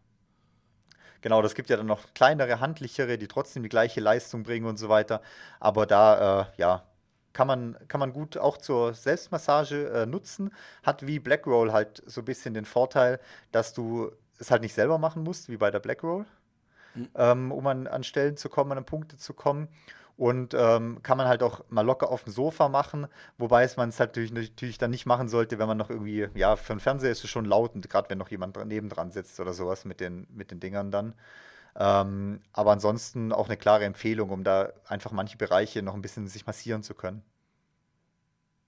Genau, 1.20 1.42
das 1.42 1.54
gibt 1.54 1.68
ja 1.68 1.76
dann 1.76 1.86
noch 1.86 2.14
kleinere, 2.14 2.60
handlichere, 2.60 3.18
die 3.18 3.26
trotzdem 3.26 3.62
die 3.64 3.68
gleiche 3.68 4.00
Leistung 4.00 4.44
bringen 4.44 4.66
und 4.66 4.76
so 4.76 4.88
weiter. 4.88 5.20
Aber 5.58 5.84
da, 5.84 6.42
äh, 6.42 6.46
ja, 6.56 6.84
kann 7.32 7.46
man, 7.46 7.76
kann 7.88 7.98
man 7.98 8.12
gut 8.12 8.36
auch 8.38 8.56
zur 8.56 8.94
Selbstmassage 8.94 9.88
äh, 9.90 10.06
nutzen. 10.06 10.52
Hat 10.82 11.06
wie 11.06 11.18
Blackroll 11.18 11.72
halt 11.72 12.02
so 12.06 12.20
ein 12.20 12.24
bisschen 12.24 12.54
den 12.54 12.64
Vorteil, 12.64 13.20
dass 13.52 13.74
du 13.74 14.12
es 14.38 14.50
halt 14.50 14.62
nicht 14.62 14.74
selber 14.74 14.98
machen 14.98 15.24
musst, 15.24 15.48
wie 15.48 15.56
bei 15.56 15.70
der 15.70 15.80
Blackroll, 15.80 16.24
mhm. 16.94 17.08
ähm, 17.16 17.52
um 17.52 17.66
an, 17.66 17.86
an 17.88 18.04
Stellen 18.04 18.36
zu 18.36 18.48
kommen, 18.48 18.72
an 18.72 18.84
Punkte 18.84 19.16
zu 19.16 19.34
kommen. 19.34 19.68
Und 20.18 20.52
ähm, 20.52 21.00
kann 21.04 21.16
man 21.16 21.28
halt 21.28 21.44
auch 21.44 21.64
mal 21.68 21.82
locker 21.82 22.10
auf 22.10 22.24
dem 22.24 22.32
Sofa 22.32 22.68
machen, 22.68 23.06
wobei 23.38 23.62
es 23.62 23.76
man 23.76 23.90
es 23.90 24.00
halt 24.00 24.10
natürlich, 24.10 24.32
natürlich 24.32 24.76
dann 24.76 24.90
nicht 24.90 25.06
machen 25.06 25.28
sollte, 25.28 25.60
wenn 25.60 25.68
man 25.68 25.78
noch 25.78 25.90
irgendwie, 25.90 26.26
ja, 26.34 26.56
für 26.56 26.74
den 26.74 26.80
Fernseher 26.80 27.12
ist 27.12 27.22
es 27.22 27.30
schon 27.30 27.44
laut 27.44 27.76
und 27.76 27.88
gerade 27.88 28.10
wenn 28.10 28.18
noch 28.18 28.28
jemand 28.28 28.56
nebendran 28.66 29.12
sitzt 29.12 29.38
oder 29.38 29.52
sowas 29.52 29.84
mit 29.84 30.00
den, 30.00 30.26
mit 30.34 30.50
den 30.50 30.58
Dingern 30.58 30.90
dann. 30.90 31.14
Ähm, 31.76 32.40
aber 32.52 32.72
ansonsten 32.72 33.32
auch 33.32 33.46
eine 33.46 33.56
klare 33.56 33.84
Empfehlung, 33.84 34.30
um 34.30 34.42
da 34.42 34.72
einfach 34.88 35.12
manche 35.12 35.36
Bereiche 35.36 35.82
noch 35.82 35.94
ein 35.94 36.02
bisschen 36.02 36.26
sich 36.26 36.46
massieren 36.46 36.82
zu 36.82 36.94
können. 36.94 37.22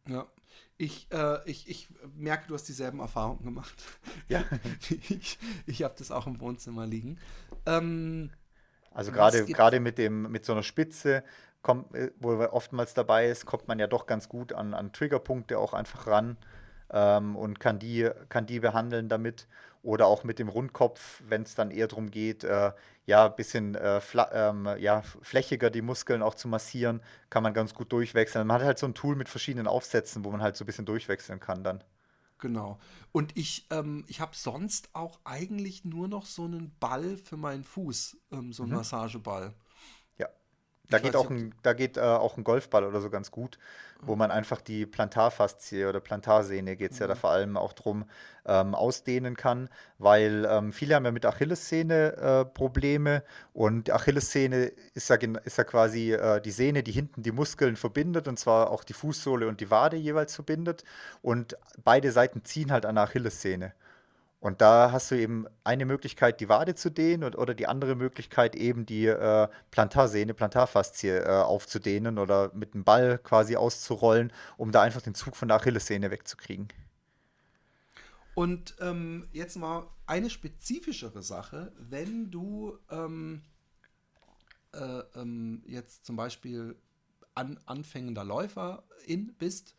Ja, 0.07 0.29
ich, 0.79 1.09
äh, 1.11 1.39
ich, 1.51 1.69
ich 1.69 1.89
merke, 2.15 2.47
du 2.47 2.55
hast 2.55 2.69
dieselben 2.69 3.01
Erfahrungen 3.01 3.45
gemacht. 3.45 3.75
Ja. 4.29 4.45
ich 5.09 5.39
ich 5.67 5.83
habe 5.83 5.95
das 5.99 6.13
auch 6.13 6.29
im 6.29 6.41
Wohnzimmer 6.41 6.87
liegen. 6.87 7.19
Ähm, 7.67 8.31
also 8.93 9.13
gerade 9.13 9.45
gerade 9.45 9.81
mit 9.81 9.99
dem 9.99 10.31
mit 10.31 10.45
so 10.45 10.53
einer 10.53 10.63
Spitze, 10.63 11.23
kommt, 11.63 11.95
äh, 11.95 12.11
wo 12.19 12.31
oftmals 12.31 12.95
dabei 12.95 13.29
ist, 13.29 13.47
kommt 13.47 13.69
man 13.69 13.79
ja 13.79 13.87
doch 13.87 14.07
ganz 14.07 14.29
gut 14.29 14.53
an, 14.53 14.75
an 14.75 14.93
Triggerpunkte 14.93 15.59
auch 15.59 15.75
einfach 15.75 16.07
ran 16.07 16.37
ähm, 16.93 17.37
und 17.37 17.61
kann 17.61 17.79
die, 17.79 18.11
kann 18.29 18.47
die 18.47 18.61
behandeln 18.61 19.09
damit. 19.09 19.47
Oder 19.83 20.07
auch 20.07 20.25
mit 20.25 20.39
dem 20.39 20.51
Rundkopf, 20.51 21.23
wenn 21.27 21.43
es 21.43 21.55
dann 21.55 21.71
eher 21.71 21.89
darum 21.89 22.11
geht, 22.11 22.45
äh, 22.45 22.73
ja, 23.07 23.27
ein 23.27 23.37
bisschen 23.37 23.75
äh, 23.77 24.01
ähm, 24.33 24.69
ja, 24.79 25.03
flächiger 25.23 25.71
die 25.71 25.81
Muskeln 25.81 26.23
auch 26.23 26.35
zu 26.35 26.49
massieren, 26.49 27.01
kann 27.31 27.43
man 27.43 27.55
ganz 27.55 27.73
gut 27.75 27.91
durchwechseln. 27.91 28.47
Man 28.47 28.61
hat 28.61 28.67
halt 28.67 28.79
so 28.79 28.87
ein 28.87 28.95
Tool 28.95 29.17
mit 29.17 29.31
verschiedenen 29.31 29.67
Aufsätzen, 29.67 30.23
wo 30.25 30.31
man 30.31 30.43
halt 30.43 30.57
so 30.57 30.65
ein 30.65 30.67
bisschen 30.67 30.85
durchwechseln 30.85 31.41
kann 31.41 31.65
dann. 31.65 31.83
Genau. 32.41 32.79
Und 33.13 33.37
ich, 33.37 33.67
ähm, 33.71 34.05
ich 34.09 34.21
habe 34.21 34.35
sonst 34.35 34.89
auch 34.95 35.21
eigentlich 35.25 35.85
nur 35.85 36.09
noch 36.09 36.25
so 36.27 36.45
einen 36.45 36.75
Ball 36.81 37.17
für 37.19 37.37
meinen 37.37 37.65
Fuß, 37.65 38.17
ähm, 38.33 38.53
so 38.53 38.63
einen 38.63 38.73
Mhm. 38.73 38.79
Massageball. 38.79 39.55
Da 40.91 40.99
Ich 40.99 41.05
geht 41.05 41.17
auch 41.17 41.31
ein, 41.31 41.55
da 41.63 41.73
geht 41.73 41.97
äh, 41.97 42.01
auch 42.01 42.37
ein 42.37 42.45
Golfball 42.45 42.85
oder 42.85 43.01
so 43.01 43.11
ganz 43.11 43.31
gut, 43.31 43.59
wo 44.03 44.17
man 44.17 44.31
einfach 44.31 44.61
die 44.61 44.87
Plantarfaszie 44.87 45.87
oder 45.87 46.01
Plantarsehne 46.01 46.77
geht 46.77 46.93
es 46.93 46.99
ja 46.99 47.07
da 47.07 47.15
vor 47.15 47.31
allem 47.31 47.57
auch 47.57 47.73
drum, 47.73 48.05
ähm, 48.47 48.75
ausdehnen 48.75 49.37
kann, 49.37 49.69
weil 49.99 50.47
ähm, 50.51 50.73
viele 50.73 50.95
haben 50.95 51.05
ja 51.05 51.13
mit 51.13 51.27
Achillessehne 51.27 52.17
äh, 52.17 52.45
Probleme 52.45 53.23
und 53.53 53.87
die 53.87 53.93
Achillessehne 53.93 54.73
ist 54.95 55.11
ja, 55.11 55.17
ist 55.45 55.59
ja 55.59 55.65
quasi 55.65 56.13
äh, 56.13 56.41
die 56.41 56.51
Sehne, 56.51 56.83
die 56.83 56.93
hinten 56.93 57.23
die 57.23 57.33
Muskeln 57.33 57.77
verbindet 57.77 58.29
und 58.29 58.39
zwar 58.39 58.71
auch 58.71 58.85
die 58.85 58.95
Fußsohle 58.95 59.47
und 59.47 59.61
die 59.61 59.71
Wade 59.71 59.97
jeweils 59.97 60.35
verbindet 60.35 60.85
und 61.23 61.57
beide 61.85 62.13
Seiten 62.13 62.45
ziehen 62.45 62.73
halt 62.73 62.87
an 62.87 62.97
der 62.97 63.05
Achillessehne. 63.05 63.75
Und 64.41 64.63
da 64.63 64.91
hast 64.91 65.11
du 65.11 65.17
eben 65.17 65.47
eine 65.65 65.85
Möglichkeit, 65.85 66.41
die 66.41 66.49
Wade 66.49 66.75
zu 66.75 66.91
dehnen 66.91 67.25
und, 67.25 67.37
oder 67.37 67.53
die 67.53 67.67
andere 67.67 67.95
Möglichkeit, 67.95 68.57
eben 68.57 68.87
die 68.87 69.07
äh, 69.07 69.49
Plantarsehne, 69.71 70.33
Plantarfaszie 70.33 71.19
äh, 71.19 71.29
aufzudehnen 71.29 72.19
oder 72.19 72.51
mit 72.55 72.73
dem 72.73 72.83
Ball 72.83 73.19
quasi 73.19 73.57
auszurollen, 73.57 74.33
um 74.57 74.73
da 74.73 74.81
einfach 74.81 75.03
den 75.03 75.15
Zug 75.15 75.37
von 75.37 75.49
der 75.49 75.59
Achillessehne 75.59 76.11
wegzukriegen. 76.11 76.69
Und 78.35 78.77
ähm, 78.81 79.29
jetzt 79.33 79.57
mal 79.57 79.87
eine 80.07 80.31
spezifischere 80.31 81.23
Sache, 81.23 81.73
wenn 81.77 82.31
du 82.31 82.79
ähm, 82.91 83.43
äh, 84.73 85.03
ähm, 85.17 85.63
jetzt 85.67 86.07
zum 86.07 86.17
Beispiel 86.17 86.77
an, 87.35 87.61
anfängender 87.67 88.25
Läuferin 88.25 89.35
bist 89.39 89.75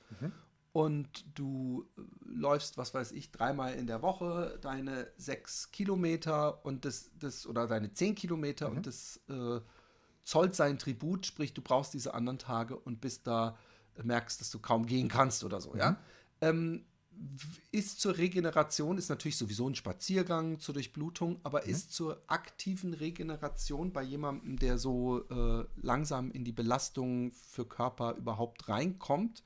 und 0.73 1.25
du 1.37 1.89
äh, 1.97 2.01
läufst, 2.23 2.77
was 2.77 2.93
weiß 2.93 3.11
ich, 3.11 3.31
dreimal 3.31 3.73
in 3.73 3.87
der 3.87 4.01
Woche 4.01 4.57
deine 4.61 5.07
sechs 5.17 5.71
Kilometer 5.71 6.65
und 6.65 6.85
das, 6.85 7.11
das 7.19 7.45
oder 7.45 7.67
deine 7.67 7.91
zehn 7.91 8.15
Kilometer 8.15 8.69
und 8.71 8.87
das 8.87 9.19
äh, 9.29 9.59
zollt 10.23 10.55
sein 10.55 10.77
Tribut, 10.79 11.25
sprich, 11.25 11.53
du 11.53 11.61
brauchst 11.61 11.93
diese 11.93 12.13
anderen 12.13 12.39
Tage 12.39 12.77
und 12.77 13.01
bist 13.01 13.27
da, 13.27 13.57
merkst, 14.01 14.39
dass 14.39 14.49
du 14.49 14.59
kaum 14.59 14.85
gehen 14.85 15.09
kannst 15.09 15.43
oder 15.43 15.59
so, 15.59 15.75
ja. 15.75 15.97
Ähm, 16.39 16.85
ist 17.71 17.99
zur 17.99 18.17
Regeneration, 18.17 18.97
ist 18.97 19.09
natürlich 19.09 19.37
sowieso 19.37 19.69
ein 19.69 19.75
Spaziergang 19.75 20.59
zur 20.59 20.73
Durchblutung, 20.73 21.39
aber 21.43 21.65
ist 21.65 21.93
zur 21.93 22.23
aktiven 22.27 22.93
Regeneration 22.93 23.91
bei 23.91 24.01
jemandem, 24.01 24.57
der 24.57 24.77
so 24.77 25.27
äh, 25.29 25.65
langsam 25.75 26.31
in 26.31 26.45
die 26.45 26.53
Belastung 26.53 27.31
für 27.33 27.65
Körper 27.65 28.15
überhaupt 28.15 28.69
reinkommt, 28.69 29.43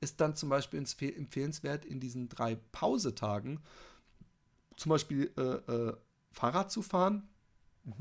ist 0.00 0.20
dann 0.20 0.34
zum 0.34 0.48
Beispiel 0.48 0.80
empfe- 0.80 1.16
empfehlenswert 1.16 1.84
in 1.84 2.00
diesen 2.00 2.28
drei 2.28 2.56
Pausetagen 2.72 3.60
zum 4.76 4.90
Beispiel 4.90 5.32
äh, 5.36 5.72
äh, 5.72 5.96
Fahrrad 6.32 6.70
zu 6.70 6.82
fahren. 6.82 7.28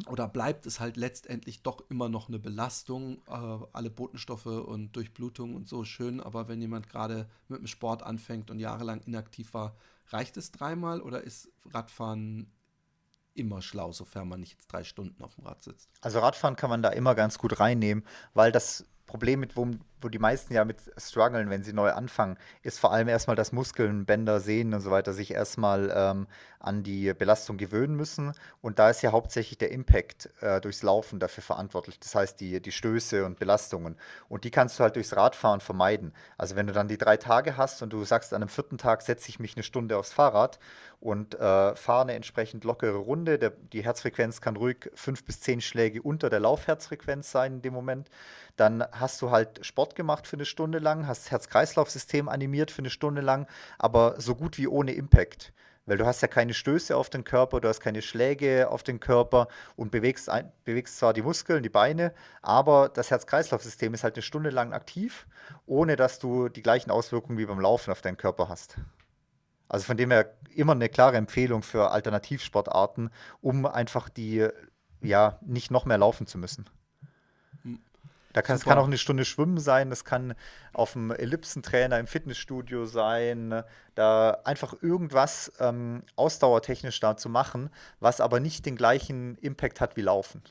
Oder 0.07 0.27
bleibt 0.27 0.65
es 0.65 0.79
halt 0.79 0.97
letztendlich 0.97 1.61
doch 1.61 1.83
immer 1.91 2.09
noch 2.09 2.27
eine 2.27 2.39
Belastung, 2.39 3.21
äh, 3.27 3.67
alle 3.71 3.91
Botenstoffe 3.91 4.47
und 4.47 4.95
Durchblutung 4.95 5.55
und 5.55 5.69
so 5.69 5.83
schön, 5.83 6.19
aber 6.19 6.47
wenn 6.47 6.59
jemand 6.59 6.89
gerade 6.89 7.29
mit 7.49 7.59
dem 7.59 7.67
Sport 7.67 8.01
anfängt 8.01 8.49
und 8.49 8.59
jahrelang 8.59 9.01
inaktiv 9.01 9.53
war, 9.53 9.75
reicht 10.07 10.37
es 10.37 10.51
dreimal 10.51 11.01
oder 11.01 11.21
ist 11.21 11.51
Radfahren 11.65 12.51
immer 13.35 13.61
schlau, 13.61 13.91
sofern 13.91 14.27
man 14.27 14.39
nicht 14.39 14.53
jetzt 14.53 14.67
drei 14.69 14.83
Stunden 14.83 15.23
auf 15.23 15.35
dem 15.35 15.45
Rad 15.45 15.61
sitzt? 15.61 15.87
Also 16.01 16.17
Radfahren 16.17 16.55
kann 16.55 16.71
man 16.71 16.81
da 16.81 16.89
immer 16.89 17.13
ganz 17.13 17.37
gut 17.37 17.59
reinnehmen, 17.59 18.03
weil 18.33 18.51
das 18.51 18.87
Problem, 19.05 19.39
mit 19.39 19.55
wo, 20.05 20.09
die 20.09 20.19
meisten 20.19 20.53
ja 20.53 20.63
mit 20.63 20.77
strugglen, 20.97 21.49
wenn 21.49 21.63
sie 21.63 21.73
neu 21.73 21.91
anfangen, 21.91 22.37
ist 22.61 22.79
vor 22.79 22.93
allem 22.93 23.07
erstmal, 23.07 23.35
dass 23.35 23.51
Muskeln, 23.51 24.05
Bänder, 24.05 24.39
Sehnen 24.39 24.73
und 24.75 24.81
so 24.81 24.91
weiter 24.91 25.13
sich 25.13 25.31
erstmal 25.31 25.91
ähm, 25.93 26.27
an 26.59 26.83
die 26.83 27.13
Belastung 27.13 27.57
gewöhnen 27.57 27.95
müssen. 27.95 28.33
Und 28.61 28.79
da 28.79 28.89
ist 28.89 29.01
ja 29.01 29.11
hauptsächlich 29.11 29.57
der 29.57 29.71
Impact 29.71 30.29
äh, 30.41 30.61
durchs 30.61 30.83
Laufen 30.83 31.19
dafür 31.19 31.43
verantwortlich. 31.43 31.99
Das 31.99 32.15
heißt, 32.15 32.39
die, 32.39 32.61
die 32.61 32.71
Stöße 32.71 33.25
und 33.25 33.39
Belastungen. 33.39 33.97
Und 34.29 34.43
die 34.43 34.51
kannst 34.51 34.79
du 34.79 34.83
halt 34.83 34.95
durchs 34.95 35.15
Radfahren 35.15 35.59
vermeiden. 35.59 36.13
Also 36.37 36.55
wenn 36.55 36.67
du 36.67 36.73
dann 36.73 36.87
die 36.87 36.97
drei 36.97 37.17
Tage 37.17 37.57
hast 37.57 37.81
und 37.81 37.91
du 37.91 38.03
sagst, 38.05 38.33
an 38.33 38.41
dem 38.41 38.49
vierten 38.49 38.77
Tag 38.77 39.01
setze 39.01 39.29
ich 39.29 39.39
mich 39.39 39.55
eine 39.55 39.63
Stunde 39.63 39.97
aufs 39.97 40.13
Fahrrad 40.13 40.59
und 40.99 41.35
äh, 41.35 41.75
fahre 41.75 42.01
eine 42.01 42.13
entsprechend 42.13 42.63
lockere 42.63 42.97
Runde, 42.97 43.37
der, 43.37 43.51
die 43.51 43.83
Herzfrequenz 43.83 44.41
kann 44.41 44.55
ruhig 44.55 44.89
fünf 44.95 45.23
bis 45.23 45.41
zehn 45.41 45.61
Schläge 45.61 46.01
unter 46.01 46.29
der 46.29 46.39
Laufherzfrequenz 46.39 47.31
sein 47.31 47.55
in 47.55 47.61
dem 47.61 47.73
Moment, 47.73 48.09
dann 48.55 48.83
hast 48.91 49.21
du 49.21 49.31
halt 49.31 49.65
Sport 49.65 49.94
gemacht 49.95 50.27
für 50.27 50.35
eine 50.35 50.45
Stunde 50.45 50.79
lang, 50.79 51.07
hast 51.07 51.25
das 51.25 51.31
Herz-Kreislauf-System 51.31 52.29
animiert 52.29 52.71
für 52.71 52.79
eine 52.79 52.89
Stunde 52.89 53.21
lang, 53.21 53.47
aber 53.77 54.15
so 54.19 54.35
gut 54.35 54.57
wie 54.57 54.67
ohne 54.67 54.93
Impact. 54.93 55.53
Weil 55.87 55.97
du 55.97 56.05
hast 56.05 56.21
ja 56.21 56.27
keine 56.27 56.55
Stöße 56.55 56.97
auf 56.97 57.09
den 57.09 57.23
Körper, 57.23 57.61
du 57.61 57.67
hast 57.67 57.79
keine 57.79 58.01
Schläge 58.01 58.69
auf 58.69 58.81
den 58.81 58.99
Körper 58.99 59.47
und 59.75 59.91
bewegst, 59.91 60.29
ein, 60.29 60.51
bewegst 60.63 60.97
zwar 60.97 61.13
die 61.13 61.21
Muskeln, 61.21 61.61
die 61.61 61.69
Beine, 61.69 62.13
aber 62.41 62.89
das 62.89 63.11
Herz-Kreislauf-System 63.11 63.93
ist 63.93 64.03
halt 64.03 64.15
eine 64.15 64.23
Stunde 64.23 64.49
lang 64.49 64.73
aktiv, 64.73 65.27
ohne 65.67 65.95
dass 65.95 66.17
du 66.17 66.49
die 66.49 66.63
gleichen 66.63 66.89
Auswirkungen 66.89 67.37
wie 67.37 67.45
beim 67.45 67.59
Laufen 67.59 67.91
auf 67.91 68.01
deinen 68.01 68.17
Körper 68.17 68.49
hast. 68.49 68.77
Also 69.67 69.85
von 69.85 69.97
dem 69.97 70.11
her 70.11 70.33
immer 70.49 70.73
eine 70.73 70.89
klare 70.89 71.17
Empfehlung 71.17 71.61
für 71.61 71.91
Alternativsportarten, 71.91 73.11
um 73.41 73.65
einfach 73.65 74.09
die, 74.09 74.47
ja, 75.01 75.39
nicht 75.41 75.69
noch 75.69 75.85
mehr 75.85 75.97
laufen 75.97 76.27
zu 76.27 76.37
müssen. 76.37 76.65
Da 78.35 78.41
kann, 78.41 78.57
es 78.57 78.65
kann 78.65 78.77
auch 78.77 78.85
eine 78.87 78.97
Stunde 78.97 79.23
Schwimmen 79.23 79.59
sein, 79.59 79.89
das 79.89 80.03
kann 80.03 80.35
auf 80.73 80.91
dem 80.91 81.09
Ellipsentrainer 81.09 81.97
im 81.99 82.05
Fitnessstudio 82.05 82.85
sein, 82.85 83.63
da 83.95 84.41
einfach 84.43 84.75
irgendwas 84.81 85.53
ähm, 85.61 86.03
ausdauertechnisch 86.17 86.99
da 86.99 87.15
zu 87.15 87.29
machen, 87.29 87.69
was 88.01 88.19
aber 88.19 88.41
nicht 88.41 88.65
den 88.65 88.75
gleichen 88.75 89.37
Impact 89.37 89.79
hat 89.79 89.95
wie 89.95 90.01
Laufen. 90.01 90.41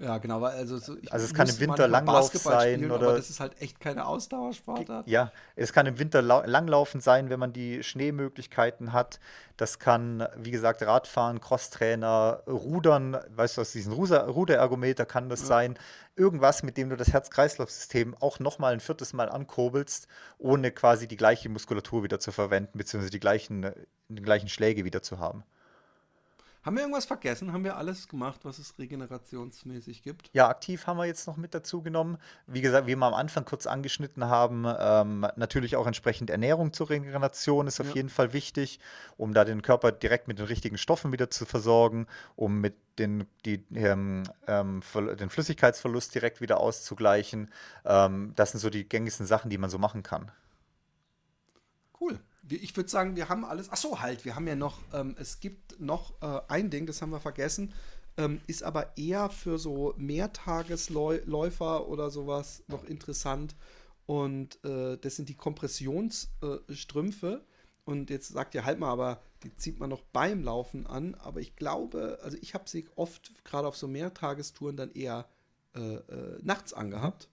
Ja, 0.00 0.18
genau, 0.18 0.40
weil 0.40 0.52
also, 0.56 0.78
so, 0.78 0.96
ich 0.96 1.12
Also 1.12 1.26
es 1.26 1.34
kann 1.34 1.48
im 1.48 1.58
Winter 1.58 1.88
Langlauf 1.88 2.32
sein 2.32 2.74
spielen, 2.76 2.90
oder- 2.92 3.08
aber 3.08 3.16
das 3.16 3.30
ist 3.30 3.40
halt 3.40 3.60
echt 3.60 3.80
keine 3.80 4.06
Ausdauersportart. 4.06 5.08
Ja, 5.08 5.32
es 5.56 5.72
kann 5.72 5.86
im 5.86 5.98
Winter 5.98 6.22
lau- 6.22 6.44
langlaufen 6.44 7.00
sein, 7.00 7.30
wenn 7.30 7.40
man 7.40 7.52
die 7.52 7.82
Schneemöglichkeiten 7.82 8.92
hat. 8.92 9.18
Das 9.56 9.80
kann, 9.80 10.26
wie 10.36 10.52
gesagt, 10.52 10.82
Radfahren, 10.82 11.40
Crosstrainer, 11.40 12.42
Rudern, 12.46 13.16
weißt 13.34 13.56
du, 13.56 13.62
aus 13.62 13.72
diesem 13.72 13.92
Ruder 13.92 14.28
Ruderergometer 14.28 15.04
kann 15.04 15.28
das 15.28 15.40
sein. 15.46 15.76
Irgendwas, 16.14 16.62
mit 16.62 16.76
dem 16.76 16.90
du 16.90 16.96
das 16.96 17.12
Herz-Kreislauf-System 17.12 18.16
auch 18.20 18.38
nochmal 18.38 18.72
ein 18.74 18.80
viertes 18.80 19.12
Mal 19.12 19.28
ankurbelst, 19.28 20.06
ohne 20.38 20.70
quasi 20.70 21.08
die 21.08 21.16
gleiche 21.16 21.48
Muskulatur 21.48 22.04
wieder 22.04 22.20
zu 22.20 22.30
verwenden, 22.30 22.78
beziehungsweise 22.78 23.10
die 23.10 23.20
gleichen, 23.20 23.72
die 24.08 24.22
gleichen 24.22 24.48
Schläge 24.48 24.84
wieder 24.84 25.02
zu 25.02 25.18
haben. 25.18 25.42
Haben 26.68 26.76
wir 26.76 26.82
irgendwas 26.82 27.06
vergessen? 27.06 27.54
Haben 27.54 27.64
wir 27.64 27.78
alles 27.78 28.08
gemacht, 28.08 28.40
was 28.42 28.58
es 28.58 28.78
regenerationsmäßig 28.78 30.02
gibt? 30.02 30.28
Ja, 30.34 30.48
aktiv 30.50 30.86
haben 30.86 30.98
wir 30.98 31.06
jetzt 31.06 31.26
noch 31.26 31.38
mit 31.38 31.54
dazu 31.54 31.80
genommen. 31.80 32.18
Wie 32.46 32.60
gesagt, 32.60 32.86
wie 32.86 32.94
wir 32.94 33.06
am 33.06 33.14
Anfang 33.14 33.46
kurz 33.46 33.66
angeschnitten 33.66 34.26
haben, 34.26 34.66
ähm, 34.78 35.26
natürlich 35.36 35.76
auch 35.76 35.86
entsprechend 35.86 36.28
Ernährung 36.28 36.74
zur 36.74 36.90
Regeneration 36.90 37.68
ist 37.68 37.80
auf 37.80 37.88
Ja. 37.88 37.94
jeden 37.94 38.10
Fall 38.10 38.34
wichtig, 38.34 38.80
um 39.16 39.32
da 39.32 39.46
den 39.46 39.62
Körper 39.62 39.92
direkt 39.92 40.28
mit 40.28 40.38
den 40.40 40.44
richtigen 40.44 40.76
Stoffen 40.76 41.10
wieder 41.10 41.30
zu 41.30 41.46
versorgen, 41.46 42.06
um 42.36 42.60
mit 42.60 42.74
den, 42.98 43.26
die, 43.46 43.64
ähm, 43.74 44.24
ähm, 44.46 44.82
den 45.18 45.30
Flüssigkeitsverlust 45.30 46.14
direkt 46.14 46.42
wieder 46.42 46.60
auszugleichen. 46.60 47.50
Ähm, 47.86 48.34
das 48.36 48.50
sind 48.50 48.60
so 48.60 48.68
die 48.68 48.86
gängigsten 48.86 49.24
Sachen, 49.24 49.48
die 49.48 49.56
man 49.56 49.70
so 49.70 49.78
machen 49.78 50.02
kann. 50.02 50.30
Cool. 51.98 52.20
Ich 52.48 52.76
würde 52.76 52.88
sagen, 52.88 53.16
wir 53.16 53.28
haben 53.28 53.44
alles. 53.44 53.68
Ach 53.70 53.76
so, 53.76 54.00
halt, 54.00 54.24
wir 54.24 54.34
haben 54.34 54.46
ja 54.46 54.56
noch, 54.56 54.78
ähm, 54.92 55.16
es 55.18 55.40
gibt 55.40 55.80
noch 55.80 56.20
äh, 56.22 56.40
ein 56.48 56.70
Ding, 56.70 56.86
das 56.86 57.02
haben 57.02 57.10
wir 57.10 57.20
vergessen, 57.20 57.74
ähm, 58.16 58.40
ist 58.46 58.62
aber 58.62 58.96
eher 58.96 59.30
für 59.30 59.58
so 59.58 59.94
Mehrtagesläufer 59.96 61.88
oder 61.88 62.10
sowas 62.10 62.62
noch 62.68 62.84
interessant. 62.84 63.54
Und 64.06 64.64
äh, 64.64 64.96
das 64.96 65.16
sind 65.16 65.28
die 65.28 65.36
Kompressionsstrümpfe. 65.36 67.44
Und 67.84 68.10
jetzt 68.10 68.28
sagt 68.28 68.54
ihr 68.54 68.64
halt 68.64 68.78
mal, 68.78 68.90
aber 68.90 69.22
die 69.42 69.54
zieht 69.54 69.78
man 69.78 69.90
noch 69.90 70.02
beim 70.02 70.42
Laufen 70.42 70.86
an. 70.86 71.14
Aber 71.14 71.40
ich 71.40 71.56
glaube, 71.56 72.18
also 72.22 72.36
ich 72.40 72.54
habe 72.54 72.68
sie 72.68 72.88
oft 72.96 73.44
gerade 73.44 73.68
auf 73.68 73.76
so 73.76 73.86
Mehrtagestouren 73.86 74.76
dann 74.76 74.92
eher 74.92 75.28
äh, 75.74 75.96
äh, 75.96 76.38
nachts 76.42 76.72
angehabt. 76.72 77.28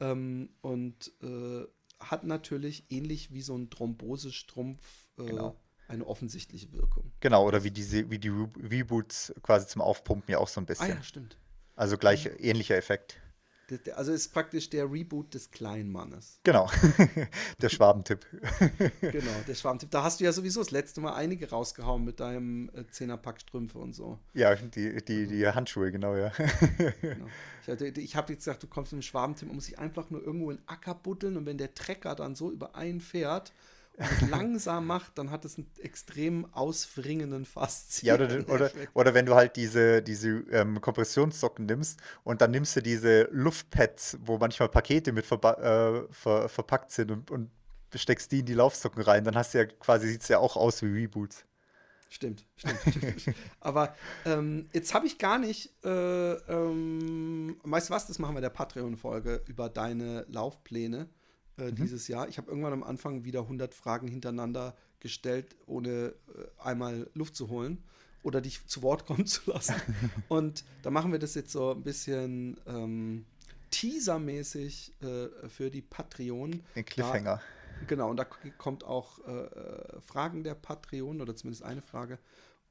Ähm, 0.00 0.50
und 0.60 1.12
äh, 1.22 1.66
hat 2.00 2.24
natürlich 2.24 2.84
ähnlich 2.90 3.32
wie 3.32 3.42
so 3.42 3.56
ein 3.56 3.70
Thrombosestrumpf 3.70 4.80
äh, 5.18 5.24
Genau. 5.26 5.56
eine 5.88 6.06
offensichtliche 6.06 6.72
Wirkung. 6.72 7.12
Genau, 7.20 7.46
oder 7.46 7.64
wie 7.64 7.70
diese, 7.70 8.10
wie 8.10 8.18
die 8.18 8.28
Re- 8.28 8.50
Reboots 8.70 9.32
quasi 9.42 9.66
zum 9.66 9.82
Aufpumpen 9.82 10.30
ja 10.32 10.38
auch 10.38 10.48
so 10.48 10.60
ein 10.60 10.64
Ah 10.64 10.66
bisschen. 10.66 10.88
ja, 10.88 11.02
stimmt. 11.02 11.38
Also 11.74 11.98
gleich 11.98 12.28
ähnlicher 12.38 12.76
Effekt. 12.76 13.20
Also 13.94 14.12
ist 14.12 14.32
praktisch 14.32 14.70
der 14.70 14.90
Reboot 14.90 15.34
des 15.34 15.50
kleinen 15.50 15.90
Mannes. 15.90 16.40
Genau, 16.44 16.70
der 17.60 17.68
Schwabentipp. 17.68 18.26
Genau, 19.00 19.30
der 19.46 19.54
Schwarmtipp. 19.54 19.90
Da 19.90 20.02
hast 20.02 20.20
du 20.20 20.24
ja 20.24 20.32
sowieso 20.32 20.60
das 20.60 20.70
letzte 20.70 21.00
Mal 21.00 21.14
einige 21.14 21.50
rausgehauen 21.50 22.04
mit 22.04 22.20
deinem 22.20 22.70
äh, 22.74 22.86
Zehnerpack 22.86 23.40
Strümpfe 23.40 23.78
und 23.78 23.94
so. 23.94 24.18
Ja, 24.34 24.54
die, 24.54 25.04
die, 25.04 25.26
die 25.26 25.46
Handschuhe, 25.46 25.90
genau, 25.90 26.14
ja. 26.16 26.32
Genau. 27.00 27.26
Ich, 27.66 27.98
ich 27.98 28.16
habe 28.16 28.32
jetzt 28.32 28.44
gesagt, 28.44 28.62
du 28.62 28.68
kommst 28.68 28.92
mit 28.92 29.02
dem 29.02 29.06
Schwarmtipp 29.06 29.48
und 29.48 29.56
muss 29.56 29.68
ich 29.68 29.78
einfach 29.78 30.10
nur 30.10 30.22
irgendwo 30.22 30.50
in 30.50 30.58
Acker 30.66 30.94
buddeln 30.94 31.36
und 31.36 31.46
wenn 31.46 31.58
der 31.58 31.74
Trecker 31.74 32.14
dann 32.14 32.34
so 32.34 32.50
über 32.50 32.76
einen 32.76 33.00
fährt 33.00 33.52
langsam 34.30 34.86
macht, 34.86 35.16
dann 35.18 35.30
hat 35.30 35.44
es 35.44 35.56
einen 35.56 35.70
extrem 35.80 36.46
auswringenden 36.52 37.44
Faszien. 37.44 38.08
Ja, 38.08 38.14
oder, 38.14 38.48
oder, 38.48 38.70
oder 38.94 39.14
wenn 39.14 39.26
du 39.26 39.34
halt 39.34 39.56
diese, 39.56 40.02
diese 40.02 40.28
ähm, 40.50 40.80
Kompressionssocken 40.80 41.66
nimmst 41.66 42.00
und 42.24 42.40
dann 42.40 42.50
nimmst 42.50 42.76
du 42.76 42.82
diese 42.82 43.28
Luftpads, 43.32 44.18
wo 44.22 44.38
manchmal 44.38 44.68
Pakete 44.68 45.12
mit 45.12 45.24
äh, 45.30 46.02
ver 46.10 46.48
verpackt 46.48 46.90
sind 46.90 47.10
und, 47.10 47.30
und 47.30 47.50
steckst 47.94 48.30
die 48.32 48.40
in 48.40 48.46
die 48.46 48.54
Laufsocken 48.54 49.02
rein, 49.02 49.24
dann 49.24 49.36
hast 49.36 49.54
du 49.54 49.58
ja 49.58 49.64
quasi, 49.64 50.08
sieht 50.08 50.22
es 50.22 50.28
ja 50.28 50.38
auch 50.38 50.56
aus 50.56 50.82
wie 50.82 50.86
Reboots. 50.86 51.44
Stimmt, 52.08 52.46
stimmt. 52.56 52.78
stimmt. 52.88 53.36
Aber 53.60 53.94
ähm, 54.24 54.68
jetzt 54.72 54.94
habe 54.94 55.06
ich 55.06 55.18
gar 55.18 55.38
nicht, 55.38 55.72
äh, 55.84 56.32
ähm, 56.34 57.56
weißt 57.64 57.90
du 57.90 57.94
was, 57.94 58.06
das 58.06 58.18
machen 58.18 58.34
wir 58.34 58.40
der 58.40 58.50
Patreon-Folge 58.50 59.42
über 59.46 59.68
deine 59.68 60.24
Laufpläne 60.28 61.08
äh, 61.58 61.70
mhm. 61.70 61.74
dieses 61.76 62.08
Jahr. 62.08 62.28
Ich 62.28 62.38
habe 62.38 62.48
irgendwann 62.48 62.72
am 62.72 62.82
Anfang 62.82 63.24
wieder 63.24 63.40
100 63.40 63.74
Fragen 63.74 64.08
hintereinander 64.08 64.76
gestellt, 65.00 65.56
ohne 65.66 65.88
äh, 65.88 66.12
einmal 66.58 67.08
Luft 67.14 67.36
zu 67.36 67.48
holen 67.48 67.82
oder 68.22 68.40
dich 68.40 68.66
zu 68.66 68.82
Wort 68.82 69.06
kommen 69.06 69.26
zu 69.26 69.50
lassen. 69.50 69.74
Und 70.28 70.64
da 70.82 70.90
machen 70.90 71.12
wir 71.12 71.18
das 71.18 71.34
jetzt 71.34 71.52
so 71.52 71.72
ein 71.72 71.82
bisschen 71.82 72.58
ähm, 72.66 73.24
teasermäßig 73.70 74.94
äh, 75.00 75.48
für 75.48 75.70
die 75.70 75.82
Patreon. 75.82 76.62
Den 76.74 76.84
Cliffhanger. 76.84 77.36
Da, 77.36 77.42
Genau, 77.86 78.10
und 78.10 78.16
da 78.16 78.24
kommt 78.24 78.84
auch 78.84 79.18
äh, 79.26 79.32
äh, 79.32 80.00
Fragen 80.00 80.44
der 80.44 80.54
Patreon 80.54 81.20
oder 81.20 81.36
zumindest 81.36 81.62
eine 81.62 81.82
Frage. 81.82 82.18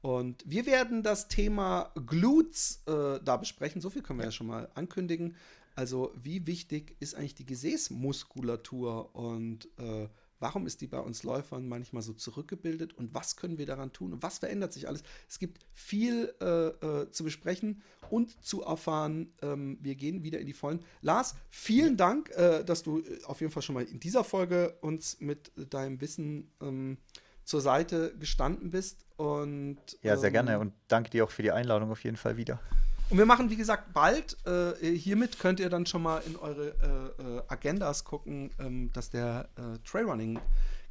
Und 0.02 0.42
wir 0.46 0.66
werden 0.66 1.02
das 1.02 1.28
Thema 1.28 1.92
Glutes 2.06 2.82
äh, 2.86 3.20
da 3.24 3.36
besprechen. 3.36 3.80
So 3.80 3.90
viel 3.90 4.02
können 4.02 4.18
wir 4.18 4.26
ja 4.26 4.32
schon 4.32 4.46
mal 4.46 4.68
ankündigen. 4.74 5.36
Also, 5.76 6.12
wie 6.20 6.46
wichtig 6.46 6.96
ist 6.98 7.14
eigentlich 7.14 7.34
die 7.36 7.46
Gesäßmuskulatur 7.46 9.14
und 9.14 9.68
äh, 9.78 10.08
Warum 10.38 10.66
ist 10.66 10.80
die 10.82 10.86
bei 10.86 10.98
uns 10.98 11.22
Läufern 11.22 11.66
manchmal 11.66 12.02
so 12.02 12.12
zurückgebildet 12.12 12.92
und 12.92 13.14
was 13.14 13.36
können 13.36 13.56
wir 13.56 13.66
daran 13.66 13.92
tun 13.92 14.12
und 14.12 14.22
was 14.22 14.38
verändert 14.38 14.72
sich 14.72 14.86
alles? 14.86 15.02
Es 15.28 15.38
gibt 15.38 15.64
viel 15.72 16.34
äh, 16.40 16.68
äh, 16.68 17.10
zu 17.10 17.24
besprechen 17.24 17.82
und 18.10 18.44
zu 18.44 18.62
erfahren. 18.62 19.32
Ähm, 19.40 19.78
wir 19.80 19.94
gehen 19.94 20.22
wieder 20.22 20.38
in 20.38 20.46
die 20.46 20.52
Vollen. 20.52 20.80
Lars, 21.00 21.34
vielen 21.48 21.96
Dank, 21.96 22.30
äh, 22.30 22.64
dass 22.64 22.82
du 22.82 23.00
äh, 23.00 23.24
auf 23.24 23.40
jeden 23.40 23.52
Fall 23.52 23.62
schon 23.62 23.74
mal 23.74 23.84
in 23.84 23.98
dieser 23.98 24.24
Folge 24.24 24.76
uns 24.82 25.20
mit 25.20 25.52
deinem 25.72 26.00
Wissen 26.02 26.50
ähm, 26.60 26.98
zur 27.44 27.62
Seite 27.62 28.14
gestanden 28.18 28.70
bist. 28.70 29.06
Und, 29.16 29.78
ja, 30.02 30.18
sehr 30.18 30.28
ähm, 30.28 30.32
gerne 30.34 30.58
und 30.58 30.74
danke 30.88 31.08
dir 31.08 31.24
auch 31.24 31.30
für 31.30 31.42
die 31.42 31.52
Einladung 31.52 31.90
auf 31.90 32.04
jeden 32.04 32.18
Fall 32.18 32.36
wieder. 32.36 32.60
Und 33.08 33.18
wir 33.18 33.26
machen, 33.26 33.50
wie 33.50 33.56
gesagt, 33.56 33.92
bald. 33.92 34.36
Äh, 34.46 34.74
hiermit 34.96 35.38
könnt 35.38 35.60
ihr 35.60 35.70
dann 35.70 35.86
schon 35.86 36.02
mal 36.02 36.18
in 36.26 36.34
eure 36.34 37.14
äh, 37.18 37.22
äh 37.22 37.42
Agendas 37.46 38.04
gucken, 38.04 38.50
ähm, 38.58 38.92
dass 38.92 39.10
der 39.10 39.48
äh, 39.56 39.78
Trailrunning 39.84 40.40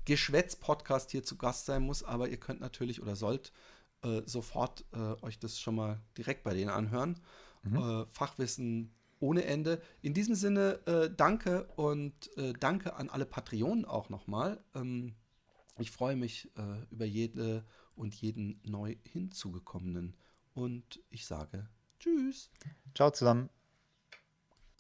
Geschwätz-Podcast 0.05 1.11
hier 1.11 1.24
zu 1.24 1.36
Gast 1.38 1.66
sein 1.66 1.82
muss. 1.82 2.03
Aber 2.03 2.30
ihr 2.30 2.38
könnt 2.38 2.61
natürlich 2.61 3.01
oder 3.01 3.18
sollt 3.18 3.51
äh, 4.01 4.22
sofort 4.26 4.86
äh, 4.93 5.22
euch 5.26 5.39
das 5.39 5.59
schon 5.59 5.76
mal 5.76 5.99
direkt 6.18 6.43
bei 6.43 6.53
denen 6.53 6.70
anhören. 6.70 7.20
Mhm. 7.63 8.05
Fachwissen 8.11 8.93
ohne 9.20 9.43
Ende. 9.45 9.82
In 10.03 10.13
diesem 10.13 10.36
Sinne, 10.36 10.82
danke 11.18 11.63
und 11.78 12.30
danke 12.59 12.93
an 12.93 13.09
alle 13.09 13.26
Patreonen 13.26 13.86
auch 13.86 14.09
nochmal. 14.09 14.63
Ähm, 14.76 15.16
ich 15.80 15.89
freue 15.89 16.16
mich 16.16 16.51
über 16.91 17.05
jede 17.05 17.66
und 17.95 18.13
jeden 18.13 18.61
neu 18.63 18.97
hinzugekommenen. 19.01 20.16
Und 20.53 21.01
ich 21.09 21.26
sage 21.26 21.68
Tschüss. 22.00 22.50
Ciao 22.93 23.12
zusammen. 23.12 23.50